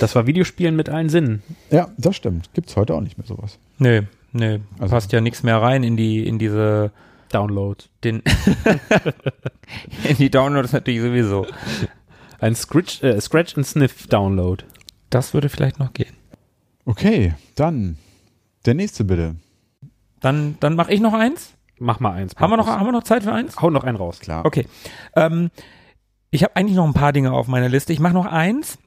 Das 0.00 0.14
war 0.14 0.26
Videospielen 0.26 0.76
mit 0.76 0.88
allen 0.88 1.08
Sinnen. 1.08 1.42
Ja, 1.70 1.88
das 1.96 2.16
stimmt. 2.16 2.52
Gibt's 2.54 2.76
heute 2.76 2.94
auch 2.94 3.00
nicht 3.00 3.18
mehr 3.18 3.26
sowas. 3.26 3.58
Nö, 3.78 4.02
nö. 4.32 4.58
Also- 4.78 4.94
passt 4.94 5.12
ja 5.12 5.20
nichts 5.20 5.42
mehr 5.42 5.60
rein 5.60 5.82
in 5.82 5.96
die, 5.96 6.26
in 6.26 6.38
diese, 6.38 6.92
Download. 7.30 7.84
den, 8.04 8.22
in 10.08 10.16
die 10.16 10.30
Downloads 10.30 10.72
natürlich 10.72 11.00
sowieso. 11.00 11.46
Ein 12.40 12.54
Scratch, 12.54 13.02
äh, 13.02 13.20
Scratch 13.20 13.56
and 13.56 13.66
Sniff 13.66 14.06
Download. 14.06 14.64
Das 15.10 15.34
würde 15.34 15.48
vielleicht 15.48 15.78
noch 15.78 15.92
gehen. 15.92 16.14
Okay, 16.84 17.34
dann 17.54 17.98
der 18.64 18.74
nächste 18.74 19.04
bitte. 19.04 19.36
Dann, 20.20 20.56
dann 20.60 20.74
mache 20.74 20.92
ich 20.92 21.00
noch 21.00 21.14
eins. 21.14 21.54
Mach 21.78 22.00
mal 22.00 22.12
eins. 22.12 22.34
Haben 22.36 22.50
wir, 22.50 22.56
noch, 22.56 22.66
haben 22.66 22.86
wir 22.86 22.92
noch 22.92 23.04
Zeit 23.04 23.22
für 23.22 23.32
eins? 23.32 23.60
Hau 23.60 23.70
noch 23.70 23.84
einen 23.84 23.96
raus. 23.96 24.20
Klar. 24.20 24.44
Okay. 24.44 24.66
Ähm, 25.14 25.50
ich 26.30 26.42
habe 26.42 26.56
eigentlich 26.56 26.76
noch 26.76 26.86
ein 26.86 26.94
paar 26.94 27.12
Dinge 27.12 27.32
auf 27.32 27.46
meiner 27.46 27.68
Liste. 27.68 27.92
Ich 27.92 28.00
mache 28.00 28.14
noch 28.14 28.26
eins. 28.26 28.78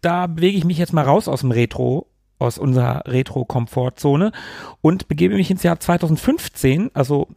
Da 0.00 0.26
bewege 0.26 0.58
ich 0.58 0.64
mich 0.64 0.78
jetzt 0.78 0.92
mal 0.92 1.04
raus 1.04 1.28
aus 1.28 1.40
dem 1.40 1.52
Retro, 1.52 2.08
aus 2.38 2.58
unserer 2.58 3.02
Retro-Komfortzone 3.06 4.32
und 4.80 5.08
begebe 5.08 5.34
mich 5.34 5.50
ins 5.50 5.62
Jahr 5.62 5.80
2015, 5.80 6.90
also 6.94 7.28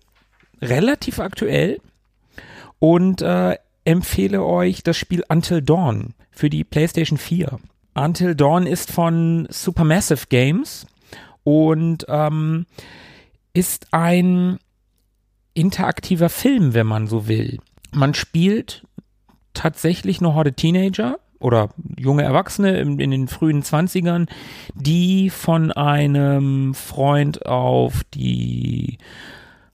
relativ 0.61 1.19
aktuell 1.19 1.79
und 2.79 3.21
äh, 3.21 3.57
empfehle 3.83 4.43
euch 4.43 4.83
das 4.83 4.97
Spiel 4.97 5.23
Until 5.27 5.61
Dawn 5.61 6.13
für 6.31 6.49
die 6.49 6.63
PlayStation 6.63 7.17
4. 7.17 7.59
Until 7.93 8.35
Dawn 8.35 8.67
ist 8.67 8.91
von 8.91 9.47
Supermassive 9.49 10.27
Games 10.29 10.85
und 11.43 12.05
ähm, 12.07 12.65
ist 13.53 13.87
ein 13.91 14.59
interaktiver 15.53 16.29
Film, 16.29 16.73
wenn 16.73 16.87
man 16.87 17.07
so 17.07 17.27
will. 17.27 17.59
Man 17.91 18.13
spielt 18.13 18.87
tatsächlich 19.53 20.19
eine 20.19 20.33
Horde 20.33 20.53
Teenager 20.53 21.19
oder 21.41 21.69
junge 21.97 22.23
Erwachsene 22.23 22.77
in, 22.79 22.99
in 22.99 23.11
den 23.11 23.27
frühen 23.27 23.63
Zwanzigern, 23.63 24.27
die 24.75 25.29
von 25.29 25.71
einem 25.71 26.73
Freund 26.73 27.45
auf 27.45 28.03
die 28.13 28.97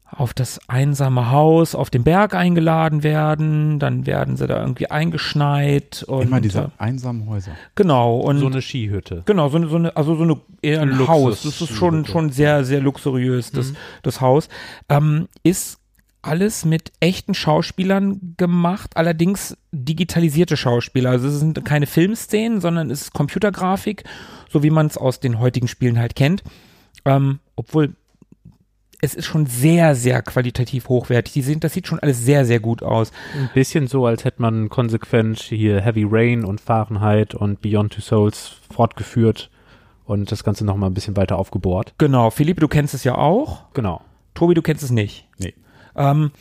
auf 0.10 0.34
das 0.34 0.60
einsame 0.68 1.30
Haus 1.30 1.76
auf 1.76 1.90
dem 1.92 2.04
Berg 2.04 2.34
eingeladen 2.34 3.04
werden, 3.04 3.78
dann 3.78 4.08
werden 4.08 4.36
sie 4.36 4.48
da 4.48 4.60
irgendwie 4.62 4.90
eingeschneit 4.90 6.04
und 6.08 6.24
Immer 6.24 6.42
diese 6.42 6.60
äh, 6.60 6.68
einsamen 6.80 7.30
Häuser. 7.30 7.52
genau 7.76 8.18
und 8.18 8.40
So 8.40 8.48
eine 8.48 8.62
Skihütte. 8.62 9.22
Genau, 9.26 9.50
so 9.50 9.58
eine, 9.58 9.68
so 9.68 9.76
eine, 9.76 9.96
also 9.96 10.16
so 10.16 10.24
eine 10.24 10.38
eher 10.64 10.82
ein 10.82 10.90
Luxus- 10.92 11.08
Haus. 11.08 11.44
Das 11.44 11.62
ist 11.62 11.76
schon, 11.76 12.06
schon 12.06 12.32
sehr, 12.32 12.64
sehr 12.64 12.80
luxuriös, 12.80 13.52
das, 13.52 13.74
das 14.02 14.20
Haus. 14.22 14.50
Ähm, 14.90 15.28
ist 15.44 15.78
alles 16.28 16.66
mit 16.66 16.92
echten 17.00 17.34
Schauspielern 17.34 18.36
gemacht, 18.38 18.92
allerdings 18.96 19.58
digitalisierte 19.72 20.58
Schauspieler. 20.58 21.12
Also 21.12 21.28
es 21.28 21.40
sind 21.40 21.64
keine 21.66 21.88
Filmszenen, 21.88 22.62
sondern 22.62 22.90
es 22.92 23.02
ist 23.02 23.14
Computergrafik, 23.14 24.04
so 24.50 24.64
wie 24.64 24.70
man 24.70 24.88
es 24.88 24.98
aus 24.98 25.20
den 25.20 25.40
heutigen 25.40 25.68
Spielen 25.68 26.00
halt 26.00 26.16
kennt. 26.16 26.44
Ähm, 27.06 27.40
obwohl 27.56 27.96
es 29.02 29.14
ist 29.14 29.26
schon 29.26 29.46
sehr, 29.46 29.96
sehr 29.96 30.22
qualitativ 30.22 30.90
hochwertig. 30.90 31.34
Die 31.34 31.42
sind, 31.42 31.64
das 31.64 31.74
sieht 31.74 31.88
schon 31.88 32.00
alles 32.00 32.24
sehr, 32.24 32.46
sehr 32.46 32.60
gut 32.60 32.82
aus. 32.82 33.12
Ein 33.36 33.50
bisschen 33.54 33.88
so, 33.88 34.06
als 34.06 34.26
hätte 34.26 34.42
man 34.42 34.70
konsequent 34.70 35.40
hier 35.40 35.82
Heavy 35.82 36.06
Rain 36.10 36.44
und 36.44 36.60
Fahrenheit 36.62 37.36
und 37.36 37.62
Beyond 37.62 37.94
Two 37.94 38.02
Souls 38.02 38.56
fortgeführt 38.72 39.52
und 40.06 40.32
das 40.32 40.44
Ganze 40.44 40.66
nochmal 40.66 40.90
ein 40.90 40.94
bisschen 40.94 41.16
weiter 41.16 41.38
aufgebohrt. 41.38 41.94
Genau, 41.98 42.32
Philippe, 42.32 42.62
du 42.62 42.68
kennst 42.68 42.94
es 42.94 43.04
ja 43.04 43.16
auch. 43.16 43.72
Genau. 43.74 44.02
Tobi, 44.34 44.56
du 44.56 44.62
kennst 44.62 44.84
es 44.84 44.92
nicht. 44.92 45.28
Nee. 45.38 45.54
Ähm, 45.98 46.32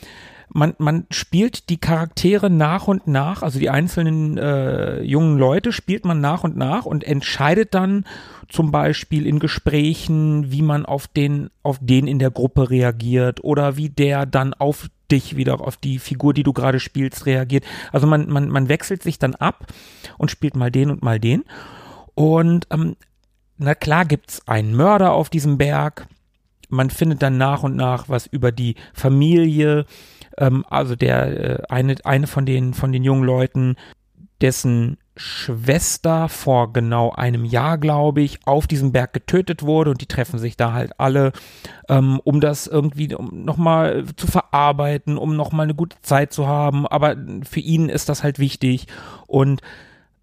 man, 0.49 0.73
man 0.77 1.05
spielt 1.11 1.69
die 1.69 1.77
Charaktere 1.77 2.49
nach 2.49 2.87
und 2.87 3.07
nach, 3.07 3.43
also 3.43 3.59
die 3.59 3.69
einzelnen 3.69 4.37
äh, 4.37 5.01
jungen 5.01 5.37
Leute 5.37 5.71
spielt 5.71 6.05
man 6.05 6.21
nach 6.21 6.43
und 6.43 6.55
nach 6.55 6.85
und 6.85 7.03
entscheidet 7.03 7.73
dann 7.73 8.05
zum 8.47 8.71
Beispiel 8.71 9.27
in 9.27 9.39
Gesprächen, 9.39 10.51
wie 10.51 10.61
man 10.61 10.85
auf 10.85 11.07
den, 11.07 11.49
auf 11.63 11.79
den 11.81 12.07
in 12.07 12.17
der 12.17 12.31
Gruppe 12.31 12.69
reagiert 12.69 13.43
oder 13.43 13.75
wie 13.75 13.89
der 13.89 14.25
dann 14.25 14.53
auf 14.53 14.87
dich 15.11 15.35
wieder, 15.35 15.61
auf 15.61 15.77
die 15.77 15.99
Figur, 15.99 16.33
die 16.33 16.43
du 16.43 16.53
gerade 16.53 16.79
spielst, 16.79 17.25
reagiert. 17.25 17.65
Also 17.91 18.07
man, 18.07 18.29
man, 18.29 18.49
man 18.49 18.69
wechselt 18.69 19.03
sich 19.03 19.19
dann 19.19 19.35
ab 19.35 19.67
und 20.17 20.31
spielt 20.31 20.55
mal 20.55 20.71
den 20.71 20.89
und 20.89 21.03
mal 21.03 21.19
den. 21.19 21.43
Und 22.15 22.67
ähm, 22.71 22.95
na 23.57 23.75
klar 23.75 24.05
gibt's 24.05 24.47
einen 24.47 24.75
Mörder 24.75 25.11
auf 25.11 25.29
diesem 25.29 25.57
Berg, 25.57 26.07
man 26.69 26.89
findet 26.89 27.21
dann 27.21 27.37
nach 27.37 27.63
und 27.63 27.75
nach 27.75 28.09
was 28.09 28.27
über 28.27 28.51
die 28.51 28.75
Familie, 28.93 29.85
ähm, 30.37 30.65
also 30.69 30.95
der 30.95 31.61
äh, 31.61 31.63
eine 31.69 31.95
eine 32.03 32.27
von 32.27 32.45
den 32.45 32.73
von 32.73 32.91
den 32.91 33.03
jungen 33.03 33.23
Leuten, 33.23 33.75
dessen 34.41 34.97
Schwester 35.15 36.29
vor 36.29 36.71
genau 36.71 37.11
einem 37.11 37.43
Jahr, 37.43 37.77
glaube 37.77 38.21
ich, 38.21 38.39
auf 38.45 38.67
diesem 38.67 38.91
Berg 38.91 39.13
getötet 39.13 39.63
wurde 39.63 39.89
und 39.89 40.01
die 40.01 40.05
treffen 40.05 40.37
sich 40.37 40.57
da 40.57 40.73
halt 40.73 40.99
alle, 40.99 41.31
ähm, 41.89 42.21
um 42.23 42.39
das 42.39 42.67
irgendwie 42.67 43.13
um 43.15 43.43
nochmal 43.43 44.05
zu 44.15 44.27
verarbeiten, 44.27 45.17
um 45.17 45.35
nochmal 45.35 45.63
eine 45.63 45.75
gute 45.75 45.99
Zeit 46.01 46.33
zu 46.33 46.47
haben. 46.47 46.85
Aber 46.87 47.15
für 47.43 47.59
ihn 47.59 47.89
ist 47.89 48.09
das 48.09 48.23
halt 48.23 48.37
wichtig 48.37 48.87
und 49.25 49.61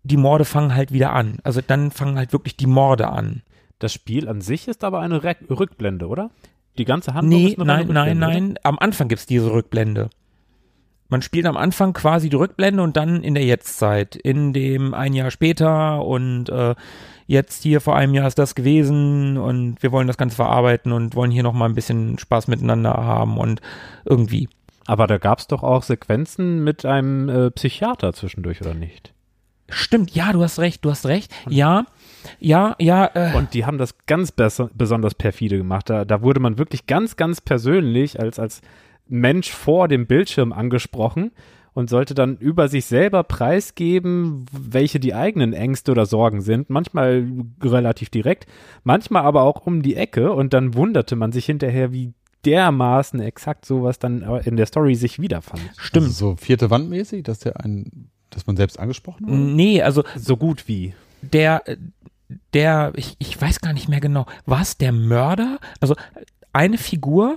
die 0.05 0.17
Morde 0.17 0.45
fangen 0.45 0.75
halt 0.75 0.93
wieder 0.93 1.13
an. 1.13 1.39
Also 1.43 1.61
dann 1.67 1.91
fangen 1.91 2.17
halt 2.17 2.33
wirklich 2.33 2.57
die 2.57 2.67
Morde 2.67 3.09
an. 3.09 3.43
Das 3.79 3.93
Spiel 3.93 4.29
an 4.29 4.41
sich 4.41 4.69
ist 4.69 4.85
aber 4.85 5.01
eine 5.01 5.23
Re 5.23 5.37
Rückblende, 5.51 6.07
oder? 6.07 6.31
Die 6.79 6.85
ganze 6.85 7.15
Handlung 7.15 7.41
Nee, 7.41 7.49
ist 7.49 7.59
nein, 7.59 7.69
eine 7.71 7.93
nein, 7.93 8.09
Rückblende, 8.09 8.27
nein. 8.27 8.59
Am 8.63 8.79
Anfang 8.79 9.09
gibt's 9.09 9.27
diese 9.27 9.53
Rückblende. 9.53 10.11
Man 11.09 11.23
spielt 11.23 11.47
am 11.47 11.57
Anfang 11.57 11.93
quasi 11.93 12.29
die 12.29 12.37
Rückblende 12.37 12.83
und 12.83 12.97
dann 12.97 13.23
in 13.23 13.35
der 13.35 13.45
Jetztzeit, 13.45 14.17
in 14.17 14.53
dem 14.53 14.95
ein 14.95 15.13
Jahr 15.13 15.31
später 15.31 16.05
und 16.05 16.49
äh, 16.49 16.75
jetzt 17.27 17.63
hier 17.63 17.81
vor 17.81 17.95
einem 17.95 18.15
Jahr 18.15 18.27
ist 18.27 18.39
das 18.39 18.55
gewesen 18.55 19.37
und 19.37 19.83
wir 19.83 19.93
wollen 19.93 20.07
das 20.07 20.17
Ganze 20.17 20.37
verarbeiten 20.37 20.93
und 20.93 21.15
wollen 21.15 21.31
hier 21.31 21.43
nochmal 21.43 21.69
ein 21.69 21.75
bisschen 21.75 22.19
Spaß 22.19 22.49
miteinander 22.49 22.95
haben 22.95 23.39
und 23.39 23.61
irgendwie. 24.05 24.49
Oder? 24.49 24.57
Aber 24.87 25.07
da 25.07 25.19
gab 25.19 25.39
es 25.39 25.47
doch 25.47 25.63
auch 25.63 25.83
Sequenzen 25.83 26.63
mit 26.65 26.85
einem 26.85 27.29
äh, 27.29 27.51
Psychiater 27.51 28.13
zwischendurch, 28.13 28.61
oder 28.61 28.75
nicht? 28.75 29.13
Stimmt, 29.71 30.15
ja, 30.15 30.33
du 30.33 30.43
hast 30.43 30.59
recht, 30.59 30.85
du 30.85 30.91
hast 30.91 31.07
recht. 31.07 31.33
Ja, 31.49 31.87
Ja, 32.41 32.75
ja. 32.79 33.11
Äh, 33.15 33.37
Und 33.37 33.55
die 33.55 33.65
haben 33.67 33.79
das 33.79 33.95
ganz 34.07 34.33
besser, 34.33 34.71
besonders 34.75 35.15
perfide 35.15 35.57
gemacht. 35.57 35.91
Da, 35.91 36.05
da 36.05 36.23
wurde 36.23 36.41
man 36.41 36.59
wirklich 36.59 36.87
ganz, 36.87 37.17
ganz 37.17 37.41
persönlich 37.41 38.21
als, 38.21 38.39
als 38.39 38.61
Mensch 39.07 39.51
vor 39.51 39.89
dem 39.89 40.07
Bildschirm 40.07 40.53
angesprochen 40.53 41.31
und 41.75 41.91
sollte 41.91 42.15
dann 42.15 42.37
über 42.37 42.69
sich 42.69 42.85
selber 42.87 43.25
preisgeben, 43.25 44.47
welche 44.53 45.01
die 45.01 45.15
eigenen 45.15 45.53
Ängste 45.53 45.91
oder 45.93 46.07
Sorgen 46.07 46.41
sind. 46.41 46.71
Manchmal 46.71 47.27
relativ 47.63 48.11
direkt, 48.11 48.47
manchmal 48.85 49.25
aber 49.25 49.43
auch 49.43 49.67
um 49.67 49.83
die 49.83 49.97
Ecke. 49.97 50.33
Und 50.33 50.53
dann 50.55 50.75
wunderte 50.75 51.17
man 51.17 51.33
sich 51.33 51.47
hinterher, 51.47 51.93
wie 51.93 52.13
dermaßen 52.45 53.21
exakt 53.21 53.65
sowas 53.65 53.99
dann 53.99 54.23
in 54.45 54.57
der 54.57 54.67
Story 54.67 54.95
sich 54.95 55.19
wiederfand. 55.19 55.63
stimmt. 55.79 56.07
Also 56.07 56.31
so 56.31 56.37
vierte 56.37 56.71
Wand 56.71 56.89
mäßig, 56.91 57.23
dass 57.25 57.39
der 57.41 57.59
ein, 57.65 58.11
dass 58.31 58.47
man 58.47 58.57
selbst 58.57 58.79
angesprochen 58.79 59.27
wird? 59.27 59.39
nee, 59.57 59.83
also 59.83 60.05
So 60.17 60.37
gut 60.37 60.69
wie. 60.69 60.95
der, 61.23 61.63
der, 62.53 62.93
ich, 62.97 63.17
ich 63.19 63.41
weiß 63.41 63.61
gar 63.61 63.73
nicht 63.73 63.89
mehr 63.89 64.01
genau, 64.01 64.27
war 64.47 64.63
es 64.63 64.77
der 64.79 64.93
Mörder? 64.93 65.59
Also 65.81 65.95
eine 66.53 66.79
Figur 66.79 67.37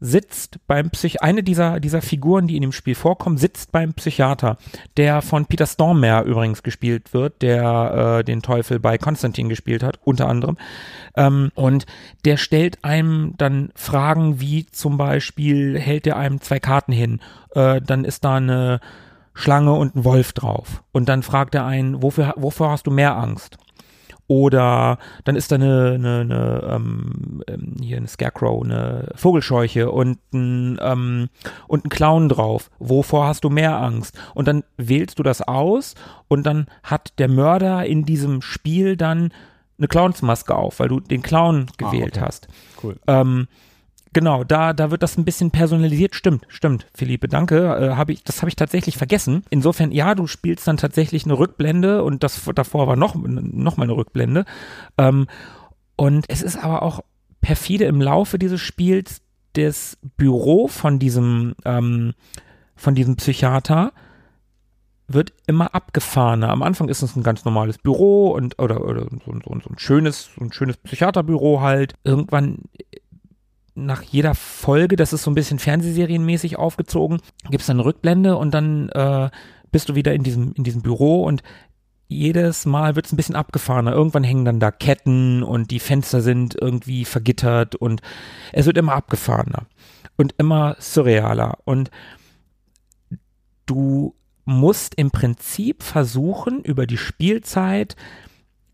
sitzt 0.00 0.58
beim 0.66 0.90
Psych, 0.90 1.22
eine 1.22 1.42
dieser, 1.42 1.80
dieser 1.80 2.02
Figuren, 2.02 2.46
die 2.46 2.56
in 2.56 2.62
dem 2.62 2.72
Spiel 2.72 2.94
vorkommen, 2.94 3.38
sitzt 3.38 3.72
beim 3.72 3.94
Psychiater, 3.94 4.58
der 4.98 5.22
von 5.22 5.46
Peter 5.46 5.66
Stormare 5.66 6.24
übrigens 6.24 6.62
gespielt 6.62 7.14
wird, 7.14 7.40
der 7.40 8.18
äh, 8.18 8.24
den 8.24 8.42
Teufel 8.42 8.80
bei 8.80 8.98
Konstantin 8.98 9.48
gespielt 9.48 9.82
hat, 9.82 9.98
unter 10.04 10.28
anderem. 10.28 10.58
Ähm, 11.16 11.50
und 11.54 11.86
der 12.26 12.36
stellt 12.36 12.84
einem 12.84 13.34
dann 13.38 13.70
Fragen 13.74 14.40
wie 14.40 14.66
zum 14.66 14.98
Beispiel, 14.98 15.78
hält 15.78 16.06
er 16.06 16.16
einem 16.16 16.40
zwei 16.40 16.60
Karten 16.60 16.92
hin, 16.92 17.20
äh, 17.54 17.80
dann 17.80 18.04
ist 18.04 18.24
da 18.24 18.36
eine 18.36 18.80
Schlange 19.32 19.72
und 19.72 19.96
ein 19.96 20.04
Wolf 20.04 20.32
drauf. 20.32 20.82
Und 20.92 21.08
dann 21.08 21.22
fragt 21.22 21.54
er 21.54 21.64
einen, 21.64 22.02
wofür, 22.02 22.34
wovor 22.36 22.70
hast 22.70 22.86
du 22.86 22.90
mehr 22.90 23.16
Angst? 23.16 23.56
Oder 24.26 24.98
dann 25.24 25.36
ist 25.36 25.52
da 25.52 25.56
eine, 25.56 25.92
eine, 25.94 26.20
eine 26.20 26.68
ähm, 26.70 27.42
ähm, 27.46 27.76
hier 27.82 27.98
eine 27.98 28.08
Scarecrow, 28.08 28.64
eine 28.64 29.12
Vogelscheuche 29.16 29.90
und 29.90 30.18
ein, 30.32 30.78
ähm, 30.80 31.28
und 31.68 31.84
ein 31.84 31.88
Clown 31.90 32.28
drauf. 32.28 32.70
Wovor 32.78 33.26
hast 33.26 33.44
du 33.44 33.50
mehr 33.50 33.78
Angst? 33.80 34.18
Und 34.34 34.48
dann 34.48 34.64
wählst 34.76 35.18
du 35.18 35.22
das 35.22 35.42
aus 35.42 35.94
und 36.28 36.44
dann 36.44 36.66
hat 36.82 37.18
der 37.18 37.28
Mörder 37.28 37.84
in 37.84 38.04
diesem 38.04 38.40
Spiel 38.40 38.96
dann 38.96 39.32
eine 39.76 39.88
Clownsmaske 39.88 40.54
auf, 40.54 40.78
weil 40.80 40.88
du 40.88 41.00
den 41.00 41.22
Clown 41.22 41.66
Ah, 41.68 41.90
gewählt 41.90 42.16
okay. 42.16 42.26
hast. 42.26 42.48
Cool. 42.82 42.96
Ähm, 43.06 43.48
genau, 44.14 44.44
da, 44.44 44.72
da 44.72 44.90
wird 44.90 45.02
das 45.02 45.18
ein 45.18 45.26
bisschen 45.26 45.50
personalisiert. 45.50 46.14
Stimmt, 46.14 46.46
stimmt, 46.48 46.86
Philippe, 46.94 47.28
danke. 47.28 47.76
Äh, 47.76 47.96
hab 47.96 48.08
ich, 48.08 48.24
das 48.24 48.40
habe 48.40 48.48
ich 48.48 48.56
tatsächlich 48.56 48.96
vergessen. 48.96 49.42
Insofern, 49.50 49.92
ja, 49.92 50.14
du 50.14 50.26
spielst 50.26 50.66
dann 50.66 50.78
tatsächlich 50.78 51.24
eine 51.26 51.38
Rückblende 51.38 52.02
und 52.02 52.22
das 52.22 52.40
davor 52.54 52.86
war 52.86 52.96
noch, 52.96 53.14
noch 53.14 53.76
mal 53.76 53.84
eine 53.84 53.96
Rückblende. 53.96 54.46
Ähm, 54.96 55.26
und 55.96 56.24
es 56.28 56.40
ist 56.40 56.56
aber 56.56 56.82
auch 56.82 57.00
perfide 57.42 57.84
im 57.84 58.00
Laufe 58.00 58.38
dieses 58.38 58.60
Spiels 58.60 59.20
das 59.52 59.98
Büro 60.16 60.66
von 60.68 60.98
diesem, 60.98 61.54
ähm, 61.64 62.14
von 62.74 62.94
diesem 62.94 63.16
Psychiater 63.16 63.92
wird 65.06 65.32
immer 65.46 65.74
abgefahrener. 65.74 66.48
Am 66.48 66.62
Anfang 66.62 66.88
ist 66.88 67.02
es 67.02 67.14
ein 67.14 67.22
ganz 67.22 67.44
normales 67.44 67.78
Büro 67.78 68.30
und 68.30 68.58
oder, 68.58 68.84
oder 68.84 69.02
so, 69.02 69.18
so, 69.26 69.40
so 69.44 69.70
ein 69.70 69.78
schönes, 69.78 70.30
so 70.36 70.44
ein 70.44 70.52
schönes 70.52 70.78
Psychiaterbüro 70.78 71.60
halt. 71.60 71.94
Irgendwann 72.04 72.62
nach 73.74 74.02
jeder 74.02 74.34
Folge, 74.34 74.96
das 74.96 75.12
ist 75.12 75.22
so 75.22 75.30
ein 75.30 75.34
bisschen 75.34 75.58
Fernsehserienmäßig 75.58 76.58
aufgezogen, 76.58 77.20
gibt 77.50 77.62
es 77.62 77.66
dann 77.66 77.78
eine 77.78 77.84
Rückblende 77.84 78.36
und 78.36 78.52
dann 78.52 78.88
äh, 78.90 79.30
bist 79.72 79.88
du 79.88 79.94
wieder 79.94 80.14
in 80.14 80.22
diesem, 80.22 80.52
in 80.52 80.64
diesem 80.64 80.82
Büro 80.82 81.24
und 81.24 81.42
jedes 82.06 82.66
Mal 82.66 82.94
wird 82.96 83.06
es 83.06 83.12
ein 83.12 83.16
bisschen 83.16 83.34
abgefahrener. 83.34 83.92
Irgendwann 83.92 84.24
hängen 84.24 84.44
dann 84.44 84.60
da 84.60 84.70
Ketten 84.70 85.42
und 85.42 85.70
die 85.70 85.80
Fenster 85.80 86.20
sind 86.20 86.54
irgendwie 86.60 87.04
vergittert 87.04 87.74
und 87.74 88.02
es 88.52 88.66
wird 88.66 88.78
immer 88.78 88.92
abgefahrener 88.92 89.66
und 90.16 90.34
immer 90.38 90.76
surrealer. 90.78 91.58
Und 91.64 91.90
du 93.66 94.14
musst 94.44 94.94
im 94.94 95.10
Prinzip 95.10 95.82
versuchen, 95.82 96.62
über 96.62 96.86
die 96.86 96.98
Spielzeit 96.98 97.96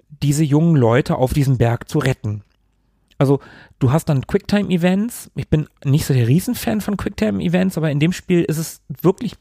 diese 0.09 0.45
jungen 0.45 0.77
Leute 0.77 1.17
auf 1.17 1.33
diesem 1.33 1.57
Berg 1.57 1.89
zu 1.89 1.99
retten. 1.99 2.43
Also 3.21 3.39
du 3.81 3.93
hast 3.93 4.07
dann 4.07 4.27
Quicktime-Events. 4.27 5.31
Ich 5.35 5.49
bin 5.49 5.69
nicht 5.85 6.07
so 6.07 6.15
der 6.15 6.27
Riesenfan 6.27 6.81
von 6.81 6.97
Quicktime-Events, 6.97 7.77
aber 7.77 7.91
in 7.91 8.01
dem 8.01 8.15
Spiel 8.15 8.43
ist 8.43 8.57
es 8.57 8.81
wirklich 9.03 9.35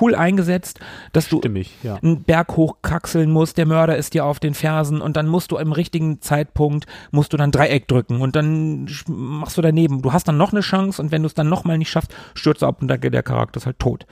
cool 0.00 0.16
eingesetzt, 0.16 0.80
dass 1.12 1.28
du 1.28 1.38
Stimmig, 1.38 1.76
ja. 1.84 1.94
einen 2.02 2.24
Berg 2.24 2.56
hochkraxeln 2.56 3.30
musst, 3.30 3.56
der 3.56 3.66
Mörder 3.66 3.96
ist 3.96 4.14
dir 4.14 4.24
auf 4.24 4.40
den 4.40 4.54
Fersen 4.54 5.00
und 5.00 5.16
dann 5.16 5.28
musst 5.28 5.52
du 5.52 5.58
im 5.58 5.70
richtigen 5.70 6.20
Zeitpunkt, 6.20 6.86
musst 7.12 7.32
du 7.32 7.36
dann 7.36 7.52
Dreieck 7.52 7.86
drücken 7.86 8.20
und 8.20 8.34
dann 8.34 8.88
machst 9.06 9.56
du 9.56 9.62
daneben. 9.62 10.02
Du 10.02 10.12
hast 10.12 10.26
dann 10.26 10.36
noch 10.36 10.50
eine 10.50 10.60
Chance 10.60 11.00
und 11.00 11.12
wenn 11.12 11.22
du 11.22 11.28
es 11.28 11.34
dann 11.34 11.48
nochmal 11.48 11.78
nicht 11.78 11.90
schaffst, 11.90 12.12
stürzt 12.34 12.62
du 12.62 12.66
ab 12.66 12.82
und 12.82 12.88
der, 12.88 12.98
der 12.98 13.22
Charakter 13.22 13.58
ist 13.58 13.66
halt 13.66 13.78
tot. 13.78 14.06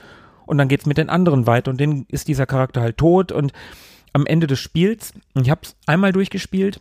Und 0.45 0.57
dann 0.57 0.69
geht's 0.69 0.85
mit 0.85 0.97
den 0.97 1.09
anderen 1.09 1.45
weiter 1.45 1.71
und 1.71 1.81
dann 1.81 2.05
ist 2.07 2.29
dieser 2.29 2.45
Charakter 2.45 2.79
halt 2.79 2.95
tot 2.95 3.33
und 3.33 3.51
am 4.13 4.25
Ende 4.25 4.47
des 4.47 4.59
Spiels, 4.59 5.13
und 5.33 5.41
ich 5.41 5.49
habe 5.49 5.61
es 5.63 5.75
einmal 5.87 6.13
durchgespielt, 6.13 6.79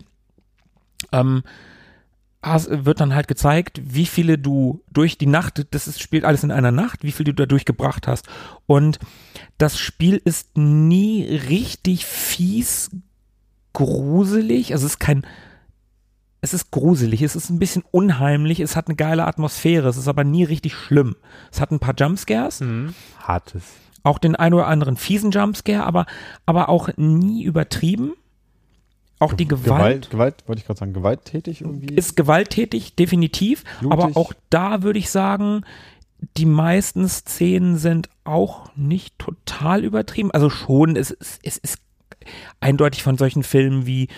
ähm, 1.11 1.43
wird 2.43 3.01
dann 3.01 3.15
halt 3.15 3.29
gezeigt, 3.29 3.81
wie 3.85 4.07
viele 4.07 4.39
du 4.39 4.83
durch 4.93 5.19
die 5.19 5.27
Nacht, 5.27 5.67
das 5.73 5.89
ist, 5.89 6.01
spielt 6.01 6.25
alles 6.25 6.45
in 6.45 6.51
einer 6.53 6.71
Nacht, 6.73 7.03
wie 7.03 7.13
viel 7.13 7.25
du 7.25 7.35
dadurch 7.35 7.65
gebracht 7.65 8.07
hast. 8.07 8.29
Und 8.67 8.99
das 9.59 9.79
Spiel 9.79 10.21
ist 10.25 10.57
nie 10.57 11.25
richtig 11.25 12.07
fies 12.07 12.91
gruselig. 13.73 14.73
Also 14.73 14.87
es 14.87 14.93
ist 14.93 14.99
kein, 14.99 15.27
es 16.41 16.55
ist 16.55 16.71
gruselig, 16.71 17.23
es 17.23 17.35
ist 17.37 17.51
ein 17.51 17.59
bisschen 17.59 17.83
unheimlich, 17.91 18.61
es 18.61 18.77
hat 18.77 18.87
eine 18.89 18.97
geile 18.97 19.27
Atmosphäre, 19.27 19.89
es 19.89 19.97
ist 19.97 20.09
aber 20.09 20.25
nie 20.25 20.45
richtig 20.45 20.75
schlimm. 20.75 21.17
Es 21.51 21.61
hat 21.61 21.71
ein 21.73 21.81
paar 21.81 21.95
Jumpscares, 21.99 22.61
Mhm. 22.61 22.95
Hartes. 23.19 23.65
auch 24.05 24.19
den 24.19 24.37
ein 24.37 24.55
oder 24.55 24.69
anderen 24.69 24.97
fiesen 24.97 25.33
Jumpscare, 25.33 25.85
aber, 25.85 26.07
aber 26.47 26.69
auch 26.69 26.89
nie 26.97 27.43
übertrieben. 27.43 28.13
Auch 29.21 29.33
die 29.33 29.49
Gewalt 29.49 29.65
Gewalt, 29.67 30.11
Gewalt, 30.11 30.45
wollte 30.47 30.61
ich 30.61 30.67
gerade 30.67 30.79
sagen, 30.79 30.93
gewalttätig 30.93 31.61
irgendwie. 31.63 31.95
ist 31.95 32.17
gewalttätig, 32.17 32.95
definitiv. 32.95 33.65
Blutig. 33.81 33.93
Aber 33.93 34.17
auch 34.17 34.33
da 34.51 34.83
würde 34.83 34.99
ich 35.01 35.11
sagen, 35.11 35.63
die 36.37 36.47
meisten 36.47 37.09
Szenen 37.09 37.77
sind 37.79 38.09
auch 38.25 38.71
nicht 38.77 39.19
total 39.19 39.85
übertrieben. 39.85 40.31
Also 40.31 40.51
schon, 40.51 40.97
es, 40.97 41.11
ist- 41.11 41.41
es 41.43 41.57
ist 41.59 41.79
eindeutig 42.61 43.03
von 43.03 43.17
solchen 43.19 43.43
Filmen 43.43 43.87
wie 43.87 44.09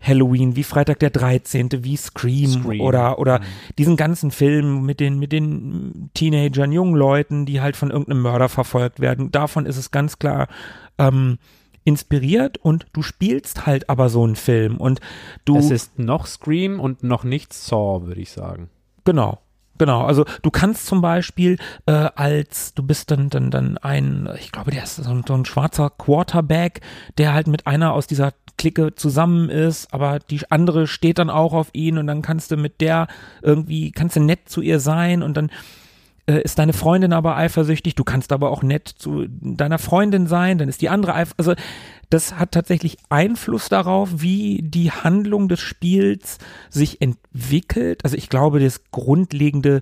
Halloween, 0.00 0.54
wie 0.56 0.62
Freitag 0.62 1.00
der 1.00 1.10
13., 1.10 1.70
wie 1.82 1.96
Scream, 1.96 2.62
Scream. 2.62 2.80
oder, 2.82 3.18
oder 3.18 3.40
diesen 3.78 3.96
ganzen 3.96 4.30
Film 4.30 4.84
mit 4.86 5.00
den, 5.00 5.18
mit 5.18 5.32
den 5.32 6.10
Teenagern, 6.14 6.70
jungen 6.70 6.94
Leuten, 6.94 7.46
die 7.46 7.60
halt 7.60 7.76
von 7.76 7.90
irgendeinem 7.90 8.22
Mörder 8.22 8.48
verfolgt 8.48 9.00
werden. 9.00 9.32
Davon 9.32 9.66
ist 9.66 9.76
es 9.76 9.90
ganz 9.90 10.18
klar 10.18 10.46
ähm, 10.98 11.38
inspiriert 11.84 12.58
und 12.58 12.86
du 12.92 13.02
spielst 13.02 13.66
halt 13.66 13.88
aber 13.88 14.08
so 14.08 14.24
einen 14.24 14.36
Film 14.36 14.76
und 14.76 15.00
du 15.44 15.56
Es 15.58 15.70
ist 15.70 15.98
noch 15.98 16.26
Scream 16.26 16.80
und 16.80 17.02
noch 17.02 17.24
nicht 17.24 17.52
Saw, 17.52 18.06
würde 18.06 18.20
ich 18.20 18.30
sagen. 18.30 18.70
Genau. 19.04 19.38
Genau, 19.78 20.02
also 20.02 20.24
du 20.42 20.50
kannst 20.50 20.86
zum 20.86 21.00
Beispiel 21.00 21.56
äh, 21.86 21.92
als, 21.92 22.74
du 22.74 22.82
bist 22.82 23.12
dann, 23.12 23.30
dann, 23.30 23.52
dann 23.52 23.78
ein, 23.78 24.28
ich 24.40 24.50
glaube, 24.50 24.72
der 24.72 24.82
ist 24.82 24.96
so 24.96 25.08
ein, 25.08 25.24
so 25.26 25.34
ein 25.34 25.44
schwarzer 25.44 25.88
Quarterback, 25.88 26.80
der 27.16 27.32
halt 27.32 27.46
mit 27.46 27.66
einer 27.68 27.92
aus 27.92 28.08
dieser 28.08 28.32
Clique 28.56 28.96
zusammen 28.96 29.48
ist, 29.48 29.94
aber 29.94 30.18
die 30.18 30.40
andere 30.50 30.88
steht 30.88 31.18
dann 31.18 31.30
auch 31.30 31.52
auf 31.52 31.68
ihn 31.72 31.96
und 31.96 32.08
dann 32.08 32.22
kannst 32.22 32.50
du 32.50 32.56
mit 32.56 32.80
der 32.80 33.06
irgendwie, 33.40 33.92
kannst 33.92 34.16
du 34.16 34.20
nett 34.20 34.48
zu 34.48 34.60
ihr 34.60 34.80
sein 34.80 35.22
und 35.22 35.36
dann 35.36 35.50
äh, 36.28 36.42
ist 36.42 36.58
deine 36.58 36.74
Freundin 36.74 37.12
aber 37.12 37.36
eifersüchtig, 37.36 37.94
du 37.94 38.04
kannst 38.04 38.32
aber 38.32 38.50
auch 38.50 38.62
nett 38.62 38.88
zu 38.88 39.26
deiner 39.28 39.78
Freundin 39.78 40.26
sein, 40.26 40.58
dann 40.58 40.68
ist 40.68 40.82
die 40.82 40.90
andere 40.90 41.14
eifersüchtig. 41.14 41.38
Also 41.38 41.54
das 42.10 42.38
hat 42.38 42.52
tatsächlich 42.52 42.98
Einfluss 43.08 43.68
darauf, 43.68 44.20
wie 44.20 44.60
die 44.62 44.90
Handlung 44.90 45.48
des 45.48 45.60
Spiels 45.60 46.38
sich 46.68 47.00
entwickelt. 47.00 48.04
Also 48.04 48.16
ich 48.16 48.28
glaube, 48.28 48.60
das 48.60 48.90
Grundlegende 48.90 49.80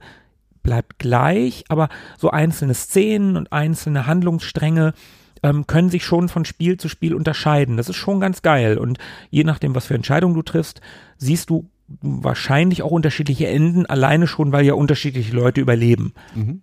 bleibt 0.62 0.98
gleich, 0.98 1.64
aber 1.68 1.88
so 2.18 2.30
einzelne 2.30 2.74
Szenen 2.74 3.36
und 3.36 3.52
einzelne 3.52 4.06
Handlungsstränge 4.06 4.94
ähm, 5.42 5.66
können 5.66 5.90
sich 5.90 6.04
schon 6.04 6.28
von 6.28 6.44
Spiel 6.44 6.76
zu 6.76 6.88
Spiel 6.88 7.14
unterscheiden. 7.14 7.76
Das 7.76 7.88
ist 7.88 7.96
schon 7.96 8.20
ganz 8.20 8.42
geil. 8.42 8.78
Und 8.78 8.98
je 9.30 9.44
nachdem, 9.44 9.74
was 9.74 9.86
für 9.86 9.94
Entscheidungen 9.94 10.34
du 10.34 10.42
triffst, 10.42 10.80
siehst 11.18 11.50
du 11.50 11.70
wahrscheinlich 11.88 12.82
auch 12.82 12.90
unterschiedliche 12.90 13.46
Enden, 13.46 13.86
alleine 13.86 14.26
schon, 14.26 14.52
weil 14.52 14.64
ja 14.64 14.74
unterschiedliche 14.74 15.34
Leute 15.34 15.60
überleben. 15.60 16.14
Mhm. 16.34 16.62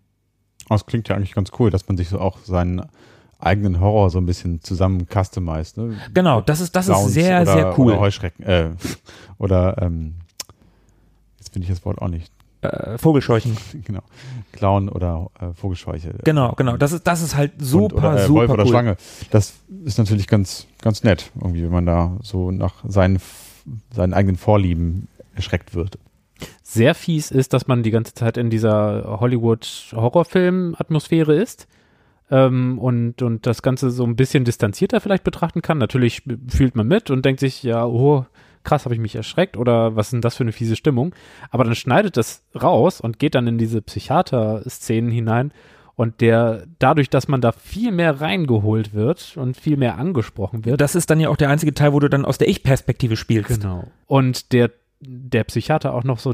Aber 0.66 0.76
es 0.76 0.86
klingt 0.86 1.10
ja 1.10 1.16
eigentlich 1.16 1.34
ganz 1.34 1.52
cool, 1.60 1.70
dass 1.70 1.88
man 1.88 1.98
sich 1.98 2.10
so 2.10 2.20
auch 2.20 2.40
seinen 2.40 2.84
eigenen 3.40 3.80
Horror 3.80 4.10
so 4.10 4.20
ein 4.20 4.26
bisschen 4.26 4.62
zusammen 4.62 5.08
customized. 5.08 5.78
Ne? 5.78 5.98
Genau, 6.14 6.42
das 6.42 6.62
ist, 6.62 6.76
das 6.76 6.88
ist 6.88 7.06
sehr, 7.10 7.42
oder, 7.42 7.54
sehr 7.54 7.80
cool. 7.80 7.92
Oder 7.92 8.00
Heuschrecken. 8.00 8.46
Äh, 8.46 8.70
oder, 9.38 9.82
ähm, 9.82 10.16
jetzt 11.38 11.52
finde 11.54 11.66
ich 11.66 11.74
das 11.74 11.86
Wort 11.86 12.02
auch 12.02 12.08
nicht. 12.08 12.32
äh, 12.62 12.98
Vogelscheuchen. 12.98 13.58
genau. 13.86 14.02
Clown 14.54 14.90
oder 14.90 15.30
äh, 15.40 15.54
Vogelscheuche. 15.54 16.16
Genau, 16.24 16.54
genau. 16.54 16.78
Das 16.78 16.94
ist, 16.94 17.06
das 17.06 17.22
ist 17.22 17.36
halt 17.36 17.54
super, 17.58 17.96
und, 17.96 18.04
oder, 18.04 18.16
äh, 18.16 18.26
super 18.28 18.40
Wolf 18.40 18.52
oder 18.52 18.64
cool. 18.64 18.70
Schlange. 18.70 18.98
Das 19.32 19.54
ist 19.84 19.98
natürlich 19.98 20.28
ganz, 20.28 20.68
ganz 20.82 21.04
nett, 21.04 21.32
irgendwie, 21.36 21.64
wenn 21.64 21.72
man 21.72 21.86
da 21.86 22.18
so 22.22 22.52
nach 22.52 22.76
seinen, 22.88 23.20
seinen 23.94 24.14
eigenen 24.14 24.38
Vorlieben 24.38 25.08
erschreckt 25.36 25.76
wird. 25.76 26.00
Sehr 26.62 26.96
fies 26.96 27.32
ist, 27.32 27.54
dass 27.54 27.68
man 27.68 27.84
die 27.84 27.92
ganze 27.92 28.14
Zeit 28.14 28.38
in 28.38 28.50
dieser 28.50 29.20
Hollywood-Horrorfilm-Atmosphäre 29.20 31.36
ist. 31.36 31.68
Ähm, 32.32 32.80
und, 32.80 33.22
und 33.22 33.46
das 33.46 33.62
Ganze 33.62 33.92
so 33.92 34.06
ein 34.06 34.16
bisschen 34.16 34.46
distanzierter 34.46 35.02
vielleicht 35.02 35.24
betrachten 35.24 35.62
kann. 35.62 35.78
Natürlich 35.78 36.24
fühlt 36.48 36.76
man 36.76 36.88
mit 36.88 37.12
und 37.12 37.24
denkt 37.26 37.40
sich, 37.40 37.64
ja, 37.64 37.86
oh, 37.86 38.26
krass, 38.64 38.86
habe 38.86 38.96
ich 38.96 39.02
mich 39.02 39.16
erschreckt 39.16 39.58
oder 39.58 39.96
was 39.96 40.08
ist 40.08 40.14
denn 40.14 40.22
das 40.22 40.38
für 40.38 40.44
eine 40.44 40.52
fiese 40.52 40.76
Stimmung? 40.76 41.14
Aber 41.52 41.64
dann 41.64 41.76
schneidet 41.76 42.18
das 42.18 42.44
raus 42.60 43.02
und 43.02 43.20
geht 43.20 43.36
dann 43.36 43.48
in 43.48 43.58
diese 43.58 43.82
Psychiater-Szenen 43.82 45.12
hinein 45.12 45.52
und 45.96 46.22
der, 46.22 46.66
dadurch, 46.80 47.10
dass 47.10 47.28
man 47.28 47.42
da 47.42 47.52
viel 47.52 47.92
mehr 47.92 48.20
reingeholt 48.20 48.94
wird 48.94 49.38
und 49.38 49.58
viel 49.58 49.78
mehr 49.78 49.98
angesprochen 49.98 50.66
wird. 50.66 50.82
Das 50.82 50.96
ist 50.96 51.10
dann 51.10 51.20
ja 51.20 51.30
auch 51.30 51.38
der 51.38 51.50
einzige 51.50 51.74
Teil, 51.74 51.94
wo 51.94 52.00
du 52.00 52.10
dann 52.10 52.26
aus 52.26 52.38
der 52.38 52.48
Ich-Perspektive 52.48 53.16
spielst. 53.16 53.62
Genau. 53.62 53.86
Und 54.08 54.54
der, 54.54 54.72
der 55.06 55.44
Psychiater 55.46 55.94
auch 55.94 56.04
noch 56.04 56.20
so 56.20 56.34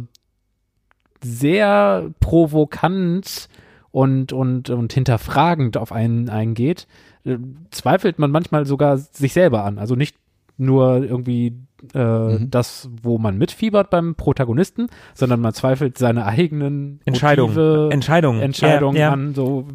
sehr 1.24 2.12
provokant 2.20 3.50
und, 3.92 4.32
und, 4.34 4.70
und 4.70 4.94
hinterfragend 4.94 5.78
auf 5.78 5.92
einen 5.92 6.30
eingeht, 6.30 6.88
äh, 7.26 7.38
zweifelt 7.72 8.20
man 8.20 8.32
manchmal 8.32 8.66
sogar 8.66 8.98
sich 8.98 9.34
selber 9.34 9.66
an. 9.66 9.80
Also 9.80 9.96
nicht 9.96 10.16
nur 10.58 11.04
irgendwie 11.04 11.54
äh, 11.94 11.98
Mhm. 12.00 12.52
das, 12.52 12.90
wo 13.02 13.18
man 13.18 13.38
mitfiebert 13.38 13.90
beim 13.90 14.16
Protagonisten, 14.16 14.88
sondern 15.14 15.40
man 15.40 15.54
zweifelt 15.54 15.98
seine 15.98 16.26
eigenen 16.26 17.00
Entscheidung. 17.06 17.52
Motive, 17.52 17.90
Entscheidung. 17.92 18.42
Entscheidungen 18.42 18.98
Ja, 18.98 19.02
ja. 19.08 19.12
an, 19.14 19.34
so, 19.34 19.66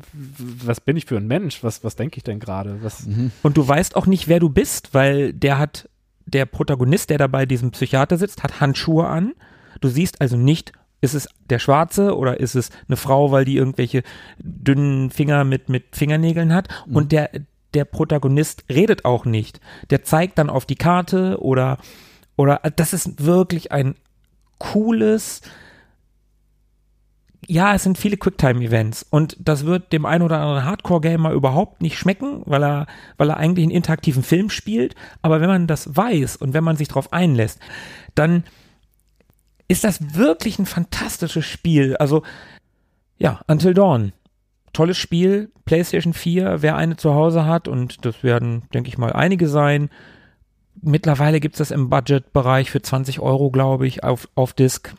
was 0.65 0.83
bin 0.83 0.99
ich 0.99 1.07
für 1.07 1.17
ein 1.17 1.27
Mensch? 1.27 1.65
Was, 1.65 1.83
was 1.83 1.97
denke 1.97 2.19
ich 2.19 2.23
denn 2.25 2.41
gerade? 2.41 2.77
Was, 2.83 3.09
Und 3.43 3.57
du 3.57 3.67
weißt 3.67 3.97
auch 3.97 4.05
nicht, 4.05 4.29
wer 4.29 4.39
du 4.39 4.51
bist, 4.51 4.93
weil 4.93 5.33
der 5.33 5.59
hat, 5.59 5.89
der 6.27 6.47
Protagonist, 6.47 7.11
der 7.11 7.19
da 7.19 7.27
bei 7.27 7.47
diesem 7.47 7.71
Psychiater 7.71 8.17
sitzt, 8.17 8.43
hat 8.43 8.61
Handschuhe 8.61 9.07
an. 9.07 9.35
Du 9.81 9.89
siehst 9.89 10.21
also 10.21 10.37
nicht, 10.37 10.73
ist 11.01 11.15
es 11.15 11.29
der 11.51 11.59
Schwarze 11.59 12.17
oder 12.17 12.41
ist 12.41 12.55
es 12.55 12.71
eine 12.89 12.97
Frau, 12.97 13.31
weil 13.31 13.45
die 13.45 13.57
irgendwelche 13.57 14.03
dünnen 14.39 15.11
Finger 15.11 15.45
mit, 15.45 15.69
mit 15.69 15.85
Fingernägeln 15.95 16.53
hat. 16.53 16.69
Und 16.87 17.13
der, 17.13 17.31
der 17.75 17.85
Protagonist 17.85 18.65
redet 18.71 19.05
auch 19.05 19.25
nicht. 19.25 19.61
Der 19.91 20.03
zeigt 20.03 20.39
dann 20.39 20.51
auf 20.51 20.65
die 20.65 20.77
Karte 20.77 21.43
oder, 21.43 21.79
oder, 22.37 22.61
das 22.77 22.93
ist 22.93 23.25
wirklich 23.25 23.73
ein 23.73 23.97
cooles, 24.59 25.43
ja, 27.47 27.75
es 27.75 27.83
sind 27.83 27.99
viele 27.99 28.17
Quicktime-Events 28.17 29.07
und 29.11 29.37
das 29.41 29.67
wird 29.67 29.93
dem 29.93 30.07
einen 30.07 30.23
oder 30.23 30.41
anderen 30.41 30.65
Hardcore-Gamer 30.65 31.33
überhaupt 31.33 31.83
nicht 31.83 31.99
schmecken, 31.99 32.43
weil 32.45 32.63
er, 32.63 32.87
weil 33.17 33.31
er 33.31 33.37
eigentlich 33.37 33.65
einen 33.65 33.75
interaktiven 33.75 34.23
Film 34.23 34.51
spielt. 34.51 34.95
Aber 35.23 35.41
wenn 35.41 35.49
man 35.49 35.67
das 35.67 35.97
weiß 35.97 36.37
und 36.37 36.55
wenn 36.55 36.65
man 36.65 36.77
sich 36.77 36.89
darauf 36.89 37.13
einlässt, 37.13 37.61
dann 38.15 38.45
ist 39.69 39.85
das 39.85 40.15
wirklich 40.15 40.59
ein 40.59 40.67
fantastisches 40.67 41.45
Spiel. 41.45 41.97
Also, 41.97 42.23
ja, 43.17 43.41
Until 43.47 43.75
Dawn. 43.75 44.13
Tolles 44.73 44.99
Spiel, 44.99 45.53
PlayStation 45.65 46.13
4, 46.13 46.63
wer 46.63 46.77
eine 46.77 46.97
zu 46.97 47.15
Hause 47.15 47.47
hat, 47.47 47.69
und 47.69 48.05
das 48.05 48.25
werden, 48.25 48.65
denke 48.75 48.89
ich 48.89 48.99
mal, 48.99 49.13
einige 49.13 49.49
sein. 49.49 49.89
Mittlerweile 50.83 51.39
gibt 51.39 51.55
es 51.55 51.59
das 51.59 51.71
im 51.71 51.89
Budget-Bereich 51.89 52.73
für 52.73 52.83
20 52.83 53.21
Euro, 53.21 53.51
glaube 53.51 53.87
ich, 53.87 54.03
auf, 54.03 54.29
auf 54.35 54.53
Disc. 54.53 54.93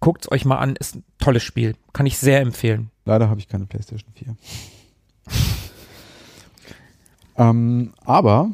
Guckt's 0.00 0.30
euch 0.30 0.44
mal 0.44 0.58
an, 0.58 0.76
ist 0.76 0.96
ein 0.96 1.04
tolles 1.18 1.42
Spiel. 1.42 1.74
Kann 1.92 2.06
ich 2.06 2.18
sehr 2.18 2.40
empfehlen. 2.40 2.90
Leider 3.04 3.28
habe 3.28 3.40
ich 3.40 3.48
keine 3.48 3.66
PlayStation 3.66 4.12
4. 4.14 4.36
ähm, 7.38 7.92
aber 8.04 8.50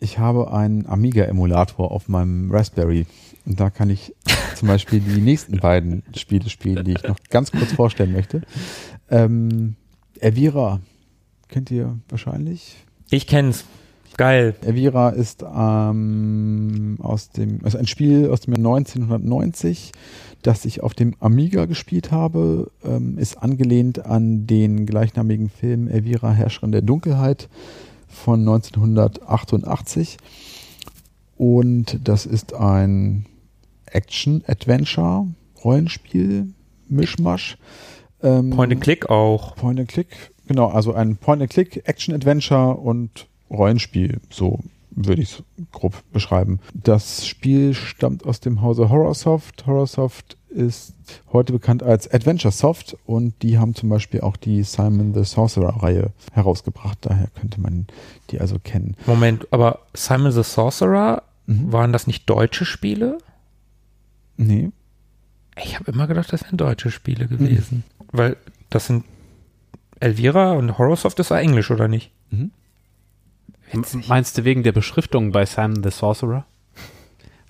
ich 0.00 0.18
habe 0.18 0.52
einen 0.52 0.86
Amiga-Emulator 0.86 1.90
auf 1.90 2.08
meinem 2.08 2.50
Raspberry. 2.50 3.06
Und 3.44 3.58
da 3.58 3.70
kann 3.70 3.90
ich 3.90 4.14
zum 4.56 4.68
Beispiel 4.68 5.00
die 5.00 5.20
nächsten 5.20 5.58
beiden 5.58 6.02
Spiele 6.16 6.48
spielen, 6.48 6.84
die 6.84 6.92
ich 6.92 7.02
noch 7.02 7.18
ganz 7.30 7.50
kurz 7.50 7.72
vorstellen 7.72 8.12
möchte. 8.12 8.42
Ähm, 9.10 9.76
Evira 10.20 10.80
kennt 11.48 11.70
ihr 11.70 11.98
wahrscheinlich. 12.08 12.76
Ich 13.10 13.26
kenn's. 13.26 13.64
Geil. 14.16 14.54
Evira 14.62 15.10
ist 15.10 15.42
ähm, 15.42 16.98
aus 17.00 17.30
dem, 17.30 17.60
also 17.64 17.78
ein 17.78 17.86
Spiel 17.86 18.30
aus 18.30 18.40
dem 18.40 18.54
Jahr 18.54 18.76
1990, 18.76 19.92
das 20.42 20.64
ich 20.64 20.82
auf 20.82 20.94
dem 20.94 21.14
Amiga 21.20 21.64
gespielt 21.64 22.10
habe, 22.10 22.70
ähm, 22.84 23.18
ist 23.18 23.42
angelehnt 23.42 24.04
an 24.04 24.46
den 24.46 24.86
gleichnamigen 24.86 25.48
Film 25.48 25.88
Evira 25.88 26.32
Herrscherin 26.32 26.72
der 26.72 26.82
Dunkelheit 26.82 27.48
von 28.08 28.40
1988. 28.40 30.18
Und 31.36 32.00
das 32.04 32.26
ist 32.26 32.54
ein 32.54 33.26
Action-Adventure, 33.86 35.28
Rollenspiel, 35.64 36.52
Mischmasch. 36.88 37.56
Ähm, 38.22 38.50
Point 38.50 38.72
and 38.72 38.82
Click 38.82 39.08
auch. 39.10 39.56
Point 39.56 39.80
and 39.80 39.88
Click, 39.88 40.08
genau, 40.46 40.68
also 40.68 40.92
ein 40.92 41.16
Point 41.16 41.42
and 41.42 41.50
Click, 41.50 41.82
Action 41.86 42.14
Adventure 42.14 42.76
und 42.76 43.26
Rollenspiel, 43.52 44.20
so 44.30 44.58
würde 44.90 45.22
ich 45.22 45.32
es 45.32 45.42
grob 45.72 45.94
beschreiben. 46.12 46.58
Das 46.74 47.26
Spiel 47.26 47.74
stammt 47.74 48.26
aus 48.26 48.40
dem 48.40 48.60
Hause 48.62 48.88
Horrorsoft. 48.90 49.66
Horrorsoft 49.66 50.36
ist 50.50 50.94
heute 51.32 51.52
bekannt 51.54 51.82
als 51.82 52.12
Adventure 52.12 52.52
Soft 52.52 52.96
und 53.06 53.34
die 53.42 53.58
haben 53.58 53.74
zum 53.74 53.88
Beispiel 53.88 54.20
auch 54.20 54.36
die 54.36 54.62
Simon 54.64 55.14
the 55.14 55.24
Sorcerer 55.24 55.82
Reihe 55.82 56.10
herausgebracht. 56.32 56.98
Daher 57.02 57.28
könnte 57.28 57.58
man 57.60 57.86
die 58.30 58.38
also 58.40 58.58
kennen. 58.58 58.96
Moment, 59.06 59.46
aber 59.50 59.80
Simon 59.94 60.32
the 60.32 60.42
Sorcerer, 60.42 61.22
Mhm. 61.46 61.72
waren 61.72 61.92
das 61.92 62.06
nicht 62.06 62.28
deutsche 62.30 62.64
Spiele? 62.64 63.18
Nee, 64.36 64.70
Ich 65.60 65.78
habe 65.78 65.90
immer 65.90 66.06
gedacht, 66.06 66.32
das 66.32 66.42
wären 66.44 66.56
deutsche 66.56 66.90
Spiele 66.90 67.26
gewesen. 67.26 67.82
Weil 68.12 68.36
das 68.70 68.86
sind 68.86 69.04
Elvira 70.00 70.52
und 70.52 70.78
Horrorsoft 70.78 71.18
ist 71.18 71.30
ja 71.30 71.38
Englisch, 71.38 71.70
oder 71.70 71.88
nicht? 71.88 72.10
M- 73.72 73.84
Meinst 74.08 74.36
du 74.38 74.44
wegen 74.44 74.62
der 74.62 74.72
Beschriftung 74.72 75.32
bei 75.32 75.46
Simon 75.46 75.82
the 75.82 75.90
Sorcerer? 75.90 76.44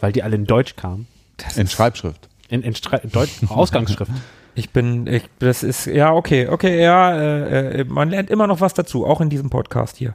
Weil 0.01 0.12
die 0.12 0.23
alle 0.23 0.36
in 0.36 0.47
Deutsch 0.47 0.77
kamen. 0.77 1.07
Das 1.36 1.57
in 1.57 1.69
Schreibschrift. 1.69 2.28
In, 2.49 2.62
in 2.62 2.74
Stre 2.74 3.01
Deutsch 3.05 3.40
Ausgangsschrift. 3.49 4.11
Ich 4.55 4.70
bin, 4.70 5.07
ich, 5.07 5.24
das 5.39 5.62
ist, 5.62 5.86
ja, 5.86 6.12
okay, 6.12 6.49
okay, 6.49 6.82
ja, 6.82 7.15
äh, 7.15 7.81
äh, 7.81 7.85
man 7.85 8.11
lernt 8.11 8.28
immer 8.31 8.47
noch 8.47 8.61
was 8.61 8.74
dazu, 8.74 9.07
auch 9.07 9.20
in 9.23 9.31
diesem 9.31 9.49
Podcast 9.49 9.97
hier. 9.97 10.15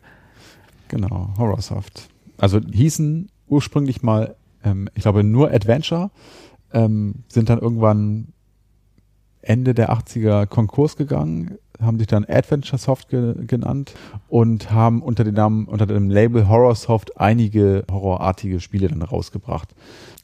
Genau, 0.89 1.33
Horrorsoft. 1.37 2.07
Also 2.37 2.59
hießen 2.61 3.29
ursprünglich 3.47 4.03
mal, 4.03 4.35
ähm, 4.63 4.89
ich 4.93 5.01
glaube, 5.01 5.23
nur 5.23 5.51
Adventure, 5.51 6.11
ähm, 6.71 7.23
sind 7.29 7.49
dann 7.49 7.59
irgendwann 7.59 8.27
Ende 9.41 9.73
der 9.73 9.91
80er 9.91 10.45
Konkurs 10.45 10.97
gegangen, 10.97 11.57
haben 11.81 11.97
sich 11.97 12.07
dann 12.07 12.25
Adventure 12.25 12.77
Soft 12.77 13.09
ge 13.09 13.33
genannt 13.45 13.93
und 14.27 14.71
haben 14.71 15.01
unter 15.01 15.23
dem 15.23 15.35
Namen, 15.35 15.65
unter 15.65 15.85
dem 15.85 16.09
Label 16.09 16.47
Horrorsoft 16.47 17.19
einige 17.19 17.83
horrorartige 17.91 18.59
Spiele 18.59 18.87
dann 18.87 19.01
rausgebracht. 19.01 19.69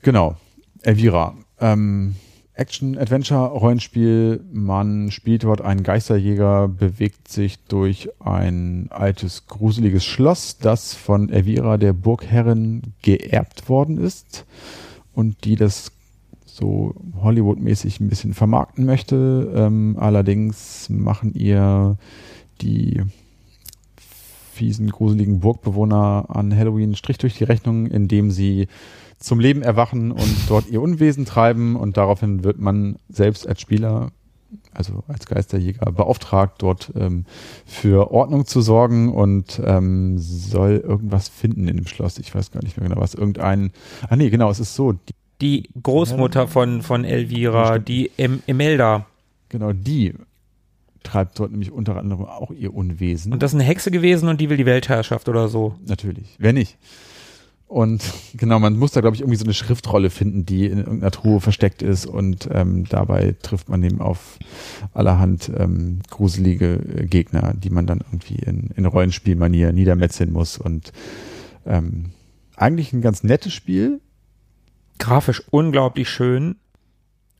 Genau, 0.01 0.35
Elvira. 0.81 1.35
Ähm, 1.59 2.15
Action, 2.55 2.97
Adventure, 2.99 3.47
Rollenspiel. 3.47 4.43
Man 4.51 5.09
spielt 5.09 5.43
dort 5.43 5.61
einen 5.61 5.81
Geisterjäger, 5.81 6.67
bewegt 6.67 7.27
sich 7.27 7.57
durch 7.67 8.09
ein 8.19 8.87
altes, 8.91 9.47
gruseliges 9.47 10.05
Schloss, 10.05 10.59
das 10.59 10.93
von 10.93 11.29
Elvira, 11.29 11.77
der 11.77 11.93
Burgherrin, 11.93 12.93
geerbt 13.01 13.69
worden 13.69 13.97
ist 13.97 14.45
und 15.13 15.45
die 15.45 15.55
das 15.55 15.91
so 16.53 16.93
Hollywood-mäßig 17.19 17.99
ein 17.99 18.09
bisschen 18.09 18.33
vermarkten 18.35 18.85
möchte. 18.85 19.51
Ähm, 19.55 19.97
allerdings 19.99 20.87
machen 20.89 21.33
ihr 21.33 21.97
die 22.61 23.01
fiesen, 24.53 24.91
gruseligen 24.91 25.39
Burgbewohner 25.39 26.25
an 26.29 26.55
Halloween 26.55 26.89
einen 26.89 26.95
Strich 26.95 27.17
durch 27.17 27.35
die 27.35 27.43
Rechnung, 27.43 27.87
indem 27.87 28.29
sie 28.29 28.67
zum 29.17 29.39
Leben 29.39 29.63
erwachen 29.63 30.11
und 30.11 30.35
dort 30.47 30.69
ihr 30.69 30.81
Unwesen 30.81 31.25
treiben 31.25 31.75
und 31.75 31.97
daraufhin 31.97 32.43
wird 32.43 32.59
man 32.59 32.97
selbst 33.09 33.47
als 33.47 33.59
Spieler, 33.59 34.11
also 34.73 35.03
als 35.07 35.25
Geisterjäger, 35.25 35.91
beauftragt, 35.91 36.61
dort 36.61 36.91
ähm, 36.95 37.25
für 37.65 38.11
Ordnung 38.11 38.45
zu 38.45 38.61
sorgen 38.61 39.11
und 39.11 39.59
ähm, 39.65 40.19
soll 40.19 40.83
irgendwas 40.85 41.29
finden 41.29 41.67
in 41.67 41.77
dem 41.77 41.87
Schloss. 41.87 42.19
Ich 42.19 42.35
weiß 42.35 42.51
gar 42.51 42.63
nicht 42.63 42.77
mehr 42.77 42.87
genau 42.87 43.01
was. 43.01 43.15
Irgendein, 43.15 43.71
ah 44.07 44.15
nee, 44.15 44.29
genau, 44.29 44.51
es 44.51 44.59
ist 44.59 44.75
so, 44.75 44.91
die, 44.91 45.13
Die 45.41 45.69
Großmutter 45.81 46.47
von, 46.47 46.81
von 46.81 47.05
Elvira, 47.05 47.79
die 47.79 48.11
em 48.17 48.41
Emelda. 48.47 49.05
genau 49.49 49.73
die 49.73 50.13
treibt 51.03 51.37
dort 51.37 51.51
nämlich 51.51 51.71
unter 51.71 51.97
anderem 51.97 52.25
auch 52.25 52.51
ihr 52.51 52.73
Unwesen. 52.73 53.33
Und 53.33 53.43
das 53.43 53.51
ist 53.51 53.55
eine 53.55 53.65
Hexe 53.65 53.91
gewesen 53.91 54.29
und 54.29 54.39
die 54.39 54.49
will 54.49 54.57
die 54.57 54.65
Weltherrschaft 54.65 55.29
oder 55.29 55.49
so. 55.49 55.75
Natürlich. 55.85 56.35
Wer 56.39 56.53
nicht? 56.53 56.77
Und 57.67 58.03
genau, 58.35 58.59
man 58.59 58.77
muss 58.77 58.91
da, 58.91 59.01
glaube 59.01 59.15
ich, 59.15 59.21
irgendwie 59.21 59.37
so 59.37 59.45
eine 59.45 59.53
Schriftrolle 59.53 60.09
finden, 60.09 60.45
die 60.45 60.67
in 60.67 60.77
irgendeiner 60.77 61.11
Truhe 61.11 61.41
versteckt 61.41 61.81
ist. 61.81 62.05
Und 62.05 62.47
ähm, 62.51 62.85
dabei 62.87 63.35
trifft 63.41 63.69
man 63.69 63.83
eben 63.83 63.99
auf 63.99 64.37
allerhand 64.93 65.51
ähm, 65.57 65.99
gruselige 66.09 66.73
äh, 66.73 67.05
Gegner, 67.05 67.53
die 67.55 67.69
man 67.69 67.85
dann 67.85 67.99
irgendwie 67.99 68.35
in, 68.35 68.69
in 68.75 68.85
Rollenspielmanier 68.85 69.73
niedermetzeln 69.73 70.31
muss. 70.31 70.57
Und 70.57 70.91
ähm, 71.65 72.11
eigentlich 72.55 72.93
ein 72.93 73.01
ganz 73.01 73.23
nettes 73.23 73.53
Spiel. 73.53 73.99
Grafisch 74.99 75.43
unglaublich 75.51 76.09
schön. 76.09 76.55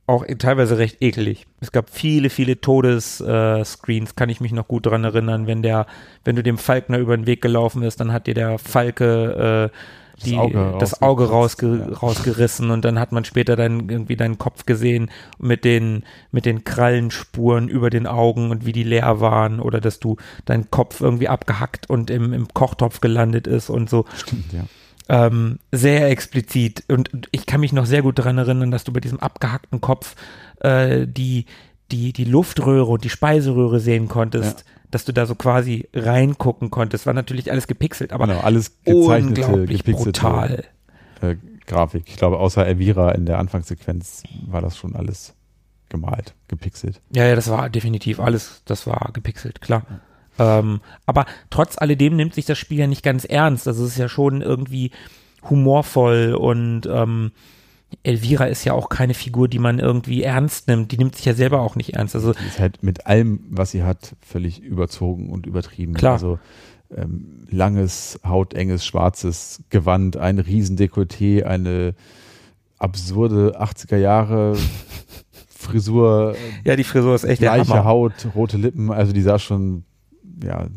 Auch 0.05 0.25
teilweise 0.37 0.77
recht 0.77 1.01
ekelig. 1.01 1.47
Es 1.61 1.71
gab 1.71 1.89
viele, 1.89 2.29
viele 2.29 2.59
Todesscreens, 2.59 4.11
äh, 4.11 4.13
kann 4.15 4.27
ich 4.27 4.41
mich 4.41 4.51
noch 4.51 4.67
gut 4.67 4.85
dran 4.85 5.05
erinnern. 5.05 5.47
Wenn 5.47 5.61
der, 5.61 5.85
wenn 6.25 6.35
du 6.35 6.43
dem 6.43 6.57
Falkner 6.57 6.97
über 6.97 7.15
den 7.15 7.25
Weg 7.25 7.41
gelaufen 7.41 7.81
bist, 7.81 8.01
dann 8.01 8.11
hat 8.11 8.27
dir 8.27 8.33
der 8.33 8.59
Falke 8.59 9.69
äh, 9.71 9.77
Das 10.15 10.23
die, 10.25 10.37
Auge 10.37 10.75
das 10.77 11.01
Auge 11.01 11.29
rausge 11.29 11.85
ja. 11.89 11.97
rausgerissen 11.97 12.69
und 12.69 12.83
dann 12.83 12.99
hat 12.99 13.13
man 13.13 13.23
später 13.23 13.55
dann 13.55 13.89
irgendwie 13.89 14.17
deinen 14.17 14.37
Kopf 14.37 14.65
gesehen 14.65 15.09
mit 15.39 15.63
den, 15.63 16.03
mit 16.31 16.45
den 16.45 16.65
Krallenspuren 16.65 17.69
über 17.69 17.89
den 17.89 18.05
Augen 18.05 18.51
und 18.51 18.65
wie 18.65 18.73
die 18.73 18.83
leer 18.83 19.21
waren 19.21 19.61
oder 19.61 19.79
dass 19.79 20.01
du 20.01 20.17
dein 20.43 20.69
Kopf 20.69 20.99
irgendwie 20.99 21.29
abgehackt 21.29 21.89
und 21.89 22.09
im, 22.09 22.33
im 22.33 22.49
Kochtopf 22.49 22.99
gelandet 22.99 23.47
ist 23.47 23.69
und 23.69 23.89
so. 23.89 24.03
Stimmt, 24.17 24.51
ja. 24.51 24.65
Ähm, 25.09 25.59
sehr 25.71 26.09
explizit 26.09 26.85
und 26.87 27.09
ich 27.31 27.45
kann 27.45 27.59
mich 27.59 27.73
noch 27.73 27.85
sehr 27.85 28.01
gut 28.01 28.17
daran 28.19 28.37
erinnern, 28.37 28.71
dass 28.71 28.83
du 28.85 28.93
bei 28.93 29.01
diesem 29.01 29.19
abgehackten 29.19 29.81
Kopf 29.81 30.15
äh, 30.61 31.05
die, 31.07 31.45
die, 31.91 32.13
die 32.13 32.23
Luftröhre 32.23 32.85
und 32.91 33.03
die 33.03 33.09
Speiseröhre 33.09 33.79
sehen 33.81 34.07
konntest, 34.07 34.59
Ja. 34.59 34.65
dass 34.91 35.03
du 35.03 35.11
da 35.11 35.25
so 35.25 35.35
quasi 35.35 35.89
reingucken 35.93 36.71
konntest. 36.71 37.05
War 37.05 37.13
natürlich 37.13 37.51
alles 37.51 37.67
gepixelt, 37.67 38.13
aber 38.13 38.27
Genau, 38.27 38.39
alles 38.39 38.77
unglaublich 38.85 39.83
brutal. 39.83 40.63
äh, 41.21 41.35
Grafik. 41.67 42.03
Ich 42.07 42.15
glaube, 42.17 42.39
außer 42.39 42.65
Elvira 42.65 43.11
in 43.11 43.25
der 43.25 43.39
Anfangssequenz 43.39 44.23
war 44.47 44.61
das 44.61 44.77
schon 44.77 44.95
alles 44.95 45.33
gemalt, 45.89 46.33
gepixelt. 46.47 47.01
Ja, 47.13 47.25
ja, 47.25 47.35
das 47.35 47.49
war 47.49 47.69
definitiv 47.69 48.19
alles, 48.19 48.61
das 48.65 48.87
war 48.87 49.09
gepixelt, 49.13 49.61
klar. 49.61 49.83
Ähm, 50.39 50.81
aber 51.05 51.25
trotz 51.49 51.77
alledem 51.77 52.15
nimmt 52.15 52.33
sich 52.33 52.45
das 52.45 52.57
Spiel 52.57 52.79
ja 52.79 52.87
nicht 52.87 53.03
ganz 53.03 53.25
ernst. 53.25 53.67
Also 53.67 53.83
es 53.83 53.91
ist 53.91 53.97
ja 53.97 54.09
schon 54.09 54.41
irgendwie 54.41 54.91
humorvoll 55.49 56.33
und 56.33 56.85
ähm, 56.85 57.31
Elvira 58.01 58.45
ist 58.45 58.63
ja 58.63 58.73
auch 58.73 58.89
keine 58.89 59.13
Figur, 59.13 59.47
die 59.47 59.59
man 59.59 59.77
irgendwie 59.77 60.23
ernst 60.23 60.67
nimmt. 60.67 60.91
Die 60.91 60.97
nimmt 60.97 61.15
sich 61.15 61.25
ja 61.25 61.33
selber 61.33 61.61
auch 61.61 61.75
nicht 61.75 61.93
ernst. 61.93 62.15
Also 62.15 62.33
Die 62.33 62.47
ist 62.47 62.59
halt 62.59 62.81
mit 62.81 63.05
allem, 63.05 63.41
was 63.49 63.71
sie 63.71 63.83
hat, 63.83 64.15
völlig 64.21 64.61
überzogen 64.61 65.29
und 65.29 65.45
übertrieben. 65.45 65.93
Klar. 65.93 66.13
Also 66.13 66.39
ähm, 66.95 67.45
langes, 67.49 68.19
hautenges, 68.25 68.85
schwarzes 68.85 69.63
Gewand, 69.69 70.17
ein 70.17 70.39
Riesendekolleté, 70.39 71.43
eine 71.43 71.93
absurde 72.77 73.61
80er 73.61 73.97
Jahre 73.97 74.57
Frisur, 75.47 76.35
ja, 76.65 76.75
die 76.75 76.83
Frisur 76.83 77.15
ist 77.15 77.23
echt 77.23 77.41
der 77.41 77.53
gleiche 77.53 77.71
Hammer. 77.71 77.85
Haut, 77.85 78.27
rote 78.35 78.57
Lippen, 78.57 78.91
also 78.91 79.13
die 79.13 79.21
sah 79.21 79.39
schon, 79.39 79.85
ja, 80.43 80.67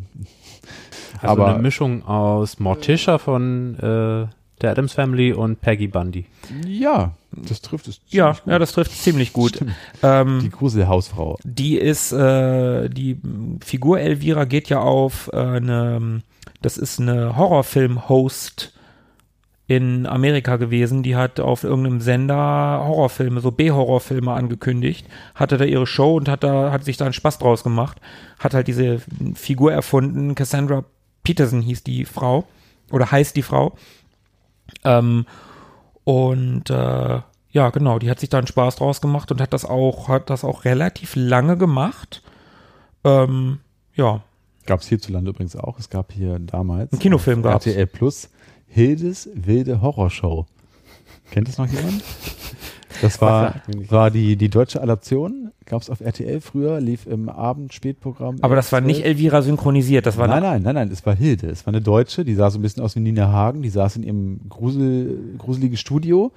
Also 1.20 1.28
Aber- 1.42 1.48
eine 1.54 1.62
Mischung 1.62 2.04
aus 2.06 2.58
Morticia 2.58 3.18
von 3.18 3.74
äh, 3.78 4.26
der 4.62 4.70
Adams 4.70 4.92
Family 4.94 5.32
und 5.32 5.60
Peggy 5.60 5.86
Bundy. 5.88 6.24
ja, 6.66 7.12
das 7.32 7.60
trifft 7.60 7.88
es. 7.88 8.00
Ja, 8.08 8.32
ziemlich 8.32 8.42
gut. 8.44 8.52
ja, 8.52 8.58
das 8.58 8.72
trifft 8.72 8.90
ziemlich 8.92 9.32
gut. 9.34 9.58
Ähm, 10.02 10.40
Die 10.42 10.50
Gruselhausfrau. 10.50 11.38
Die 11.44 11.76
ist, 11.76 12.12
äh, 12.12 12.88
die 12.88 13.18
Figur 13.64 14.00
Elvira 14.00 14.44
geht 14.44 14.68
ja 14.70 14.80
auf 14.80 15.28
äh, 15.32 15.36
eine, 15.36 16.22
das 16.62 16.78
ist 16.78 16.98
eine 17.00 17.36
Horrorfilm-Host 17.36 18.72
in 19.66 20.06
Amerika 20.06 20.56
gewesen. 20.56 21.02
Die 21.02 21.16
hat 21.16 21.40
auf 21.40 21.64
irgendeinem 21.64 22.00
Sender 22.00 22.82
Horrorfilme, 22.84 23.40
so 23.40 23.50
B-Horrorfilme 23.50 24.32
angekündigt, 24.32 25.06
hatte 25.34 25.58
da 25.58 25.64
ihre 25.64 25.86
Show 25.86 26.16
und 26.16 26.28
hat 26.28 26.44
da, 26.44 26.70
hat 26.70 26.84
sich 26.84 26.96
da 26.96 27.04
einen 27.06 27.14
Spaß 27.14 27.38
draus 27.38 27.64
gemacht, 27.64 28.00
hat 28.38 28.54
halt 28.54 28.68
diese 28.68 29.00
Figur 29.34 29.72
erfunden. 29.72 30.34
Cassandra 30.34 30.84
Peterson 31.24 31.62
hieß 31.62 31.82
die 31.82 32.04
Frau 32.04 32.44
oder 32.90 33.10
heißt 33.10 33.34
die 33.34 33.42
Frau. 33.42 33.74
Ähm, 34.84 35.26
und 36.04 36.70
äh, 36.70 37.20
ja, 37.50 37.70
genau, 37.70 37.98
die 37.98 38.10
hat 38.10 38.20
sich 38.20 38.28
da 38.28 38.38
einen 38.38 38.46
Spaß 38.46 38.76
draus 38.76 39.00
gemacht 39.00 39.32
und 39.32 39.40
hat 39.40 39.52
das 39.52 39.64
auch, 39.64 40.08
hat 40.08 40.30
das 40.30 40.44
auch 40.44 40.64
relativ 40.64 41.16
lange 41.16 41.56
gemacht. 41.56 42.22
Ähm, 43.02 43.58
ja, 43.94 44.22
Gab 44.66 44.80
es 44.80 44.88
hierzulande 44.88 45.30
übrigens 45.30 45.54
auch. 45.56 45.78
Es 45.78 45.88
gab 45.90 46.12
hier 46.12 46.38
damals 46.40 46.92
Einen 46.92 46.98
Kinofilm 46.98 47.42
gab's. 47.42 47.66
RTL 47.66 47.86
Plus 47.86 48.28
Hildes 48.68 49.28
wilde 49.34 49.80
Horrorshow. 49.80 50.46
Kennt 51.30 51.48
das 51.48 51.58
noch 51.58 51.66
jemand? 51.66 52.02
Das 53.02 53.20
war, 53.20 53.62
war 53.88 54.10
die, 54.10 54.36
die 54.36 54.48
deutsche 54.48 54.82
Adaption. 54.82 55.50
Gab 55.64 55.82
es 55.82 55.90
auf 55.90 56.00
RTL 56.00 56.40
früher, 56.40 56.80
lief 56.80 57.06
im 57.06 57.28
Abend-Spätprogramm. 57.28 58.38
aber 58.40 58.54
das 58.54 58.70
war 58.72 58.80
nicht. 58.80 59.04
Elvira 59.04 59.42
synchronisiert, 59.42 60.06
das 60.06 60.16
war 60.16 60.28
Nein, 60.28 60.42
nein, 60.42 60.62
nein, 60.62 60.74
nein, 60.76 60.90
es 60.92 61.04
war 61.04 61.16
Hilde. 61.16 61.48
Es 61.48 61.66
war 61.66 61.74
eine 61.74 61.82
Deutsche, 61.82 62.24
die 62.24 62.34
sah 62.34 62.50
so 62.50 62.58
ein 62.58 62.62
bisschen 62.62 62.82
aus 62.82 62.94
wie 62.96 63.00
Nina 63.00 63.28
Hagen. 63.28 63.62
Die 63.62 63.68
saß 63.68 63.96
in 63.96 64.02
ihrem 64.04 64.40
Grusel, 64.48 65.34
gruseligen 65.38 65.76
Studio, 65.76 66.32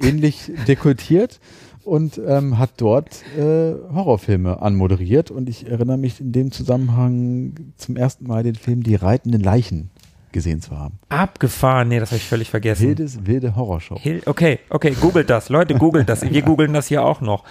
ähnlich 0.00 0.50
dekoltiert 0.68 1.40
und 1.84 2.20
ähm, 2.26 2.58
hat 2.58 2.70
dort 2.78 3.22
äh, 3.38 3.74
Horrorfilme 3.94 4.60
anmoderiert. 4.60 5.30
Und 5.30 5.48
ich 5.48 5.68
erinnere 5.68 5.98
mich 5.98 6.20
in 6.20 6.32
dem 6.32 6.50
Zusammenhang 6.50 7.54
zum 7.76 7.96
ersten 7.96 8.26
Mal 8.26 8.42
den 8.42 8.56
Film 8.56 8.82
Die 8.82 8.96
reitenden 8.96 9.42
Leichen 9.42 9.90
gesehen 10.34 10.60
zu 10.60 10.78
haben. 10.78 10.98
abgefahren. 11.08 11.88
Nee, 11.88 12.00
das 12.00 12.10
habe 12.10 12.18
ich 12.18 12.28
völlig 12.28 12.50
vergessen. 12.50 12.84
Hildes 12.84 13.24
wilde 13.24 13.56
Horrorshow. 13.56 13.98
Hil 13.98 14.20
okay, 14.26 14.58
okay, 14.68 14.90
googelt 15.00 15.30
das. 15.30 15.48
Leute, 15.48 15.74
googelt 15.76 16.10
das. 16.10 16.20
Wir 16.20 16.42
googeln 16.42 16.74
das 16.74 16.88
hier 16.88 17.02
auch 17.02 17.22
noch. 17.22 17.44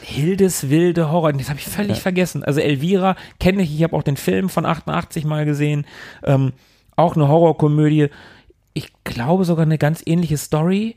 Hildes 0.00 0.70
wilde 0.70 1.10
Horror, 1.10 1.34
das 1.34 1.50
habe 1.50 1.58
ich 1.58 1.66
völlig 1.66 2.00
vergessen. 2.00 2.42
Also 2.42 2.60
Elvira 2.60 3.16
kenne 3.38 3.62
ich, 3.62 3.74
ich 3.74 3.82
habe 3.82 3.94
auch 3.94 4.02
den 4.02 4.16
Film 4.16 4.48
von 4.48 4.64
88 4.64 5.26
mal 5.26 5.44
gesehen. 5.44 5.84
Ähm, 6.24 6.52
auch 6.96 7.14
eine 7.14 7.28
Horrorkomödie. 7.28 8.08
Ich 8.72 8.92
glaube 9.04 9.44
sogar 9.44 9.66
eine 9.66 9.76
ganz 9.76 10.02
ähnliche 10.06 10.38
Story. 10.38 10.96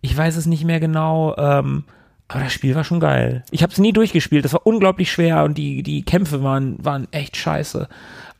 Ich 0.00 0.16
weiß 0.16 0.36
es 0.36 0.46
nicht 0.46 0.64
mehr 0.64 0.80
genau. 0.80 1.36
Ähm, 1.36 1.84
aber 2.28 2.44
das 2.44 2.52
Spiel 2.52 2.74
war 2.74 2.84
schon 2.84 3.00
geil. 3.00 3.44
Ich 3.50 3.62
habe 3.62 3.72
es 3.72 3.78
nie 3.78 3.92
durchgespielt. 3.92 4.44
Das 4.44 4.54
war 4.54 4.66
unglaublich 4.66 5.12
schwer 5.12 5.44
und 5.44 5.58
die, 5.58 5.82
die 5.82 6.02
Kämpfe 6.02 6.42
waren, 6.42 6.82
waren 6.82 7.06
echt 7.12 7.36
scheiße. 7.36 7.88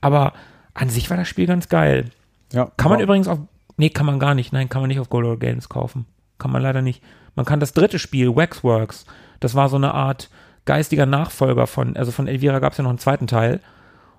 Aber 0.01 0.33
an 0.75 0.89
sich 0.89 1.11
war 1.11 1.17
das 1.19 1.29
Spiel 1.29 1.47
ganz 1.47 1.69
geil. 1.69 2.07
Ja, 2.53 2.71
Kann 2.77 2.91
man 2.91 2.99
war- 2.99 3.05
übrigens 3.05 3.29
auf. 3.29 3.39
Nee, 3.77 3.91
kann 3.91 4.07
man 4.07 4.19
gar 4.19 4.35
nicht. 4.35 4.53
Nein, 4.53 4.69
kann 4.69 4.83
man 4.83 4.89
nicht 4.89 5.01
auf 5.01 5.09
Gold 5.11 5.41
Games 5.41 5.69
kaufen. 5.69 6.07
Kann 6.39 6.51
man 6.51 6.63
leider 6.63 6.83
nicht. 6.83 7.03
Man 7.35 7.47
kann 7.47 7.61
das 7.61 7.73
dritte 7.73 7.99
Spiel, 7.99 8.37
Waxworks, 8.37 9.07
das 9.41 9.55
war 9.55 9.69
so 9.71 9.77
eine 9.77 9.95
Art 9.95 10.29
geistiger 10.67 11.07
Nachfolger 11.07 11.67
von, 11.67 11.97
also 11.97 12.13
von 12.13 12.29
Elvira 12.29 12.59
gab 12.59 12.73
es 12.73 12.79
ja 12.79 12.83
noch 12.85 12.91
einen 12.91 12.99
zweiten 12.99 13.27
Teil. 13.27 13.61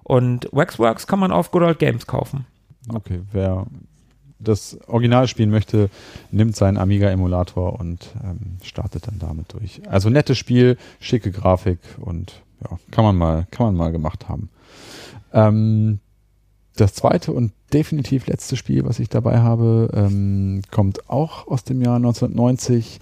Und 0.03 0.49
Waxworks 0.51 1.07
kann 1.07 1.19
man 1.19 1.31
auf 1.31 1.51
Good 1.51 1.61
Old 1.61 1.79
Games 1.79 2.07
kaufen. 2.07 2.45
Okay, 2.93 3.21
wer 3.31 3.67
das 4.39 4.77
Original 4.87 5.27
spielen 5.27 5.51
möchte, 5.51 5.89
nimmt 6.31 6.55
seinen 6.57 6.77
Amiga-Emulator 6.77 7.79
und 7.79 8.09
ähm, 8.23 8.57
startet 8.63 9.07
dann 9.07 9.19
damit 9.19 9.53
durch. 9.53 9.81
Also 9.87 10.09
nettes 10.09 10.37
Spiel, 10.37 10.77
schicke 10.99 11.31
Grafik 11.31 11.79
und 12.01 12.41
ja, 12.61 12.77
kann 12.91 13.05
man 13.05 13.15
mal, 13.15 13.47
kann 13.51 13.67
man 13.67 13.75
mal 13.75 13.91
gemacht 13.93 14.27
haben. 14.27 14.49
Ähm, 15.31 15.99
das 16.75 16.93
zweite 16.93 17.31
und 17.31 17.53
definitiv 17.73 18.27
letzte 18.27 18.55
Spiel, 18.55 18.85
was 18.85 18.99
ich 18.99 19.09
dabei 19.09 19.39
habe, 19.39 19.89
ähm, 19.93 20.61
kommt 20.71 21.09
auch 21.09 21.47
aus 21.47 21.63
dem 21.63 21.81
Jahr 21.81 21.95
1990. 21.97 22.99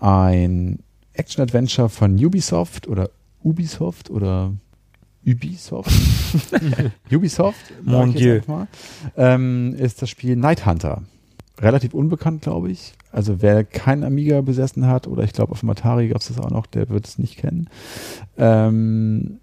Ein 0.00 0.80
Action-Adventure 1.14 1.88
von 1.88 2.12
Ubisoft 2.22 2.88
oder 2.88 3.10
Ubisoft 3.42 4.10
oder 4.10 4.52
Ubisoft. 5.26 5.92
Ubisoft, 7.12 7.72
Mon 7.82 8.12
Dieu. 8.12 8.40
ähm, 9.16 9.74
ist 9.78 10.02
das 10.02 10.10
Spiel 10.10 10.36
Night 10.36 10.66
Hunter. 10.66 11.02
Relativ 11.58 11.94
unbekannt, 11.94 12.42
glaube 12.42 12.70
ich. 12.70 12.94
Also 13.12 13.40
wer 13.42 13.62
kein 13.62 14.04
Amiga 14.04 14.40
besessen 14.40 14.86
hat, 14.86 15.06
oder 15.06 15.22
ich 15.22 15.32
glaube 15.32 15.52
auf 15.52 15.60
dem 15.60 15.70
Atari 15.70 16.08
gab 16.08 16.20
es 16.20 16.28
das 16.28 16.40
auch 16.40 16.50
noch, 16.50 16.66
der 16.66 16.88
wird 16.88 17.06
es 17.06 17.18
nicht 17.18 17.36
kennen. 17.36 17.68
Ähm, 18.36 19.38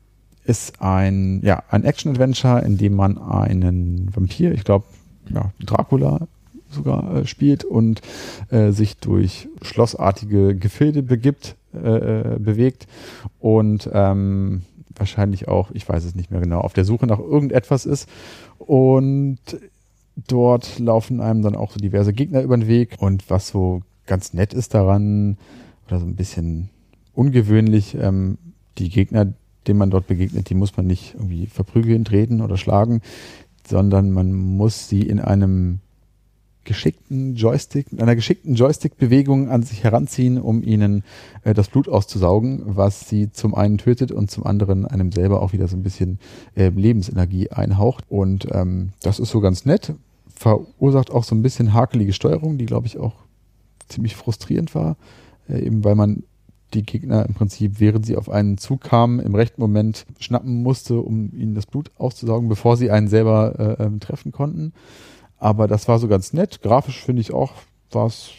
ist 0.50 0.82
ein, 0.82 1.42
ja, 1.44 1.64
ein 1.70 1.84
Action-Adventure, 1.84 2.62
in 2.62 2.78
dem 2.78 2.96
man 2.96 3.20
einen 3.20 4.10
Vampir, 4.14 4.52
ich 4.52 4.64
glaube, 4.64 4.86
ja, 5.30 5.52
Dracula 5.64 6.28
sogar 6.72 7.18
äh, 7.18 7.28
spielt 7.28 7.64
und 7.64 8.02
äh, 8.50 8.72
sich 8.72 8.98
durch 8.98 9.48
schlossartige 9.62 10.56
Gefilde 10.56 11.04
begibt, 11.04 11.56
äh, 11.74 11.78
äh, 11.78 12.40
bewegt 12.40 12.88
und 13.40 13.90
ähm, 13.94 14.64
wahrscheinlich 14.96 15.48
auch, 15.48 15.70
ich 15.72 15.88
weiß 15.88 16.04
es 16.04 16.16
nicht 16.16 16.32
mehr 16.32 16.42
genau, 16.42 16.62
auf 16.62 16.74
der 16.74 16.86
Suche 16.86 17.06
nach 17.06 17.20
irgendetwas 17.20 17.86
ist. 17.86 18.10
Und 18.58 19.40
dort 20.28 20.80
laufen 20.80 21.22
einem 21.22 21.44
dann 21.44 21.56
auch 21.56 21.72
so 21.72 21.80
diverse 21.80 22.12
Gegner 22.12 22.42
über 22.42 22.58
den 22.58 22.68
Weg. 22.68 22.96
Und 23.00 23.30
was 23.30 23.48
so 23.50 23.82
ganz 24.08 24.34
nett 24.34 24.54
ist 24.54 24.74
daran, 24.74 25.38
oder 25.88 26.00
so 26.00 26.06
ein 26.06 26.16
bisschen 26.16 26.70
ungewöhnlich, 27.14 27.96
ähm, 27.96 28.38
die 28.78 28.90
Gegner, 28.90 29.34
denen 29.70 29.80
man 29.80 29.92
dort 29.92 30.08
begegnet, 30.08 30.50
die 30.50 30.56
muss 30.56 30.76
man 30.76 30.88
nicht 30.88 31.14
irgendwie 31.14 31.46
verprügeln, 31.46 32.04
treten 32.04 32.42
oder 32.42 32.58
schlagen, 32.58 33.02
sondern 33.68 34.12
man 34.12 34.34
muss 34.34 34.90
sie 34.90 35.04
in 35.04 35.20
einem 35.20 35.80
geschickten 36.66 37.36
Joystick, 37.36 37.92
mit 37.92 38.02
einer 38.02 38.16
geschickten 38.16 38.54
Joystick-Bewegung 38.54 39.50
an 39.50 39.64
sich 39.64 39.84
heranziehen, 39.84 40.40
um 40.40 40.62
ihnen 40.62 41.04
äh, 41.44 41.54
das 41.54 41.70
Blut 41.70 41.88
auszusaugen, 41.88 42.62
was 42.66 43.08
sie 43.08 43.32
zum 43.32 43.56
einen 43.56 43.78
tötet 43.78 44.12
und 44.12 44.30
zum 44.30 44.46
anderen 44.46 44.86
einem 44.86 45.12
selber 45.12 45.42
auch 45.42 45.54
wieder 45.54 45.68
so 45.68 45.78
ein 45.78 45.84
bisschen 45.84 46.20
äh, 46.56 46.70
Lebensenergie 46.70 47.50
einhaucht. 47.50 48.04
Und 48.10 48.48
ähm, 48.52 48.90
das 49.02 49.20
ist 49.20 49.30
so 49.30 49.40
ganz 49.40 49.66
nett, 49.66 49.94
verursacht 50.28 51.12
auch 51.12 51.24
so 51.24 51.34
ein 51.34 51.42
bisschen 51.42 51.74
hakelige 51.74 52.14
Steuerung, 52.14 52.58
die 52.58 52.66
glaube 52.66 52.88
ich 52.88 53.00
auch 53.00 53.16
ziemlich 53.88 54.16
frustrierend 54.16 54.76
war, 54.76 54.98
äh, 55.50 55.60
eben 55.60 55.84
weil 55.84 55.96
man 55.96 56.24
die 56.74 56.84
Gegner 56.84 57.26
im 57.26 57.34
Prinzip, 57.34 57.80
während 57.80 58.06
sie 58.06 58.18
auf 58.18 58.30
einen 58.30 58.58
zukamen, 58.58 59.20
im 59.20 59.36
rechten 59.36 59.62
Moment 59.62 60.06
schnappen 60.20 60.62
musste, 60.62 61.00
um 61.00 61.32
ihnen 61.36 61.56
das 61.56 61.66
Blut 61.66 61.92
auszusaugen, 61.98 62.50
bevor 62.50 62.78
sie 62.78 62.92
einen 62.92 63.08
selber 63.08 63.78
äh, 63.80 63.84
ähm, 63.84 64.00
treffen 64.00 64.32
konnten. 64.32 64.74
Aber 65.38 65.68
das 65.68 65.88
war 65.88 66.00
so 66.00 66.08
ganz 66.08 66.34
nett. 66.34 66.62
Grafisch 66.62 67.04
finde 67.04 67.22
ich 67.22 67.34
auch, 67.34 67.54
war 67.92 68.08
es 68.08 68.30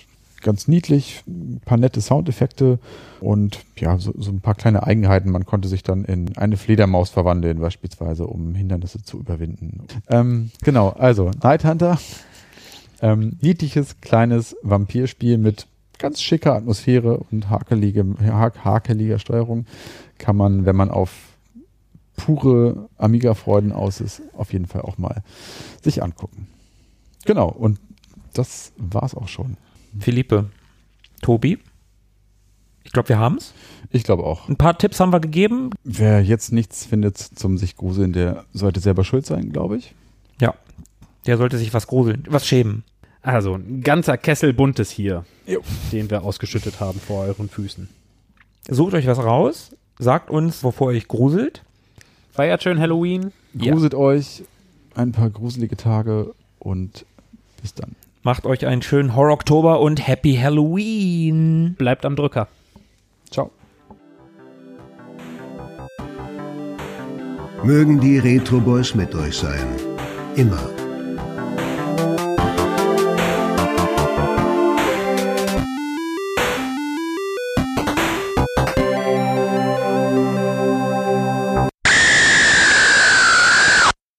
ganz 0.42 0.68
niedlich, 0.68 1.22
ein 1.26 1.60
paar 1.64 1.78
nette 1.78 2.00
Soundeffekte 2.00 2.78
und 3.20 3.60
ja, 3.76 3.98
so, 3.98 4.12
so 4.16 4.30
ein 4.30 4.40
paar 4.40 4.54
kleine 4.54 4.84
Eigenheiten. 4.84 5.30
Man 5.30 5.46
konnte 5.46 5.68
sich 5.68 5.82
dann 5.82 6.04
in 6.04 6.36
eine 6.36 6.56
Fledermaus 6.56 7.10
verwandeln, 7.10 7.60
beispielsweise, 7.60 8.26
um 8.26 8.54
Hindernisse 8.54 9.02
zu 9.02 9.18
überwinden. 9.18 9.82
Ähm, 10.08 10.50
genau, 10.62 10.90
also 10.90 11.30
Night 11.42 11.64
Hunter. 11.64 11.98
Ähm, 13.02 13.38
niedliches, 13.40 14.00
kleines 14.00 14.56
Vampirspiel 14.62 15.38
mit 15.38 15.66
ganz 16.00 16.20
schicker 16.20 16.54
Atmosphäre 16.54 17.18
und 17.30 17.48
hakelige, 17.48 18.04
hakeliger 18.18 19.18
Steuerung 19.18 19.66
kann 20.18 20.36
man, 20.36 20.66
wenn 20.66 20.76
man 20.76 20.90
auf 20.90 21.12
pure 22.16 22.88
Amiga-Freuden 22.98 23.72
aus 23.72 24.00
ist, 24.00 24.22
auf 24.34 24.52
jeden 24.52 24.66
Fall 24.66 24.82
auch 24.82 24.98
mal 24.98 25.22
sich 25.82 26.02
angucken. 26.02 26.48
Genau, 27.24 27.48
und 27.48 27.78
das 28.32 28.72
war's 28.76 29.14
auch 29.14 29.28
schon. 29.28 29.56
Philippe, 29.98 30.50
Tobi, 31.22 31.58
ich 32.84 32.92
glaube, 32.92 33.08
wir 33.10 33.18
haben's. 33.18 33.54
Ich 33.90 34.04
glaube 34.04 34.24
auch. 34.24 34.48
Ein 34.48 34.56
paar 34.56 34.76
Tipps 34.78 35.00
haben 35.00 35.12
wir 35.12 35.20
gegeben. 35.20 35.70
Wer 35.84 36.22
jetzt 36.22 36.52
nichts 36.52 36.84
findet 36.84 37.18
zum 37.18 37.58
sich 37.58 37.76
gruseln, 37.76 38.12
der 38.12 38.44
sollte 38.52 38.80
selber 38.80 39.04
schuld 39.04 39.26
sein, 39.26 39.52
glaube 39.52 39.76
ich. 39.76 39.94
Ja, 40.40 40.54
der 41.26 41.36
sollte 41.36 41.58
sich 41.58 41.74
was 41.74 41.86
gruseln, 41.86 42.24
was 42.28 42.46
schämen. 42.46 42.84
Also 43.22 43.54
ein 43.54 43.82
ganzer 43.82 44.16
Kessel 44.16 44.52
buntes 44.52 44.90
hier, 44.90 45.24
Jo. 45.46 45.60
den 45.92 46.10
wir 46.10 46.24
ausgeschüttet 46.24 46.80
haben 46.80 46.98
vor 47.00 47.24
euren 47.24 47.48
Füßen. 47.48 47.88
Sucht 48.68 48.94
euch 48.94 49.06
was 49.06 49.18
raus, 49.18 49.76
sagt 49.98 50.30
uns, 50.30 50.64
wovor 50.64 50.92
ihr 50.92 50.98
euch 50.98 51.08
gruselt. 51.08 51.62
Feiert 52.32 52.62
schön 52.62 52.78
Halloween. 52.80 53.32
Gruselt 53.58 53.94
euch 53.94 54.44
ein 54.94 55.12
paar 55.12 55.28
gruselige 55.30 55.76
Tage 55.76 56.32
und 56.58 57.04
bis 57.60 57.74
dann. 57.74 57.94
Macht 58.22 58.44
euch 58.46 58.66
einen 58.66 58.82
schönen 58.82 59.16
Horror-Oktober 59.16 59.80
und 59.80 60.06
Happy 60.06 60.36
Halloween. 60.36 61.74
Bleibt 61.78 62.04
am 62.04 62.16
Drücker. 62.16 62.48
Ciao. 63.30 63.50
Mögen 67.62 68.00
die 68.00 68.18
Retro 68.18 68.58
Boys 68.60 68.94
mit 68.94 69.14
euch 69.14 69.36
sein. 69.36 69.66
Immer. 70.36 70.70